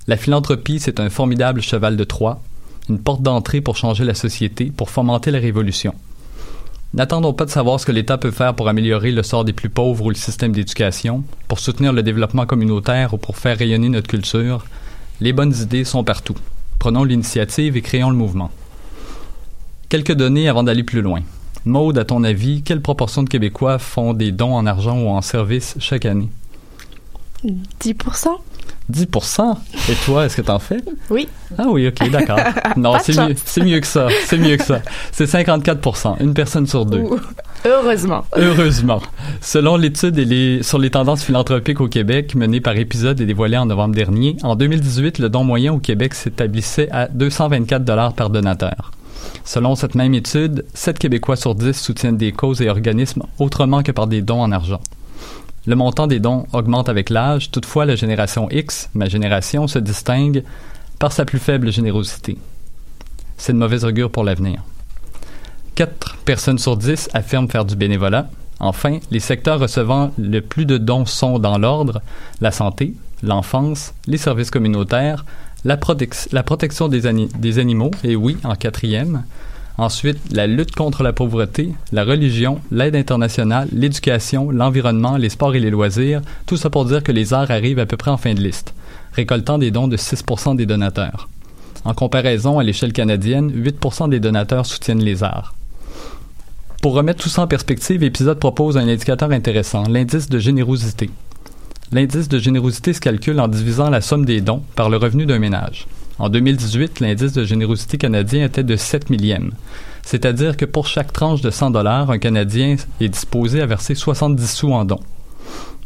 La 0.06 0.16
philanthropie, 0.16 0.78
c'est 0.78 1.00
un 1.00 1.10
formidable 1.10 1.60
cheval 1.60 1.96
de 1.96 2.04
Troie, 2.04 2.40
une 2.88 3.00
porte 3.00 3.22
d'entrée 3.22 3.60
pour 3.60 3.76
changer 3.76 4.04
la 4.04 4.14
société, 4.14 4.66
pour 4.66 4.90
fomenter 4.90 5.32
la 5.32 5.40
révolution. 5.40 5.92
N'attendons 6.92 7.32
pas 7.32 7.46
de 7.46 7.50
savoir 7.50 7.80
ce 7.80 7.86
que 7.86 7.90
l'État 7.90 8.16
peut 8.16 8.30
faire 8.30 8.54
pour 8.54 8.68
améliorer 8.68 9.10
le 9.10 9.24
sort 9.24 9.44
des 9.44 9.52
plus 9.52 9.70
pauvres 9.70 10.04
ou 10.04 10.10
le 10.10 10.14
système 10.14 10.52
d'éducation, 10.52 11.24
pour 11.48 11.58
soutenir 11.58 11.92
le 11.92 12.04
développement 12.04 12.46
communautaire 12.46 13.12
ou 13.12 13.16
pour 13.16 13.38
faire 13.38 13.58
rayonner 13.58 13.88
notre 13.88 14.06
culture. 14.06 14.64
Les 15.20 15.32
bonnes 15.32 15.54
idées 15.54 15.84
sont 15.84 16.04
partout. 16.04 16.34
Prenons 16.78 17.04
l'initiative 17.04 17.76
et 17.76 17.82
créons 17.82 18.10
le 18.10 18.16
mouvement. 18.16 18.50
Quelques 19.88 20.12
données 20.12 20.48
avant 20.48 20.62
d'aller 20.64 20.82
plus 20.82 21.02
loin. 21.02 21.22
Maude, 21.64 21.98
à 21.98 22.04
ton 22.04 22.24
avis, 22.24 22.62
quelle 22.62 22.82
proportion 22.82 23.22
de 23.22 23.28
Québécois 23.28 23.78
font 23.78 24.12
des 24.12 24.32
dons 24.32 24.54
en 24.54 24.66
argent 24.66 24.98
ou 24.98 25.08
en 25.08 25.22
services 25.22 25.76
chaque 25.78 26.04
année? 26.04 26.28
10 27.44 27.94
10% 28.92 29.56
Et 29.90 29.94
toi, 30.04 30.26
est-ce 30.26 30.36
que 30.36 30.42
t'en 30.42 30.58
fais? 30.58 30.82
Oui. 31.08 31.28
Ah 31.56 31.64
oui, 31.68 31.88
ok, 31.88 32.10
d'accord. 32.10 32.38
Non, 32.76 32.96
c'est 33.00 33.16
mieux, 33.16 33.34
c'est 33.44 33.62
mieux 33.62 33.80
que 33.80 33.86
ça. 33.86 34.08
C'est 34.26 34.38
mieux 34.38 34.56
que 34.56 34.64
ça. 34.64 34.82
C'est 35.12 35.26
54 35.26 36.16
Une 36.20 36.34
personne 36.34 36.66
sur 36.66 36.84
deux. 36.84 37.04
Heureusement. 37.64 38.24
Heureusement. 38.36 39.00
Selon 39.40 39.76
l'étude 39.76 40.62
sur 40.62 40.78
les 40.78 40.90
tendances 40.90 41.24
philanthropiques 41.24 41.80
au 41.80 41.88
Québec 41.88 42.34
menée 42.34 42.60
par 42.60 42.76
épisode 42.76 43.20
et 43.20 43.26
dévoilée 43.26 43.56
en 43.56 43.66
novembre 43.66 43.94
dernier, 43.94 44.36
en 44.42 44.54
2018, 44.54 45.18
le 45.18 45.30
don 45.30 45.44
moyen 45.44 45.72
au 45.72 45.78
Québec 45.78 46.12
s'établissait 46.14 46.90
à 46.90 47.08
224 47.08 47.84
dollars 47.84 48.12
par 48.12 48.28
donateur. 48.28 48.92
Selon 49.44 49.74
cette 49.76 49.94
même 49.94 50.14
étude, 50.14 50.66
7 50.74 50.98
Québécois 50.98 51.36
sur 51.36 51.54
10 51.54 51.72
soutiennent 51.72 52.16
des 52.18 52.32
causes 52.32 52.60
et 52.60 52.68
organismes 52.68 53.22
autrement 53.38 53.82
que 53.82 53.92
par 53.92 54.06
des 54.06 54.20
dons 54.20 54.42
en 54.42 54.52
argent. 54.52 54.80
Le 55.66 55.76
montant 55.76 56.06
des 56.06 56.20
dons 56.20 56.46
augmente 56.52 56.88
avec 56.88 57.08
l'âge, 57.08 57.50
toutefois 57.50 57.86
la 57.86 57.96
génération 57.96 58.48
X, 58.50 58.90
ma 58.94 59.08
génération, 59.08 59.66
se 59.66 59.78
distingue 59.78 60.44
par 60.98 61.12
sa 61.12 61.24
plus 61.24 61.38
faible 61.38 61.72
générosité. 61.72 62.36
C'est 63.36 63.52
de 63.52 63.58
mauvais 63.58 63.84
augure 63.84 64.10
pour 64.10 64.24
l'avenir. 64.24 64.62
4 65.74 66.18
personnes 66.24 66.58
sur 66.58 66.76
10 66.76 67.10
affirment 67.14 67.48
faire 67.48 67.64
du 67.64 67.76
bénévolat. 67.76 68.28
Enfin, 68.60 68.98
les 69.10 69.20
secteurs 69.20 69.58
recevant 69.58 70.12
le 70.18 70.40
plus 70.40 70.66
de 70.66 70.78
dons 70.78 71.06
sont 71.06 71.38
dans 71.38 71.58
l'ordre 71.58 72.00
la 72.40 72.52
santé, 72.52 72.94
l'enfance, 73.22 73.94
les 74.06 74.18
services 74.18 74.50
communautaires, 74.50 75.24
la, 75.64 75.76
protection 75.76 76.88
des, 76.88 77.06
animaux, 77.58 77.90
et 78.04 78.16
oui, 78.16 78.36
en 78.44 78.54
quatrième. 78.54 79.24
Ensuite, 79.76 80.18
la 80.30 80.46
lutte 80.46 80.76
contre 80.76 81.02
la 81.02 81.12
pauvreté, 81.12 81.72
la 81.90 82.04
religion, 82.04 82.60
l'aide 82.70 82.94
internationale, 82.94 83.68
l'éducation, 83.72 84.50
l'environnement, 84.50 85.16
les 85.16 85.30
sports 85.30 85.56
et 85.56 85.60
les 85.60 85.70
loisirs, 85.70 86.22
tout 86.46 86.56
ça 86.56 86.70
pour 86.70 86.84
dire 86.84 87.02
que 87.02 87.10
les 87.10 87.32
arts 87.32 87.50
arrivent 87.50 87.80
à 87.80 87.86
peu 87.86 87.96
près 87.96 88.12
en 88.12 88.16
fin 88.16 88.34
de 88.34 88.40
liste, 88.40 88.72
récoltant 89.14 89.58
des 89.58 89.72
dons 89.72 89.88
de 89.88 89.96
6% 89.96 90.54
des 90.54 90.66
donateurs. 90.66 91.28
En 91.84 91.92
comparaison, 91.92 92.60
à 92.60 92.62
l'échelle 92.62 92.92
canadienne, 92.92 93.50
8% 93.50 94.08
des 94.08 94.20
donateurs 94.20 94.64
soutiennent 94.64 95.02
les 95.02 95.24
arts. 95.24 95.54
Pour 96.80 96.94
remettre 96.94 97.22
tout 97.22 97.28
ça 97.28 97.42
en 97.42 97.46
perspective, 97.48 98.00
l'épisode 98.00 98.38
propose 98.38 98.76
un 98.76 98.86
indicateur 98.86 99.32
intéressant, 99.32 99.84
l'indice 99.88 100.28
de 100.28 100.38
générosité. 100.38 101.10
L'indice 101.90 102.28
de 102.28 102.38
générosité 102.38 102.92
se 102.92 103.00
calcule 103.00 103.40
en 103.40 103.48
divisant 103.48 103.90
la 103.90 104.00
somme 104.00 104.24
des 104.24 104.40
dons 104.40 104.62
par 104.76 104.88
le 104.88 104.98
revenu 104.98 105.26
d'un 105.26 105.38
ménage. 105.38 105.86
En 106.18 106.28
2018, 106.28 107.00
l'indice 107.00 107.32
de 107.32 107.44
générosité 107.44 107.98
canadien 107.98 108.44
était 108.44 108.62
de 108.62 108.76
7 108.76 109.10
millièmes. 109.10 109.50
C'est-à-dire 110.02 110.56
que 110.56 110.64
pour 110.64 110.86
chaque 110.86 111.12
tranche 111.12 111.40
de 111.40 111.50
100 111.50 111.70
dollars, 111.70 112.10
un 112.10 112.18
Canadien 112.18 112.76
est 113.00 113.08
disposé 113.08 113.60
à 113.60 113.66
verser 113.66 113.94
70 113.94 114.48
sous 114.48 114.72
en 114.72 114.84
dons. 114.84 115.00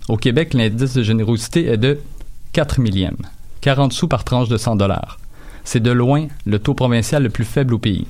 Au 0.08 0.16
Québec, 0.16 0.54
l'indice 0.54 0.92
de 0.94 1.02
générosité 1.02 1.66
est 1.66 1.76
de 1.78 1.98
4 2.52 2.80
millièmes, 2.80 3.16
40 3.62 3.92
sous 3.92 4.08
par 4.08 4.24
tranche 4.24 4.48
de 4.48 4.56
100 4.56 4.76
dollars. 4.76 5.18
C'est 5.64 5.82
de 5.82 5.90
loin 5.90 6.26
le 6.44 6.58
taux 6.58 6.74
provincial 6.74 7.22
le 7.22 7.30
plus 7.30 7.44
faible 7.44 7.74
au 7.74 7.78
pays. 7.78 8.06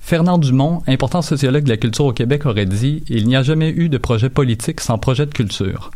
Fernand 0.00 0.38
Dumont, 0.38 0.82
important 0.86 1.22
sociologue 1.22 1.64
de 1.64 1.70
la 1.70 1.76
culture 1.76 2.06
au 2.06 2.12
Québec, 2.12 2.46
aurait 2.46 2.66
dit 2.66 3.02
Il 3.08 3.26
n'y 3.26 3.36
a 3.36 3.42
jamais 3.42 3.70
eu 3.70 3.88
de 3.88 3.98
projet 3.98 4.28
politique 4.28 4.80
sans 4.80 4.98
projet 4.98 5.26
de 5.26 5.32
culture. 5.32 5.90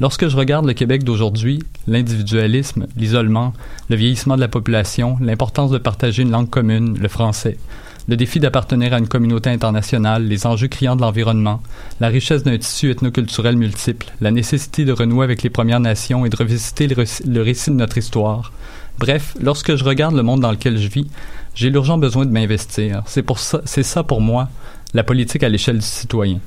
Lorsque 0.00 0.28
je 0.28 0.36
regarde 0.36 0.64
le 0.64 0.74
Québec 0.74 1.02
d'aujourd'hui, 1.02 1.58
l'individualisme, 1.88 2.86
l'isolement, 2.96 3.52
le 3.90 3.96
vieillissement 3.96 4.36
de 4.36 4.40
la 4.40 4.46
population, 4.46 5.16
l'importance 5.20 5.72
de 5.72 5.78
partager 5.78 6.22
une 6.22 6.30
langue 6.30 6.48
commune, 6.48 6.96
le 6.96 7.08
français, 7.08 7.58
le 8.06 8.16
défi 8.16 8.38
d'appartenir 8.38 8.94
à 8.94 8.98
une 8.98 9.08
communauté 9.08 9.50
internationale, 9.50 10.24
les 10.24 10.46
enjeux 10.46 10.68
criants 10.68 10.94
de 10.94 11.00
l'environnement, 11.00 11.60
la 11.98 12.06
richesse 12.06 12.44
d'un 12.44 12.56
tissu 12.56 12.92
ethnoculturel 12.92 13.56
multiple, 13.56 14.06
la 14.20 14.30
nécessité 14.30 14.84
de 14.84 14.92
renouer 14.92 15.24
avec 15.24 15.42
les 15.42 15.50
Premières 15.50 15.80
Nations 15.80 16.24
et 16.24 16.30
de 16.30 16.36
revisiter 16.36 16.86
le, 16.86 17.42
récit 17.42 17.70
de 17.70 17.74
notre 17.74 17.98
histoire. 17.98 18.52
Bref, 19.00 19.36
lorsque 19.40 19.74
je 19.74 19.82
regarde 19.82 20.14
le 20.14 20.22
monde 20.22 20.40
dans 20.40 20.52
lequel 20.52 20.78
je 20.78 20.88
vis, 20.88 21.10
j'ai 21.56 21.70
l'urgent 21.70 21.98
besoin 21.98 22.24
de 22.24 22.30
m'investir. 22.30 23.02
C'est 23.06 23.28
ça, 23.36 23.62
ça 23.64 24.04
pour 24.04 24.20
moi, 24.20 24.48
la 24.94 25.02
politique 25.02 25.42
à 25.42 25.48
l'échelle 25.48 25.78
du 25.78 25.84
citoyen. 25.84 26.38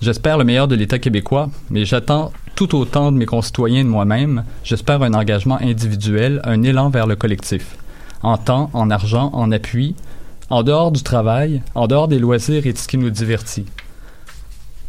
J'espère 0.00 0.38
le 0.38 0.44
meilleur 0.44 0.68
de 0.68 0.74
l'État 0.74 0.98
québécois, 0.98 1.50
mais 1.70 1.84
j'attends 1.84 2.32
tout 2.54 2.74
autant 2.74 3.12
de 3.12 3.16
mes 3.16 3.26
concitoyens 3.26 3.80
et 3.80 3.84
de 3.84 3.88
moi-même. 3.88 4.44
J'espère 4.64 5.02
un 5.02 5.14
engagement 5.14 5.58
individuel, 5.60 6.40
un 6.44 6.62
élan 6.62 6.90
vers 6.90 7.06
le 7.06 7.16
collectif. 7.16 7.76
En 8.22 8.36
temps, 8.38 8.70
en 8.72 8.90
argent, 8.90 9.30
en 9.32 9.52
appui, 9.52 9.94
en 10.48 10.62
dehors 10.62 10.92
du 10.92 11.02
travail, 11.02 11.62
en 11.74 11.86
dehors 11.86 12.08
des 12.08 12.18
loisirs 12.18 12.66
et 12.66 12.72
de 12.72 12.78
ce 12.78 12.88
qui 12.88 12.98
nous 12.98 13.10
divertit. 13.10 13.66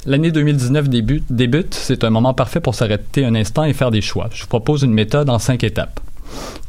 L'année 0.06 0.32
2019 0.32 0.88
débute, 0.88 1.74
c'est 1.74 2.04
un 2.04 2.10
moment 2.10 2.34
parfait 2.34 2.62
pour 2.62 2.76
s'arrêter 2.76 3.26
un 3.26 3.36
instant 3.36 3.66
et 3.66 3.74
faire 3.74 3.92
des 3.92 4.02
choix. 4.02 4.30
Je 4.34 4.44
vous 4.44 4.48
propose 4.48 4.84
une 4.84 4.94
méthode 4.94 5.30
en 5.30 5.40
cinq 5.40 5.64
étapes. 5.64 6.00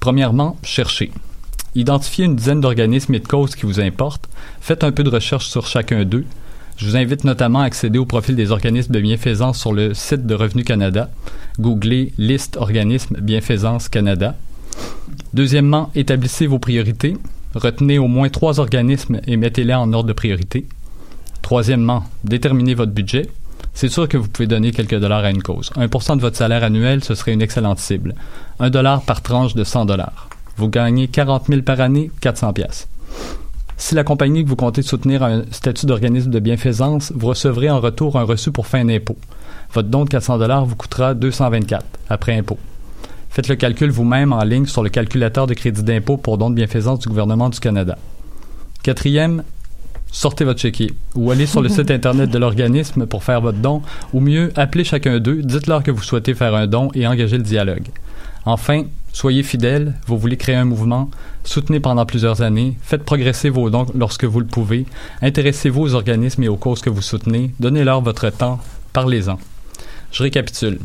Premièrement, 0.00 0.56
chercher. 0.62 1.12
Identifiez 1.74 2.24
une 2.24 2.34
dizaine 2.34 2.60
d'organismes 2.60 3.14
et 3.14 3.20
de 3.20 3.28
causes 3.28 3.54
qui 3.54 3.66
vous 3.66 3.78
importent. 3.78 4.28
Faites 4.60 4.82
un 4.82 4.90
peu 4.90 5.04
de 5.04 5.10
recherche 5.10 5.46
sur 5.46 5.66
chacun 5.66 6.04
d'eux. 6.04 6.24
Je 6.78 6.86
vous 6.86 6.96
invite 6.96 7.24
notamment 7.24 7.58
à 7.58 7.64
accéder 7.64 7.98
au 7.98 8.06
profil 8.06 8.36
des 8.36 8.52
organismes 8.52 8.94
de 8.94 9.00
bienfaisance 9.00 9.58
sur 9.58 9.72
le 9.72 9.94
site 9.94 10.26
de 10.26 10.34
Revenu 10.36 10.62
Canada. 10.62 11.10
Googlez 11.58 12.12
liste 12.18 12.56
organismes 12.56 13.16
bienfaisance 13.20 13.88
Canada. 13.88 14.36
Deuxièmement, 15.34 15.90
établissez 15.96 16.46
vos 16.46 16.60
priorités. 16.60 17.16
Retenez 17.56 17.98
au 17.98 18.06
moins 18.06 18.28
trois 18.28 18.60
organismes 18.60 19.20
et 19.26 19.36
mettez-les 19.36 19.74
en 19.74 19.92
ordre 19.92 20.08
de 20.08 20.12
priorité. 20.12 20.68
Troisièmement, 21.42 22.04
déterminez 22.22 22.74
votre 22.74 22.92
budget. 22.92 23.26
C'est 23.74 23.88
sûr 23.88 24.08
que 24.08 24.16
vous 24.16 24.28
pouvez 24.28 24.46
donner 24.46 24.70
quelques 24.70 25.00
dollars 25.00 25.24
à 25.24 25.30
une 25.30 25.42
cause. 25.42 25.70
1% 25.70 26.16
de 26.16 26.20
votre 26.20 26.36
salaire 26.36 26.62
annuel, 26.62 27.02
ce 27.02 27.16
serait 27.16 27.32
une 27.32 27.42
excellente 27.42 27.80
cible. 27.80 28.14
Un 28.60 28.70
dollar 28.70 29.02
par 29.02 29.22
tranche 29.22 29.56
de 29.56 29.64
100 29.64 29.86
dollars. 29.86 30.28
Vous 30.56 30.68
gagnez 30.68 31.08
40 31.08 31.46
000 31.48 31.62
par 31.62 31.80
année, 31.80 32.12
400 32.20 32.52
pièces. 32.52 32.86
Si 33.80 33.94
la 33.94 34.02
compagnie 34.02 34.42
que 34.42 34.48
vous 34.48 34.56
comptez 34.56 34.82
soutenir 34.82 35.22
a 35.22 35.28
un 35.28 35.44
statut 35.52 35.86
d'organisme 35.86 36.32
de 36.32 36.40
bienfaisance, 36.40 37.12
vous 37.14 37.28
recevrez 37.28 37.70
en 37.70 37.78
retour 37.78 38.18
un 38.18 38.24
reçu 38.24 38.50
pour 38.50 38.66
fin 38.66 38.84
d'impôt. 38.84 39.16
Votre 39.72 39.88
don 39.88 40.04
de 40.04 40.10
400 40.10 40.38
dollars 40.38 40.66
vous 40.66 40.74
coûtera 40.74 41.14
224 41.14 41.84
après 42.10 42.36
impôt. 42.36 42.58
Faites 43.30 43.46
le 43.46 43.54
calcul 43.54 43.90
vous-même 43.90 44.32
en 44.32 44.42
ligne 44.42 44.66
sur 44.66 44.82
le 44.82 44.88
calculateur 44.90 45.46
de 45.46 45.54
crédit 45.54 45.84
d'impôt 45.84 46.16
pour 46.16 46.38
don 46.38 46.50
de 46.50 46.56
bienfaisance 46.56 46.98
du 46.98 47.08
gouvernement 47.08 47.50
du 47.50 47.60
Canada. 47.60 47.96
Quatrième, 48.82 49.44
sortez 50.10 50.44
votre 50.44 50.60
chéquier 50.60 50.92
ou 51.14 51.30
allez 51.30 51.46
sur 51.46 51.62
le 51.62 51.68
site 51.68 51.92
internet 51.92 52.30
de 52.30 52.38
l'organisme 52.38 53.06
pour 53.06 53.22
faire 53.22 53.40
votre 53.40 53.58
don 53.58 53.82
ou 54.12 54.18
mieux, 54.18 54.52
appelez 54.56 54.82
chacun 54.82 55.20
d'eux, 55.20 55.40
dites-leur 55.44 55.84
que 55.84 55.92
vous 55.92 56.02
souhaitez 56.02 56.34
faire 56.34 56.56
un 56.56 56.66
don 56.66 56.90
et 56.94 57.06
engagez 57.06 57.36
le 57.36 57.44
dialogue. 57.44 57.86
Enfin, 58.44 58.82
soyez 59.18 59.42
fidèles, 59.42 59.94
vous 60.06 60.16
voulez 60.16 60.36
créer 60.36 60.54
un 60.54 60.64
mouvement, 60.64 61.10
soutenez 61.42 61.80
pendant 61.80 62.06
plusieurs 62.06 62.40
années, 62.40 62.78
faites 62.82 63.02
progresser 63.02 63.50
vos 63.50 63.68
dons 63.68 63.86
lorsque 63.96 64.22
vous 64.22 64.38
le 64.38 64.46
pouvez, 64.46 64.86
intéressez-vous 65.22 65.80
aux 65.80 65.94
organismes 65.94 66.44
et 66.44 66.48
aux 66.48 66.56
causes 66.56 66.82
que 66.82 66.88
vous 66.88 67.02
soutenez, 67.02 67.52
donnez-leur 67.58 68.00
votre 68.00 68.30
temps, 68.30 68.60
parlez-en. 68.92 69.40
Je 70.12 70.22
récapitule. 70.22 70.78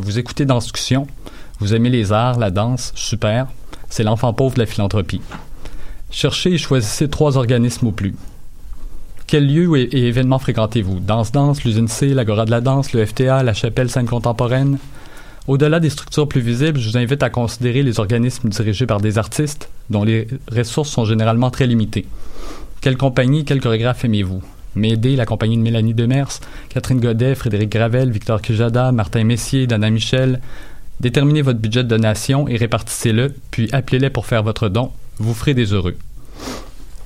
Vous 0.00 0.18
écoutez 0.18 0.44
dans 0.46 0.58
vous 1.60 1.74
aimez 1.76 1.90
les 1.90 2.10
arts, 2.10 2.40
la 2.40 2.50
danse, 2.50 2.90
super, 2.96 3.46
c'est 3.88 4.02
l'enfant 4.02 4.32
pauvre 4.32 4.54
de 4.54 4.60
la 4.62 4.66
philanthropie. 4.66 5.20
Cherchez 6.10 6.54
et 6.54 6.58
choisissez 6.58 7.08
trois 7.08 7.36
organismes 7.36 7.86
ou 7.86 7.92
plus. 7.92 8.16
Quels 9.28 9.46
lieux 9.46 9.78
et, 9.78 10.08
événements 10.08 10.40
fréquentez-vous? 10.40 10.98
Danse 10.98 11.30
Danse, 11.30 11.62
l'usine 11.62 11.86
C, 11.86 12.08
l'Agora 12.08 12.46
de 12.46 12.50
la 12.50 12.60
danse, 12.60 12.92
le 12.92 13.06
FTA, 13.06 13.44
la 13.44 13.54
chapelle 13.54 13.90
scène 13.90 14.06
contemporaine 14.06 14.78
Au-delà 15.48 15.78
des 15.78 15.90
structures 15.90 16.26
plus 16.26 16.40
visibles, 16.40 16.80
je 16.80 16.90
vous 16.90 16.96
invite 16.96 17.22
à 17.22 17.30
considérer 17.30 17.84
les 17.84 18.00
organismes 18.00 18.48
dirigés 18.48 18.86
par 18.86 19.00
des 19.00 19.16
artistes 19.16 19.68
dont 19.90 20.02
les 20.02 20.26
ressources 20.50 20.90
sont 20.90 21.04
généralement 21.04 21.50
très 21.50 21.68
limitées. 21.68 22.04
Quelle 22.80 22.96
compagnie, 22.96 23.44
quel 23.44 23.60
chorégraphe 23.60 24.04
aimez-vous? 24.04 24.42
M'aider, 24.74 25.14
la 25.14 25.24
compagnie 25.24 25.56
de 25.56 25.62
Mélanie 25.62 25.94
Demers, 25.94 26.40
Catherine 26.68 26.98
Godet, 26.98 27.36
Frédéric 27.36 27.70
Gravel, 27.70 28.10
Victor 28.10 28.42
Kijada, 28.42 28.90
Martin 28.90 29.22
Messier, 29.22 29.68
Dana 29.68 29.88
Michel. 29.88 30.40
Déterminez 30.98 31.42
votre 31.42 31.60
budget 31.60 31.84
de 31.84 31.88
donation 31.88 32.48
et 32.48 32.56
répartissez-le, 32.56 33.32
puis 33.52 33.68
appelez-les 33.72 34.10
pour 34.10 34.26
faire 34.26 34.42
votre 34.42 34.68
don. 34.68 34.90
Vous 35.18 35.32
ferez 35.32 35.54
des 35.54 35.72
heureux. 35.72 35.96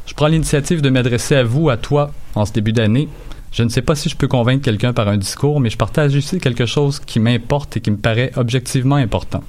Je 0.06 0.14
prends 0.14 0.28
l'initiative 0.28 0.80
de 0.80 0.88
m'adresser 0.88 1.36
à 1.36 1.44
vous, 1.44 1.68
à 1.68 1.76
toi, 1.76 2.10
en 2.34 2.46
ce 2.46 2.52
début 2.52 2.72
d'année. 2.72 3.08
Je 3.52 3.64
ne 3.64 3.68
sais 3.68 3.82
pas 3.82 3.96
si 3.96 4.08
je 4.08 4.16
peux 4.16 4.28
convaincre 4.28 4.64
quelqu'un 4.64 4.92
par 4.92 5.08
un 5.08 5.16
discours, 5.16 5.60
mais 5.60 5.70
je 5.70 5.76
partage 5.76 6.14
ici 6.14 6.38
quelque 6.38 6.66
chose 6.66 7.00
qui 7.00 7.18
m'importe 7.18 7.76
et 7.76 7.80
qui 7.80 7.90
me 7.90 7.96
paraît 7.96 8.30
objectivement 8.36 8.94
important. 8.94 9.42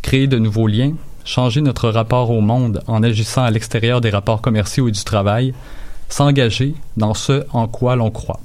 Créer 0.00 0.26
de 0.26 0.38
nouveaux 0.38 0.66
liens, 0.66 0.94
changer 1.24 1.60
notre 1.60 1.90
rapport 1.90 2.30
au 2.30 2.40
monde 2.40 2.82
en 2.86 3.02
agissant 3.02 3.42
à 3.42 3.50
l'extérieur 3.50 4.00
des 4.00 4.10
rapports 4.10 4.40
commerciaux 4.40 4.88
et 4.88 4.92
du 4.92 5.04
travail, 5.04 5.52
s'engager 6.08 6.74
dans 6.96 7.12
ce 7.12 7.44
en 7.52 7.68
quoi 7.68 7.96
l'on 7.96 8.10
croit. 8.10 8.40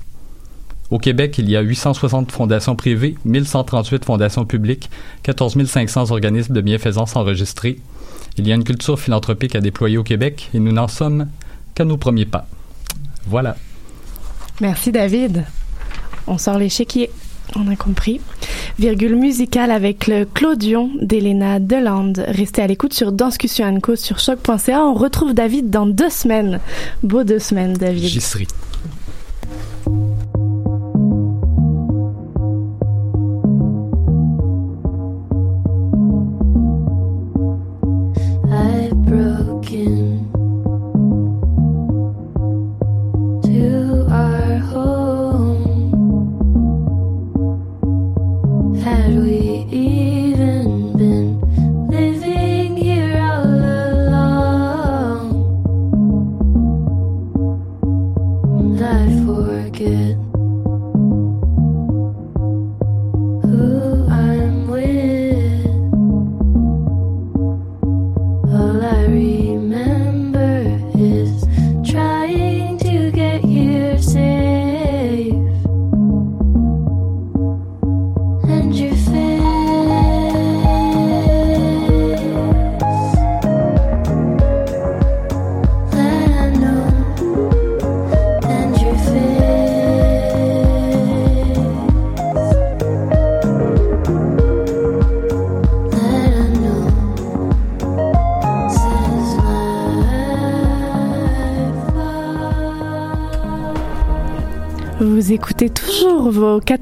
Au 0.91 0.97
Québec, 0.97 1.38
il 1.38 1.50
y 1.50 1.56
a 1.56 1.62
860 1.62 2.32
fondations 2.32 2.76
privées, 2.76 3.16
1138 3.24 4.04
fondations 4.04 4.45
publiques, 4.45 4.89
14 5.24 5.64
500 5.66 6.12
organismes 6.12 6.54
de 6.54 6.62
bienfaisance 6.62 7.16
enregistrés. 7.16 7.80
Il 8.38 8.47
y 8.47 8.52
a 8.52 8.56
une 8.56 8.64
culture 8.64 9.00
philanthropique 9.00 9.56
à 9.56 9.62
déployer 9.62 9.97
au 9.97 10.04
Québec 10.04 10.50
et 10.54 10.60
nous 10.60 10.72
n'en 10.72 10.88
sommes 10.88 11.28
qu'à 11.76 11.86
nos 11.86 11.97
premiers 11.97 12.26
pas. 12.26 12.47
Voilà. 13.28 13.56
Merci 14.62 14.91
David. 14.91 15.45
On 16.28 16.38
sort 16.38 16.57
les 16.57 16.70
chéquiers. 16.70 17.10
On 17.55 17.68
a 17.72 17.76
compris. 17.76 18.22
Virgule 18.78 19.16
musicale 19.16 19.72
avec 19.72 20.07
le 20.07 20.26
Claudion 20.26 20.91
d'Elena 21.01 21.60
Delande. 21.60 22.24
Restez 22.28 22.62
à 22.62 22.68
l'écoute 22.68 22.93
sur 22.93 23.12
Danscussion 23.12 23.80
Co 23.80 23.95
sur 23.95 24.20
choc.ca. 24.20 24.86
On 24.86 24.93
retrouve 24.93 25.34
David 25.34 25.70
dans 25.70 25.86
deux 25.86 26.10
semaines. 26.10 26.60
Beau 27.03 27.24
deux 27.24 27.39
semaines, 27.39 27.74
David. 27.74 28.22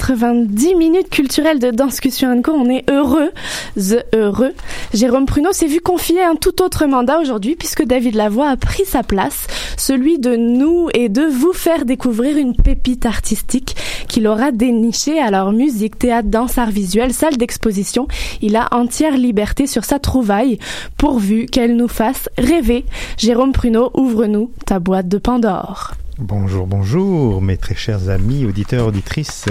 90 0.08 0.76
minutes 0.76 1.10
culturelles 1.10 1.60
de 1.60 1.70
Danscussion 1.70 2.42
Co. 2.42 2.54
On 2.54 2.70
est 2.70 2.90
heureux, 2.90 3.32
the 3.76 4.06
heureux. 4.16 4.54
Jérôme 4.94 5.26
Pruneau 5.26 5.52
s'est 5.52 5.68
vu 5.68 5.82
confier 5.82 6.24
un 6.24 6.38
tout 6.38 6.62
autre 6.64 6.86
mandat 6.86 7.20
aujourd'hui 7.20 7.58
puisque 7.58 7.84
David 7.84 8.16
Lavoie 8.16 8.48
a 8.48 8.56
pris 8.56 8.86
sa 8.86 9.04
place, 9.04 9.48
celui 9.76 10.18
de 10.18 10.38
nous 10.38 10.88
et 10.94 11.10
de 11.10 11.24
vous 11.24 11.52
faire 11.52 11.84
découvrir 11.84 12.38
une 12.38 12.56
pépite 12.56 13.06
artistique 13.06 13.76
qu'il 14.08 14.28
aura 14.28 14.54
dénichée. 14.54 15.20
Alors 15.20 15.52
musique, 15.52 16.00
théâtre, 16.00 16.30
danse, 16.30 16.58
art 16.58 16.72
visuel, 16.72 17.14
salle 17.14 17.36
d'exposition, 17.36 18.08
il 18.42 18.56
a 18.56 18.70
entière 18.72 19.18
liberté 19.18 19.68
sur 19.68 19.84
sa 19.84 20.00
trouvaille 20.00 20.58
pourvu 20.96 21.48
qu'elle 21.48 21.76
nous 21.76 21.90
fasse 21.90 22.30
rêver. 22.38 22.86
Jérôme 23.18 23.52
Pruneau, 23.52 23.92
ouvre-nous 23.94 24.52
ta 24.66 24.80
boîte 24.80 25.10
de 25.10 25.18
Pandore. 25.18 25.96
Bonjour, 26.20 26.66
bonjour, 26.66 27.44
mes 27.44 27.58
très 27.58 27.76
chers 27.76 28.10
amis, 28.10 28.44
auditeurs, 28.44 28.88
auditrices. 28.88 29.46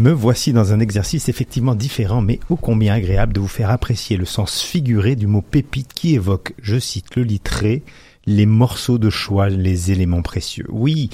Me 0.00 0.10
voici 0.10 0.52
dans 0.52 0.72
un 0.72 0.80
exercice 0.80 1.28
effectivement 1.28 1.76
différent, 1.76 2.20
mais 2.20 2.40
ô 2.50 2.56
combien 2.56 2.94
agréable 2.94 3.32
de 3.32 3.38
vous 3.38 3.46
faire 3.46 3.70
apprécier 3.70 4.16
le 4.16 4.24
sens 4.24 4.62
figuré 4.62 5.14
du 5.14 5.28
mot 5.28 5.42
pépite 5.42 5.94
qui 5.94 6.16
évoque, 6.16 6.54
je 6.60 6.80
cite 6.80 7.14
le 7.14 7.22
littré, 7.22 7.84
les 8.26 8.46
morceaux 8.46 8.98
de 8.98 9.10
choix, 9.10 9.48
les 9.48 9.92
éléments 9.92 10.22
précieux. 10.22 10.66
Oui, 10.70 11.08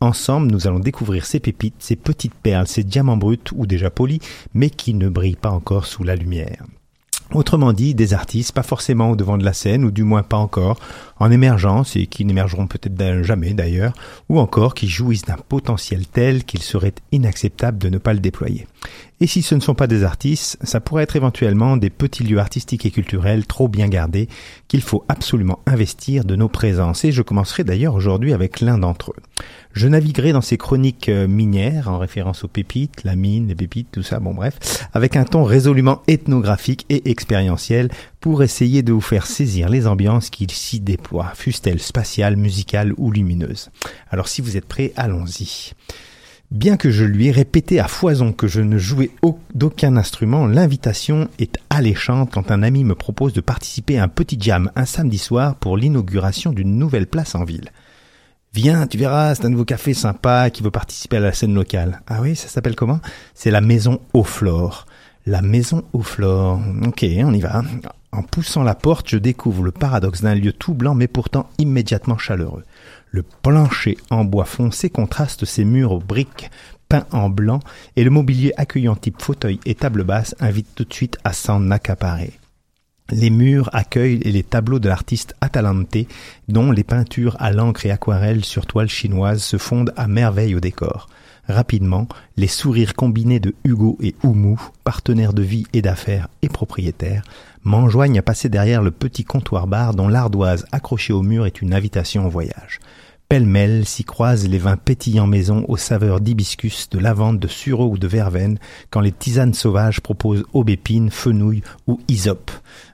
ensemble, 0.00 0.50
nous 0.50 0.66
allons 0.66 0.80
découvrir 0.80 1.24
ces 1.24 1.38
pépites, 1.38 1.76
ces 1.78 1.94
petites 1.94 2.34
perles, 2.34 2.66
ces 2.66 2.82
diamants 2.82 3.16
bruts 3.16 3.38
ou 3.54 3.64
déjà 3.64 3.90
polis, 3.90 4.18
mais 4.54 4.70
qui 4.70 4.92
ne 4.94 5.08
brillent 5.08 5.36
pas 5.36 5.50
encore 5.50 5.86
sous 5.86 6.02
la 6.02 6.16
lumière. 6.16 6.64
Autrement 7.34 7.72
dit, 7.72 7.94
des 7.94 8.14
artistes 8.14 8.52
pas 8.52 8.62
forcément 8.62 9.10
au 9.10 9.16
devant 9.16 9.36
de 9.36 9.44
la 9.44 9.52
scène, 9.52 9.84
ou 9.84 9.90
du 9.90 10.04
moins 10.04 10.22
pas 10.22 10.36
encore, 10.36 10.78
en 11.18 11.30
émergence 11.30 11.96
et 11.96 12.06
qui 12.06 12.24
n'émergeront 12.24 12.66
peut-être 12.66 13.22
jamais 13.22 13.52
d'ailleurs, 13.52 13.92
ou 14.28 14.38
encore 14.38 14.74
qui 14.74 14.88
jouissent 14.88 15.24
d'un 15.24 15.36
potentiel 15.36 16.06
tel 16.06 16.44
qu'il 16.44 16.62
serait 16.62 16.94
inacceptable 17.10 17.78
de 17.78 17.88
ne 17.88 17.98
pas 17.98 18.14
le 18.14 18.20
déployer. 18.20 18.66
Et 19.20 19.26
si 19.26 19.40
ce 19.40 19.54
ne 19.54 19.60
sont 19.60 19.74
pas 19.74 19.86
des 19.86 20.04
artistes, 20.04 20.58
ça 20.62 20.78
pourrait 20.78 21.04
être 21.04 21.16
éventuellement 21.16 21.78
des 21.78 21.88
petits 21.88 22.22
lieux 22.22 22.38
artistiques 22.38 22.84
et 22.84 22.90
culturels 22.90 23.46
trop 23.46 23.66
bien 23.66 23.88
gardés 23.88 24.28
qu'il 24.68 24.82
faut 24.82 25.04
absolument 25.08 25.60
investir 25.66 26.26
de 26.26 26.36
nos 26.36 26.48
présences. 26.48 27.02
Et 27.04 27.12
je 27.12 27.22
commencerai 27.22 27.64
d'ailleurs 27.64 27.94
aujourd'hui 27.94 28.34
avec 28.34 28.60
l'un 28.60 28.76
d'entre 28.76 29.12
eux. 29.12 29.22
Je 29.72 29.88
naviguerai 29.88 30.32
dans 30.32 30.42
ces 30.42 30.58
chroniques 30.58 31.08
euh, 31.08 31.26
minières, 31.26 31.88
en 31.88 31.98
référence 31.98 32.44
aux 32.44 32.48
pépites, 32.48 33.04
la 33.04 33.16
mine, 33.16 33.48
les 33.48 33.54
pépites, 33.54 33.88
tout 33.90 34.02
ça, 34.02 34.20
bon 34.20 34.34
bref, 34.34 34.58
avec 34.92 35.16
un 35.16 35.24
ton 35.24 35.44
résolument 35.44 36.02
ethnographique 36.08 36.84
et 36.90 37.10
expérientiel 37.10 37.90
pour 38.20 38.42
essayer 38.42 38.82
de 38.82 38.92
vous 38.92 39.00
faire 39.00 39.26
saisir 39.26 39.68
les 39.70 39.86
ambiances 39.86 40.28
qu'il 40.28 40.50
s'y 40.50 40.80
déploient, 40.80 41.32
fussent-elles 41.34 41.80
spatiales, 41.80 42.36
musicales 42.36 42.92
ou 42.98 43.10
lumineuses. 43.10 43.70
Alors 44.10 44.28
si 44.28 44.42
vous 44.42 44.56
êtes 44.58 44.66
prêts, 44.66 44.92
allons-y. 44.96 45.72
Bien 46.52 46.76
que 46.76 46.90
je 46.90 47.04
lui 47.04 47.26
ai 47.26 47.30
répété 47.32 47.80
à 47.80 47.88
foison 47.88 48.32
que 48.32 48.46
je 48.46 48.60
ne 48.60 48.78
jouais 48.78 49.10
au- 49.22 49.38
d'aucun 49.54 49.96
instrument, 49.96 50.46
l'invitation 50.46 51.28
est 51.40 51.58
alléchante 51.70 52.30
quand 52.32 52.50
un 52.52 52.62
ami 52.62 52.84
me 52.84 52.94
propose 52.94 53.32
de 53.32 53.40
participer 53.40 53.98
à 53.98 54.04
un 54.04 54.08
petit 54.08 54.38
jam 54.40 54.70
un 54.76 54.84
samedi 54.84 55.18
soir 55.18 55.56
pour 55.56 55.76
l'inauguration 55.76 56.52
d'une 56.52 56.78
nouvelle 56.78 57.08
place 57.08 57.34
en 57.34 57.44
ville. 57.44 57.70
Viens, 58.54 58.86
tu 58.86 58.96
verras, 58.96 59.34
c'est 59.34 59.44
un 59.44 59.50
nouveau 59.50 59.64
café 59.64 59.92
sympa 59.92 60.48
qui 60.50 60.62
veut 60.62 60.70
participer 60.70 61.16
à 61.16 61.20
la 61.20 61.32
scène 61.32 61.52
locale. 61.52 62.00
Ah 62.06 62.20
oui, 62.22 62.36
ça 62.36 62.48
s'appelle 62.48 62.76
comment? 62.76 63.00
C'est 63.34 63.50
la 63.50 63.60
maison 63.60 64.00
au 64.14 64.22
flore. 64.22 64.86
La 65.26 65.42
maison 65.42 65.82
au 65.92 66.02
flore. 66.02 66.60
Ok, 66.86 67.04
on 67.24 67.34
y 67.34 67.40
va. 67.40 67.62
En 68.12 68.22
poussant 68.22 68.62
la 68.62 68.76
porte, 68.76 69.10
je 69.10 69.18
découvre 69.18 69.64
le 69.64 69.72
paradoxe 69.72 70.22
d'un 70.22 70.36
lieu 70.36 70.52
tout 70.52 70.72
blanc 70.72 70.94
mais 70.94 71.08
pourtant 71.08 71.50
immédiatement 71.58 72.16
chaleureux. 72.16 72.62
Le 73.16 73.22
plancher 73.22 73.96
en 74.10 74.26
bois 74.26 74.44
foncé 74.44 74.90
contraste 74.90 75.46
ses 75.46 75.64
murs 75.64 75.92
aux 75.92 76.00
briques 76.00 76.50
peints 76.90 77.06
en 77.12 77.30
blanc 77.30 77.60
et 77.96 78.04
le 78.04 78.10
mobilier 78.10 78.52
accueillant 78.58 78.94
type 78.94 79.22
fauteuil 79.22 79.58
et 79.64 79.74
table 79.74 80.04
basse 80.04 80.34
invite 80.38 80.68
tout 80.74 80.84
de 80.84 80.92
suite 80.92 81.16
à 81.24 81.32
s'en 81.32 81.70
accaparer. 81.70 82.34
Les 83.10 83.30
murs 83.30 83.70
accueillent 83.72 84.18
les 84.18 84.42
tableaux 84.42 84.80
de 84.80 84.90
l'artiste 84.90 85.34
Atalante, 85.40 85.96
dont 86.48 86.70
les 86.70 86.84
peintures 86.84 87.38
à 87.38 87.52
l'encre 87.52 87.86
et 87.86 87.90
aquarelle 87.90 88.44
sur 88.44 88.66
toile 88.66 88.90
chinoise 88.90 89.42
se 89.42 89.56
fondent 89.56 89.94
à 89.96 90.08
merveille 90.08 90.54
au 90.54 90.60
décor. 90.60 91.08
Rapidement, 91.48 92.08
les 92.36 92.48
sourires 92.48 92.94
combinés 92.94 93.40
de 93.40 93.54
Hugo 93.64 93.96
et 94.02 94.14
Oumou, 94.24 94.60
partenaires 94.84 95.32
de 95.32 95.40
vie 95.42 95.64
et 95.72 95.80
d'affaires 95.80 96.28
et 96.42 96.50
propriétaires, 96.50 97.22
m'enjoignent 97.64 98.18
à 98.18 98.22
passer 98.22 98.50
derrière 98.50 98.82
le 98.82 98.90
petit 98.90 99.24
comptoir 99.24 99.66
bar 99.66 99.94
dont 99.94 100.08
l'ardoise 100.08 100.66
accrochée 100.70 101.14
au 101.14 101.22
mur 101.22 101.46
est 101.46 101.62
une 101.62 101.72
invitation 101.72 102.26
au 102.26 102.28
voyage. 102.28 102.78
Pêle-mêle 103.28 103.84
s'y 103.86 104.04
croisent 104.04 104.46
les 104.46 104.58
vins 104.58 104.76
pétillants 104.76 105.26
maison 105.26 105.64
aux 105.66 105.76
saveurs 105.76 106.20
d'hibiscus, 106.20 106.88
de 106.90 107.00
lavande, 107.00 107.40
de 107.40 107.48
sureau 107.48 107.90
ou 107.90 107.98
de 107.98 108.06
verveine, 108.06 108.58
quand 108.90 109.00
les 109.00 109.10
tisanes 109.10 109.52
sauvages 109.52 110.00
proposent 110.00 110.44
aubépine, 110.52 111.10
fenouil 111.10 111.62
ou 111.88 111.98
hysope. 112.06 112.52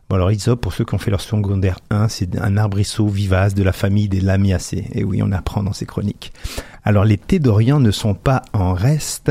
Bon 0.08 0.16
alors 0.16 0.32
hysope, 0.32 0.62
pour 0.62 0.72
ceux 0.72 0.86
qui 0.86 0.94
ont 0.94 0.98
fait 0.98 1.10
leur 1.10 1.20
secondaire 1.20 1.80
1, 1.90 2.08
c'est 2.08 2.38
un 2.38 2.56
arbrisseau 2.56 3.08
vivace 3.08 3.52
de 3.52 3.62
la 3.62 3.72
famille 3.72 4.08
des 4.08 4.22
lamiacées. 4.22 4.86
Et 4.92 5.04
oui, 5.04 5.22
on 5.22 5.32
apprend 5.32 5.62
dans 5.62 5.74
ces 5.74 5.84
chroniques. 5.84 6.32
Alors 6.84 7.04
les 7.04 7.18
thés 7.18 7.38
d'Orient 7.38 7.78
ne 7.78 7.90
sont 7.90 8.14
pas 8.14 8.42
en 8.52 8.72
reste, 8.72 9.30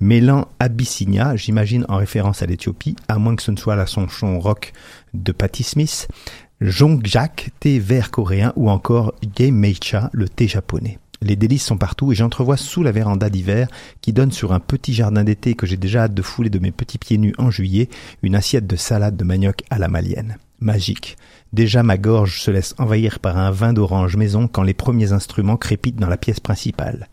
mêlant 0.00 0.48
Abyssinia, 0.60 1.34
j'imagine 1.34 1.84
en 1.88 1.96
référence 1.96 2.42
à 2.42 2.46
l'Éthiopie, 2.46 2.94
à 3.08 3.18
moins 3.18 3.36
que 3.36 3.42
ce 3.42 3.50
ne 3.50 3.56
soit 3.56 3.74
la 3.74 3.86
sonchon 3.86 4.38
rock 4.38 4.72
de 5.12 5.32
Patti 5.32 5.64
Smith, 5.64 6.08
Jongjak, 6.64 7.50
thé 7.58 7.80
vert 7.80 8.12
coréen 8.12 8.52
ou 8.54 8.70
encore 8.70 9.14
Meicha, 9.50 10.10
le 10.12 10.28
thé 10.28 10.46
japonais. 10.46 11.00
Les 11.20 11.34
délices 11.34 11.64
sont 11.64 11.76
partout 11.76 12.12
et 12.12 12.14
j'entrevois 12.14 12.56
sous 12.56 12.84
la 12.84 12.92
véranda 12.92 13.30
d'hiver 13.30 13.66
qui 14.00 14.12
donne 14.12 14.30
sur 14.30 14.52
un 14.52 14.60
petit 14.60 14.94
jardin 14.94 15.24
d'été 15.24 15.54
que 15.54 15.66
j'ai 15.66 15.76
déjà 15.76 16.04
hâte 16.04 16.14
de 16.14 16.22
fouler 16.22 16.50
de 16.50 16.60
mes 16.60 16.70
petits 16.70 16.98
pieds 16.98 17.18
nus 17.18 17.34
en 17.36 17.50
juillet 17.50 17.88
une 18.22 18.36
assiette 18.36 18.68
de 18.68 18.76
salade 18.76 19.16
de 19.16 19.24
manioc 19.24 19.64
à 19.70 19.78
la 19.78 19.88
malienne. 19.88 20.36
Magique. 20.60 21.16
Déjà 21.52 21.82
ma 21.82 21.98
gorge 21.98 22.40
se 22.40 22.52
laisse 22.52 22.76
envahir 22.78 23.18
par 23.18 23.38
un 23.38 23.50
vin 23.50 23.72
d'orange 23.72 24.16
maison 24.16 24.46
quand 24.46 24.62
les 24.62 24.72
premiers 24.72 25.12
instruments 25.12 25.56
crépitent 25.56 25.98
dans 25.98 26.08
la 26.08 26.16
pièce 26.16 26.38
principale. 26.38 27.08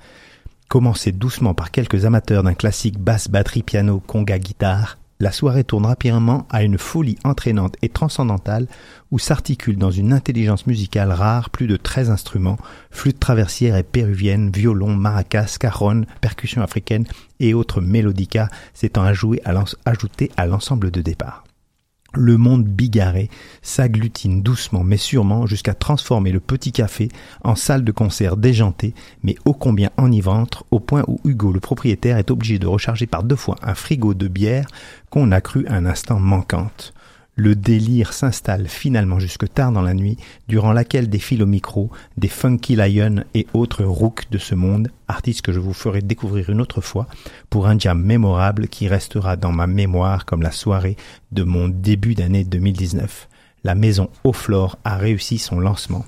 Commencez 0.67 1.11
doucement 1.11 1.55
par 1.55 1.71
quelques 1.71 2.05
amateurs 2.05 2.43
d'un 2.43 2.53
classique 2.53 2.99
basse, 2.99 3.29
batterie, 3.29 3.63
piano, 3.63 3.99
conga, 3.99 4.37
guitare. 4.37 4.98
La 5.22 5.34
soirée 5.34 5.65
tourne 5.65 5.86
rapidement 5.86 6.47
à 6.49 6.63
une 6.63 6.78
folie 6.78 7.17
entraînante 7.26 7.76
et 7.82 7.89
transcendantale 7.89 8.67
où 9.11 9.20
s'articulent 9.20 9.78
dans 9.78 9.91
une 9.91 10.13
intelligence 10.13 10.65
musicale 10.65 11.11
rare 11.11 11.49
plus 11.49 11.67
de 11.67 11.76
13 11.76 12.09
instruments, 12.09 12.57
flûte 12.89 13.20
traversière 13.20 13.76
et 13.76 13.84
péruvienne, 13.84 14.49
violon, 14.49 14.95
maracas, 14.95 15.57
cajon, 15.59 16.05
percussions 16.22 16.61
africaines 16.61 17.05
et 17.41 17.53
autres 17.53 17.82
mélodicas 17.82 18.47
s'étant 18.74 19.03
ajoutés 19.03 20.32
à 20.38 20.45
l'ensemble 20.45 20.89
de 20.89 21.01
départ. 21.01 21.43
Le 22.14 22.38
monde 22.38 22.66
bigarré 22.66 23.30
s'agglutine 23.62 24.41
doucement 24.41 24.84
mais 24.84 24.97
sûrement 24.97 25.45
jusqu'à 25.45 25.74
transformer 25.74 26.32
le 26.32 26.39
petit 26.39 26.72
café 26.72 27.10
en 27.43 27.55
salle 27.55 27.84
de 27.84 27.91
concert 27.91 28.38
déjantée, 28.38 28.93
mais 29.24 29.36
ô 29.45 29.53
combien 29.53 29.91
enivrante, 29.97 30.64
au 30.72 30.80
point 30.80 31.03
où 31.07 31.20
Hugo, 31.24 31.51
le 31.51 31.60
propriétaire, 31.60 32.18
est 32.18 32.32
obligé 32.32 32.60
de 32.60 32.68
recharger 32.68 33.05
par 33.05 33.24
deux 33.24 33.36
fois 33.36 33.55
un 33.62 33.76
frigo 33.76 34.14
de 34.14 34.28
bière 34.28 34.68
qu'on 35.10 35.32
a 35.32 35.41
cru 35.41 35.66
un 35.68 35.86
instant 35.86 36.20
manquante. 36.20 36.93
Le 37.39 37.55
délire 37.55 38.11
s'installe 38.11 38.67
finalement 38.67 39.17
jusque 39.17 39.49
tard 39.53 39.71
dans 39.71 39.81
la 39.81 39.93
nuit, 39.93 40.17
durant 40.49 40.73
laquelle 40.73 41.07
défilent 41.07 41.43
au 41.43 41.45
micro 41.45 41.89
des 42.17 42.27
Funky 42.27 42.75
Lion 42.75 43.23
et 43.33 43.47
autres 43.53 43.85
rooks 43.85 44.29
de 44.29 44.37
ce 44.37 44.55
monde, 44.55 44.91
artistes 45.07 45.41
que 45.41 45.53
je 45.53 45.61
vous 45.61 45.71
ferai 45.71 46.01
découvrir 46.01 46.49
une 46.49 46.59
autre 46.59 46.81
fois, 46.81 47.07
pour 47.49 47.67
un 47.67 47.79
jam 47.79 48.03
mémorable 48.03 48.67
qui 48.67 48.89
restera 48.89 49.37
dans 49.37 49.53
ma 49.53 49.67
mémoire 49.67 50.25
comme 50.25 50.41
la 50.41 50.51
soirée 50.51 50.97
de 51.31 51.43
mon 51.43 51.69
début 51.69 52.13
d'année 52.13 52.43
2019. 52.43 53.29
La 53.63 53.73
maison 53.73 54.09
Auflore 54.25 54.77
a 54.83 54.97
réussi 54.97 55.37
son 55.37 55.61
lancement. 55.61 56.05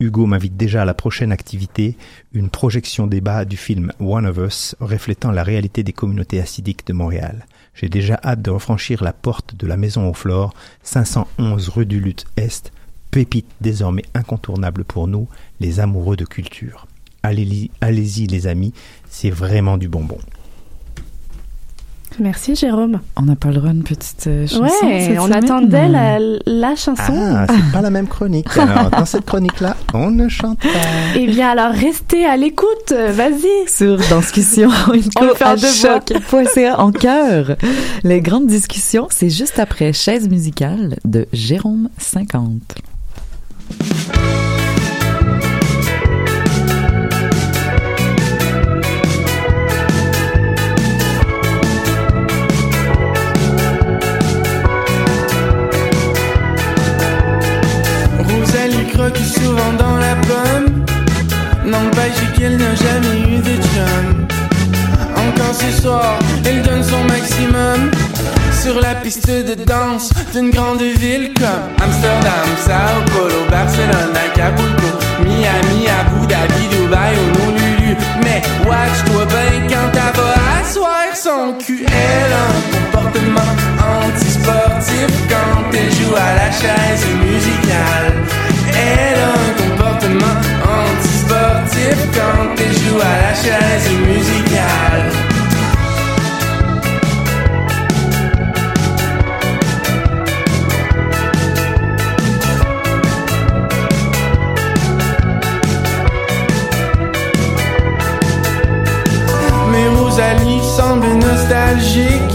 Hugo 0.00 0.26
m'invite 0.26 0.56
déjà 0.56 0.82
à 0.82 0.84
la 0.84 0.94
prochaine 0.94 1.30
activité, 1.30 1.96
une 2.32 2.50
projection 2.50 3.06
débat 3.06 3.44
du 3.44 3.56
film 3.56 3.92
One 4.00 4.26
of 4.26 4.38
Us, 4.38 4.74
reflétant 4.80 5.30
la 5.30 5.44
réalité 5.44 5.84
des 5.84 5.92
communautés 5.92 6.40
acidiques 6.40 6.84
de 6.84 6.94
Montréal. 6.94 7.46
J'ai 7.74 7.88
déjà 7.88 8.20
hâte 8.24 8.42
de 8.42 8.50
refranchir 8.50 9.02
la 9.02 9.12
porte 9.12 9.56
de 9.56 9.66
la 9.66 9.76
maison 9.76 10.08
aux 10.08 10.14
flores, 10.14 10.54
511 10.82 11.68
rue 11.68 11.86
du 11.86 12.00
Lutte 12.00 12.24
Est, 12.36 12.72
pépite 13.10 13.48
désormais 13.60 14.04
incontournable 14.14 14.84
pour 14.84 15.08
nous, 15.08 15.28
les 15.60 15.80
amoureux 15.80 16.16
de 16.16 16.24
culture. 16.24 16.86
Allez-y, 17.22 17.70
allez-y 17.80 18.26
les 18.26 18.46
amis, 18.46 18.72
c'est 19.08 19.30
vraiment 19.30 19.76
du 19.76 19.88
bonbon. 19.88 20.18
Merci 22.20 22.54
Jérôme. 22.54 23.00
On 23.16 23.28
a 23.28 23.36
pas 23.36 23.48
le 23.48 23.54
droit 23.56 23.70
à 23.70 23.72
une 23.72 23.82
petite 23.82 24.26
euh, 24.26 24.46
chanson. 24.46 24.62
Ouais, 24.62 25.00
cette 25.08 25.18
on 25.18 25.24
semaine? 25.26 25.44
attendait 25.44 25.88
la, 25.88 26.18
la 26.46 26.76
chanson. 26.76 27.12
Ah, 27.16 27.46
c'est 27.48 27.72
pas 27.72 27.80
la 27.82 27.90
même 27.90 28.06
chronique. 28.06 28.46
Alors, 28.56 28.90
dans 28.90 29.04
cette 29.04 29.24
chronique-là, 29.26 29.76
on 29.92 30.10
ne 30.10 30.28
chante 30.28 30.60
pas. 30.60 30.68
Eh 31.16 31.26
bien 31.26 31.50
alors 31.50 31.72
restez 31.72 32.24
à 32.24 32.36
l'écoute, 32.36 32.92
vas-y. 32.92 33.68
Sur 33.68 33.96
Discussion 33.98 34.68
On 35.20 35.26
va 35.26 35.34
faire 35.34 35.48
à 35.48 35.56
deux 35.56 35.66
voix. 35.68 36.00
choc.ca 36.08 36.80
en 36.80 36.92
cœur. 36.92 37.56
Les 38.04 38.20
grandes 38.20 38.46
discussions, 38.46 39.08
c'est 39.10 39.30
juste 39.30 39.58
après 39.58 39.92
Chaise 39.92 40.28
musicale 40.28 40.96
de 41.04 41.26
Jérôme 41.32 41.88
50. 41.98 42.60
N'a 62.74 62.92
jamais 62.92 63.20
eu 63.20 63.38
de 63.38 63.62
chum 63.62 64.26
Encore 65.16 65.54
ce 65.54 65.82
soir, 65.82 66.18
elle 66.44 66.62
donne 66.62 66.82
son 66.82 67.04
maximum. 67.04 67.90
Sur 68.62 68.80
la 68.80 68.94
piste 68.94 69.28
de 69.28 69.54
danse 69.64 70.10
d'une 70.32 70.50
grande 70.50 70.80
ville 70.80 71.32
comme 71.34 71.68
Amsterdam, 71.82 72.48
Sao 72.64 73.02
Paulo, 73.12 73.44
Barcelone, 73.50 74.14
Acapulco 74.14 74.98
Miami, 75.22 75.86
Abu 76.00 76.26
Dhabi, 76.26 76.68
Dubaï 76.70 77.14
Honolulu. 77.36 77.96
Mais 78.22 78.40
watch-toi 78.66 79.26
bien 79.26 79.60
quand 79.68 79.90
elle 79.92 80.20
va 80.20 80.60
asseoir 80.60 81.14
son 81.14 81.54
cul 81.58 81.84
Elle 81.86 82.32
a 82.32 82.44
un 82.46 83.00
comportement 83.00 83.52
antisportif 84.06 85.10
quand 85.28 85.76
elle 85.76 85.92
joue 85.92 86.14
à 86.16 86.34
la 86.36 86.50
chaise 86.50 87.06
musicale. 87.22 88.14
Elle 88.68 89.18
a 89.18 89.32
un 89.32 89.53
quand 92.44 92.62
elle 92.62 92.72
joue 92.72 93.00
à 93.00 93.16
la 93.22 93.34
chaise 93.34 93.90
musicale 94.06 95.10
Mais 109.70 109.88
Rosalie 109.98 110.60
semble 110.76 111.06
nostalgique 111.14 112.34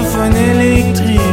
saxophone 0.00 0.36
électrique. 0.36 1.10
Des 1.10 1.29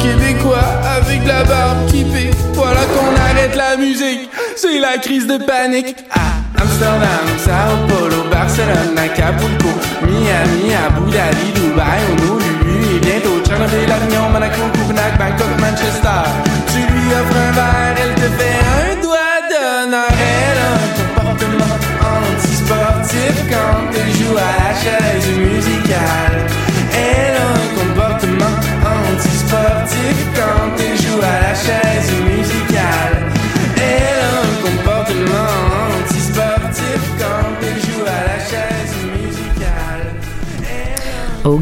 québécois 0.00 0.58
avec 0.96 1.26
la 1.26 1.44
barbe 1.44 1.86
qui 1.88 2.04
pique. 2.04 2.34
Voilà 2.54 2.80
qu'on 2.80 3.14
arrête 3.16 3.56
la 3.56 3.76
musique, 3.76 4.28
c'est 4.56 4.78
la 4.78 4.98
crise 4.98 5.26
de 5.26 5.38
panique. 5.38 5.96
À 6.10 6.60
Amsterdam, 6.60 7.26
Sao 7.38 7.76
Paulo, 7.88 8.24
Barcelone, 8.30 8.96
Acapulco, 8.96 9.68
Miami, 10.02 10.74
Abu 10.74 11.10
Dhabi, 11.10 11.50
Dubaï, 11.54 12.00
Honolulu 12.12 12.96
et 12.96 12.98
bientôt 13.00 13.40
Tchernobyl, 13.44 13.90
Avignon, 13.90 14.28
Monaco, 14.30 14.62
Copenhague, 14.72 15.18
Bangkok, 15.18 15.41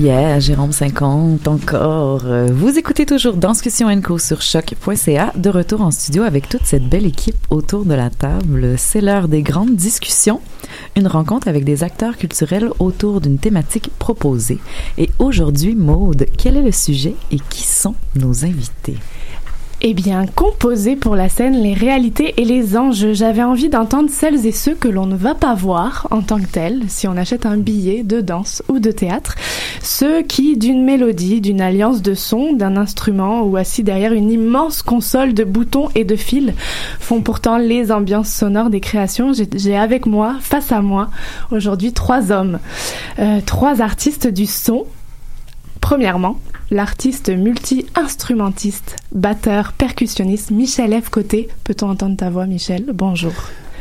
yeah, 0.00 0.40
Jérôme 0.40 0.72
50 0.72 1.46
encore. 1.46 2.22
Euh, 2.24 2.46
Vous 2.50 2.78
écoutez 2.78 3.04
toujours 3.04 3.34
Danscussion 3.34 3.88
Co 4.00 4.18
sur 4.18 4.40
choc.ca, 4.40 5.32
de 5.36 5.50
retour 5.50 5.82
en 5.82 5.90
studio 5.90 6.22
avec 6.22 6.48
toute 6.48 6.64
cette 6.64 6.88
belle 6.88 7.04
équipe 7.04 7.36
autour 7.50 7.84
de 7.84 7.94
la 7.94 8.08
table. 8.08 8.76
C'est 8.78 9.02
l'heure 9.02 9.28
des 9.28 9.42
grandes 9.42 9.76
discussions, 9.76 10.40
une 10.96 11.06
rencontre 11.06 11.48
avec 11.48 11.64
des 11.64 11.84
acteurs 11.84 12.16
culturels 12.16 12.70
autour 12.78 13.20
d'une 13.20 13.38
thématique 13.38 13.90
proposée. 13.98 14.58
Et 14.96 15.10
aujourd'hui, 15.18 15.74
Maude, 15.74 16.26
quel 16.38 16.56
est 16.56 16.62
le 16.62 16.72
sujet 16.72 17.14
et 17.30 17.38
qui 17.50 17.62
sont 17.64 17.94
nos 18.14 18.44
invités? 18.46 18.96
Eh 19.82 19.94
bien, 19.94 20.26
composer 20.26 20.94
pour 20.94 21.16
la 21.16 21.30
scène 21.30 21.54
les 21.62 21.72
réalités 21.72 22.34
et 22.36 22.44
les 22.44 22.76
enjeux. 22.76 23.14
J'avais 23.14 23.42
envie 23.42 23.70
d'entendre 23.70 24.10
celles 24.10 24.44
et 24.44 24.52
ceux 24.52 24.74
que 24.74 24.88
l'on 24.88 25.06
ne 25.06 25.16
va 25.16 25.34
pas 25.34 25.54
voir 25.54 26.06
en 26.10 26.20
tant 26.20 26.38
que 26.38 26.44
tels, 26.46 26.82
si 26.88 27.08
on 27.08 27.16
achète 27.16 27.46
un 27.46 27.56
billet 27.56 28.02
de 28.02 28.20
danse 28.20 28.62
ou 28.68 28.78
de 28.78 28.90
théâtre. 28.90 29.36
Ceux 29.82 30.20
qui, 30.20 30.58
d'une 30.58 30.84
mélodie, 30.84 31.40
d'une 31.40 31.62
alliance 31.62 32.02
de 32.02 32.12
sons, 32.12 32.52
d'un 32.52 32.76
instrument 32.76 33.40
ou 33.44 33.56
assis 33.56 33.82
derrière 33.82 34.12
une 34.12 34.30
immense 34.30 34.82
console 34.82 35.32
de 35.32 35.44
boutons 35.44 35.88
et 35.94 36.04
de 36.04 36.14
fils, 36.16 36.52
font 36.98 37.22
pourtant 37.22 37.56
les 37.56 37.90
ambiances 37.90 38.28
sonores 38.30 38.68
des 38.68 38.80
créations. 38.80 39.32
J'ai- 39.32 39.76
avec 39.78 40.04
moi, 40.04 40.36
face 40.40 40.72
à 40.72 40.82
moi, 40.82 41.08
aujourd'hui 41.52 41.94
trois 41.94 42.30
hommes, 42.32 42.58
Euh, 43.18 43.40
trois 43.46 43.80
artistes 43.80 44.26
du 44.26 44.44
son 44.46 44.84
Premièrement, 45.80 46.36
l'artiste 46.70 47.30
multi-instrumentiste, 47.30 48.96
batteur, 49.12 49.72
percussionniste 49.72 50.50
Michel 50.50 51.00
F. 51.00 51.08
Côté. 51.08 51.48
Peut-on 51.64 51.90
entendre 51.90 52.16
ta 52.16 52.30
voix, 52.30 52.46
Michel? 52.46 52.86
Bonjour. 52.94 53.32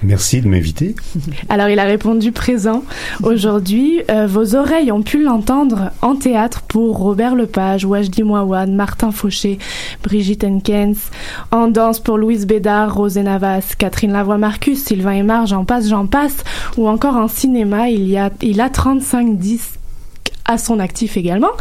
Merci 0.01 0.41
de 0.41 0.47
m'inviter. 0.47 0.95
Alors, 1.49 1.67
il 1.67 1.77
a 1.77 1.83
répondu 1.83 2.31
présent 2.31 2.83
aujourd'hui. 3.21 4.01
Euh, 4.09 4.27
vos 4.27 4.55
oreilles 4.55 4.91
ont 4.91 5.01
pu 5.01 5.21
l'entendre 5.21 5.91
en 6.01 6.15
théâtre 6.15 6.61
pour 6.61 6.97
Robert 6.97 7.35
Lepage, 7.35 7.85
Wajdi 7.85 8.23
Mouawad, 8.23 8.69
Martin 8.69 9.11
Fauché, 9.11 9.59
Brigitte 10.03 10.43
Henkens, 10.43 11.11
en 11.51 11.67
danse 11.67 11.99
pour 11.99 12.17
Louise 12.17 12.47
Bédard, 12.47 12.95
Rosé 12.95 13.23
Navas, 13.23 13.73
Catherine 13.77 14.13
Lavoie-Marcus, 14.13 14.81
Sylvain 14.83 15.11
Aymar, 15.11 15.47
j'en 15.47 15.65
passe, 15.65 15.89
j'en 15.89 16.07
passe, 16.07 16.43
ou 16.77 16.87
encore 16.87 17.17
en 17.17 17.27
cinéma, 17.27 17.89
il, 17.89 18.07
y 18.07 18.17
a, 18.17 18.31
il 18.41 18.61
a 18.61 18.69
35 18.69 19.37
disques 19.37 19.78
à 20.49 20.57
son 20.57 20.79
actif 20.79 21.15
également. 21.15 21.51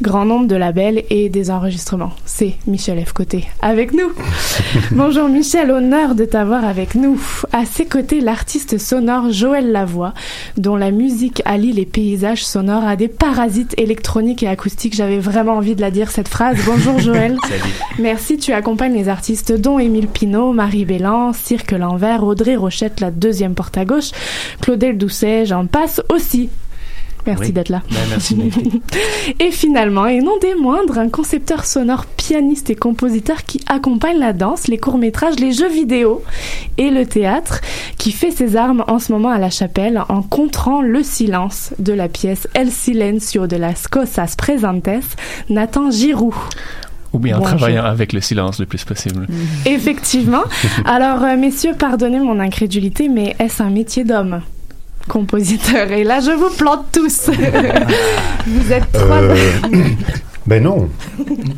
Grand 0.00 0.24
nombre 0.24 0.46
de 0.46 0.56
labels 0.56 1.04
et 1.10 1.28
des 1.28 1.50
enregistrements. 1.50 2.12
C'est 2.24 2.54
Michel 2.66 3.04
F. 3.04 3.12
Côté 3.12 3.44
avec 3.60 3.92
nous. 3.92 4.10
Bonjour 4.92 5.28
Michel, 5.28 5.70
honneur 5.70 6.14
de 6.14 6.24
t'avoir 6.24 6.64
avec 6.64 6.94
nous. 6.94 7.20
À 7.52 7.66
ses 7.66 7.84
côtés, 7.84 8.20
l'artiste 8.20 8.78
sonore 8.78 9.30
Joël 9.30 9.70
Lavoie, 9.70 10.14
dont 10.56 10.74
la 10.74 10.90
musique 10.90 11.42
allie 11.44 11.72
les 11.72 11.84
paysages 11.84 12.44
sonores 12.44 12.84
à 12.84 12.96
des 12.96 13.08
parasites 13.08 13.74
électroniques 13.78 14.42
et 14.42 14.48
acoustiques. 14.48 14.94
J'avais 14.94 15.18
vraiment 15.20 15.58
envie 15.58 15.76
de 15.76 15.82
la 15.82 15.90
dire 15.90 16.10
cette 16.10 16.28
phrase. 16.28 16.56
Bonjour 16.64 16.98
Joël. 16.98 17.36
Merci, 17.98 18.38
tu 18.38 18.52
accompagnes 18.52 18.94
les 18.94 19.10
artistes 19.10 19.52
dont 19.52 19.78
Émile 19.78 20.08
Pinault, 20.08 20.52
Marie 20.52 20.86
Bélan, 20.86 21.34
Cirque 21.34 21.72
l'Envers, 21.72 22.24
Audrey 22.24 22.56
Rochette, 22.56 23.00
la 23.00 23.10
deuxième 23.10 23.54
porte 23.54 23.76
à 23.76 23.84
gauche, 23.84 24.12
Claudel 24.62 24.96
Doucet, 24.96 25.44
j'en 25.44 25.66
passe 25.66 26.00
aussi. 26.08 26.48
Merci 27.26 27.42
Oui. 27.46 27.52
d'être 27.52 27.68
là. 27.70 27.82
Ben, 27.90 27.96
merci 28.10 28.36
et 29.40 29.50
finalement, 29.50 30.06
et 30.06 30.20
non 30.20 30.36
des 30.40 30.54
moindres, 30.54 30.98
un 30.98 31.08
concepteur 31.08 31.64
sonore, 31.64 32.04
pianiste 32.06 32.68
et 32.70 32.74
compositeur 32.74 33.44
qui 33.44 33.60
accompagne 33.66 34.18
la 34.18 34.32
danse, 34.32 34.68
les 34.68 34.78
courts-métrages, 34.78 35.36
les 35.40 35.52
jeux 35.52 35.68
vidéo 35.70 36.22
et 36.78 36.90
le 36.90 37.06
théâtre, 37.06 37.60
qui 37.98 38.12
fait 38.12 38.30
ses 38.30 38.56
armes 38.56 38.84
en 38.88 38.98
ce 38.98 39.12
moment 39.12 39.30
à 39.30 39.38
la 39.38 39.50
chapelle 39.50 40.02
en 40.08 40.22
contrant 40.22 40.82
le 40.82 41.02
silence 41.02 41.72
de 41.78 41.92
la 41.92 42.08
pièce 42.08 42.46
El 42.54 42.70
Silencio 42.70 43.46
de 43.46 43.56
las 43.56 43.88
Cosas 43.88 44.34
Presentes, 44.36 44.88
Nathan 45.48 45.90
Giroux. 45.90 46.34
Ou 47.14 47.18
bien 47.20 47.36
en 47.36 47.38
Bonjour. 47.40 47.56
travaillant 47.58 47.84
avec 47.84 48.12
le 48.12 48.20
silence 48.20 48.58
le 48.58 48.66
plus 48.66 48.84
possible. 48.84 49.26
Effectivement. 49.66 50.42
Alors, 50.84 51.22
euh, 51.22 51.36
messieurs, 51.36 51.72
pardonnez 51.78 52.18
mon 52.18 52.40
incrédulité, 52.40 53.08
mais 53.08 53.36
est-ce 53.38 53.62
un 53.62 53.70
métier 53.70 54.02
d'homme? 54.02 54.40
Compositeur. 55.08 55.90
Et 55.92 56.04
là, 56.04 56.20
je 56.20 56.30
vous 56.30 56.54
plante 56.56 56.86
tous. 56.92 57.30
vous 58.46 58.72
êtes 58.72 58.90
trois. 58.92 59.22
Euh, 59.22 59.36
ben 60.46 60.62
non, 60.62 60.88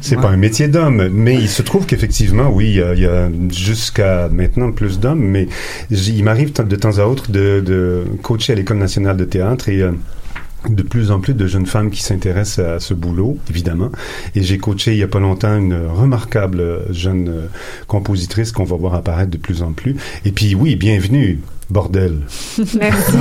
c'est 0.01 0.17
pas 0.17 0.29
un 0.29 0.37
métier 0.37 0.69
d'homme, 0.69 1.09
mais 1.13 1.35
il 1.35 1.49
se 1.49 1.63
trouve 1.63 1.87
qu'effectivement, 1.87 2.51
oui, 2.51 2.81
il 2.95 3.01
y 3.01 3.07
a, 3.07 3.29
jusqu'à 3.51 4.29
maintenant 4.29 4.73
plus 4.73 4.99
d'hommes, 4.99 5.23
mais 5.23 5.49
il 5.91 6.25
m'arrive 6.25 6.53
de 6.53 6.77
temps 6.77 6.99
à 6.99 7.05
autre 7.05 7.31
de, 7.31 7.63
de 7.65 8.05
coacher 8.23 8.53
à 8.53 8.57
l'École 8.57 8.79
nationale 8.79 9.17
de 9.17 9.25
théâtre 9.25 9.69
et 9.69 9.81
euh, 9.81 9.93
de 10.69 10.83
plus 10.83 11.11
en 11.11 11.21
plus 11.21 11.35
de 11.35 11.47
jeunes 11.47 11.67
femmes 11.67 11.91
qui 11.91 12.03
s'intéressent 12.03 12.67
à 12.67 12.81
ce 12.81 12.95
boulot, 12.95 13.39
évidemment. 13.49 13.91
Et 14.35 14.43
j'ai 14.43 14.59
coaché 14.59 14.93
il 14.93 14.99
y 14.99 15.03
a 15.03 15.09
pas 15.09 15.21
longtemps 15.21 15.57
une 15.57 15.87
remarquable 15.87 16.93
jeune 16.93 17.29
euh, 17.29 17.47
compositrice 17.87 18.51
qu'on 18.53 18.65
va 18.65 18.77
voir 18.77 18.95
apparaître 18.95 19.31
de 19.31 19.39
plus 19.39 19.63
en 19.63 19.73
plus. 19.73 19.97
Et 20.25 20.33
puis 20.33 20.55
oui, 20.55 20.75
bienvenue, 20.77 21.41
bordel. 21.71 22.21
Merci. 22.79 23.17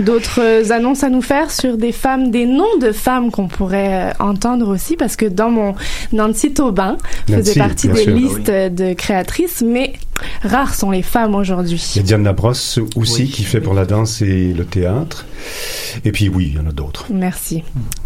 D'autres 0.00 0.72
annonces 0.72 1.04
à 1.04 1.10
nous 1.10 1.22
faire 1.22 1.50
sur 1.50 1.76
des 1.76 1.92
femmes, 1.92 2.30
des 2.30 2.46
noms 2.46 2.78
de 2.80 2.92
femmes 2.92 3.30
qu'on 3.30 3.48
pourrait 3.48 4.10
euh, 4.10 4.24
entendre 4.24 4.68
aussi, 4.68 4.96
parce 4.96 5.16
que 5.16 5.26
dans 5.26 5.50
mon 5.50 5.74
Nancy 6.12 6.52
Taubin 6.52 6.96
faisait 7.28 7.58
partie 7.58 7.88
des 7.88 8.04
sûr. 8.04 8.14
listes 8.14 8.50
de 8.50 8.92
créatrices, 8.94 9.62
mais 9.66 9.94
rares 10.42 10.74
sont 10.74 10.90
les 10.90 11.02
femmes 11.02 11.34
aujourd'hui. 11.34 11.82
Il 11.94 11.98
y 11.98 12.00
a 12.00 12.02
Diane 12.02 12.24
Labrosse 12.24 12.78
aussi 12.96 13.28
qui 13.28 13.44
fait 13.44 13.60
pour 13.60 13.74
la 13.74 13.84
danse 13.84 14.22
et 14.22 14.52
le 14.52 14.64
théâtre. 14.64 15.26
Et 16.04 16.12
puis 16.12 16.28
oui, 16.28 16.52
il 16.52 16.56
y 16.56 16.60
en 16.60 16.66
a 16.68 16.72
d'autres. 16.72 17.06
Merci. 17.10 17.62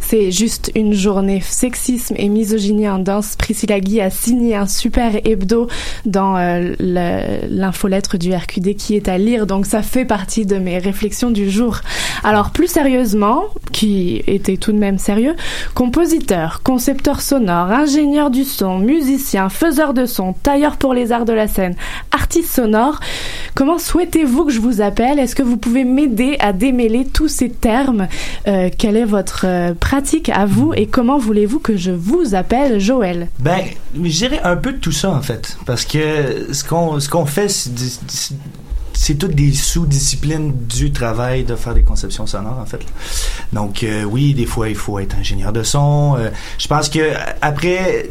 C'est 0.08 0.30
juste 0.30 0.70
une 0.76 0.92
journée 0.92 1.40
sexisme 1.40 2.14
et 2.16 2.28
misogynie 2.28 2.88
en 2.88 3.00
danse. 3.00 3.34
Priscilla 3.36 3.80
Guy 3.80 4.00
a 4.00 4.08
signé 4.10 4.54
un 4.54 4.68
super 4.68 5.16
hebdo 5.26 5.66
dans 6.04 6.36
euh, 6.36 6.74
le- 6.78 7.48
l'infolettre 7.50 8.16
du 8.16 8.32
RQD 8.32 8.76
qui 8.76 8.94
est 8.94 9.08
à 9.08 9.18
lire, 9.18 9.46
donc 9.46 9.66
ça 9.66 9.82
fait 9.82 10.04
partie 10.04 10.46
de 10.46 10.58
mes 10.58 10.78
réflexions 10.78 11.30
du 11.32 11.50
jour. 11.50 11.80
Alors 12.22 12.50
plus 12.50 12.68
sérieusement, 12.68 13.44
qui 13.72 14.22
était 14.28 14.56
tout 14.58 14.70
de 14.72 14.78
même 14.78 14.98
sérieux, 14.98 15.34
compositeur, 15.74 16.60
concepteur 16.62 17.20
sonore, 17.20 17.70
ingénieur 17.70 18.30
du 18.30 18.44
son, 18.44 18.78
musicien, 18.78 19.48
faiseur 19.48 19.92
de 19.92 20.06
son, 20.06 20.32
tailleur 20.34 20.76
pour 20.76 20.94
les 20.94 21.10
arts 21.10 21.24
de 21.24 21.32
la 21.32 21.48
scène, 21.48 21.74
artiste 22.12 22.54
sonore, 22.54 23.00
comment 23.54 23.78
souhaitez-vous 23.78 24.44
que 24.44 24.52
je 24.52 24.60
vous 24.60 24.80
appelle? 24.80 25.18
Est-ce 25.18 25.34
que 25.34 25.42
vous 25.42 25.56
pouvez 25.56 25.84
m'aider 25.84 26.36
à 26.38 26.52
démêler 26.52 27.04
tous 27.06 27.28
ces 27.28 27.50
termes? 27.50 28.06
Euh, 28.46 28.68
est 28.86 29.04
votre 29.04 29.44
euh, 29.46 29.74
à 30.32 30.46
vous 30.46 30.72
et 30.74 30.86
comment 30.86 31.18
voulez-vous 31.18 31.58
que 31.58 31.76
je 31.76 31.90
vous 31.90 32.34
appelle 32.34 32.78
Joël? 32.78 33.28
Ben, 33.38 33.60
je 34.02 34.26
un 34.42 34.56
peu 34.56 34.72
de 34.72 34.78
tout 34.78 34.92
ça 34.92 35.10
en 35.10 35.22
fait, 35.22 35.56
parce 35.66 35.84
que 35.84 36.52
ce 36.52 36.64
qu'on 36.64 37.00
ce 37.00 37.08
qu'on 37.08 37.26
fait, 37.26 37.48
c'est 38.92 39.14
toutes 39.14 39.34
des 39.34 39.52
sous-disciplines 39.52 40.52
du 40.68 40.90
travail 40.90 41.44
de 41.44 41.54
faire 41.54 41.74
des 41.74 41.82
conceptions 41.82 42.26
sonores 42.26 42.58
en 42.58 42.66
fait. 42.66 42.80
Donc 43.52 43.82
euh, 43.82 44.04
oui, 44.04 44.34
des 44.34 44.46
fois 44.46 44.68
il 44.68 44.74
faut 44.74 44.98
être 44.98 45.16
ingénieur 45.16 45.52
de 45.52 45.62
son. 45.62 46.16
Euh, 46.18 46.30
je 46.58 46.66
pense 46.66 46.88
que 46.88 47.12
après 47.40 48.10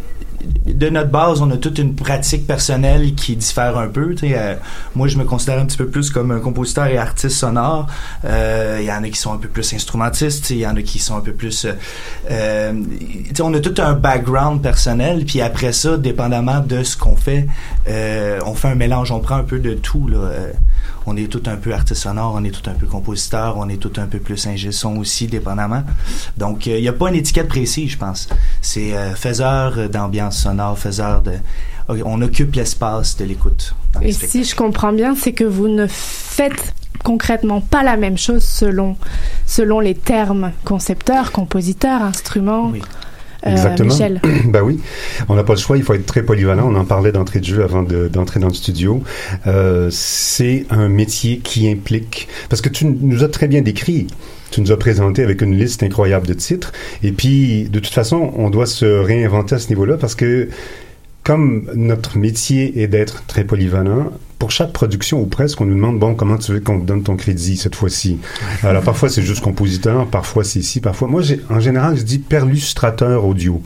de 0.65 0.89
notre 0.89 1.09
base, 1.09 1.41
on 1.41 1.51
a 1.51 1.57
toute 1.57 1.77
une 1.77 1.95
pratique 1.95 2.47
personnelle 2.47 3.15
qui 3.15 3.35
diffère 3.35 3.77
un 3.77 3.87
peu. 3.87 4.15
Euh, 4.23 4.55
moi, 4.95 5.07
je 5.07 5.17
me 5.17 5.23
considère 5.23 5.59
un 5.59 5.65
petit 5.65 5.77
peu 5.77 5.87
plus 5.87 6.09
comme 6.09 6.31
un 6.31 6.39
compositeur 6.39 6.87
et 6.87 6.97
artiste 6.97 7.37
sonore. 7.37 7.87
Euh, 8.25 8.79
Il 8.81 8.85
y 8.85 8.91
en 8.91 9.03
a 9.03 9.09
qui 9.09 9.19
sont 9.19 9.33
un 9.33 9.37
peu 9.37 9.47
plus 9.47 9.73
instrumentistes, 9.73 10.49
il 10.49 10.57
y 10.57 10.67
en 10.67 10.75
a 10.75 10.81
qui 10.81 10.99
sont 10.99 11.15
un 11.15 11.21
peu 11.21 11.33
plus... 11.33 11.65
euh, 11.65 11.73
euh, 12.31 12.73
on 13.41 13.53
a 13.53 13.59
tout 13.59 13.75
un 13.81 13.93
background 13.93 14.61
personnel, 14.61 15.25
puis 15.25 15.41
après 15.41 15.71
ça, 15.71 15.97
dépendamment 15.97 16.59
de 16.59 16.83
ce 16.83 16.97
qu'on 16.97 17.15
fait, 17.15 17.47
on 17.87 18.53
fait 18.55 18.69
un 18.69 18.75
mélange, 18.75 19.11
on 19.11 19.19
prend 19.19 19.35
un 19.35 19.43
peu 19.43 19.59
de 19.59 19.73
tout. 19.73 20.07
Là. 20.07 20.31
Euh, 20.85 21.03
on 21.05 21.17
est 21.17 21.27
tout 21.31 21.43
un 21.45 21.55
peu 21.55 21.73
artiste 21.73 22.01
sonore, 22.01 22.33
on 22.35 22.43
est 22.43 22.51
tout 22.51 22.69
un 22.69 22.73
peu 22.73 22.87
compositeur, 22.87 23.57
on 23.57 23.69
est 23.69 23.77
tout 23.77 23.93
un 23.97 24.07
peu 24.07 24.19
plus 24.19 24.47
ingé 24.47 24.71
son 24.71 24.97
aussi, 24.97 25.27
dépendamment. 25.27 25.83
Donc, 26.37 26.65
il 26.65 26.81
n'y 26.81 26.87
a 26.87 26.93
pas 26.93 27.09
une 27.09 27.15
étiquette 27.15 27.47
précise, 27.47 27.91
je 27.91 27.97
pense. 27.97 28.27
C'est 28.61 28.95
euh, 28.95 29.13
faiseur 29.15 29.89
d'ambiance 29.89 30.37
sonore, 30.37 30.77
faiseur 30.77 31.21
de... 31.21 31.33
On 31.87 32.21
occupe 32.23 32.55
l'espace 32.55 33.15
de 33.17 33.25
l'écoute. 33.25 33.75
Et 34.01 34.11
si 34.11 34.43
je 34.43 34.55
comprends 34.55 34.91
bien, 34.91 35.15
c'est 35.15 35.33
que 35.33 35.43
vous 35.43 35.67
ne 35.67 35.85
faites 35.87 36.73
concrètement 37.03 37.61
pas 37.61 37.83
la 37.83 37.97
même 37.97 38.17
chose 38.17 38.43
selon, 38.43 38.97
selon 39.45 39.79
les 39.79 39.93
termes 39.93 40.51
concepteur, 40.63 41.31
compositeur, 41.31 42.01
instrument. 42.01 42.71
Euh, 42.73 42.79
Exactement. 43.45 43.93
Michel. 43.93 44.21
ben 44.47 44.61
oui, 44.63 44.79
on 45.29 45.35
n'a 45.35 45.43
pas 45.43 45.53
le 45.53 45.59
choix, 45.59 45.77
il 45.77 45.83
faut 45.83 45.93
être 45.93 46.05
très 46.05 46.23
polyvalent. 46.23 46.71
On 46.71 46.75
en 46.75 46.85
parlait 46.85 47.11
d'entrée 47.11 47.39
de 47.39 47.45
jeu 47.45 47.63
avant 47.63 47.83
de- 47.83 48.07
d'entrer 48.07 48.39
dans 48.39 48.47
le 48.47 48.53
studio. 48.53 49.03
Euh, 49.47 49.89
c'est 49.91 50.65
un 50.69 50.89
métier 50.89 51.39
qui 51.39 51.69
implique... 51.69 52.27
Parce 52.49 52.61
que 52.61 52.69
tu 52.69 52.85
nous 52.85 53.23
as 53.23 53.29
très 53.29 53.47
bien 53.47 53.61
décrit. 53.61 54.07
Tu 54.51 54.61
nous 54.61 54.71
as 54.71 54.77
présenté 54.77 55.23
avec 55.23 55.41
une 55.41 55.55
liste 55.57 55.83
incroyable 55.83 56.27
de 56.27 56.33
titres. 56.33 56.71
Et 57.03 57.11
puis, 57.11 57.65
de 57.69 57.79
toute 57.79 57.93
façon, 57.93 58.31
on 58.37 58.49
doit 58.49 58.65
se 58.67 58.85
réinventer 58.85 59.55
à 59.55 59.59
ce 59.59 59.69
niveau-là 59.69 59.97
parce 59.97 60.15
que 60.15 60.49
comme 61.23 61.67
notre 61.75 62.17
métier 62.17 62.81
est 62.81 62.87
d'être 62.87 63.25
très 63.25 63.43
polyvalent, 63.43 64.11
pour 64.45 64.51
chaque 64.51 64.73
production 64.73 65.19
ou 65.21 65.25
presque, 65.25 65.59
on 65.59 65.65
nous 65.65 65.73
demande 65.73 65.97
bon 65.97 66.13
comment 66.13 66.37
tu 66.37 66.51
veux 66.51 66.59
qu'on 66.59 66.79
te 66.79 66.85
donne 66.85 67.01
ton 67.01 67.15
crédit 67.15 67.57
cette 67.57 67.73
fois-ci? 67.73 68.19
Alors 68.61 68.83
parfois 68.83 69.09
c'est 69.09 69.23
juste 69.23 69.41
compositeur, 69.43 70.05
parfois 70.05 70.43
c'est 70.43 70.59
ici, 70.59 70.81
parfois 70.81 71.07
moi 71.07 71.23
j'ai 71.23 71.39
en 71.49 71.59
général 71.59 71.97
je 71.97 72.03
dis 72.03 72.19
perlustrateur 72.19 73.25
audio. 73.25 73.59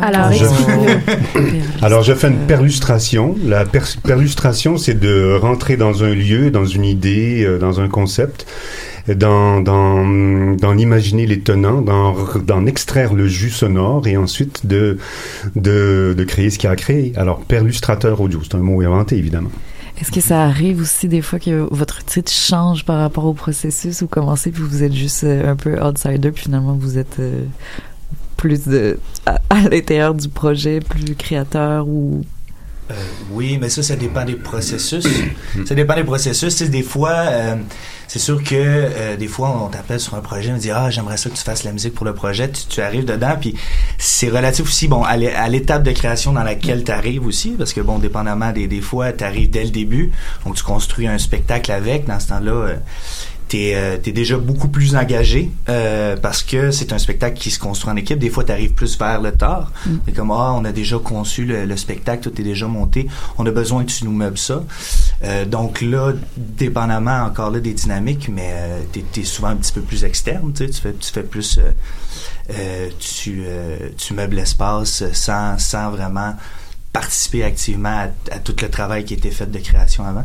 Alors, 0.00 0.30
Je- 0.32 0.44
explique-nous. 0.44 1.60
Alors, 1.82 2.02
je 2.04 2.12
fais 2.14 2.28
une 2.28 2.38
perlustration. 2.46 3.36
La 3.44 3.64
per- 3.64 3.80
perlustration, 4.04 4.76
c'est 4.76 4.98
de 4.98 5.36
rentrer 5.40 5.76
dans 5.76 6.02
un 6.04 6.10
lieu, 6.14 6.50
dans 6.50 6.64
une 6.66 6.84
idée, 6.84 7.44
euh, 7.44 7.58
dans 7.58 7.80
un 7.80 7.86
concept, 7.88 8.46
d'en 9.08 9.60
dans, 9.60 10.04
d'en 10.56 10.76
imaginer 10.76 11.24
les 11.26 11.38
tenants, 11.40 11.82
d'en 11.82 12.16
d'en 12.44 12.66
extraire 12.66 13.14
le 13.14 13.28
jus 13.28 13.50
sonore 13.50 14.06
et 14.08 14.16
ensuite 14.16 14.66
de, 14.66 14.98
de, 15.54 16.14
de 16.18 16.24
créer 16.24 16.50
ce 16.50 16.58
qu'il 16.58 16.66
y 16.66 16.70
a 16.70 16.72
à 16.72 16.76
créer. 16.76 17.12
Alors, 17.16 17.40
perlustrateur 17.40 18.20
audio, 18.20 18.40
c'est 18.42 18.56
un 18.56 18.60
mot 18.60 18.80
inventé, 18.82 19.16
évidemment. 19.16 19.50
Est-ce 20.00 20.10
que 20.10 20.20
ça 20.20 20.44
arrive 20.44 20.80
aussi 20.80 21.08
des 21.08 21.20
fois 21.20 21.38
que 21.38 21.68
votre 21.70 22.02
titre 22.04 22.32
change 22.32 22.84
par 22.86 22.98
rapport 23.00 23.26
au 23.26 23.34
processus 23.34 24.00
ou 24.00 24.06
commencez 24.06 24.50
puis 24.50 24.62
vous 24.62 24.82
êtes 24.82 24.94
juste 24.94 25.24
euh, 25.24 25.52
un 25.52 25.56
peu 25.56 25.78
outsider 25.78 26.30
puis 26.30 26.44
finalement 26.44 26.72
vous 26.72 26.96
êtes 26.96 27.18
euh, 27.18 27.44
plus 28.38 28.66
de, 28.66 28.98
à, 29.26 29.60
l'intérieur 29.70 30.14
du 30.14 30.28
projet, 30.28 30.80
plus 30.80 31.14
créateur 31.14 31.86
ou? 31.86 32.24
Euh, 32.90 32.94
oui, 33.30 33.58
mais 33.60 33.68
ça, 33.68 33.82
ça 33.82 33.94
dépend 33.94 34.24
des 34.24 34.36
processus. 34.36 35.06
ça 35.66 35.74
dépend 35.74 35.94
des 35.94 36.04
processus. 36.04 36.54
Sais, 36.54 36.68
des 36.68 36.82
fois, 36.82 37.26
c'est 38.12 38.18
sûr 38.18 38.42
que 38.42 38.56
euh, 38.56 39.16
des 39.16 39.28
fois, 39.28 39.56
on 39.64 39.68
t'appelle 39.68 40.00
sur 40.00 40.16
un 40.16 40.20
projet, 40.20 40.50
on 40.52 40.56
dit 40.56 40.72
ah 40.72 40.90
j'aimerais 40.90 41.16
ça 41.16 41.30
que 41.30 41.36
tu 41.36 41.44
fasses 41.44 41.62
la 41.62 41.70
musique 41.70 41.94
pour 41.94 42.04
le 42.04 42.12
projet. 42.12 42.50
Tu, 42.50 42.80
arrives 42.80 43.04
dedans, 43.04 43.36
puis 43.40 43.54
c'est 43.98 44.30
relatif 44.30 44.64
aussi 44.64 44.88
bon 44.88 45.04
à 45.04 45.16
l'étape 45.16 45.84
de 45.84 45.92
création 45.92 46.32
dans 46.32 46.42
laquelle 46.42 46.82
tu 46.82 46.90
arrives 46.90 47.24
aussi, 47.24 47.50
parce 47.50 47.72
que 47.72 47.80
bon, 47.80 48.00
dépendamment 48.00 48.50
des, 48.50 48.66
des 48.66 48.80
fois, 48.80 49.12
tu 49.12 49.22
arrives 49.22 49.48
dès 49.48 49.62
le 49.62 49.70
début, 49.70 50.10
donc 50.44 50.56
tu 50.56 50.64
construis 50.64 51.06
un 51.06 51.18
spectacle 51.18 51.70
avec. 51.70 52.08
Dans 52.08 52.18
ce 52.18 52.26
temps-là. 52.30 52.50
euh, 52.50 52.76
t'es 53.50 53.72
euh, 53.74 53.98
t'es 53.98 54.12
déjà 54.12 54.38
beaucoup 54.38 54.68
plus 54.68 54.94
engagé 54.94 55.50
euh, 55.68 56.16
parce 56.16 56.42
que 56.42 56.70
c'est 56.70 56.92
un 56.92 56.98
spectacle 56.98 57.36
qui 57.36 57.50
se 57.50 57.58
construit 57.58 57.92
en 57.92 57.96
équipe. 57.96 58.18
Des 58.18 58.30
fois, 58.30 58.44
tu 58.44 58.52
arrives 58.52 58.72
plus 58.72 58.96
vers 58.96 59.20
le 59.20 59.32
tard. 59.32 59.72
Mm. 59.84 59.96
C'est 60.06 60.12
comme 60.12 60.30
ah, 60.30 60.54
on 60.54 60.64
a 60.64 60.72
déjà 60.72 60.98
conçu 60.98 61.44
le, 61.44 61.66
le 61.66 61.76
spectacle, 61.76 62.30
tout 62.30 62.40
est 62.40 62.44
déjà 62.44 62.68
monté. 62.68 63.08
On 63.38 63.44
a 63.46 63.50
besoin 63.50 63.84
que 63.84 63.90
tu 63.90 64.04
nous 64.04 64.12
meubles 64.12 64.38
ça. 64.38 64.62
Euh, 65.24 65.44
donc 65.44 65.80
là, 65.80 66.12
dépendamment 66.36 67.24
encore 67.24 67.50
là 67.50 67.58
des 67.58 67.74
dynamiques, 67.74 68.28
mais 68.32 68.50
euh, 68.52 68.80
t'es 68.92 69.20
es 69.20 69.24
souvent 69.24 69.48
un 69.48 69.56
petit 69.56 69.72
peu 69.72 69.82
plus 69.82 70.04
externe. 70.04 70.52
Tu 70.54 70.66
sais, 70.66 70.70
tu 70.70 70.80
fais 70.80 70.94
tu 70.94 71.12
fais 71.12 71.22
plus 71.24 71.58
euh, 71.58 71.72
euh, 72.52 72.88
tu 72.98 73.42
euh, 73.46 73.90
tu 73.96 74.14
meubles 74.14 74.36
l'espace 74.36 75.02
sans 75.12 75.58
sans 75.58 75.90
vraiment 75.90 76.34
participer 76.92 77.44
activement 77.44 77.88
à, 77.88 78.34
à 78.34 78.38
tout 78.38 78.54
le 78.60 78.68
travail 78.68 79.04
qui 79.04 79.14
été 79.14 79.30
fait 79.30 79.50
de 79.50 79.58
création 79.58 80.04
avant. 80.04 80.24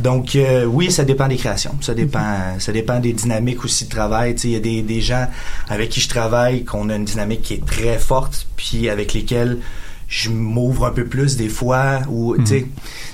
Donc 0.00 0.34
euh, 0.34 0.64
oui, 0.64 0.90
ça 0.90 1.04
dépend 1.04 1.28
des 1.28 1.36
créations, 1.36 1.76
ça 1.80 1.94
dépend 1.94 2.58
ça 2.58 2.72
dépend 2.72 2.98
des 2.98 3.12
dynamiques 3.12 3.64
aussi 3.64 3.84
de 3.84 3.90
travail, 3.90 4.34
tu 4.34 4.40
sais 4.40 4.48
il 4.48 4.52
y 4.52 4.56
a 4.56 4.60
des, 4.60 4.82
des 4.82 5.00
gens 5.00 5.26
avec 5.68 5.90
qui 5.90 6.00
je 6.00 6.08
travaille 6.08 6.64
qu'on 6.64 6.88
a 6.88 6.96
une 6.96 7.04
dynamique 7.04 7.42
qui 7.42 7.54
est 7.54 7.64
très 7.64 7.98
forte 7.98 8.46
puis 8.56 8.88
avec 8.88 9.12
lesquels 9.12 9.58
je 10.08 10.30
m'ouvre 10.30 10.86
un 10.86 10.90
peu 10.90 11.04
plus 11.06 11.36
des 11.36 11.48
fois 11.48 12.00
ou 12.08 12.36
tu 12.38 12.46
sais 12.46 12.66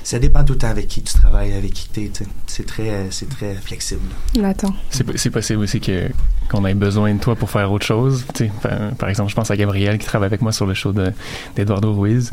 ça 0.06 0.20
dépend 0.20 0.44
tout 0.44 0.52
le 0.52 0.58
temps 0.60 0.68
avec 0.68 0.86
qui 0.86 1.02
tu 1.02 1.12
travailles, 1.14 1.52
avec 1.54 1.72
qui 1.72 1.88
tu 1.92 2.04
es, 2.04 2.08
tu 2.10 2.22
c'est 2.46 2.64
très 2.64 3.08
c'est 3.10 3.28
très 3.28 3.54
flexible. 3.54 4.02
Nathan. 4.38 4.72
C'est 4.90 5.02
po- 5.04 5.16
c'est 5.16 5.30
possible 5.30 5.62
aussi 5.62 5.80
que 5.80 6.08
qu'on 6.48 6.64
ait 6.64 6.74
besoin 6.74 7.12
de 7.12 7.18
toi 7.18 7.34
pour 7.34 7.50
faire 7.50 7.72
autre 7.72 7.84
chose. 7.84 8.24
Tu 8.34 8.48
par, 8.62 8.72
par 8.96 9.08
exemple, 9.08 9.30
je 9.30 9.34
pense 9.34 9.50
à 9.50 9.56
Gabriel 9.56 9.98
qui 9.98 10.06
travaille 10.06 10.28
avec 10.28 10.42
moi 10.42 10.52
sur 10.52 10.64
le 10.64 10.74
show 10.74 10.92
de- 10.92 11.12
d'Eduardo 11.56 11.92
Ruiz. 11.92 12.30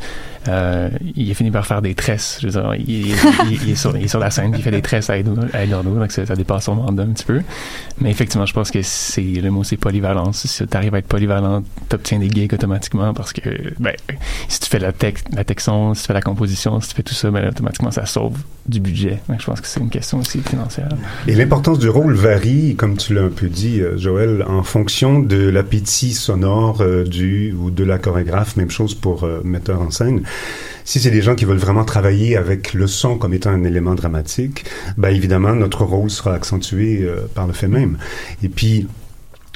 Euh, 0.47 0.89
il 1.15 1.31
a 1.31 1.33
fini 1.33 1.49
par 1.49 1.65
faire 1.65 1.81
des 1.81 1.95
tresses. 1.95 2.37
Je 2.41 2.47
veux 2.47 2.51
dire, 2.61 2.75
il, 2.75 3.07
il- 3.07 3.15
il- 3.49 3.63
il 3.63 3.69
est, 3.71 3.75
sur, 3.75 3.97
il 3.97 4.03
est 4.03 4.07
sur 4.07 4.19
la 4.19 4.29
scène, 4.29 4.51
puis 4.51 4.59
il 4.59 4.63
fait 4.63 4.69
des 4.71 4.81
tresses 4.83 5.09
à, 5.09 5.17
Edu- 5.17 5.49
à 5.53 5.63
Eduardo, 5.63 5.95
donc 5.95 6.11
ça, 6.11 6.25
ça 6.27 6.35
dépasse 6.35 6.65
son 6.65 6.75
mandat 6.75 7.03
un 7.03 7.07
petit 7.13 7.25
peu. 7.25 7.41
Mais 7.99 8.11
effectivement, 8.11 8.45
je 8.45 8.53
pense 8.53 8.69
que 8.69 8.81
c'est 8.83 9.21
le 9.21 9.49
mot 9.49 9.63
c'est 9.63 9.77
polyvalence. 9.77 10.45
Si 10.45 10.67
tu 10.67 10.77
arrives 10.77 10.93
à 10.93 10.99
être 10.99 11.07
polyvalent, 11.07 11.63
t'obtiens 11.89 12.19
des 12.19 12.29
gigs 12.29 12.53
automatiquement 12.53 13.13
parce 13.15 13.33
que 13.33 13.41
ben, 13.79 13.93
si 14.47 14.59
tu 14.59 14.69
fais 14.69 14.79
la 14.79 14.91
tech, 14.91 15.15
la 15.31 15.43
texon, 15.43 15.95
si 15.95 16.01
tu 16.03 16.07
fais 16.07 16.13
la 16.13 16.21
composition, 16.21 16.79
si 16.81 16.89
tu 16.89 16.95
fais 16.95 17.03
tout 17.03 17.13
ça, 17.15 17.31
ben, 17.31 17.51
automatiquement 17.63 17.91
ça 17.91 18.05
sauve 18.05 18.37
du 18.67 18.79
budget. 18.79 19.21
Donc, 19.27 19.41
je 19.41 19.45
pense 19.45 19.61
que 19.61 19.67
c'est 19.67 19.79
une 19.79 19.89
question 19.89 20.19
aussi 20.19 20.39
financière. 20.41 20.89
Et 21.27 21.35
l'importance 21.35 21.79
du 21.79 21.89
rôle 21.89 22.13
varie, 22.13 22.75
comme 22.75 22.97
tu 22.97 23.13
l'as 23.13 23.23
un 23.23 23.29
peu 23.29 23.47
dit, 23.47 23.81
euh, 23.81 23.97
Joël, 23.97 24.43
en 24.47 24.63
fonction 24.63 25.19
de 25.19 25.49
l'appétit 25.49 26.13
sonore 26.13 26.81
euh, 26.81 27.03
du 27.03 27.53
ou 27.53 27.71
de 27.71 27.83
la 27.83 27.97
chorégraphe. 27.97 28.55
Même 28.57 28.69
chose 28.69 28.93
pour 28.93 29.23
euh, 29.23 29.41
metteur 29.43 29.81
en 29.81 29.91
scène. 29.91 30.23
Si 30.85 30.99
c'est 30.99 31.11
des 31.11 31.21
gens 31.21 31.35
qui 31.35 31.45
veulent 31.45 31.57
vraiment 31.57 31.85
travailler 31.85 32.35
avec 32.35 32.73
le 32.73 32.87
son 32.87 33.17
comme 33.17 33.33
étant 33.33 33.51
un 33.51 33.63
élément 33.63 33.95
dramatique, 33.95 34.65
ben 34.97 35.09
évidemment 35.09 35.55
notre 35.55 35.83
rôle 35.83 36.09
sera 36.09 36.33
accentué 36.33 36.99
euh, 37.01 37.27
par 37.33 37.47
le 37.47 37.53
fait 37.53 37.69
même. 37.69 37.97
Et 38.43 38.49
puis 38.49 38.87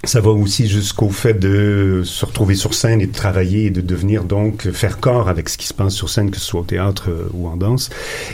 ça 0.08 0.22
va 0.22 0.32
aussi 0.32 0.68
jusqu'au 0.68 1.10
fait 1.10 1.34
de 1.34 2.02
se 2.06 2.26
retrouver 2.26 2.56
sur 2.56 2.74
scène 2.74 3.02
et 3.02 3.08
de 3.08 3.14
travailler 3.14 3.66
et 3.66 3.70
de 3.70 3.82
devenir 3.82 4.24
donc 4.24 4.70
faire 4.72 5.00
corps 5.00 5.30
avec 5.30 5.50
ce 5.50 5.58
qui 5.58 5.68
se 5.68 5.74
passe 5.74 5.94
sur 5.94 6.10
scène, 6.10 6.32
que 6.32 6.40
ce 6.40 6.46
soit 6.46 6.62
au 6.62 6.64
théâtre 6.64 7.10
euh, 7.10 7.30
ou 7.34 7.48
en 7.48 7.58
danse. 7.58 7.90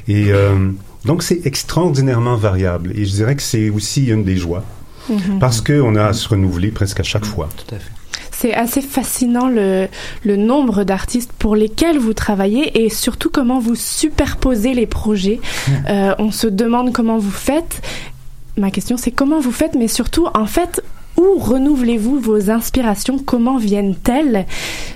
Et 0.07 0.31
euh, 0.31 0.71
donc 1.05 1.23
c'est 1.23 1.45
extraordinairement 1.45 2.35
variable. 2.35 2.91
Et 2.95 3.05
je 3.05 3.11
dirais 3.11 3.35
que 3.35 3.41
c'est 3.41 3.69
aussi 3.69 4.07
une 4.07 4.23
des 4.23 4.37
joies. 4.37 4.63
Mhm. 5.09 5.39
Parce 5.39 5.59
qu'on 5.61 5.95
a 5.95 6.05
à 6.05 6.13
se 6.13 6.29
renouveler 6.29 6.71
presque 6.71 6.99
à 6.99 7.03
chaque 7.03 7.25
fois. 7.25 7.49
Tout 7.57 7.75
à 7.75 7.79
fait. 7.79 7.91
C'est 8.31 8.53
assez 8.53 8.81
fascinant 8.81 9.47
le, 9.47 9.87
le 10.23 10.35
nombre 10.35 10.83
d'artistes 10.83 11.31
pour 11.37 11.55
lesquels 11.55 11.97
vous 11.97 12.13
travaillez 12.13 12.83
et 12.83 12.89
surtout 12.89 13.29
comment 13.29 13.59
vous 13.59 13.75
superposez 13.75 14.73
les 14.73 14.85
projets. 14.85 15.39
Euh, 15.89 16.13
on 16.19 16.31
se 16.31 16.47
demande 16.47 16.93
comment 16.93 17.17
vous 17.17 17.31
faites. 17.31 17.81
Ma 18.57 18.69
question 18.69 18.97
c'est 18.97 19.11
comment 19.11 19.39
vous 19.39 19.51
faites, 19.51 19.75
mais 19.75 19.87
surtout 19.87 20.27
en 20.33 20.45
fait 20.45 20.83
où 21.17 21.37
renouvelez-vous 21.37 22.19
vos 22.19 22.49
inspirations? 22.49 23.17
Comment 23.19 23.57
viennent-elles? 23.57 24.45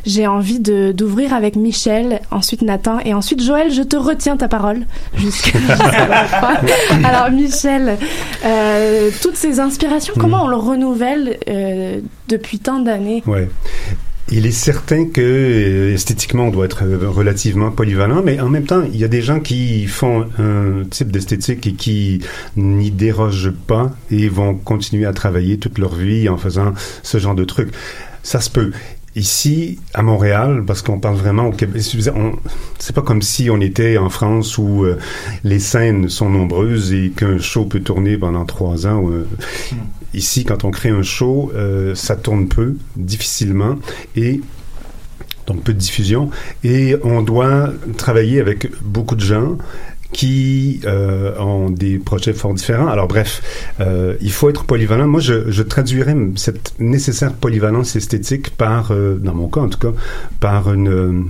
J'ai 0.05 0.27
envie 0.27 0.59
de 0.59 0.91
d'ouvrir 0.91 1.33
avec 1.33 1.55
Michel, 1.55 2.21
ensuite 2.31 2.61
Nathan 2.61 2.99
et 3.05 3.13
ensuite 3.13 3.41
Joël. 3.41 3.71
Je 3.71 3.83
te 3.83 3.95
retiens 3.95 4.37
ta 4.37 4.47
parole 4.47 4.85
jusqu'à 5.15 5.59
jusqu'à 5.59 6.07
la 6.07 6.25
fin. 6.25 6.55
Alors 7.03 7.31
Michel, 7.31 7.97
euh, 8.45 9.09
toutes 9.21 9.35
ces 9.35 9.59
inspirations, 9.59 10.13
comment 10.17 10.43
on 10.45 10.47
le 10.47 10.57
renouvelle 10.57 11.37
euh, 11.47 11.99
depuis 12.27 12.59
tant 12.59 12.79
d'années? 12.79 13.23
Ouais. 13.25 13.47
Il 14.29 14.45
est 14.45 14.51
certain 14.51 15.05
que 15.05 15.21
euh, 15.21 15.93
esthétiquement 15.93 16.47
on 16.47 16.51
doit 16.51 16.65
être 16.65 16.83
euh, 16.83 17.09
relativement 17.09 17.71
polyvalent, 17.71 18.21
mais 18.21 18.41
en 18.41 18.49
même 18.49 18.65
temps 18.65 18.83
il 18.83 18.97
y 18.97 19.05
a 19.05 19.07
des 19.07 19.21
gens 19.21 19.39
qui 19.39 19.87
font 19.87 20.27
un 20.37 20.83
type 20.89 21.11
d'esthétique 21.11 21.65
et 21.65 21.73
qui 21.73 22.21
n'y 22.57 22.91
dérogent 22.91 23.53
pas 23.67 23.89
et 24.11 24.27
vont 24.27 24.53
continuer 24.53 25.05
à 25.05 25.13
travailler 25.13 25.57
toute 25.57 25.77
leur 25.77 25.95
vie 25.95 26.27
en 26.27 26.35
faisant 26.35 26.73
ce 27.03 27.19
genre 27.19 27.35
de 27.35 27.45
trucs. 27.45 27.69
Ça 28.21 28.41
se 28.41 28.49
peut. 28.49 28.71
Ici, 29.15 29.79
à 29.93 30.03
Montréal, 30.03 30.63
parce 30.67 30.81
qu'on 30.83 30.99
parle 30.99 31.15
vraiment 31.15 31.47
au 31.47 31.51
Québec, 31.51 31.81
c'est 32.77 32.95
pas 32.95 33.01
comme 33.01 33.23
si 33.23 33.49
on 33.49 33.59
était 33.61 33.97
en 33.97 34.09
France 34.09 34.59
où 34.59 34.83
euh, 34.83 34.99
les 35.43 35.59
scènes 35.59 36.09
sont 36.09 36.29
nombreuses 36.29 36.93
et 36.93 37.11
qu'un 37.15 37.39
show 37.39 37.65
peut 37.65 37.79
tourner 37.79 38.17
pendant 38.17 38.45
trois 38.45 38.85
ans. 38.85 39.09
Ici, 40.17 40.45
quand 40.45 40.63
on 40.63 40.71
crée 40.71 40.89
un 40.89 41.03
show, 41.03 41.51
euh, 41.53 41.93
ça 41.93 42.15
tourne 42.15 42.47
peu, 42.47 42.75
difficilement, 42.95 43.75
et 44.15 44.41
donc 45.45 45.61
peu 45.61 45.73
de 45.73 45.77
diffusion, 45.77 46.31
et 46.63 46.95
on 47.03 47.21
doit 47.21 47.71
travailler 47.97 48.41
avec 48.41 48.67
beaucoup 48.81 49.15
de 49.15 49.21
gens 49.21 49.59
qui 50.13 50.81
euh, 50.85 51.37
ont 51.37 51.69
des 51.69 51.99
projets 51.99 52.33
fort 52.33 52.55
différents. 52.55 52.87
Alors 52.87 53.07
bref, 53.07 53.43
euh, 53.79 54.15
il 54.19 54.31
faut 54.31 54.49
être 54.49 54.63
polyvalent. 54.63 55.05
Moi, 55.05 55.19
je, 55.19 55.61
traduirais 55.61 56.15
cette 56.35 56.73
nécessaire 56.79 57.33
polyvalence 57.33 57.95
esthétique 57.95 58.49
par, 58.49 58.91
dans 58.91 59.35
mon 59.35 59.49
cas 59.49 59.61
en 59.61 59.69
tout 59.69 59.77
cas, 59.77 59.93
par 60.39 60.73
une, 60.73 61.27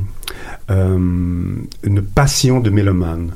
une 0.69 2.01
passion 2.15 2.61
de 2.61 2.69
mélomane. 2.69 3.31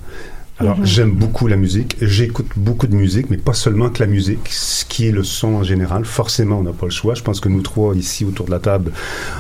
Alors, 0.62 0.78
Mhm. 0.78 0.86
j'aime 0.86 1.12
beaucoup 1.12 1.48
la 1.48 1.56
musique, 1.56 1.98
j'écoute 2.02 2.46
beaucoup 2.56 2.86
de 2.86 2.96
musique, 2.96 3.30
mais 3.32 3.38
pas 3.38 3.54
seulement 3.54 3.90
que 3.90 4.00
la 4.00 4.06
musique, 4.06 4.48
ce 4.50 4.86
qui 4.86 5.08
est 5.08 5.12
le 5.12 5.24
son 5.24 5.56
en 5.56 5.64
général. 5.64 6.06
Forcément, 6.06 6.60
on 6.60 6.64
n'a 6.64 6.72
pas 6.72 6.86
le 6.86 6.92
choix. 6.92 7.16
Je 7.16 7.24
pense 7.24 7.40
que 7.40 7.50
nous 7.50 7.62
trois, 7.62 7.96
ici, 7.96 8.26
autour 8.26 8.46
de 8.46 8.52
la 8.52 8.60
table, 8.60 8.92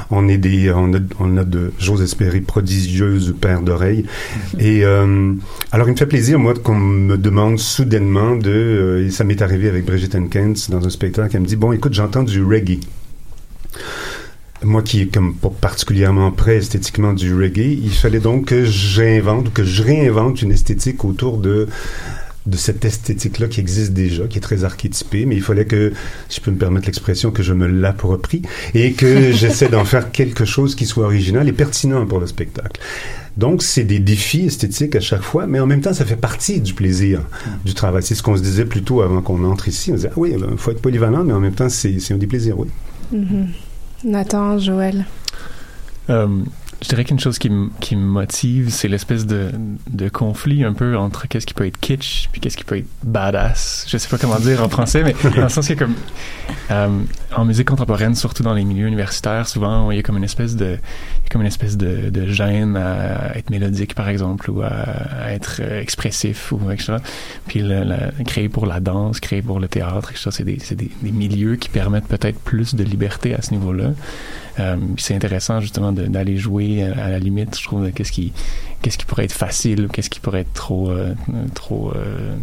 on 0.10 0.28
est 0.28 0.38
des, 0.40 0.72
on 0.72 0.94
a, 0.96 1.00
on 1.20 1.38
a 1.38 1.44
de, 1.44 1.74
j'ose 1.78 2.02
espérer, 2.02 2.42
prodigieuses 2.42 3.36
paires 3.40 3.62
d'oreilles. 3.62 4.06
Et, 4.58 4.84
euh, 4.84 5.34
alors, 5.72 5.88
il 5.88 5.92
me 5.92 5.98
fait 5.98 6.08
plaisir, 6.08 6.40
moi, 6.40 6.54
qu'on 6.56 6.76
me 6.76 7.18
demande 7.18 7.60
soudainement 7.60 8.36
de, 8.36 8.50
euh, 8.50 9.06
et 9.06 9.12
ça 9.12 9.24
m'est 9.24 9.42
arrivé 9.44 9.70
avec 9.70 9.86
Brigitte 9.86 10.16
Henkens 10.16 10.70
dans 10.70 10.84
un 10.86 10.90
spectacle, 10.90 11.36
elle 11.36 11.44
me 11.44 11.48
dit, 11.48 11.56
bon, 11.56 11.72
écoute, 11.72 11.94
j'entends 11.94 12.24
du 12.24 12.44
reggae 12.44 12.80
moi 14.64 14.82
qui 14.82 15.02
est 15.02 15.14
comme 15.14 15.36
pas 15.36 15.50
particulièrement 15.50 16.32
près 16.32 16.58
esthétiquement 16.58 17.14
du 17.14 17.34
reggae, 17.36 17.80
il 17.82 17.92
fallait 17.92 18.20
donc 18.20 18.46
que 18.46 18.66
j'invente 18.66 19.48
ou 19.48 19.52
que 19.52 19.64
je 19.64 19.84
réinvente 19.84 20.42
une 20.42 20.52
esthétique 20.52 21.04
autour 21.06 21.38
de 21.38 21.68
de 22.48 22.58
cette 22.58 22.84
esthétique-là 22.84 23.48
qui 23.48 23.60
existe 23.60 23.94
déjà, 23.94 24.26
qui 24.26 24.40
est 24.40 24.42
très 24.42 24.64
archétypée, 24.64 25.26
mais 25.28 25.36
il 25.36 25.44
fallait 25.44 25.66
que, 25.66 25.94
si 26.28 26.38
je 26.40 26.42
peux 26.42 26.50
me 26.52 26.58
permettre 26.58 26.88
l'expression, 26.88 27.30
que 27.30 27.44
je 27.44 27.54
me 27.54 27.68
l'approprie 27.68 28.42
et 28.74 28.94
que 28.94 29.32
j'essaie 29.32 29.70
d'en 29.70 29.86
faire 29.86 30.12
quelque 30.12 30.44
chose 30.44 30.74
qui 30.74 30.86
soit 30.86 31.06
original 31.06 31.48
et 31.48 31.52
pertinent 31.52 32.06
pour 32.08 32.20
le 32.20 32.26
spectacle. 32.26 32.82
Donc, 33.38 33.62
c'est 33.62 33.84
des 33.84 34.00
défis 34.00 34.48
esthétiques 34.48 34.96
à 34.96 35.00
chaque 35.00 35.22
fois, 35.22 35.46
mais 35.46 35.60
en 35.60 35.68
même 35.68 35.82
temps, 35.82 35.94
ça 35.94 36.04
fait 36.04 36.16
partie 36.16 36.60
du 36.60 36.74
plaisir 36.74 37.22
du 37.64 37.74
travail. 37.74 38.02
C'est 38.04 38.16
ce 38.16 38.24
qu'on 38.24 38.36
se 38.36 38.42
disait 38.42 38.66
plus 38.66 38.82
tôt 38.82 39.02
avant 39.02 39.22
qu'on 39.22 39.44
entre 39.46 39.68
ici. 39.68 39.92
On 39.92 39.96
disait, 39.96 40.10
ah 40.12 40.18
oui, 40.18 40.36
il 40.36 40.58
faut 40.58 40.72
être 40.72 40.82
polyvalent, 40.82 41.24
mais 41.24 41.34
en 41.34 41.40
même 41.40 41.54
temps, 41.54 41.70
c'est 41.70 42.00
c'est 42.00 42.14
un 42.14 42.18
des 42.18 42.28
plaisirs, 42.28 42.60
oui. 42.60 42.68
Mhm. 43.14 43.48
Nathan, 44.04 44.58
Joël. 44.58 45.06
Euh, 46.10 46.44
je 46.82 46.88
dirais 46.90 47.04
qu'une 47.04 47.20
chose 47.20 47.38
qui, 47.38 47.52
qui 47.80 47.96
me 47.96 48.04
motive, 48.06 48.70
c'est 48.72 48.88
l'espèce 48.88 49.26
de, 49.28 49.52
de 49.90 50.10
conflit 50.10 50.64
un 50.64 50.74
peu 50.74 50.98
entre 50.98 51.28
qu'est-ce 51.28 51.46
qui 51.46 51.54
peut 51.54 51.68
être 51.68 51.80
kitsch 51.80 52.28
puis 52.32 52.42
qu'est-ce 52.42 52.58
qui 52.58 52.64
peut 52.64 52.78
être 52.78 52.88
badass. 53.04 53.86
Je 53.88 53.98
sais 53.98 54.10
pas 54.10 54.18
comment 54.18 54.40
dire 54.40 54.64
en 54.64 54.70
français, 54.70 55.04
mais 55.04 55.16
dans 55.36 55.44
le 55.44 55.50
sens 55.50 55.70
a 55.70 55.76
comme 55.76 55.94
euh, 56.72 56.88
en 57.36 57.46
musique 57.46 57.68
contemporaine, 57.68 58.16
surtout 58.16 58.42
dans 58.44 58.54
les 58.54 58.64
milieux 58.66 58.88
universitaires, 58.88 59.48
souvent 59.48 59.92
il 59.92 59.98
y 59.98 60.00
a 60.00 60.04
comme 60.04 60.18
une 60.18 60.24
espèce 60.24 60.56
de 60.56 60.78
comme 61.32 61.42
une 61.42 61.48
espèce 61.48 61.78
de, 61.78 62.10
de 62.10 62.26
gêne 62.28 62.76
à 62.76 63.38
être 63.38 63.52
mélodique 63.52 63.96
par 63.96 64.10
exemple 64.10 64.50
ou 64.52 64.62
à, 64.64 65.32
être 65.32 65.62
euh, 65.62 65.80
expressif 65.82 66.52
ou 66.52 66.60
etc. 66.72 66.96
Puis 67.48 67.62
le, 67.62 67.84
le- 67.84 68.24
créé 68.26 68.50
pour 68.50 68.66
la 68.66 68.80
danse, 68.80 69.20
créé 69.20 69.42
pour 69.42 69.60
le 69.60 69.68
théâtre. 69.68 70.12
C'est 70.16 70.44
des, 70.44 70.58
des, 70.58 70.90
des 71.02 71.12
milieux 71.12 71.56
qui 71.56 71.70
permettent 71.70 72.08
peut-être 72.08 72.40
plus 72.40 72.76
de 72.76 72.84
liberté 72.84 73.34
à 73.34 73.42
ce 73.42 73.52
niveau-là. 73.52 73.92
Euh, 74.60 74.76
c'est 74.98 75.16
intéressant 75.16 75.62
justement 75.62 75.92
d'aller 75.94 76.38
jouer 76.38 76.84
à, 76.84 77.06
à 77.06 77.10
la 77.10 77.20
limite, 77.20 77.58
je 77.58 77.64
trouve, 77.64 77.90
qu'est-ce 77.92 78.12
qui, 78.12 78.34
qu'est-ce 78.82 78.98
qui 78.98 79.06
pourrait 79.06 79.24
être 79.26 79.32
facile 79.32 79.88
qu'est-ce 79.92 80.10
qui 80.10 80.20
pourrait 80.20 80.42
être 80.42 80.54
trop, 80.54 80.90
euh, 80.92 81.14
trop 81.54 81.94
euh, 81.96 82.34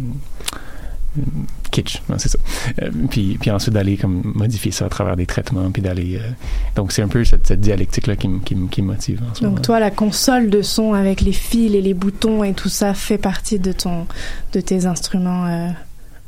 kitsch, 1.71 2.01
c'est 2.17 2.29
ça. 2.29 2.37
Euh, 2.81 2.89
puis, 3.09 3.37
puis 3.39 3.51
ensuite 3.51 3.73
d'aller 3.73 3.97
comme 3.97 4.21
modifier 4.35 4.71
ça 4.71 4.85
à 4.85 4.89
travers 4.89 5.15
des 5.15 5.25
traitements, 5.25 5.69
puis 5.71 5.81
d'aller. 5.81 6.17
euh, 6.17 6.29
donc 6.75 6.91
c'est 6.91 7.01
un 7.01 7.07
peu 7.07 7.23
cette, 7.25 7.45
cette 7.47 7.61
dialectique-là 7.61 8.15
qui, 8.15 8.27
me- 8.27 8.67
qui, 8.67 8.81
motive 8.81 9.21
en 9.29 9.35
ce 9.35 9.43
moment. 9.43 9.55
Donc 9.55 9.63
toi, 9.65 9.79
la 9.79 9.91
console 9.91 10.49
de 10.49 10.61
son 10.61 10.93
avec 10.93 11.21
les 11.21 11.31
fils 11.33 11.73
et 11.75 11.81
les 11.81 11.93
boutons 11.93 12.43
et 12.43 12.53
tout 12.53 12.69
ça 12.69 12.93
fait 12.93 13.17
partie 13.17 13.59
de 13.59 13.71
ton, 13.71 14.05
de 14.53 14.61
tes 14.61 14.85
instruments. 14.85 15.45
euh, 15.47 15.69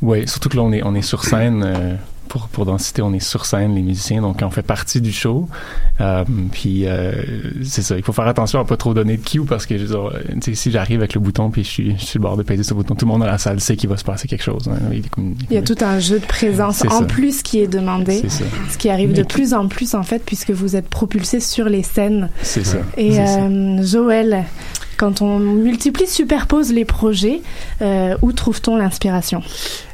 Oui, 0.02 0.28
surtout 0.28 0.50
que 0.50 0.58
là, 0.58 0.64
on 0.64 0.72
est, 0.74 0.84
on 0.84 0.94
est 0.96 1.02
sur 1.02 1.24
scène. 1.24 1.64
Pour, 2.32 2.48
pour 2.48 2.66
Densité, 2.66 3.02
on 3.02 3.12
est 3.14 3.20
sur 3.20 3.46
scène, 3.46 3.76
les 3.76 3.82
musiciens, 3.82 4.22
donc 4.22 4.40
on 4.42 4.50
fait 4.50 4.62
partie 4.62 5.02
du 5.02 5.12
show. 5.12 5.50
Euh, 6.00 6.24
puis, 6.54 6.88
euh, 6.88 7.12
c'est 7.62 7.82
ça, 7.82 7.98
il 7.98 8.04
faut 8.04 8.14
faire 8.14 8.26
attention 8.28 8.62
à 8.62 8.64
pas 8.64 8.78
trop 8.78 8.94
donner 8.94 9.18
de 9.18 9.22
cue 9.22 9.42
parce 9.44 9.66
que, 9.66 9.78
je 9.78 9.84
veux 9.84 9.90
dire, 9.90 10.06
euh, 10.08 10.54
si 10.54 10.72
j'arrive 10.72 11.00
avec 11.00 11.14
le 11.14 11.20
bouton 11.20 11.50
puis 11.52 11.66
je 11.66 11.70
suis, 11.70 11.96
je 12.00 12.06
suis 12.06 12.20
le 12.20 12.24
bord 12.24 12.38
de 12.38 12.44
peser 12.44 12.64
ce 12.64 12.74
bouton, 12.74 12.96
tout 12.96 13.04
le 13.06 13.12
monde 13.12 13.20
dans 13.20 13.28
la 13.28 13.38
salle 13.38 13.60
sait 13.60 13.76
qu'il 13.76 13.90
va 13.90 13.98
se 13.98 14.06
passer 14.06 14.30
quelque 14.30 14.44
chose. 14.44 14.70
hein. 14.70 14.78
Il 14.94 15.00
est 15.00 15.10
comme- 15.10 15.36
Il 15.50 15.56
y 15.56 15.58
a 15.58 15.62
tout 15.62 15.76
un 15.82 16.00
jeu 16.00 16.20
de 16.20 16.26
présence 16.26 16.86
en 16.86 17.00
ça. 17.00 17.04
plus 17.06 17.44
qui 17.44 17.60
est 17.60 17.68
demandé, 17.68 18.20
C'est 18.22 18.30
ça. 18.32 18.44
ce 18.72 18.78
qui 18.78 18.90
arrive 18.90 19.10
Mais 19.10 19.16
de 19.18 19.24
qui- 19.24 19.34
plus 19.34 19.54
en 19.54 19.68
plus 19.68 19.94
en 19.94 20.04
fait 20.04 20.24
puisque 20.26 20.52
vous 20.52 20.78
êtes 20.78 20.88
propulsé 20.88 21.42
sur 21.42 21.68
les 21.68 21.84
scènes. 21.84 22.30
C'est 22.44 22.64
ça. 22.66 22.78
Et 22.96 23.16
ça. 23.16 23.42
euh, 23.42 23.84
Joël, 23.84 24.46
quand 24.96 25.22
on 25.22 25.38
multiplie, 25.40 26.08
superpose 26.08 26.72
les 26.72 26.86
projets, 26.86 27.42
où 28.22 28.32
trouve-t-on 28.32 28.78
l'inspiration? 28.78 29.42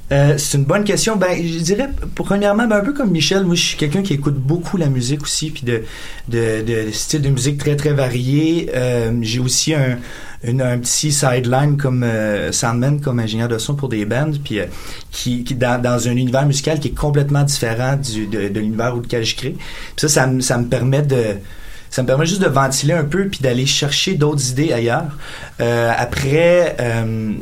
Euh, 0.09 0.37
c'est 0.37 0.57
une 0.57 0.63
bonne 0.63 0.85
question. 0.85 1.17
Ben, 1.17 1.35
je 1.35 1.59
dirais, 1.59 1.89
premièrement, 2.15 2.65
ben, 2.65 2.77
un 2.77 2.81
peu 2.83 2.93
comme 2.93 3.11
Michel, 3.11 3.43
moi, 3.43 3.55
je 3.55 3.61
suis 3.61 3.77
quelqu'un 3.77 4.01
qui 4.03 4.13
écoute 4.13 4.35
beaucoup 4.35 4.77
la 4.77 4.87
musique 4.87 5.21
aussi, 5.23 5.51
puis 5.51 5.63
de, 5.63 5.83
de, 6.29 6.61
de, 6.65 6.85
de 6.87 6.91
styles 6.91 7.21
de 7.21 7.29
musique 7.29 7.57
très, 7.57 7.75
très 7.75 7.91
variés. 7.91 8.69
Euh, 8.73 9.11
j'ai 9.21 9.39
aussi 9.39 9.73
un, 9.73 9.97
une- 10.45 10.61
un 10.61 10.77
petit 10.77 11.11
sideline 11.11 11.75
comme 11.75 12.03
euh, 12.03 12.53
Sandman, 12.53 13.01
comme 13.01 13.19
ingénieur 13.19 13.49
de 13.49 13.57
son 13.57 13.75
pour 13.75 13.89
des 13.89 14.05
bands, 14.05 14.31
puis 14.41 14.59
euh, 14.61 14.65
qui, 15.11 15.43
qui 15.43 15.55
dans, 15.55 15.81
dans 15.81 16.07
un 16.07 16.11
univers 16.15 16.45
musical 16.45 16.79
qui 16.79 16.87
est 16.87 16.97
complètement 16.97 17.43
différent 17.43 17.97
du, 17.97 18.27
de, 18.27 18.47
de 18.47 18.59
l'univers 18.61 18.95
où 18.95 19.01
lequel 19.01 19.25
je 19.25 19.35
crée. 19.35 19.55
Puis 19.57 19.93
ça, 19.97 20.07
ça, 20.07 20.27
me- 20.27 20.39
ça 20.39 20.57
me 20.57 20.67
permet 20.67 21.01
de 21.01 21.23
ça 21.89 22.01
me 22.01 22.07
permet 22.07 22.25
juste 22.25 22.41
de 22.41 22.47
ventiler 22.49 22.93
un 22.93 23.05
peu 23.05 23.27
puis 23.27 23.39
d'aller 23.41 23.65
chercher 23.65 24.13
d'autres 24.15 24.51
idées 24.51 24.73
ailleurs. 24.73 25.17
Euh, 25.61 25.91
après, 25.97 26.75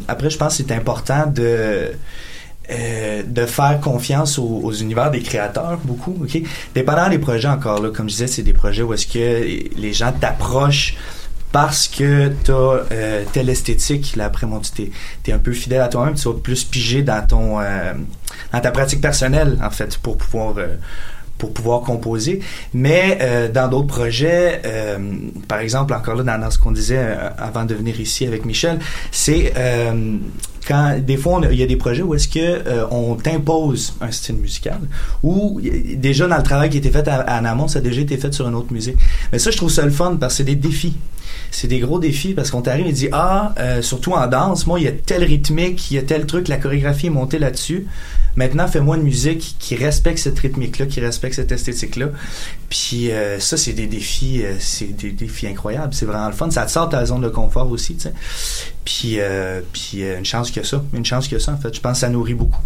après, 0.07 0.29
je 0.29 0.37
pense 0.37 0.57
que 0.57 0.63
c'est 0.63 0.71
important 0.71 1.25
de 1.25 1.89
euh, 2.71 3.23
de 3.25 3.45
faire 3.45 3.79
confiance 3.81 4.39
aux, 4.39 4.61
aux 4.63 4.73
univers 4.73 5.11
des 5.11 5.21
créateurs 5.21 5.77
beaucoup 5.83 6.17
ok? 6.21 6.41
Dépendant 6.73 7.09
des 7.09 7.19
projets 7.19 7.47
encore 7.47 7.81
là 7.81 7.89
comme 7.89 8.09
je 8.09 8.15
disais 8.15 8.27
c'est 8.27 8.43
des 8.43 8.53
projets 8.53 8.81
où 8.83 8.93
est-ce 8.93 9.07
que 9.07 9.79
les 9.79 9.93
gens 9.93 10.11
t'approchent 10.11 10.95
parce 11.51 11.87
que 11.87 12.33
tu 12.43 12.51
as 12.51 12.81
telle 13.31 13.49
esthétique 13.49 14.15
là 14.17 14.25
après 14.25 14.45
tu 14.75 14.91
t'es 15.23 15.31
un 15.31 15.39
peu 15.39 15.53
fidèle 15.53 15.81
à 15.81 15.87
toi-même 15.87 16.15
tu 16.15 16.27
vas 16.27 16.33
plus 16.33 16.65
piger 16.65 17.01
dans 17.01 17.25
ton 17.25 17.59
euh, 17.61 17.93
dans 18.51 18.59
ta 18.59 18.71
pratique 18.71 18.99
personnelle 18.99 19.57
en 19.63 19.69
fait 19.69 19.97
pour 19.97 20.17
pouvoir 20.17 20.55
euh, 20.57 20.75
pour 21.37 21.53
pouvoir 21.53 21.81
composer. 21.81 22.39
Mais 22.73 23.17
euh, 23.21 23.51
dans 23.51 23.67
d'autres 23.67 23.87
projets, 23.87 24.61
euh, 24.65 24.97
par 25.47 25.59
exemple, 25.59 25.93
encore 25.93 26.15
là, 26.15 26.23
dans, 26.23 26.39
dans 26.39 26.51
ce 26.51 26.57
qu'on 26.57 26.71
disait 26.71 26.97
euh, 26.97 27.29
avant 27.37 27.65
de 27.65 27.75
venir 27.75 27.99
ici 27.99 28.25
avec 28.25 28.45
Michel, 28.45 28.79
c'est 29.11 29.53
euh, 29.57 30.17
quand 30.67 30.97
des 30.99 31.17
fois 31.17 31.41
il 31.51 31.57
y 31.57 31.63
a 31.63 31.67
des 31.67 31.75
projets 31.75 32.01
où 32.01 32.13
est-ce 32.15 32.27
que 32.27 32.39
euh, 32.39 32.85
on 32.91 33.15
t'impose 33.15 33.93
un 34.01 34.11
style 34.11 34.35
musical 34.37 34.79
ou 35.23 35.59
déjà 35.95 36.27
dans 36.27 36.37
le 36.37 36.43
travail 36.43 36.69
qui 36.69 36.77
a 36.77 36.79
été 36.79 36.89
fait 36.91 37.07
à- 37.07 37.39
en 37.39 37.45
amont, 37.45 37.67
ça 37.67 37.79
a 37.79 37.81
déjà 37.81 38.01
été 38.01 38.17
fait 38.17 38.33
sur 38.33 38.47
une 38.47 38.55
autre 38.55 38.73
musique. 38.73 38.97
Mais 39.31 39.39
ça, 39.39 39.51
je 39.51 39.57
trouve 39.57 39.71
ça 39.71 39.83
le 39.83 39.91
fun 39.91 40.17
parce 40.19 40.33
que 40.33 40.37
c'est 40.37 40.43
des 40.43 40.55
défis. 40.55 40.95
C'est 41.51 41.67
des 41.67 41.79
gros 41.79 41.99
défis 41.99 42.33
parce 42.33 42.51
qu'on 42.51 42.61
t'arrive 42.61 42.87
et 42.87 42.91
dit 42.91 43.09
ah 43.11 43.53
euh, 43.59 43.81
surtout 43.81 44.13
en 44.13 44.27
danse, 44.27 44.67
moi 44.67 44.79
il 44.79 44.83
y 44.85 44.87
a 44.87 44.91
tel 44.91 45.23
rythmique, 45.23 45.89
il 45.91 45.95
y 45.95 45.97
a 45.97 46.01
tel 46.03 46.25
truc, 46.25 46.47
la 46.47 46.57
chorégraphie 46.57 47.07
est 47.07 47.11
montée 47.11 47.39
là-dessus. 47.39 47.87
Maintenant, 48.37 48.67
fais-moi 48.67 48.97
une 48.97 49.03
musique 49.03 49.55
qui 49.59 49.77
respecte 49.77 50.17
cette 50.19 50.37
rythmique-là, 50.37 50.87
qui 50.87 50.99
respecte 50.99 51.35
cette 51.35 51.53
esthétique-là. 51.53 52.07
Puis 52.69 53.09
euh, 53.11 53.39
ça, 53.39 53.55
c'est 53.55 53.71
des 53.71 53.87
défis, 53.87 54.41
c'est 54.59 54.93
des 54.93 55.11
défis 55.11 55.47
incroyables. 55.47 55.93
C'est 55.93 56.05
vraiment 56.05 56.27
le 56.27 56.33
fun. 56.33 56.51
Ça 56.51 56.65
te 56.65 56.71
sort 56.71 56.87
de 56.87 56.91
ta 56.91 57.05
zone 57.05 57.21
de 57.21 57.29
confort 57.29 57.71
aussi, 57.71 57.95
tu 57.95 58.01
sais. 58.01 58.13
Puis, 58.83 59.17
puis 59.71 60.01
une 60.03 60.25
chance 60.25 60.51
qu'il 60.55 60.63
y 60.63 60.65
a 60.65 60.69
ça. 60.69 60.83
Une 60.93 61.05
chance 61.05 61.31
a 61.31 61.39
ça, 61.39 61.53
en 61.53 61.57
fait. 61.57 61.73
Je 61.75 61.81
pense 61.81 61.93
que 61.93 61.99
ça 61.99 62.09
nourrit 62.09 62.33
beaucoup 62.33 62.61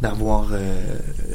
d'avoir 0.00 0.48
euh, 0.52 0.74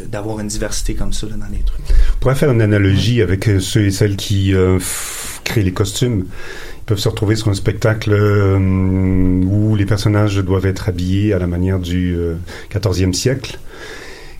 d'avoir 0.08 0.40
une 0.40 0.48
diversité 0.48 0.94
comme 0.94 1.14
ça 1.14 1.28
dans 1.28 1.48
les 1.52 1.64
trucs. 1.64 1.86
On 2.16 2.20
pourrait 2.20 2.36
faire 2.36 2.52
une 2.52 2.62
analogie 2.62 3.22
avec 3.22 3.48
euh, 3.48 3.60
ceux 3.60 3.86
et 3.86 3.92
celles 3.92 4.16
qui 4.16 4.54
euh, 4.54 4.80
créent 5.44 5.64
les 5.64 5.74
costumes. 5.74 6.26
Ils 6.78 6.86
peuvent 6.86 7.00
se 7.00 7.10
retrouver 7.10 7.36
sur 7.36 7.50
un 7.50 7.54
spectacle 7.54 8.12
où 8.12 9.76
les 9.76 9.86
personnages 9.86 10.38
doivent 10.38 10.66
être 10.66 10.90
habillés 10.90 11.34
à 11.34 11.40
la 11.40 11.48
manière 11.48 11.80
du 11.80 12.16
euh, 12.16 12.36
14e 12.72 13.14
siècle. 13.14 13.60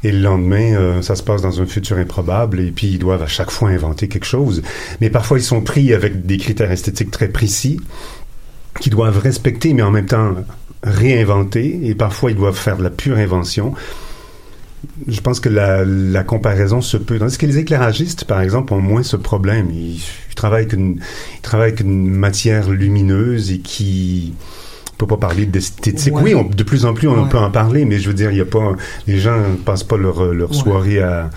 Et 0.04 0.12
le 0.12 0.20
lendemain, 0.20 1.00
ça 1.04 1.16
se 1.16 1.22
passe 1.22 1.44
dans 1.44 1.62
un 1.62 1.68
futur 1.68 2.00
improbable, 2.00 2.60
et 2.60 2.72
puis 2.72 2.88
ils 2.88 2.98
doivent 2.98 3.22
à 3.22 3.28
chaque 3.28 3.52
fois 3.52 3.70
inventer 3.70 4.08
quelque 4.08 4.26
chose. 4.26 4.64
Mais 5.00 5.12
parfois, 5.12 5.38
ils 5.38 5.44
sont 5.44 5.62
pris 5.62 5.94
avec 5.94 6.26
des 6.26 6.38
critères 6.38 6.72
esthétiques 6.72 7.12
très 7.12 7.28
précis, 7.28 7.80
qu'ils 8.80 8.92
doivent 8.92 9.20
respecter, 9.20 9.76
mais 9.76 9.84
en 9.84 9.92
même 9.92 10.08
temps 10.08 10.34
réinventer, 10.84 11.80
et 11.84 11.96
parfois 11.96 12.32
ils 12.32 12.38
doivent 12.38 12.58
faire 12.58 12.78
de 12.78 12.84
la 12.84 12.90
pure 12.90 13.18
invention 13.18 13.74
je 15.08 15.22
pense 15.22 15.40
que 15.40 15.48
la, 15.50 15.86
la 15.86 16.24
comparaison 16.24 16.82
se 16.82 16.98
peut. 16.98 17.20
Tandis 17.20 17.38
que 17.38 17.46
les 17.46 17.60
éclairagistes, 17.60 18.26
par 18.26 18.42
exemple, 18.42 18.74
ont 18.74 18.82
moins 18.82 19.04
ce 19.04 19.16
problème. 19.16 19.68
Ils, 19.72 19.98
ils 19.98 20.36
travaillent 20.36 20.62
avec 20.64 20.74
une, 20.74 21.00
ils 21.38 21.42
travaillent 21.42 21.68
avec 21.68 21.82
une 21.82 22.10
matière 22.10 22.68
lumineuse 22.68 23.52
et 23.52 23.60
qui 23.60 24.34
on 24.94 24.96
peut 24.98 25.06
pas 25.06 25.18
parler 25.18 25.46
d'esthétique. 25.46 26.16
Ouais. 26.16 26.22
Oui, 26.24 26.36
on- 26.36 26.44
de 26.50 26.64
plus 26.64 26.86
en 26.86 26.96
plus, 26.96 27.08
on 27.08 27.24
Ouais. 27.24 27.30
peut 27.30 27.38
en 27.38 27.52
parler, 27.52 27.86
mais 27.86 28.00
je 28.00 28.08
veux 28.08 28.16
dire, 28.16 28.32
il 28.32 28.38
y 28.38 28.42
a 28.42 28.46
pas, 28.46 28.74
les 29.06 29.20
gens 29.20 29.38
ne 29.38 29.56
passent 29.56 29.84
pas 29.84 29.98
leur, 29.98 30.34
leur 30.34 30.50
Ouais. 30.50 30.58
soirée 30.58 31.00
à, 31.00 31.30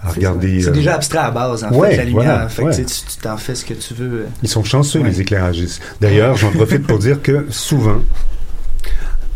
à 0.00 0.10
regarder. 0.10 0.60
C'est 0.62 0.68
euh, 0.68 0.72
déjà 0.72 0.94
abstrait 0.94 1.18
à 1.18 1.32
base, 1.32 1.64
en 1.64 1.70
fait, 1.72 1.96
la 1.96 2.04
lumière. 2.04 2.22
voilà, 2.22 2.48
fait 2.48 2.62
que, 2.62 2.68
ouais. 2.68 2.84
tu 2.84 3.16
t'en 3.20 3.36
fais 3.36 3.56
ce 3.56 3.64
que 3.64 3.74
tu 3.74 3.94
veux. 3.94 4.26
Ils 4.44 4.48
sont 4.48 4.62
chanceux, 4.62 5.02
les 5.02 5.20
éclairagistes. 5.20 5.82
D'ailleurs, 6.00 6.36
j'en 6.36 6.50
profite 6.52 6.86
pour 6.86 6.98
dire 7.00 7.20
que 7.20 7.46
souvent, 7.50 8.00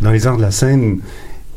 dans 0.00 0.10
les 0.10 0.26
arts 0.26 0.36
de 0.36 0.42
la 0.42 0.50
scène, 0.50 1.00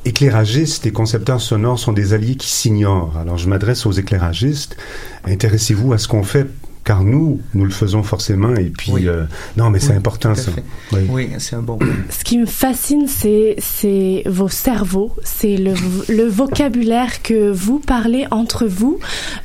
éclairagistes 0.06 0.86
et 0.86 0.92
concepteurs 0.92 1.42
sonores 1.42 1.80
sont 1.80 1.94
des 1.94 2.14
alliés 2.14 2.36
qui 2.36 2.50
s'ignorent. 2.50 3.18
Alors, 3.18 3.38
je 3.38 3.50
m'adresse 3.50 3.86
aux 3.86 3.92
éclairagistes. 3.92 4.78
Intéressez-vous 5.26 5.94
à 5.94 5.98
ce 5.98 6.08
qu'on 6.08 6.24
fait 6.24 6.48
car 6.90 7.04
nous, 7.04 7.40
nous 7.54 7.66
le 7.66 7.70
faisons 7.70 8.02
forcément. 8.02 8.56
Et 8.56 8.72
puis, 8.76 8.92
Oui. 8.92 9.08
euh, 9.08 9.26
non, 9.58 9.70
mais 9.70 9.78
c'est 9.80 9.92
Oui, 9.92 9.98
important 9.98 10.34
ça. 10.34 10.50
Oui. 10.92 11.02
Oui, 11.08 11.30
c'est 11.38 11.56
un 11.56 11.62
bon. 11.62 11.78
Ce 12.10 12.24
qui 12.24 12.40
me 12.40 12.48
fascine, 12.48 13.06
c'est, 13.08 13.54
c'est 13.60 14.24
vos 14.26 14.50
cerveaux, 14.50 15.12
c'est 15.24 15.56
le, 15.58 15.76
le 16.10 16.24
vocabulaire 16.28 17.22
que 17.22 17.52
vous 17.52 17.78
parlez 17.78 18.26
entre 18.32 18.66
vous. 18.66 18.98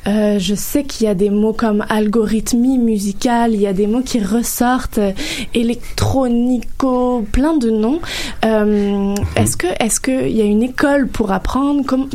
Euh, 0.07 0.39
je 0.39 0.55
sais 0.55 0.85
qu'il 0.85 1.05
y 1.05 1.09
a 1.09 1.13
des 1.13 1.29
mots 1.29 1.53
comme 1.53 1.85
algorithmie 1.87 2.79
musicale, 2.79 3.53
il 3.53 3.61
y 3.61 3.67
a 3.67 3.73
des 3.73 3.85
mots 3.85 4.01
qui 4.01 4.19
ressortent, 4.23 4.97
euh, 4.97 5.11
électronico, 5.53 7.25
plein 7.31 7.55
de 7.57 7.69
noms. 7.69 7.99
Euh, 8.43 9.13
Est-ce 9.35 9.55
que, 9.55 9.67
est-ce 9.79 9.99
que 9.99 10.27
il 10.27 10.35
y 10.35 10.41
a 10.41 10.45
une 10.45 10.63
école 10.63 11.07
pour 11.07 11.31
apprendre? 11.31 11.85
Comme 11.85 12.09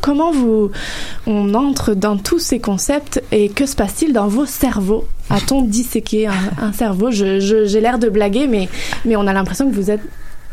comment 0.00 0.32
vous 0.32 0.70
on 1.26 1.54
entre 1.54 1.94
dans 1.94 2.16
tous 2.16 2.38
ces 2.38 2.60
concepts 2.60 3.22
et 3.32 3.48
que 3.48 3.66
se 3.66 3.76
passe-t-il 3.76 4.12
dans 4.12 4.28
vos 4.28 4.46
cerveaux? 4.46 5.04
A-t-on 5.30 5.62
disséqué 5.62 6.26
un, 6.26 6.32
un 6.62 6.72
cerveau? 6.72 7.10
Je- 7.10 7.40
je- 7.40 7.64
J'ai 7.66 7.80
l'air 7.80 7.98
de 7.98 8.08
blaguer, 8.08 8.46
mais, 8.46 8.68
mais 9.04 9.16
on 9.16 9.26
a 9.26 9.32
l'impression 9.32 9.68
que 9.68 9.74
vous 9.74 9.90
êtes 9.90 10.02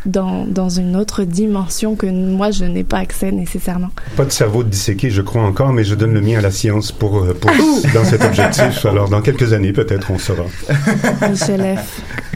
dans, 0.05 0.45
dans 0.45 0.69
une 0.69 0.95
autre 0.95 1.23
dimension 1.23 1.95
que 1.95 2.05
moi, 2.07 2.51
je 2.51 2.65
n'ai 2.65 2.83
pas 2.83 2.97
accès 2.99 3.31
nécessairement. 3.31 3.89
Pas 4.17 4.25
de 4.25 4.31
cerveau 4.31 4.63
disséqué, 4.63 5.09
je 5.09 5.21
crois 5.21 5.43
encore, 5.43 5.71
mais 5.73 5.83
je 5.83 5.95
donne 5.95 6.13
le 6.13 6.21
mien 6.21 6.39
à 6.39 6.41
la 6.41 6.51
science 6.51 6.91
pour, 6.91 7.23
euh, 7.23 7.33
pour 7.33 7.51
dans 7.93 8.03
cet 8.03 8.23
objectif. 8.23 8.85
Alors, 8.85 9.09
dans 9.09 9.21
quelques 9.21 9.53
années, 9.53 9.73
peut-être, 9.73 10.11
on 10.11 10.17
saura. 10.17 10.43
Michel 11.29 11.79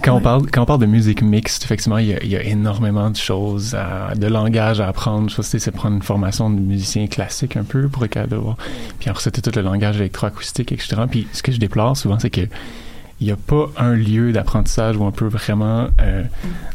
Quand 0.04 0.16
on 0.16 0.22
parle, 0.22 0.50
quand 0.52 0.62
on 0.62 0.66
parle 0.66 0.82
de 0.82 0.86
musique 0.86 1.22
mixte, 1.22 1.64
effectivement, 1.64 1.98
il 1.98 2.08
y 2.08 2.14
a, 2.14 2.24
il 2.24 2.30
y 2.30 2.36
a 2.38 2.44
énormément 2.44 3.10
de 3.10 3.18
choses, 3.18 3.76
à- 3.76 4.14
de 4.16 4.28
langage 4.28 4.80
à 4.80 4.88
apprendre. 4.88 5.30
Je 5.30 5.36
sais, 5.38 5.44
c'est- 5.44 5.60
c'est 5.60 5.72
prendre 5.72 5.96
une 5.96 6.02
formation 6.04 6.50
de 6.50 6.60
musicien 6.60 7.08
classique 7.08 7.58
un 7.58 7.64
peu 7.64 7.88
pour 7.88 8.06
être 8.06 8.12
capable 8.12 8.32
de 8.34 8.38
voir. 8.38 8.58
Puis 9.00 9.10
alors, 9.10 9.22
c'était 9.22 9.42
tout 9.42 9.52
le 9.56 9.62
langage 9.62 9.98
électroacoustique, 9.98 10.72
etc. 10.72 10.96
Puis 11.10 11.28
ce 11.34 11.44
que 11.44 11.52
je 11.52 11.58
déplore 11.60 11.98
souvent, 11.98 12.18
c'est 12.20 12.30
que 12.30 12.42
il 13.20 13.26
n'y 13.28 13.34
a 13.34 13.36
pas 13.36 13.70
un 13.78 13.94
lieu 13.94 14.32
d'apprentissage 14.32 14.96
où 14.96 15.04
on 15.04 15.12
peut 15.12 15.28
vraiment 15.28 15.88
euh, 16.02 16.24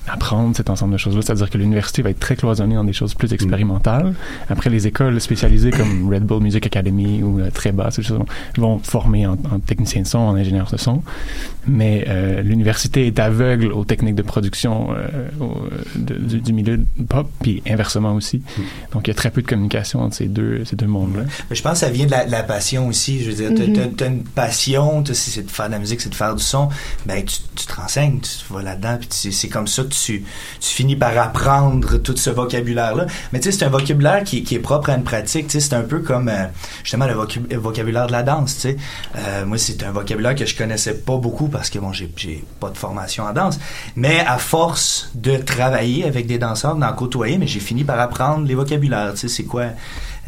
apprendre 0.08 0.56
cet 0.56 0.70
ensemble 0.70 0.92
de 0.92 0.98
choses-là. 0.98 1.22
C'est-à-dire 1.22 1.48
que 1.50 1.58
l'université 1.58 2.02
va 2.02 2.10
être 2.10 2.18
très 2.18 2.34
cloisonnée 2.36 2.74
dans 2.74 2.84
des 2.84 2.92
choses 2.92 3.14
plus 3.14 3.32
expérimentales. 3.32 4.14
Après, 4.50 4.68
les 4.70 4.86
écoles 4.86 5.20
spécialisées 5.20 5.70
comme 5.70 6.12
Red 6.12 6.24
Bull 6.24 6.42
Music 6.42 6.66
Academy 6.66 7.22
ou 7.22 7.38
euh, 7.40 7.50
très 7.50 7.70
bas, 7.72 7.90
ces 7.92 8.02
choses 8.02 8.18
vont 8.58 8.78
former 8.80 9.26
en, 9.26 9.34
en 9.34 9.58
technicien 9.64 10.02
de 10.02 10.06
son, 10.06 10.18
en 10.18 10.34
ingénieur 10.34 10.68
de 10.70 10.76
son. 10.76 11.02
Mais 11.68 12.04
euh, 12.08 12.42
l'université 12.42 13.06
est 13.06 13.20
aveugle 13.20 13.70
aux 13.72 13.84
techniques 13.84 14.16
de 14.16 14.22
production 14.22 14.88
euh, 14.90 15.28
au- 15.40 15.68
de- 15.94 16.14
du, 16.18 16.40
du 16.40 16.52
milieu 16.52 16.80
pop, 17.08 17.30
puis 17.40 17.62
inversement 17.68 18.14
aussi. 18.14 18.42
Donc, 18.92 19.06
il 19.06 19.10
y 19.10 19.12
a 19.12 19.14
très 19.14 19.30
peu 19.30 19.42
de 19.42 19.46
communication 19.46 20.00
entre 20.00 20.16
ces 20.16 20.26
deux, 20.26 20.64
ces 20.64 20.74
deux 20.74 20.86
mondes-là. 20.86 21.22
Je 21.52 21.62
pense 21.62 21.74
que 21.74 21.78
ça 21.78 21.90
vient 21.90 22.06
de 22.06 22.10
la, 22.10 22.24
de 22.24 22.32
la 22.32 22.42
passion 22.42 22.88
aussi. 22.88 23.22
Je 23.22 23.30
veux 23.30 23.36
dire, 23.36 23.50
t'as- 23.56 23.62
Mhm. 23.68 23.74
t'as, 23.74 23.86
t'as 24.04 24.06
une 24.08 24.24
passion, 24.24 25.04
si 25.06 25.30
c'est 25.30 25.42
de 25.44 25.50
faire 25.50 25.66
de 25.68 25.72
la 25.72 25.78
musique, 25.78 26.00
c'est 26.00 26.10
de 26.10 26.14
faire 26.16 26.31
du 26.34 26.42
son. 26.42 26.68
Ben, 27.06 27.24
tu, 27.24 27.36
tu 27.54 27.66
te 27.66 27.74
renseignes, 27.74 28.20
tu 28.20 28.52
vas 28.52 28.62
là-dedans, 28.62 28.98
puis 28.98 29.32
c'est 29.32 29.48
comme 29.48 29.66
ça 29.66 29.82
que 29.82 29.88
tu, 29.88 30.24
tu 30.60 30.68
finis 30.68 30.96
par 30.96 31.16
apprendre 31.18 31.98
tout 31.98 32.16
ce 32.16 32.30
vocabulaire-là. 32.30 33.06
Mais 33.32 33.40
tu 33.40 33.50
sais, 33.50 33.58
c'est 33.58 33.64
un 33.64 33.68
vocabulaire 33.68 34.24
qui, 34.24 34.42
qui 34.44 34.54
est 34.54 34.60
propre 34.60 34.90
à 34.90 34.94
une 34.94 35.04
pratique. 35.04 35.46
Tu 35.48 35.60
sais, 35.60 35.68
c'est 35.68 35.74
un 35.74 35.82
peu 35.82 36.00
comme 36.00 36.28
euh, 36.28 36.46
justement 36.82 37.06
le 37.06 37.56
vocabulaire 37.56 38.06
de 38.06 38.12
la 38.12 38.22
danse. 38.22 38.54
Tu 38.54 38.60
sais, 38.60 38.76
Euh, 39.16 39.44
moi, 39.44 39.58
c'est 39.58 39.82
un 39.82 39.92
vocabulaire 39.92 40.34
que 40.34 40.46
je 40.46 40.56
connaissais 40.56 40.94
pas 40.94 41.16
beaucoup 41.16 41.48
parce 41.48 41.70
que 41.70 41.78
bon, 41.78 41.92
j'ai 41.92 42.44
pas 42.60 42.70
de 42.70 42.78
formation 42.78 43.24
en 43.24 43.32
danse. 43.32 43.58
Mais 43.96 44.20
à 44.20 44.38
force 44.38 45.10
de 45.14 45.36
travailler 45.36 46.04
avec 46.04 46.26
des 46.26 46.38
danseurs, 46.38 46.76
d'en 46.76 46.92
côtoyer, 46.92 47.38
mais 47.38 47.46
j'ai 47.46 47.60
fini 47.60 47.84
par 47.84 47.98
apprendre 48.00 48.46
les 48.46 48.54
vocabulaires. 48.54 49.12
Tu 49.12 49.20
sais, 49.20 49.28
c'est 49.28 49.44
quoi 49.44 49.66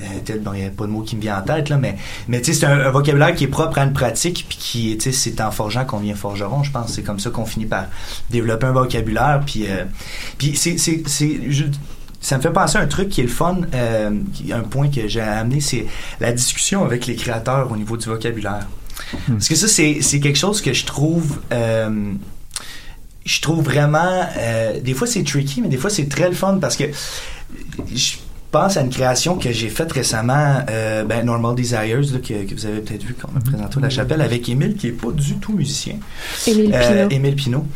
euh, 0.01 0.03
tel- 0.25 0.41
bon, 0.41 0.53
il 0.55 0.61
n'y 0.61 0.67
a 0.67 0.71
pas 0.71 0.85
de 0.87 0.91
mot 0.91 1.03
qui 1.03 1.17
me 1.17 1.21
vient 1.21 1.39
en 1.39 1.43
tête, 1.43 1.69
là, 1.69 1.77
mais, 1.77 1.97
mais 2.29 2.41
tu 2.41 2.53
sais, 2.53 2.61
c'est 2.61 2.67
un, 2.67 2.79
un 2.81 2.91
vocabulaire 2.91 3.35
qui 3.35 3.45
est 3.45 3.49
propre 3.49 3.79
à 3.79 3.85
une 3.85 3.93
pratique, 3.93 4.47
puis 4.49 4.59
qui, 4.59 4.97
tu 4.99 5.13
sais, 5.13 5.13
c'est 5.13 5.41
en 5.41 5.51
forgeant 5.51 5.85
qu'on 5.85 6.01
devient 6.01 6.15
forgeron, 6.15 6.63
je 6.63 6.71
pense. 6.71 6.93
C'est 6.93 7.03
comme 7.03 7.21
ça 7.21 7.31
qu'on 7.31 7.47
finit 7.47 7.67
par 7.67 7.87
développer 8.31 8.67
un 8.67 8.73
vocabulaire, 8.73 9.41
puis, 9.47 9.67
euh, 9.69 9.85
puis 10.39 10.57
c'est, 10.57 10.79
c'est, 10.79 11.03
c'est, 11.07 11.39
ça 12.21 12.39
me 12.39 12.43
fait 12.43 12.51
penser 12.53 12.79
à 12.79 12.81
un 12.81 12.87
truc 12.87 13.09
qui 13.09 13.21
est 13.21 13.25
le 13.25 13.31
fun, 13.31 13.59
euh, 13.75 14.11
un 14.53 14.61
point 14.61 14.89
que 14.89 15.07
j'ai 15.09 15.21
amené, 15.21 15.61
c'est 15.61 15.87
la 16.21 16.33
discussion 16.33 16.85
avec 16.85 17.07
les 17.07 17.17
créateurs 17.17 17.71
au 17.71 17.77
niveau 17.77 17.97
du 17.97 18.07
vocabulaire. 18.07 18.67
Parce 19.29 19.49
que 19.49 19.55
ça, 19.55 19.69
c'est, 19.69 19.99
c'est 20.01 20.21
quelque 20.21 20.39
chose 20.39 20.61
que 20.61 20.73
je 20.73 20.85
trouve... 20.87 21.41
euh, 21.53 22.13
je 23.27 23.41
trouve 23.41 23.65
vraiment 23.65 24.21
euh, 24.37 24.81
des 24.81 24.93
fois 24.93 25.07
c'est 25.07 25.25
tricky 25.25 25.63
mais 25.63 25.69
des 25.69 25.79
fois 25.79 25.89
c'est 25.89 26.11
très 26.11 26.29
le 26.29 26.35
fun 26.35 26.59
parce 26.61 26.77
que 26.77 26.85
je 27.91 28.17
pense 28.55 28.77
à 28.77 28.81
une 28.83 28.91
création 28.91 29.37
que 29.37 29.51
j'ai 29.53 29.69
faite 29.69 29.91
récemment 29.93 30.59
euh, 30.71 31.05
ben, 31.05 31.25
Normal 31.27 31.55
Desires 31.57 32.01
là, 32.01 32.19
que, 32.19 32.45
que 32.49 32.55
vous 32.55 32.67
avez 32.67 32.81
peut-être 32.81 33.03
vu 33.03 33.15
qu'on 33.15 33.37
a 33.37 33.41
présenté 33.41 33.79
à 33.79 33.81
la 33.81 33.91
chapelle 33.91 34.21
avec 34.21 34.49
Émile 34.49 34.77
qui 34.77 34.87
est 34.89 34.93
pas 34.93 35.11
du 35.11 35.35
tout 35.37 35.53
musicien 35.55 35.97
Émile 36.47 36.71
Euh. 36.75 37.09
Émile 37.11 37.35
Pinault 37.35 37.67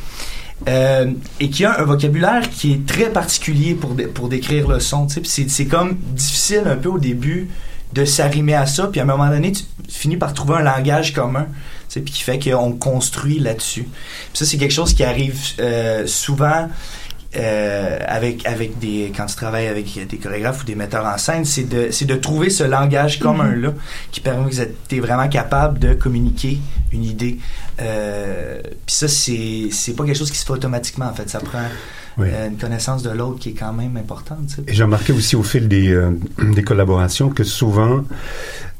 Euh, 0.69 1.13
et 1.39 1.51
qui 1.51 1.65
a 1.65 1.81
un 1.81 1.85
vocabulaire 1.85 2.49
qui 2.51 2.73
est 2.73 2.85
très 2.87 3.11
particulier 3.11 3.75
pour, 3.75 3.95
dé- 3.95 4.07
pour 4.09 4.29
décrire 4.29 4.67
le 4.69 4.81
son. 4.81 5.07
C'est, 5.09 5.67
comme 5.67 5.97
difficile 6.13 6.63
un 6.67 6.75
peu 6.77 6.89
au 6.89 6.99
début 6.99 7.49
de 7.93 8.05
s'arrimer 8.05 8.55
à 8.55 8.67
ça, 8.67 8.89
puis 8.89 8.99
à 9.01 9.05
un 9.05 9.07
moment 9.07 9.29
donné, 9.29 9.53
tu, 9.53 9.63
finis 9.89 10.17
par 10.17 10.35
trouver 10.35 10.57
un 10.57 10.63
langage 10.63 11.13
commun, 11.15 11.47
puis 11.91 12.03
qui 12.05 12.23
fait 12.23 12.39
qu'on 12.41 12.73
construit 12.73 13.39
là-dessus. 13.39 13.87
Ça, 14.35 14.45
c'est 14.45 14.59
quelque 14.59 14.75
chose 14.75 14.95
qui 14.95 15.05
arrive 15.05 15.39
euh, 15.61 16.07
souvent 16.09 16.69
euh, 17.37 17.99
avec 18.07 18.47
avec 18.47 18.79
des 18.79 19.13
quand 19.15 19.27
tu 19.27 19.37
travailles 19.37 19.67
avec 19.67 20.09
des 20.09 20.17
chorégraphes 20.17 20.63
ou 20.63 20.65
des 20.65 20.75
metteurs 20.75 21.05
en 21.05 21.19
scène, 21.19 21.45
c'est 21.45 21.69
de 21.69 21.91
c'est 21.91 22.07
de 22.07 22.15
trouver 22.15 22.49
ce 22.49 22.65
langage 22.65 23.19
commun 23.19 23.55
là 23.55 23.75
qui 24.11 24.21
permet 24.21 24.51
que 24.51 24.57
tu 24.89 24.97
es 24.97 25.01
vraiment 25.01 25.29
capable 25.29 25.79
de 25.79 25.93
communiquer 25.93 26.59
une 26.91 27.05
idée. 27.05 27.39
Euh, 27.83 28.63
Puis 28.87 28.95
ça 28.95 29.09
c'est 29.09 29.69
c'est 29.71 29.93
pas 29.93 30.05
quelque 30.05 30.17
chose 30.17 30.31
qui 30.31 30.39
se 30.39 30.47
fait 30.47 30.53
automatiquement 30.53 31.07
en 31.07 31.13
fait, 31.13 31.29
ça 31.29 31.41
prend 31.41 31.65
Oui. 32.19 32.29
euh, 32.33 32.49
une 32.49 32.57
connaissance 32.57 33.03
de 33.03 33.11
l'autre 33.11 33.39
qui 33.39 33.51
est 33.51 33.53
quand 33.53 33.73
même 33.73 33.97
importante. 33.97 34.47
tu 34.49 34.55
sais. 34.57 34.63
Et 34.67 34.75
j'ai 34.75 34.83
remarqué 34.83 35.13
aussi 35.13 35.37
au 35.37 35.43
fil 35.43 35.69
des, 35.69 35.89
euh, 35.93 36.11
des 36.55 36.63
collaborations 36.63 37.31
que 37.31 37.45
souvent 37.45 38.03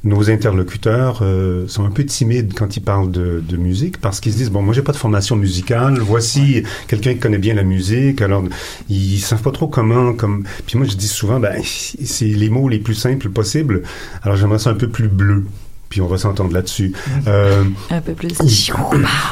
nos 0.05 0.31
interlocuteurs 0.31 1.21
euh, 1.23 1.67
sont 1.67 1.85
un 1.85 1.91
peu 1.91 2.05
timides 2.05 2.55
quand 2.55 2.77
ils 2.77 2.81
parlent 2.81 3.11
de, 3.11 3.43
de 3.47 3.57
musique 3.57 4.01
parce 4.01 4.21
qu'ils 4.21 4.33
se 4.33 4.37
disent 4.39 4.51
bon 4.51 4.63
moi 4.63 4.73
j'ai 4.73 4.83
pas 4.83 4.93
de 4.93 4.97
formation 4.97 5.35
musicale 5.35 5.99
voici 5.99 6.63
quelqu'un 6.87 7.15
qui 7.15 7.19
connaît 7.19 7.39
bien 7.39 7.55
la 7.55 7.65
musique 7.65 8.23
alors 8.23 8.45
ils 8.89 9.19
savent 9.19 9.43
pas 9.43 9.51
trop 9.51 9.67
comment 9.67 10.13
comme 10.15 10.45
puis 10.67 10.79
moi 10.79 10.87
je 10.87 10.95
dis 10.97 11.09
souvent 11.09 11.41
ben 11.41 11.61
c'est 11.65 12.27
les 12.27 12.49
mots 12.49 12.69
les 12.69 12.79
plus 12.79 12.95
simples 12.95 13.29
possibles 13.29 13.83
alors 14.23 14.37
j'aimerais 14.37 14.61
ça 14.61 14.71
un 14.71 14.75
peu 14.75 14.89
plus 14.89 15.09
bleu 15.09 15.45
puis 15.89 16.01
on 16.01 16.07
va 16.07 16.19
s'entendre 16.19 16.53
là-dessus. 16.53 16.93
Euh, 17.27 17.65
Un 17.91 18.01
peu 18.01 18.13
plus. 18.13 18.29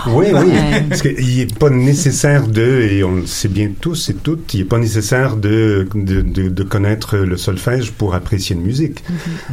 oui, 0.08 0.26
oui. 0.32 0.52
Parce 0.88 1.02
qu'il 1.02 1.36
n'est 1.36 1.46
pas 1.46 1.70
nécessaire 1.70 2.46
de, 2.46 2.62
et 2.90 3.04
on 3.04 3.16
le 3.16 3.26
sait 3.26 3.48
bien 3.48 3.70
tous 3.80 4.08
et 4.10 4.14
toutes, 4.14 4.54
il 4.54 4.58
n'est 4.60 4.64
pas 4.66 4.78
nécessaire 4.78 5.36
de, 5.36 5.88
de, 5.94 6.20
de, 6.22 6.48
de 6.48 6.62
connaître 6.62 7.16
le 7.18 7.36
solfège 7.36 7.92
pour 7.92 8.14
apprécier 8.14 8.56
une 8.56 8.62
musique. 8.62 9.02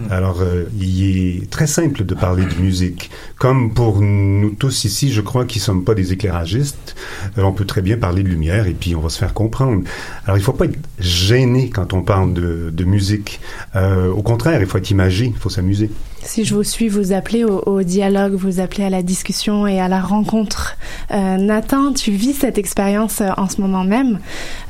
Alors, 0.09 0.41
euh, 0.41 0.63
il 0.79 1.17
est 1.43 1.49
très 1.49 1.67
simple 1.67 2.05
de 2.05 2.13
parler 2.15 2.45
de 2.45 2.61
musique. 2.61 3.09
Comme 3.37 3.73
pour 3.73 4.01
nous 4.01 4.51
tous 4.51 4.85
ici, 4.85 5.11
je 5.11 5.21
crois 5.21 5.45
qu'ils 5.45 5.61
ne 5.61 5.65
sommes 5.65 5.83
pas 5.83 5.95
des 5.95 6.13
éclairagistes, 6.13 6.95
euh, 7.37 7.43
on 7.43 7.51
peut 7.51 7.65
très 7.65 7.81
bien 7.81 7.97
parler 7.97 8.23
de 8.23 8.29
lumière 8.29 8.67
et 8.67 8.73
puis 8.73 8.95
on 8.95 9.01
va 9.01 9.09
se 9.09 9.17
faire 9.17 9.33
comprendre. 9.33 9.83
Alors, 10.25 10.37
il 10.37 10.41
ne 10.41 10.45
faut 10.45 10.53
pas 10.53 10.65
être 10.65 10.77
gêné 10.99 11.69
quand 11.69 11.93
on 11.93 12.01
parle 12.01 12.33
de, 12.33 12.69
de 12.71 12.83
musique. 12.85 13.39
Euh, 13.75 14.09
au 14.09 14.21
contraire, 14.21 14.61
il 14.61 14.67
faut 14.67 14.77
être 14.77 14.91
imagé, 14.91 15.25
il 15.25 15.35
faut 15.39 15.49
s'amuser. 15.49 15.89
Si 16.25 16.45
je 16.45 16.55
vous 16.55 16.63
suis, 16.63 16.87
vous 16.87 17.11
appelez 17.11 17.43
au, 17.43 17.59
au 17.65 17.83
dialogue, 17.83 18.33
vous 18.33 18.59
appelez 18.59 18.85
à 18.85 18.89
la 18.89 19.03
discussion 19.03 19.67
et 19.67 19.79
à 19.79 19.87
la 19.87 19.99
rencontre. 20.01 20.77
Euh, 21.11 21.37
Nathan, 21.37 21.93
tu 21.93 22.11
vis 22.11 22.33
cette 22.33 22.57
expérience 22.57 23.21
euh, 23.21 23.29
en 23.37 23.47
ce 23.49 23.59
moment 23.61 23.83
même 23.83 24.19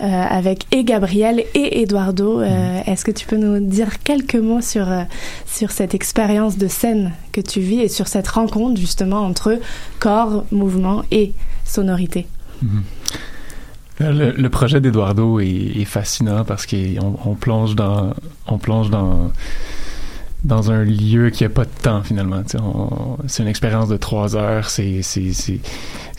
euh, 0.01 0.05
avec 0.05 0.65
et 0.71 0.83
Gabriel 0.83 1.43
et 1.53 1.81
Eduardo. 1.81 2.41
Euh, 2.41 2.81
Est-ce 2.85 3.05
que 3.05 3.11
tu 3.11 3.27
peux 3.27 3.37
nous 3.37 3.59
dire 3.59 4.01
quelques 4.03 4.35
mots 4.35 4.61
sur, 4.61 4.87
sur 5.45 5.71
cette 5.71 5.93
expérience 5.93 6.57
de 6.57 6.67
scène 6.67 7.11
que 7.31 7.39
tu 7.41 7.59
vis 7.61 7.81
et 7.81 7.87
sur 7.87 8.07
cette 8.07 8.27
rencontre 8.27 8.79
justement 8.81 9.19
entre 9.21 9.59
corps, 9.99 10.45
mouvement 10.51 11.03
et 11.11 11.33
sonorité? 11.65 12.27
Euh, 14.01 14.11
Le, 14.11 14.31
le 14.31 14.49
projet 14.49 14.81
d'Eduardo 14.81 15.39
est, 15.39 15.45
est 15.45 15.85
fascinant 15.85 16.43
parce 16.45 16.65
qu'on 16.65 17.15
on 17.25 17.35
plonge 17.35 17.75
dans 17.75 18.13
on 18.47 18.57
plonge 18.57 18.89
dans 18.89 19.31
dans 20.43 20.71
un 20.71 20.83
lieu 20.83 21.29
qui 21.29 21.45
a 21.45 21.49
pas 21.49 21.63
de 21.63 21.69
temps 21.81 22.03
finalement. 22.03 22.43
C'est 23.27 23.43
une 23.43 23.49
expérience 23.49 23.87
de 23.87 23.97
trois 23.97 24.35
heures. 24.35 24.69
C'est 24.69 25.01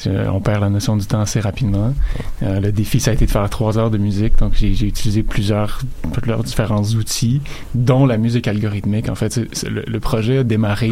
on 0.07 0.41
perd 0.41 0.61
la 0.61 0.71
notion 0.71 0.97
du 0.97 1.07
temps 1.07 1.21
assez 1.21 1.41
rapidement. 1.41 1.95
Euh, 2.43 2.61
le 2.61 2.73
défi 2.73 3.01
ça 3.01 3.11
a 3.11 3.15
été 3.15 3.27
de 3.27 3.31
faire 3.31 3.49
trois 3.51 3.79
heures 3.79 3.91
de 3.91 3.99
musique. 3.99 4.39
Donc 4.39 4.55
j'ai 4.55 4.71
utilisé 4.71 5.23
plusieurs 5.23 5.81
plusieurs 6.13 6.43
différents 6.43 6.83
outils, 6.83 7.41
dont 7.75 8.07
la 8.07 8.17
musique 8.17 8.49
algorithmique. 8.49 9.09
En 9.09 9.15
fait, 9.15 9.41
le, 9.69 10.01
projet 10.01 10.39
a 10.39 10.45
démarré 10.45 10.91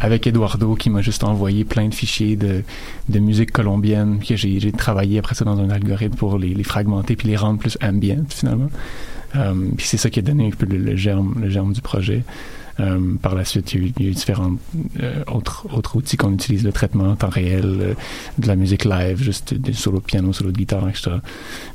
avec 0.00 0.26
Eduardo 0.26 0.74
qui 0.74 0.90
m'a 0.90 1.02
juste 1.02 1.24
envoyé 1.24 1.64
plein 1.64 1.88
de 1.88 1.94
fichiers 1.94 2.36
de 2.36 2.62
de 3.08 3.18
musique 3.18 3.52
colombienne 3.52 4.20
que 4.26 4.36
j'ai 4.36 4.72
travaillé 4.72 5.18
après 5.18 5.34
ça 5.34 5.44
dans 5.44 5.58
un 5.58 5.70
algorithme 5.70 6.16
pour 6.16 6.38
les, 6.38 6.54
les 6.54 6.64
fragmenter 6.64 7.16
puis 7.16 7.28
les 7.28 7.36
rendre 7.36 7.58
plus 7.58 7.78
ambiantes 7.82 8.32
finalement. 8.32 8.70
Euh, 9.34 9.54
puis 9.76 9.86
c'est 9.86 9.96
ça 9.96 10.08
qui 10.08 10.20
a 10.20 10.22
donné 10.22 10.46
un 10.46 10.50
peu 10.50 10.66
le 10.66 10.96
germe 10.96 11.36
le 11.40 11.48
germe 11.48 11.72
du 11.72 11.80
projet. 11.80 12.22
Euh, 12.78 13.14
par 13.22 13.34
la 13.34 13.44
suite, 13.44 13.72
il 13.72 13.92
y 13.98 14.06
a 14.06 14.10
eu, 14.10 14.12
différents 14.12 14.52
euh, 15.00 15.24
autres, 15.32 15.66
autres 15.72 15.96
outils 15.96 16.16
qu'on 16.16 16.32
utilise, 16.32 16.62
le 16.62 16.72
traitement 16.72 17.10
en 17.10 17.16
temps 17.16 17.28
réel, 17.28 17.64
euh, 17.64 17.94
de 18.38 18.46
la 18.46 18.56
musique 18.56 18.84
live, 18.84 19.22
juste 19.22 19.54
des 19.54 19.72
solos 19.72 20.00
de 20.00 20.04
piano, 20.04 20.32
solos 20.32 20.52
de 20.52 20.58
guitare, 20.58 20.88
etc. 20.88 21.12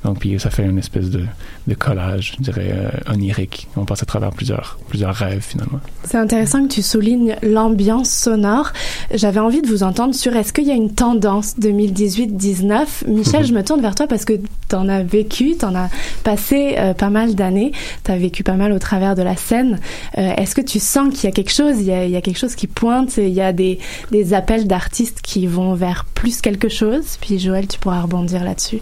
Donc, 0.04 0.20
puis 0.20 0.40
ça 0.40 0.50
fait 0.52 0.66
une 0.66 0.78
espèce 0.78 1.10
de, 1.10 1.26
de 1.68 1.74
collage, 1.76 2.36
je 2.38 2.44
dirais, 2.44 2.72
euh, 2.74 3.14
onirique. 3.14 3.68
On 3.76 3.86
passe 3.86 4.02
à 4.02 4.06
travers 4.06 4.32
plusieurs, 4.32 4.80
plusieurs 4.88 5.14
rêves, 5.14 5.46
finalement. 5.48 5.80
C'est 6.04 6.18
intéressant 6.18 6.64
que 6.64 6.74
tu 6.74 6.82
soulignes 6.82 7.36
l'ambiance 7.44 8.10
sonore. 8.10 8.72
J'avais 9.14 9.40
envie 9.40 9.62
de 9.62 9.68
vous 9.68 9.84
entendre 9.84 10.16
sur 10.16 10.36
est-ce 10.36 10.54
qu'il 10.54 10.66
y 10.66 10.72
a 10.72 10.76
une 10.76 10.94
tendance 10.94 11.56
2018-19 11.60 13.08
Michel, 13.08 13.46
je 13.46 13.54
me 13.54 13.64
tourne 13.64 13.82
vers 13.82 13.96
toi 13.96 14.08
parce 14.08 14.26
que 14.26 14.34
tu 14.34 14.76
en 14.76 14.90
as 14.90 15.04
vécu, 15.04 15.56
tu 15.58 15.66
en 15.66 15.76
as 15.76 15.90
passé 16.24 16.76
euh, 16.78 16.94
pas 16.94 17.10
mal 17.10 17.36
d'années, 17.36 17.72
tu 18.04 18.12
as 18.12 18.18
vécu 18.18 18.44
pas 18.44 18.56
mal 18.56 18.72
au 18.72 18.80
travers 18.80 19.16
de 19.16 19.22
la 19.22 19.36
scène. 19.36 19.80
Euh, 20.18 20.34
est-ce 20.36 20.56
que 20.56 20.62
tu 20.62 20.80
sens 20.80 21.14
qu'il 21.14 21.26
y 21.26 21.28
a 21.28 21.32
quelque 21.32 21.52
chose, 21.52 21.76
il 21.80 21.86
y 21.86 21.92
a, 21.92 22.06
il 22.06 22.12
y 22.12 22.16
a 22.16 22.22
quelque 22.22 22.40
chose 22.40 22.56
qui 22.56 22.68
pointe, 22.68 23.18
il 23.18 23.30
y 23.30 23.42
a 23.42 23.54
des, 23.54 23.80
des 24.12 24.34
appels 24.34 24.68
d'artistes 24.68 25.22
qui 25.22 25.46
vont 25.48 25.74
vers 25.76 26.06
plus 26.06 26.42
quelque 26.42 26.70
chose? 26.70 27.18
Puis 27.22 27.40
Joël, 27.40 27.68
tu 27.68 27.78
pourras 27.80 28.02
rebondir 28.02 28.44
là-dessus. 28.44 28.80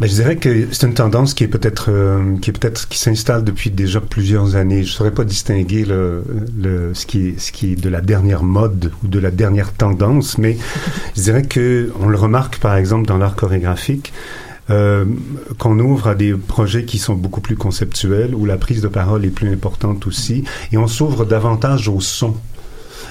Ben, 0.00 0.08
je 0.08 0.14
dirais 0.14 0.36
que 0.36 0.68
c'est 0.70 0.86
une 0.86 0.94
tendance 0.94 1.34
qui 1.34 1.42
est 1.42 1.48
peut-être 1.48 1.86
euh, 1.90 2.36
qui 2.40 2.50
est 2.50 2.52
peut-être 2.52 2.88
qui 2.88 2.98
s'installe 2.98 3.42
depuis 3.42 3.70
déjà 3.70 4.00
plusieurs 4.00 4.54
années. 4.54 4.84
Je 4.84 4.92
saurais 4.92 5.10
pas 5.10 5.24
distinguer 5.24 5.84
le, 5.84 6.22
le 6.56 6.94
ce 6.94 7.04
qui 7.04 7.28
est 7.28 7.40
ce 7.40 7.50
qui 7.50 7.72
est 7.72 7.76
de 7.76 7.88
la 7.88 8.00
dernière 8.00 8.44
mode 8.44 8.92
ou 9.02 9.08
de 9.08 9.18
la 9.18 9.32
dernière 9.32 9.72
tendance, 9.72 10.38
mais 10.38 10.56
je 11.16 11.22
dirais 11.22 11.42
que 11.42 11.92
on 12.00 12.08
le 12.08 12.16
remarque 12.16 12.58
par 12.58 12.76
exemple 12.76 13.06
dans 13.06 13.18
l'art 13.18 13.34
chorégraphique. 13.34 14.12
Euh, 14.70 15.06
qu'on 15.58 15.78
ouvre 15.78 16.08
à 16.08 16.14
des 16.14 16.34
projets 16.34 16.84
qui 16.84 16.98
sont 16.98 17.14
beaucoup 17.14 17.40
plus 17.40 17.56
conceptuels, 17.56 18.34
où 18.34 18.44
la 18.44 18.58
prise 18.58 18.82
de 18.82 18.88
parole 18.88 19.24
est 19.24 19.30
plus 19.30 19.50
importante 19.50 20.06
aussi, 20.06 20.44
et 20.72 20.76
on 20.76 20.86
s'ouvre 20.86 21.24
davantage 21.24 21.88
au 21.88 22.00
son. 22.00 22.36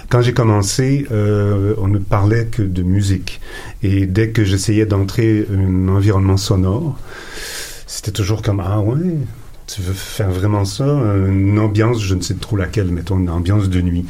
Quand 0.09 0.21
j'ai 0.21 0.33
commencé, 0.33 1.05
euh, 1.11 1.75
on 1.79 1.89
ne 1.89 1.97
parlait 1.99 2.45
que 2.45 2.61
de 2.61 2.81
musique. 2.81 3.41
Et 3.83 4.05
dès 4.05 4.29
que 4.29 4.45
j'essayais 4.45 4.85
d'entrer 4.85 5.45
un 5.53 5.89
environnement 5.89 6.37
sonore, 6.37 6.97
c'était 7.87 8.11
toujours 8.11 8.41
comme 8.41 8.61
Ah 8.61 8.79
ouais, 8.79 9.17
tu 9.67 9.81
veux 9.81 9.93
faire 9.93 10.31
vraiment 10.31 10.63
ça? 10.63 10.85
Une 10.85 11.59
ambiance, 11.59 12.01
je 12.01 12.15
ne 12.15 12.21
sais 12.21 12.35
trop 12.35 12.55
laquelle, 12.55 12.87
mettons 12.87 13.19
une 13.19 13.29
ambiance 13.29 13.69
de 13.69 13.81
nuit. 13.81 14.05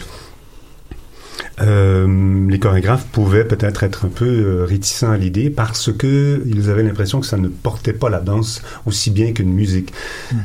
Euh, 1.59 2.47
les 2.49 2.59
chorégraphes 2.59 3.05
pouvaient 3.07 3.45
peut-être 3.45 3.84
être 3.84 4.05
un 4.05 4.09
peu 4.09 4.26
euh, 4.26 4.65
réticents 4.65 5.11
à 5.11 5.18
l'idée 5.18 5.49
parce 5.49 5.91
que 5.91 6.43
ils 6.45 6.69
avaient 6.69 6.84
l'impression 6.84 7.19
que 7.19 7.26
ça 7.26 7.38
ne 7.38 7.47
portait 7.47 7.93
pas 7.93 8.09
la 8.09 8.19
danse 8.19 8.61
aussi 8.85 9.09
bien 9.09 9.34
qu'une 9.34 9.53
musique. 9.53 9.93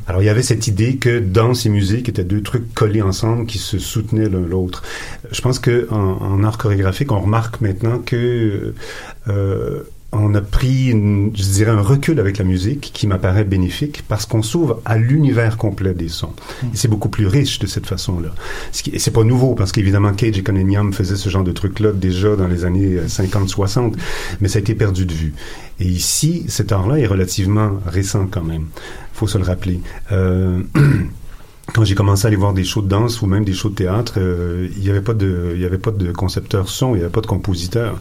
Alors 0.07 0.23
il 0.23 0.27
y 0.27 0.31
avait 0.31 0.43
cette 0.43 0.67
idée 0.67 0.97
que 0.97 1.19
danse 1.19 1.67
et 1.67 1.69
musique 1.69 2.09
étaient 2.09 2.25
deux 2.25 2.43
trucs 2.43 2.73
collés 2.75 3.03
ensemble 3.03 3.47
qui 3.47 3.59
se 3.59 3.79
soutenaient 3.79 4.29
l'un 4.29 4.41
l'autre. 4.41 4.83
Je 5.31 5.41
pense 5.41 5.59
que 5.59 5.87
en, 5.91 5.97
en 5.97 6.45
art 6.45 6.59
chorégraphique, 6.59 7.13
on 7.13 7.21
remarque 7.21 7.61
maintenant 7.61 7.99
que 7.99 8.75
euh, 9.29 9.83
on 10.15 10.35
a 10.35 10.43
pris, 10.43 10.89
une- 10.91 11.31
je 11.35 11.43
dirais, 11.43 11.71
un 11.71 11.81
recul 11.81 12.21
avec 12.21 12.37
la 12.37 12.45
musique 12.45 12.91
qui 12.93 13.07
m'apparaît 13.07 13.45
bénéfique 13.45 14.03
parce 14.09 14.27
qu'on 14.27 14.43
s'ouvre 14.43 14.81
à 14.85 14.99
l'univers 14.99 15.57
complet 15.57 15.95
des 15.95 16.09
sons. 16.09 16.35
Et 16.65 16.77
c'est 16.77 16.89
beaucoup 16.89 17.09
plus 17.09 17.27
riche 17.27 17.59
de 17.59 17.67
cette 17.67 17.87
façon-là. 17.87 18.29
Et 18.93 18.99
c'est 18.99 19.11
pas 19.11 19.25
nouveau 19.25 19.55
parce 19.55 19.73
qu'évidemment 19.73 20.13
Cage 20.13 20.37
et 20.39 20.43
Cunningham 20.43 20.93
faisaient 20.93 21.17
ce 21.17 21.31
genre 21.31 21.45
de 21.45 21.53
truc-là 21.53 21.93
déjà 21.93 22.37
dans 22.37 22.47
les 22.47 22.65
années 22.67 22.99
50-60, 23.09 23.97
mais 24.43 24.49
ça 24.49 24.59
a 24.59 24.61
été 24.61 24.75
perdu 24.75 25.07
de 25.07 25.13
vue. 25.15 25.33
Et 25.81 25.87
ici, 25.87 26.45
cet 26.49 26.73
art-là 26.73 26.99
est 26.99 27.07
relativement 27.07 27.73
récent 27.87 28.27
quand 28.31 28.45
même. 28.45 28.67
Faut 29.15 29.27
se 29.27 29.39
le 29.39 29.45
rappeler. 29.45 29.81
Euh, 30.13 30.61
quand 31.75 31.85
j'ai 31.85 31.95
commencé 31.95 32.27
à 32.27 32.29
aller 32.29 32.37
voir 32.37 32.53
des 32.53 32.65
shows 32.65 32.83
de 32.83 32.89
danse 32.89 33.23
ou 33.23 33.27
même 33.27 33.45
des 33.45 33.55
shows 33.55 33.71
de 33.71 33.77
théâtre, 33.77 34.15
euh, 34.19 34.69
il 34.77 34.83
n'y 34.83 34.91
avait 34.91 35.01
pas 35.01 35.15
de, 35.15 35.53
il 35.55 35.61
y 35.63 35.65
avait 35.65 35.79
pas 35.79 35.91
de 35.91 36.13
concepteur 36.13 36.69
son, 36.69 36.95
il 36.95 36.99
n'y 36.99 37.05
avait 37.05 37.13
pas 37.13 37.21
de 37.23 37.27
compositeur. 37.27 37.99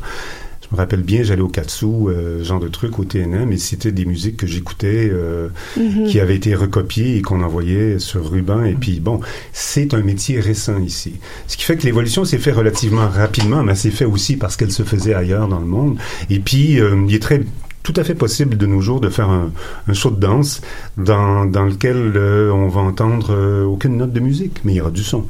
Je 0.71 0.75
me 0.77 0.79
rappelle 0.81 1.03
bien, 1.03 1.21
j'allais 1.21 1.41
au 1.41 1.49
Katsu, 1.49 1.85
euh, 1.85 2.43
genre 2.45 2.61
de 2.61 2.69
truc 2.69 2.97
au 2.97 3.03
TNM, 3.03 3.51
et 3.51 3.57
c'était 3.57 3.91
des 3.91 4.05
musiques 4.05 4.37
que 4.37 4.47
j'écoutais, 4.47 5.09
euh, 5.11 5.49
Mhm. 5.75 6.07
qui 6.07 6.19
avaient 6.21 6.37
été 6.37 6.55
recopiées 6.55 7.17
et 7.17 7.21
qu'on 7.21 7.43
envoyait 7.43 7.99
sur 7.99 8.29
ruban. 8.31 8.63
Et 8.63 8.73
puis 8.75 9.01
bon, 9.01 9.19
c'est 9.51 9.93
un 9.93 10.01
métier 10.01 10.39
récent 10.39 10.79
ici. 10.79 11.15
Ce 11.47 11.57
qui 11.57 11.65
fait 11.65 11.75
que 11.75 11.83
l'évolution 11.83 12.23
s'est 12.23 12.37
fait 12.37 12.53
relativement 12.53 13.09
rapidement, 13.09 13.63
mais 13.63 13.75
s'est 13.75 13.91
fait 13.91 14.05
aussi 14.05 14.37
parce 14.37 14.55
qu'elle 14.55 14.71
se 14.71 14.83
faisait 14.83 15.13
ailleurs 15.13 15.49
dans 15.49 15.59
le 15.59 15.65
monde. 15.65 15.97
Et 16.29 16.39
puis, 16.39 16.79
euh, 16.79 16.95
il 17.07 17.15
est 17.15 17.19
très 17.19 17.41
tout 17.83 17.93
à 17.97 18.03
fait 18.03 18.13
possible 18.15 18.55
de 18.57 18.65
nos 18.67 18.79
jours 18.79 19.01
de 19.01 19.09
faire 19.09 19.29
un, 19.29 19.51
un 19.87 19.93
show 19.93 20.11
de 20.11 20.19
danse 20.19 20.61
dans, 20.97 21.45
dans 21.45 21.65
lequel 21.65 22.13
euh, 22.15 22.51
on 22.51 22.67
va 22.69 22.79
entendre 22.81 23.31
euh, 23.31 23.65
aucune 23.65 23.97
note 23.97 24.13
de 24.13 24.19
musique, 24.21 24.61
mais 24.63 24.73
il 24.73 24.75
y 24.75 24.81
aura 24.81 24.91
du 24.91 25.03
son. 25.03 25.25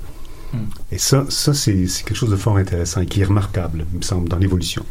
Et 0.91 0.97
ça, 0.97 1.25
ça 1.29 1.53
c'est 1.53 1.87
c'est 1.87 2.03
quelque 2.03 2.17
chose 2.17 2.29
de 2.31 2.35
fort 2.35 2.57
intéressant 2.57 3.01
et 3.01 3.05
qui 3.05 3.21
est 3.21 3.25
remarquable, 3.25 3.85
il 3.93 3.97
me 3.99 4.03
semble, 4.03 4.27
dans 4.27 4.37
l'évolution. 4.37 4.83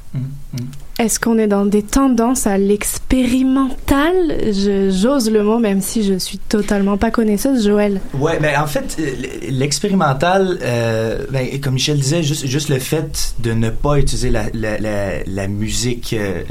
Est-ce 0.98 1.20
qu'on 1.20 1.38
est 1.38 1.46
dans 1.46 1.66
des 1.66 1.82
tendances 1.82 2.46
à 2.46 2.56
l'expérimental? 2.58 4.14
Je- 4.52 4.90
J'ose 4.90 5.30
le 5.30 5.42
mot, 5.42 5.58
même 5.58 5.80
si 5.80 6.02
je 6.04 6.18
suis 6.18 6.38
totalement 6.38 6.96
pas 6.96 7.10
connaisseuse, 7.10 7.64
Joël. 7.66 8.00
Ouais, 8.14 8.38
ben 8.40 8.60
en 8.60 8.66
fait, 8.66 8.96
euh, 8.98 9.04
l'expérimental, 9.50 10.58
euh, 10.62 11.26
ben, 11.30 11.46
comme 11.60 11.74
Michel 11.74 11.98
disait, 11.98 12.22
juste, 12.22 12.46
juste 12.46 12.68
le 12.68 12.78
fait 12.78 13.34
de 13.38 13.52
ne 13.52 13.70
pas 13.70 13.98
utiliser 13.98 14.30
la, 14.30 14.44
la, 14.54 14.78
la, 14.78 15.22
la 15.24 15.48
musique 15.48 16.12
euh, 16.14 16.42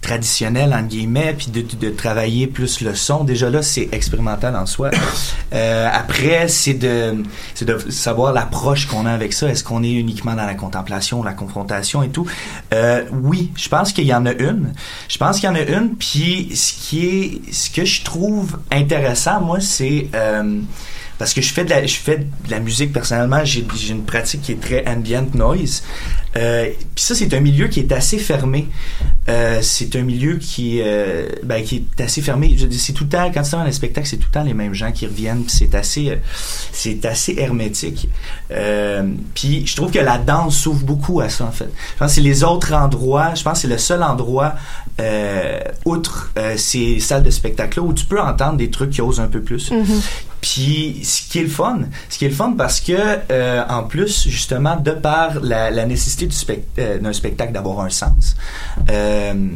traditionnelle, 0.00 0.72
entre 0.72 0.88
guillemets, 0.88 1.34
puis 1.36 1.48
de, 1.50 1.62
de 1.62 1.90
travailler 1.90 2.46
plus 2.46 2.80
le 2.80 2.94
son, 2.94 3.24
déjà 3.24 3.50
là, 3.50 3.62
c'est 3.62 3.88
expérimental 3.92 4.56
en 4.56 4.66
soi. 4.66 4.90
Euh, 5.54 5.88
après, 5.90 6.46
c'est 6.48 6.74
de, 6.74 7.24
c'est 7.54 7.64
de 7.64 7.78
savoir 7.90 8.34
l'approche 8.34 8.86
qu'on 8.86 9.06
a 9.06 9.10
avec 9.10 9.32
ça. 9.32 9.48
Est-ce 9.48 9.64
qu'on 9.64 9.82
est 9.82 9.92
uniquement 9.92 10.34
dans 10.34 10.44
la 10.44 10.54
contemplation, 10.54 11.22
la 11.22 11.32
confrontation 11.32 12.02
et 12.02 12.10
tout? 12.10 12.26
Euh, 12.74 13.04
oui, 13.22 13.50
je 13.56 13.66
pense 13.70 13.94
qu'il 13.94 14.04
y 14.04 14.12
en 14.12 14.26
a 14.26 14.32
une. 14.32 14.74
Je 15.08 15.16
pense 15.16 15.40
qu'il 15.40 15.48
y 15.48 15.50
en 15.50 15.54
a 15.54 15.62
une, 15.62 15.96
puis 15.96 16.50
ce 16.54 16.74
qui 16.74 17.06
est, 17.06 17.52
ce 17.52 17.70
que 17.70 17.86
je 17.86 18.04
trouve 18.04 18.58
intéressant, 18.70 19.40
moi, 19.40 19.58
c'est... 19.60 20.08
euh, 20.14 20.60
parce 21.18 21.34
que 21.34 21.40
je 21.40 21.52
fais 21.52 21.64
de 21.64 21.70
la, 21.70 21.84
je 21.84 21.96
fais 21.96 22.18
de 22.18 22.50
la 22.50 22.60
musique 22.60 22.92
personnellement, 22.92 23.44
j'ai 23.44 23.64
une 23.88 24.04
pratique 24.04 24.42
qui 24.42 24.52
est 24.52 24.60
très 24.60 24.86
ambient 24.86 25.26
noise. 25.34 25.82
Euh, 26.36 26.70
Puis 26.94 27.04
ça, 27.04 27.14
c'est 27.14 27.32
un 27.34 27.40
milieu 27.40 27.68
qui 27.68 27.80
est 27.80 27.92
assez 27.92 28.18
fermé. 28.18 28.68
Euh, 29.28 29.58
c'est 29.62 29.96
un 29.96 30.02
milieu 30.02 30.36
qui, 30.36 30.80
euh, 30.80 31.28
ben, 31.42 31.62
qui 31.64 31.86
est 31.98 32.02
assez 32.02 32.22
fermé. 32.22 32.56
C'est 32.70 32.92
tout 32.92 33.04
le 33.04 33.10
temps, 33.10 33.30
quand 33.32 33.42
tu 33.42 33.50
vas 33.50 33.58
dans 33.58 33.68
un 33.68 33.72
spectacle, 33.72 34.06
c'est 34.06 34.16
tout 34.18 34.28
le 34.28 34.32
temps 34.32 34.44
les 34.44 34.54
mêmes 34.54 34.74
gens 34.74 34.92
qui 34.92 35.06
reviennent. 35.06 35.44
C'est 35.48 35.74
assez, 35.74 36.10
euh, 36.10 36.16
c'est 36.72 37.04
assez 37.04 37.34
hermétique. 37.38 38.08
Euh, 38.50 39.10
puis 39.34 39.66
je 39.66 39.74
trouve 39.76 39.90
que 39.90 39.98
la 39.98 40.18
danse 40.18 40.56
s'ouvre 40.56 40.84
beaucoup 40.84 41.20
à 41.20 41.28
ça, 41.28 41.44
en 41.44 41.52
fait. 41.52 41.68
Je 41.94 41.98
pense 41.98 42.08
que 42.10 42.14
c'est 42.16 42.20
les 42.20 42.44
autres 42.44 42.72
endroits, 42.72 43.34
je 43.34 43.42
pense 43.42 43.54
que 43.54 43.58
c'est 43.62 43.68
le 43.68 43.78
seul 43.78 44.02
endroit, 44.02 44.54
euh, 45.00 45.60
outre 45.84 46.30
euh, 46.38 46.56
ces 46.56 47.00
salles 47.00 47.22
de 47.22 47.30
spectacle-là, 47.30 47.84
où 47.84 47.92
tu 47.92 48.04
peux 48.04 48.20
entendre 48.20 48.56
des 48.56 48.70
trucs 48.70 48.90
qui 48.90 49.00
osent 49.00 49.20
un 49.20 49.28
peu 49.28 49.40
plus. 49.40 49.72
Puis 50.40 51.00
ce 51.02 51.28
qui 51.28 51.40
est 51.40 51.42
le 51.42 51.48
fun, 51.48 51.80
ce 52.08 52.18
qui 52.18 52.24
est 52.24 52.28
le 52.28 52.34
fun 52.34 52.54
parce 52.56 52.80
que 52.80 52.92
euh, 53.30 53.64
en 53.68 53.82
plus 53.82 54.28
justement 54.28 54.76
de 54.76 54.92
par 54.92 55.40
la, 55.42 55.70
la 55.70 55.84
nécessité 55.84 56.26
du 56.26 56.36
euh, 56.78 56.98
d'un 56.98 57.12
spectacle 57.12 57.52
d'avoir 57.52 57.80
un 57.80 57.88
sens, 57.88 58.36
euh, 58.90 59.48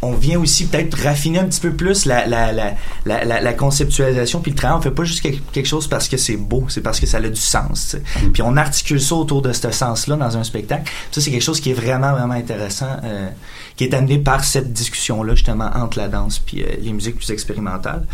on 0.00 0.12
vient 0.12 0.38
aussi 0.38 0.66
peut-être 0.66 0.96
raffiner 1.02 1.40
un 1.40 1.46
petit 1.46 1.60
peu 1.60 1.72
plus 1.72 2.04
la, 2.06 2.24
la, 2.26 2.52
la, 2.52 2.74
la, 3.04 3.24
la- 3.24 3.40
la 3.40 3.52
conceptualisation 3.52 4.40
puis 4.40 4.52
le 4.52 4.56
travail. 4.56 4.78
On 4.78 4.80
fait 4.80 4.92
pas 4.92 5.02
juste 5.04 5.20
quelque, 5.22 5.40
quelque 5.50 5.66
chose 5.66 5.88
parce 5.88 6.08
que 6.08 6.16
c'est 6.16 6.36
beau, 6.36 6.64
c'est 6.68 6.82
parce 6.82 7.00
que 7.00 7.06
ça 7.06 7.16
a 7.18 7.20
du 7.28 7.34
sens. 7.34 7.80
sais. 7.80 8.02
Puis 8.32 8.42
on 8.42 8.56
articule 8.56 9.00
ça 9.00 9.16
autour 9.16 9.42
de 9.42 9.52
ce 9.52 9.70
sens-là 9.72 10.14
dans 10.16 10.36
un 10.36 10.44
spectacle. 10.44 10.90
Ça 11.10 11.20
c'est 11.20 11.30
quelque 11.32 11.42
chose 11.42 11.60
qui 11.60 11.70
est 11.70 11.74
vraiment 11.74 12.12
vraiment 12.12 12.34
intéressant, 12.34 12.96
euh, 13.02 13.28
qui 13.76 13.84
est 13.84 13.94
amené 13.94 14.18
par 14.18 14.44
cette 14.44 14.72
discussion-là 14.72 15.34
justement 15.34 15.70
entre 15.74 15.98
la 15.98 16.06
danse 16.08 16.38
puis 16.38 16.62
euh, 16.62 16.66
les 16.80 16.92
musiques 16.92 17.16
plus 17.16 17.30
expérimentales. 17.32 18.06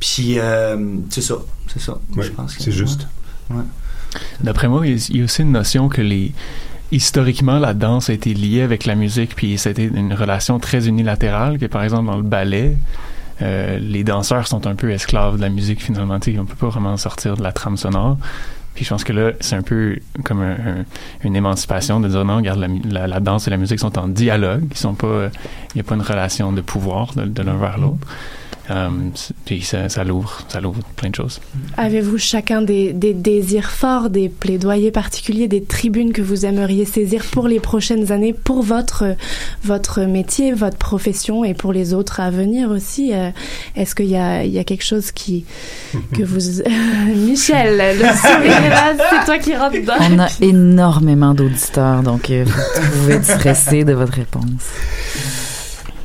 Puis 0.00 0.38
euh, 0.40 0.96
c'est 1.10 1.22
ça, 1.22 1.36
c'est 1.72 1.80
ça. 1.82 1.98
je 2.18 2.28
pense 2.30 2.56
que- 2.56 2.62
c'est 2.64 2.72
juste. 2.72 3.06
Ouais. 3.50 3.62
D'après 4.40 4.68
moi, 4.68 4.86
il 4.86 5.16
y 5.16 5.20
a 5.20 5.24
aussi 5.24 5.42
une 5.42 5.52
notion 5.52 5.88
que 5.88 6.00
les 6.02 6.32
historiquement 6.92 7.58
la 7.58 7.74
danse 7.74 8.10
a 8.10 8.12
été 8.12 8.34
liée 8.34 8.62
avec 8.62 8.84
la 8.86 8.94
musique 8.94 9.34
puis 9.34 9.58
c'était 9.58 9.86
une 9.86 10.12
relation 10.14 10.58
très 10.60 10.86
unilatérale 10.88 11.58
que 11.58 11.66
par 11.66 11.82
exemple 11.82 12.06
dans 12.06 12.16
le 12.16 12.22
ballet 12.22 12.76
euh, 13.40 13.78
les 13.80 14.04
danseurs 14.04 14.46
sont 14.46 14.66
un 14.68 14.74
peu 14.76 14.90
esclaves 14.92 15.36
de 15.36 15.40
la 15.40 15.48
musique 15.48 15.82
finalement. 15.82 16.20
Tu 16.20 16.32
sais, 16.34 16.38
on 16.38 16.44
peut 16.44 16.54
pas 16.54 16.68
vraiment 16.68 16.96
sortir 16.96 17.36
de 17.36 17.42
la 17.42 17.50
trame 17.50 17.76
sonore. 17.76 18.16
Puis 18.74 18.84
je 18.84 18.90
pense 18.90 19.02
que 19.02 19.12
là 19.12 19.32
c'est 19.40 19.56
un 19.56 19.62
peu 19.62 19.98
comme 20.22 20.42
un- 20.42 20.52
un- 20.52 20.84
une 21.24 21.34
émancipation 21.34 21.98
de 21.98 22.08
dire 22.08 22.24
non 22.24 22.36
regarde 22.36 22.64
la, 22.84 23.20
danse 23.20 23.48
et 23.48 23.50
la 23.50 23.56
musique 23.56 23.80
sont 23.80 23.98
en 23.98 24.06
dialogue. 24.06 24.64
Ils 24.70 24.76
sont 24.76 24.94
pas 24.94 25.06
euh, 25.08 25.28
il 25.74 25.78
n'y 25.78 25.80
a 25.80 25.84
pas 25.84 25.94
une 25.96 26.02
relation 26.02 26.52
de 26.52 26.60
pouvoir 26.60 27.14
de 27.16 27.42
l'un 27.42 27.56
vers 27.56 27.78
l'autre. 27.78 28.06
Euh, 28.70 28.88
puis 29.44 29.62
ça, 29.62 29.88
ça 29.88 30.04
l'ouvre, 30.04 30.44
ça 30.48 30.60
l'ouvre 30.60 30.82
plein 30.96 31.10
de 31.10 31.14
choses. 31.14 31.40
Avez-vous 31.76 32.18
chacun 32.18 32.62
des, 32.62 32.92
des 32.92 33.12
désirs 33.12 33.70
forts, 33.70 34.08
des 34.08 34.28
plaidoyers 34.28 34.92
particuliers, 34.92 35.48
des 35.48 35.62
tribunes 35.62 36.12
que 36.12 36.22
vous 36.22 36.46
aimeriez 36.46 36.84
saisir 36.84 37.24
pour 37.24 37.48
les 37.48 37.58
prochaines 37.60 38.12
années, 38.12 38.32
pour 38.32 38.62
votre, 38.62 39.16
votre 39.64 40.02
métier, 40.02 40.52
votre 40.52 40.76
profession 40.76 41.44
et 41.44 41.54
pour 41.54 41.72
les 41.72 41.92
autres 41.92 42.20
à 42.20 42.30
venir 42.30 42.70
aussi 42.70 43.12
euh, 43.12 43.30
Est-ce 43.74 43.94
qu'il 43.94 44.06
y 44.06 44.16
a, 44.16 44.44
il 44.44 44.52
y 44.52 44.58
a 44.58 44.64
quelque 44.64 44.84
chose 44.84 45.10
qui, 45.10 45.44
que 46.14 46.22
vous... 46.22 46.62
Michel, 47.16 47.98
le 47.98 48.08
sourire 48.16 48.64
est 48.64 48.70
là, 48.70 48.94
c'est 49.10 49.24
toi 49.24 49.38
qui 49.38 49.56
rentre 49.56 49.74
dedans. 49.74 49.94
On 50.00 50.18
a 50.18 50.28
énormément 50.40 51.34
d'auditeurs, 51.34 52.02
donc 52.02 52.30
euh, 52.30 52.44
vous 52.44 53.00
pouvez 53.00 53.14
être 53.14 53.24
stressé 53.24 53.84
de 53.84 53.92
votre 53.92 54.12
réponse. 54.12 54.70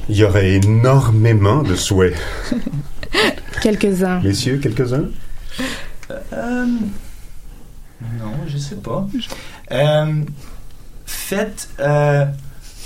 Il 0.09 0.15
y 0.15 0.23
aurait 0.23 0.53
énormément 0.53 1.63
de 1.63 1.75
souhaits. 1.75 2.15
Quelques-uns. 3.61 4.21
Messieurs, 4.21 4.57
quelques-uns? 4.57 5.05
Euh, 6.09 6.65
non, 8.19 8.33
je 8.47 8.57
sais 8.57 8.75
pas. 8.75 9.07
Euh, 9.71 10.23
faites. 11.05 11.69
Euh, 11.79 12.25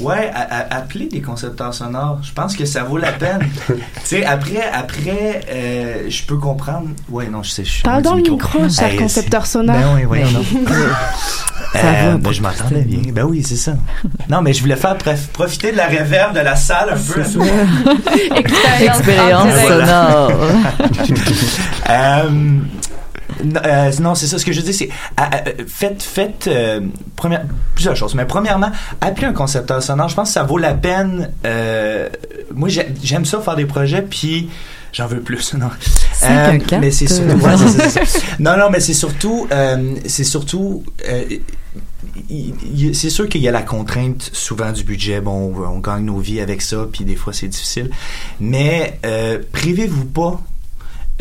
ouais, 0.01 0.31
a- 0.33 0.57
a- 0.59 0.77
appelez 0.77 1.07
des 1.07 1.21
concepteurs 1.21 1.73
sonores. 1.73 2.19
Je 2.23 2.31
pense 2.33 2.55
que 2.55 2.65
ça 2.65 2.83
vaut 2.83 2.97
la 2.97 3.11
peine. 3.11 3.39
tu 3.67 3.75
sais, 4.03 4.25
après, 4.25 4.61
après 4.73 5.41
euh, 5.49 6.09
je 6.09 6.23
peux 6.23 6.37
comprendre. 6.37 6.87
Ouais, 7.09 7.27
non, 7.27 7.43
je 7.43 7.49
sais. 7.51 7.63
Je 7.63 7.71
suis 7.71 7.83
Parle 7.83 8.01
dans 8.03 8.15
le 8.15 8.21
micro, 8.21 8.67
cher 8.69 8.87
Hey, 8.87 8.97
concepteur 8.97 9.45
sonore. 9.45 9.75
Ben 9.75 9.95
oui, 9.95 10.05
oui. 10.05 10.33
Non. 10.33 10.39
oui. 10.53 10.65
Euh, 11.75 11.79
Ça 11.81 11.91
va, 12.11 12.17
ben, 12.17 12.31
je 12.33 12.41
m'entendais 12.41 12.81
bien. 12.81 12.99
Ben 13.13 13.23
oui, 13.23 13.43
c'est 13.47 13.55
ça. 13.55 13.73
Non, 14.29 14.41
mais 14.41 14.51
je 14.53 14.59
voulais 14.61 14.75
faire 14.75 14.97
pref- 14.97 15.27
profiter 15.31 15.71
de 15.71 15.77
la 15.77 15.85
réverb 15.85 16.33
de 16.35 16.41
la 16.41 16.55
salle 16.57 16.89
un 16.89 16.97
peu. 16.97 17.21
Expérience 18.35 18.97
Expérience 18.99 19.67
sonore. 19.67 20.31
Euh, 21.89 22.29
euh, 23.65 23.91
non, 23.99 24.15
c'est 24.15 24.27
ça. 24.27 24.37
Ce 24.39 24.45
que 24.45 24.51
je 24.51 24.61
dire, 24.61 24.73
c'est 24.73 24.89
faites, 25.67 26.01
faites 26.03 26.47
euh, 26.47 26.81
première- 27.15 27.45
plusieurs 27.75 27.95
choses. 27.95 28.15
Mais 28.15 28.25
premièrement, 28.25 28.71
appelez 29.01 29.27
un 29.27 29.33
concepteur 29.33 29.81
sonore. 29.83 30.09
Je 30.09 30.15
pense 30.15 30.29
que 30.29 30.33
ça 30.33 30.43
vaut 30.43 30.57
la 30.57 30.73
peine. 30.73 31.31
euh, 31.45 32.09
moi, 32.53 32.69
j'ai- 32.69 32.87
j'aime 33.03 33.25
ça 33.25 33.39
faire 33.41 33.55
des 33.55 33.65
projets, 33.65 34.01
puis 34.01 34.49
j'en 34.93 35.07
veux 35.07 35.21
plus. 35.21 35.53
Non. 35.57 35.69
Mais 36.79 36.91
c'est 36.91 37.07
surtout. 37.07 37.43
ouais. 37.45 38.03
Non, 38.39 38.57
non, 38.57 38.69
mais 38.71 38.79
c'est 38.79 38.93
surtout, 38.93 39.47
c'est 40.05 40.23
surtout. 40.23 40.83
c'est 42.93 43.09
sûr 43.09 43.27
qu'il 43.29 43.41
y 43.41 43.47
a 43.47 43.51
la 43.51 43.61
contrainte 43.61 44.29
souvent 44.33 44.71
du 44.71 44.83
budget. 44.83 45.21
Bon, 45.21 45.53
on, 45.55 45.63
on 45.75 45.79
gagne 45.79 46.05
nos 46.05 46.17
vies 46.19 46.41
avec 46.41 46.61
ça, 46.61 46.85
puis 46.91 47.05
des 47.05 47.15
fois 47.15 47.33
c'est 47.33 47.47
difficile. 47.47 47.89
Mais 48.39 48.99
euh, 49.05 49.39
privez-vous 49.51 50.05
pas 50.05 50.41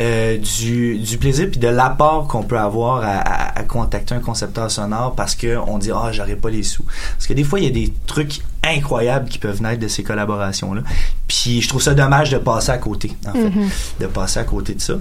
euh, 0.00 0.38
du, 0.38 0.98
du 0.98 1.18
plaisir 1.18 1.48
puis 1.50 1.60
de 1.60 1.68
l'apport 1.68 2.26
qu'on 2.26 2.42
peut 2.42 2.58
avoir 2.58 3.02
à, 3.04 3.18
à- 3.18 3.58
à 3.60 3.62
contacter 3.64 4.14
un 4.14 4.20
concepteur 4.20 4.70
sonore 4.70 5.14
parce 5.14 5.34
que 5.34 5.58
on 5.66 5.78
dit 5.78 5.90
ah 5.94 6.08
j'aurais 6.12 6.36
pas 6.36 6.48
les 6.50 6.62
sous. 6.62 6.84
Parce 7.16 7.26
que 7.26 7.34
des 7.34 7.44
fois 7.44 7.60
il 7.60 7.66
y 7.66 7.68
a 7.68 7.70
des 7.70 7.92
trucs 8.06 8.40
incroyables 8.62 9.28
qui 9.28 9.38
peuvent 9.38 9.60
naître 9.62 9.80
de 9.80 9.88
ces 9.88 10.02
collaborations 10.02 10.72
là 10.74 10.82
puis 11.26 11.60
je 11.62 11.68
trouve 11.68 11.80
ça 11.82 11.94
dommage 11.94 12.30
de 12.30 12.38
passer 12.38 12.70
à 12.72 12.78
côté 12.78 13.12
en 13.28 13.32
fait 13.32 13.50
Mhm. 13.50 13.68
de 14.00 14.06
passer 14.06 14.38
à 14.40 14.44
côté 14.44 14.74
de 14.74 14.80
ça. 14.80 14.94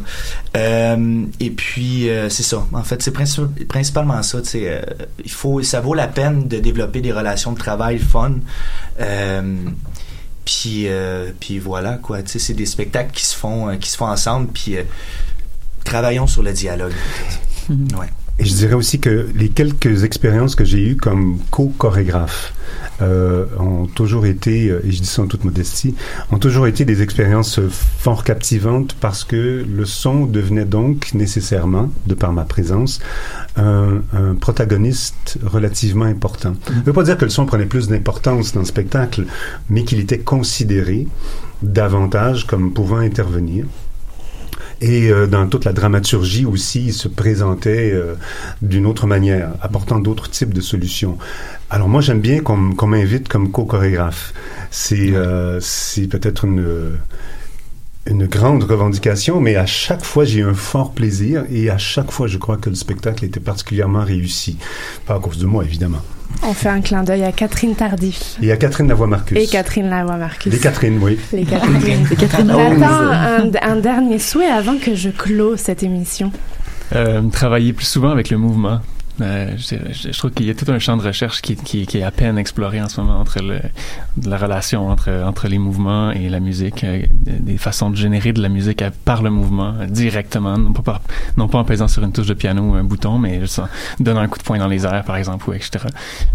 Euh, 0.57 1.23
et 1.39 1.49
puis 1.51 2.09
euh, 2.09 2.29
c'est 2.29 2.43
ça. 2.43 2.65
En 2.73 2.83
fait 2.83 3.01
c'est 3.01 3.15
princi- 3.15 3.65
principalement 3.67 4.21
ça 4.23 4.41
tu 4.41 4.59
il 5.23 5.31
faut 5.31 5.61
ça 5.63 5.79
vaut 5.81 5.93
la 5.93 6.07
peine 6.07 6.47
de 6.47 6.59
développer 6.59 7.01
des 7.01 7.11
relations 7.13 7.51
de 7.53 7.57
travail 7.59 7.99
fun 7.99 8.33
puis, 10.49 10.87
euh, 10.87 11.31
puis 11.39 11.59
voilà, 11.59 11.97
quoi. 11.97 12.23
Tu 12.23 12.31
sais, 12.31 12.39
c'est 12.39 12.53
des 12.55 12.65
spectacles 12.65 13.11
qui 13.11 13.23
se 13.23 13.35
font, 13.35 13.69
euh, 13.69 13.75
qui 13.75 13.87
se 13.87 13.97
font 13.97 14.07
ensemble, 14.07 14.47
puis 14.47 14.77
euh, 14.77 14.83
travaillons 15.83 16.25
sur 16.25 16.41
le 16.43 16.51
dialogue. 16.53 16.93
Ouais. 17.69 18.07
Et 18.39 18.45
je 18.45 18.55
dirais 18.55 18.73
aussi 18.73 18.99
que 18.99 19.29
les 19.35 19.49
quelques 19.49 20.03
expériences 20.03 20.55
que 20.55 20.65
j'ai 20.65 20.79
eues 20.79 20.95
comme 20.95 21.37
co-chorégraphe 21.51 22.51
euh, 23.01 23.45
ont 23.57 23.85
toujours 23.85 24.25
été, 24.25 24.69
euh, 24.69 24.81
et 24.85 24.91
je 24.91 24.99
dis 25.01 25.07
ça 25.07 25.21
en 25.21 25.27
toute 25.27 25.43
modestie, 25.43 25.95
ont 26.31 26.37
toujours 26.37 26.67
été 26.67 26.85
des 26.85 27.01
expériences 27.01 27.59
fort 27.69 28.23
captivantes 28.23 28.95
parce 28.99 29.23
que 29.23 29.65
le 29.67 29.85
son 29.85 30.25
devenait 30.25 30.65
donc 30.65 31.13
nécessairement, 31.13 31.89
de 32.07 32.13
par 32.13 32.33
ma 32.33 32.43
présence, 32.43 32.99
un, 33.55 34.01
un 34.13 34.35
protagoniste 34.35 35.39
relativement 35.43 36.05
important. 36.05 36.55
Ça 36.67 36.73
ne 36.73 36.81
veut 36.81 36.93
pas 36.93 37.03
dire 37.03 37.17
que 37.17 37.25
le 37.25 37.31
son 37.31 37.45
prenait 37.45 37.65
plus 37.65 37.87
d'importance 37.87 38.53
dans 38.53 38.61
le 38.61 38.65
spectacle, 38.65 39.25
mais 39.69 39.83
qu'il 39.83 39.99
était 39.99 40.19
considéré 40.19 41.07
davantage 41.61 42.47
comme 42.47 42.73
pouvant 42.73 42.97
intervenir. 42.97 43.65
Et 44.81 45.09
euh, 45.09 45.27
dans 45.27 45.47
toute 45.47 45.65
la 45.65 45.73
dramaturgie 45.73 46.45
aussi, 46.45 46.85
il 46.85 46.93
se 46.93 47.07
présentait 47.07 47.91
euh, 47.91 48.15
d'une 48.61 48.85
autre 48.85 49.07
manière, 49.07 49.51
apportant 49.61 49.99
d'autres 49.99 50.29
types 50.29 50.53
de 50.53 50.61
solutions. 50.61 51.17
Alors 51.69 51.89
moi, 51.89 52.01
j'aime 52.01 52.21
bien 52.21 52.39
qu'on 52.41 52.87
m'invite 52.87 53.27
comme 53.27 53.51
co-chorégraphe. 53.51 54.33
C'est 54.71 55.13
euh, 55.13 55.59
c'est 55.61 56.07
peut-être 56.07 56.45
une 56.45 56.65
une 58.07 58.25
grande 58.25 58.63
revendication, 58.63 59.39
mais 59.39 59.55
à 59.55 59.65
chaque 59.65 60.03
fois, 60.03 60.25
j'ai 60.25 60.39
eu 60.39 60.43
un 60.43 60.53
fort 60.53 60.91
plaisir 60.93 61.43
et 61.51 61.69
à 61.69 61.77
chaque 61.77 62.11
fois, 62.11 62.27
je 62.27 62.37
crois 62.37 62.57
que 62.57 62.69
le 62.69 62.75
spectacle 62.75 63.25
était 63.25 63.39
particulièrement 63.39 64.03
réussi. 64.03 64.57
Pas 65.05 65.15
à 65.15 65.19
cause 65.19 65.37
de 65.37 65.45
moi, 65.45 65.63
évidemment. 65.63 66.01
On 66.43 66.53
fait 66.53 66.69
un 66.69 66.81
clin 66.81 67.03
d'œil 67.03 67.23
à 67.23 67.31
Catherine 67.31 67.75
Tardif. 67.75 68.37
Et 68.41 68.51
à 68.51 68.57
Catherine 68.57 68.87
Lavoie-Marcus. 68.87 69.37
Et 69.37 69.47
Catherine 69.47 69.89
Lavoie-Marcus. 69.89 70.51
Les 70.51 70.59
Catherine, 70.59 70.99
oui. 71.01 71.19
Les 71.33 71.43
Catherine. 71.45 72.07
Les 72.09 72.15
Catherine 72.15 72.51
un, 72.51 73.51
un 73.61 73.75
dernier 73.75 74.19
souhait 74.19 74.47
avant 74.47 74.77
que 74.77 74.95
je 74.95 75.09
clôt 75.09 75.57
cette 75.57 75.83
émission. 75.83 76.31
Euh, 76.95 77.21
travailler 77.29 77.73
plus 77.73 77.85
souvent 77.85 78.09
avec 78.09 78.29
le 78.29 78.37
mouvement. 78.37 78.79
Euh, 79.21 79.55
je, 79.57 80.17
trouve 80.17 80.31
qu'il 80.31 80.45
y 80.45 80.49
a 80.49 80.53
tout 80.53 80.69
un 80.71 80.79
champ 80.79 80.95
de 80.97 81.01
recherche 81.01 81.41
qui, 81.41 81.53
est 81.81 82.03
à 82.03 82.11
peine 82.11 82.37
exploré 82.37 82.81
en 82.81 82.87
ce 82.87 83.01
moment 83.01 83.19
entre 83.19 83.41
le, 83.41 83.59
la 84.25 84.37
relation 84.37 84.89
entre, 84.89 85.09
entre 85.25 85.47
les 85.47 85.57
mouvements 85.57 86.11
et 86.11 86.29
la 86.29 86.39
musique, 86.39 86.83
euh, 86.83 87.03
des 87.25 87.57
façons 87.57 87.89
de 87.89 87.95
générer 87.95 88.33
de 88.33 88.41
la 88.41 88.49
musique 88.49 88.81
à- 88.81 88.91
par 88.91 89.21
le 89.21 89.29
mouvement 89.29 89.73
euh, 89.79 89.85
directement, 89.87 90.57
non 90.57 90.71
pas, 90.71 91.01
non 91.37 91.47
pas 91.47 91.57
en 91.57 91.63
pesant 91.63 91.87
sur 91.87 92.03
une 92.03 92.11
touche 92.11 92.27
de 92.27 92.33
piano 92.33 92.61
ou 92.61 92.73
un 92.75 92.83
bouton, 92.83 93.17
mais 93.17 93.41
en 93.57 93.67
donnant 93.99 94.21
un 94.21 94.27
coup 94.27 94.37
de 94.37 94.43
poing 94.43 94.57
dans 94.57 94.67
les 94.67 94.85
airs, 94.85 95.03
par 95.03 95.17
exemple, 95.17 95.49
ou 95.49 95.53
etc. 95.53 95.79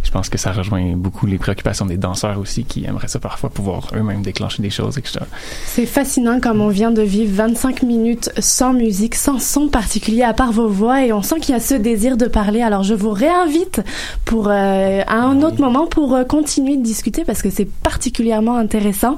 Je 0.02 0.10
pense 0.10 0.28
que 0.28 0.38
ça 0.38 0.52
rejoint 0.52 0.92
beaucoup 0.96 1.26
les 1.26 1.38
préoccupations 1.38 1.86
des 1.86 1.96
danseurs 1.96 2.38
aussi 2.38 2.64
qui 2.64 2.84
aimeraient 2.84 3.08
ça 3.08 3.18
parfois 3.18 3.50
pouvoir 3.50 3.88
eux-mêmes 3.94 4.22
déclencher 4.22 4.62
des 4.62 4.70
choses, 4.70 4.98
etc. 4.98 5.20
C'est 5.66 5.86
fascinant 5.86 6.40
comme 6.40 6.60
on 6.60 6.68
vient 6.68 6.90
de 6.90 7.02
vivre 7.02 7.34
25 7.34 7.82
minutes 7.82 8.30
sans 8.38 8.72
musique, 8.72 9.14
sans 9.14 9.38
son 9.38 9.68
particulier 9.68 10.22
à 10.22 10.34
part 10.34 10.52
vos 10.52 10.68
voix 10.68 11.04
et 11.04 11.12
on 11.12 11.22
sent 11.22 11.36
qu'il 11.40 11.54
y 11.54 11.56
a 11.56 11.60
ce 11.60 11.74
désir 11.74 12.16
de 12.16 12.26
parler. 12.26 12.62
Alors 12.74 12.82
je 12.82 12.94
vous 12.94 13.12
réinvite 13.12 13.82
pour 14.24 14.48
euh, 14.48 15.02
à 15.06 15.20
un 15.20 15.42
autre 15.42 15.60
moment 15.60 15.86
pour 15.86 16.16
euh, 16.16 16.24
continuer 16.24 16.76
de 16.76 16.82
discuter 16.82 17.24
parce 17.24 17.40
que 17.40 17.48
c'est 17.48 17.68
particulièrement 17.70 18.56
intéressant. 18.56 19.16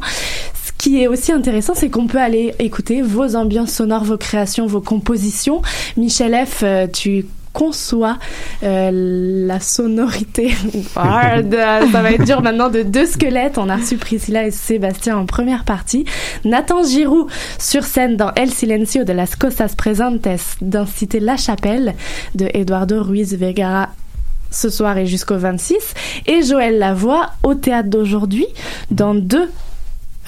Ce 0.62 0.72
qui 0.76 1.00
est 1.00 1.08
aussi 1.08 1.32
intéressant, 1.32 1.72
c'est 1.74 1.88
qu'on 1.88 2.06
peut 2.06 2.20
aller 2.20 2.54
écouter 2.58 3.00
vos 3.00 3.34
ambiances 3.34 3.72
sonores, 3.72 4.04
vos 4.04 4.18
créations, 4.18 4.66
vos 4.66 4.82
compositions. 4.82 5.62
Michel 5.96 6.36
F, 6.46 6.64
euh, 6.64 6.86
tu 6.86 7.24
conçois 7.56 8.18
euh, 8.62 8.90
la 9.46 9.60
sonorité. 9.60 10.54
Ah, 10.96 11.40
de- 11.42 11.56
ça 11.90 12.02
va 12.02 12.12
être 12.12 12.24
dur 12.24 12.42
maintenant 12.42 12.68
de 12.68 12.82
deux 12.82 13.06
squelettes. 13.06 13.56
On 13.56 13.68
a 13.70 13.76
reçu 13.76 13.96
Priscilla 13.96 14.46
et 14.46 14.50
Sébastien 14.50 15.16
en 15.16 15.24
première 15.24 15.64
partie. 15.64 16.04
Nathan 16.44 16.82
Giroux 16.84 17.28
sur 17.58 17.84
scène 17.84 18.16
dans 18.16 18.32
El 18.34 18.50
Silencio 18.50 19.04
de 19.04 19.12
las 19.12 19.36
Cosas 19.36 19.74
Presentes 19.76 20.28
d'Incité 20.60 21.18
La 21.20 21.36
Chapelle 21.38 21.94
de 22.34 22.48
Eduardo 22.52 23.02
Ruiz 23.02 23.34
Vergara 23.34 23.88
ce 24.50 24.68
soir 24.68 24.96
et 24.98 25.06
jusqu'au 25.06 25.38
26 25.38 25.74
et 26.26 26.42
Joël 26.42 26.78
Lavoie 26.78 27.30
au 27.42 27.54
théâtre 27.54 27.88
d'aujourd'hui 27.88 28.46
dans 28.90 29.14
deux 29.14 29.50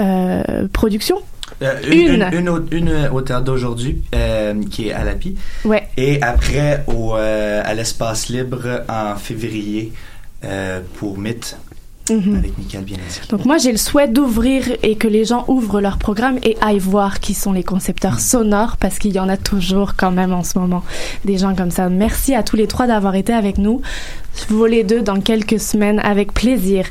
euh, 0.00 0.42
productions 0.72 1.18
Euh, 1.62 1.74
une, 1.90 1.92
Une. 1.92 2.22
une, 2.22 2.32
une 2.38 2.48
au, 2.48 2.58
une 2.70 3.08
au 3.12 3.20
théâtre 3.20 3.44
d'aujourd'hui, 3.44 4.02
euh, 4.14 4.54
qui 4.70 4.88
est 4.88 4.92
à 4.92 5.02
l'API. 5.04 5.36
Ouais. 5.64 5.88
Et 5.96 6.22
après, 6.22 6.84
au, 6.86 7.16
euh, 7.16 7.62
à 7.64 7.74
l'espace 7.74 8.28
libre 8.28 8.84
en 8.88 9.16
février 9.16 9.92
pour 10.98 11.18
Mythe, 11.18 11.56
Mhm. 12.10 12.36
avec 12.36 12.56
Michael 12.56 12.84
Bianchi. 12.84 13.20
Donc 13.28 13.44
moi 13.44 13.58
j'ai 13.58 13.70
le 13.70 13.76
souhait 13.76 14.08
d'ouvrir 14.08 14.64
et 14.82 14.96
que 14.96 15.06
les 15.08 15.26
gens 15.26 15.44
ouvrent 15.46 15.82
leur 15.82 15.98
programme 15.98 16.38
et 16.42 16.56
aillent 16.62 16.78
voir 16.78 17.20
qui 17.20 17.34
sont 17.34 17.52
les 17.52 17.62
concepteurs 17.62 18.18
sonores 18.18 18.78
parce 18.78 18.98
qu'il 18.98 19.12
y 19.12 19.20
en 19.20 19.28
a 19.28 19.36
toujours 19.36 19.92
quand 19.94 20.10
même 20.10 20.32
en 20.32 20.42
ce 20.42 20.58
moment 20.58 20.82
des 21.26 21.36
gens 21.36 21.54
comme 21.54 21.70
ça. 21.70 21.90
Merci 21.90 22.34
à 22.34 22.42
tous 22.42 22.56
les 22.56 22.66
trois 22.66 22.86
d'avoir 22.86 23.14
été 23.14 23.34
avec 23.34 23.58
nous. 23.58 23.82
Volet 24.48 24.84
2 24.84 25.02
dans 25.02 25.20
quelques 25.20 25.60
semaines 25.60 26.00
avec 26.00 26.32
plaisir. 26.32 26.86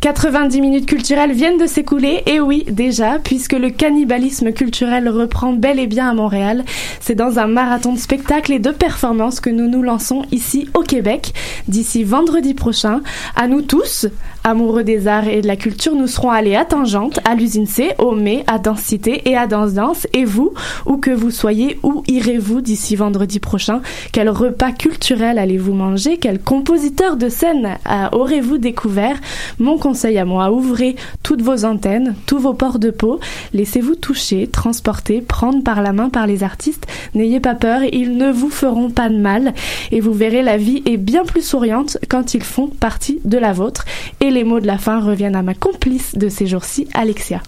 90 0.00 0.60
minutes 0.60 0.86
culturelles 0.86 1.32
viennent 1.32 1.58
de 1.58 1.66
s'écouler, 1.66 2.22
et 2.26 2.40
oui, 2.40 2.64
déjà, 2.68 3.18
puisque 3.18 3.52
le 3.52 3.70
cannibalisme 3.70 4.52
culturel 4.52 5.08
reprend 5.08 5.52
bel 5.52 5.78
et 5.78 5.86
bien 5.86 6.08
à 6.08 6.14
Montréal. 6.14 6.64
C'est 7.00 7.14
dans 7.14 7.38
un 7.38 7.46
marathon 7.46 7.92
de 7.92 7.98
spectacles 7.98 8.52
et 8.52 8.58
de 8.58 8.70
performances 8.70 9.40
que 9.40 9.50
nous 9.50 9.68
nous 9.68 9.82
lançons 9.82 10.22
ici 10.32 10.68
au 10.74 10.80
Québec. 10.80 11.34
D'ici 11.68 12.04
vendredi 12.04 12.54
prochain, 12.54 13.02
à 13.36 13.46
nous 13.46 13.62
tous, 13.62 14.06
amoureux 14.44 14.84
des 14.84 15.06
arts 15.06 15.28
et 15.28 15.42
de 15.42 15.46
la 15.46 15.56
culture, 15.56 15.94
nous 15.94 16.06
serons 16.06 16.30
allés 16.30 16.56
à 16.56 16.64
Tangente, 16.64 17.20
à 17.24 17.34
l'usine 17.34 17.66
C, 17.66 17.90
au 17.98 18.12
Mai, 18.12 18.44
à 18.46 18.58
Densité 18.58 19.28
et 19.28 19.36
à 19.36 19.46
Danse 19.46 19.74
Danse. 19.74 20.06
Et 20.14 20.24
vous, 20.24 20.52
où 20.86 20.96
que 20.96 21.10
vous 21.10 21.30
soyez, 21.30 21.78
où 21.82 22.02
irez-vous 22.08 22.62
d'ici 22.62 22.96
vendredi 22.96 23.38
prochain? 23.38 23.82
Quel 24.12 24.30
repas 24.30 24.72
culturel 24.72 25.38
allez-vous 25.38 25.74
manger? 25.74 26.16
Quel 26.16 26.38
compositeur 26.80 27.18
de 27.18 27.28
scène 27.28 27.76
euh, 27.90 28.08
aurez-vous 28.12 28.56
découvert 28.56 29.20
Mon 29.58 29.76
conseil 29.76 30.16
à 30.16 30.24
moi, 30.24 30.50
ouvrez 30.50 30.96
toutes 31.22 31.42
vos 31.42 31.66
antennes, 31.66 32.14
tous 32.24 32.38
vos 32.38 32.54
ports 32.54 32.78
de 32.78 32.88
peau, 32.88 33.20
laissez-vous 33.52 33.96
toucher, 33.96 34.46
transporter, 34.46 35.20
prendre 35.20 35.62
par 35.62 35.82
la 35.82 35.92
main 35.92 36.08
par 36.08 36.26
les 36.26 36.42
artistes. 36.42 36.86
N'ayez 37.14 37.38
pas 37.38 37.54
peur, 37.54 37.82
ils 37.92 38.16
ne 38.16 38.32
vous 38.32 38.48
feront 38.48 38.88
pas 38.88 39.10
de 39.10 39.18
mal 39.18 39.52
et 39.90 40.00
vous 40.00 40.14
verrez 40.14 40.40
la 40.40 40.56
vie 40.56 40.82
est 40.86 40.96
bien 40.96 41.24
plus 41.24 41.42
souriante 41.42 41.98
quand 42.08 42.32
ils 42.32 42.42
font 42.42 42.68
partie 42.68 43.20
de 43.26 43.36
la 43.36 43.52
vôtre. 43.52 43.84
Et 44.22 44.30
les 44.30 44.44
mots 44.44 44.60
de 44.60 44.66
la 44.66 44.78
fin 44.78 45.00
reviennent 45.00 45.36
à 45.36 45.42
ma 45.42 45.52
complice 45.52 46.16
de 46.16 46.30
ces 46.30 46.46
jours-ci, 46.46 46.88
Alexia. 46.94 47.42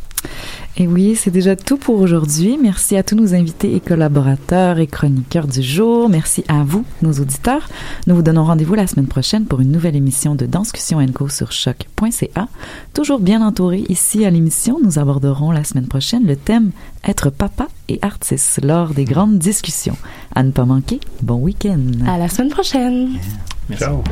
Et 0.78 0.86
oui, 0.86 1.16
c'est 1.16 1.30
déjà 1.30 1.54
tout 1.54 1.76
pour 1.76 2.00
aujourd'hui. 2.00 2.58
Merci 2.60 2.96
à 2.96 3.02
tous 3.02 3.14
nos 3.14 3.34
invités 3.34 3.74
et 3.74 3.80
collaborateurs 3.80 4.78
et 4.78 4.86
chroniqueurs 4.86 5.46
du 5.46 5.62
jour. 5.62 6.08
Merci 6.08 6.44
à 6.48 6.64
vous, 6.64 6.84
nos 7.02 7.12
auditeurs. 7.12 7.68
Nous 8.06 8.14
vous 8.14 8.22
donnons 8.22 8.44
rendez-vous 8.44 8.74
la 8.74 8.86
semaine 8.86 9.06
prochaine 9.06 9.44
pour 9.44 9.60
une 9.60 9.70
nouvelle 9.70 9.96
émission 9.96 10.34
de 10.34 10.46
Danscussion 10.46 11.06
Co 11.12 11.28
sur 11.28 11.52
choc.ca. 11.52 12.48
Toujours 12.94 13.20
bien 13.20 13.46
entouré 13.46 13.84
ici 13.88 14.24
à 14.24 14.30
l'émission, 14.30 14.78
nous 14.82 14.98
aborderons 14.98 15.50
la 15.50 15.64
semaine 15.64 15.88
prochaine 15.88 16.26
le 16.26 16.36
thème 16.36 16.70
être 17.04 17.30
papa 17.30 17.68
et 17.88 17.98
artiste 18.02 18.60
lors 18.62 18.94
des 18.94 19.04
grandes 19.04 19.38
discussions. 19.38 19.96
À 20.34 20.42
ne 20.42 20.52
pas 20.52 20.64
manquer, 20.64 21.00
bon 21.22 21.36
week-end. 21.36 21.82
À 22.06 22.16
la 22.16 22.28
semaine 22.28 22.50
prochaine. 22.50 23.18
Ciao. 23.76 24.02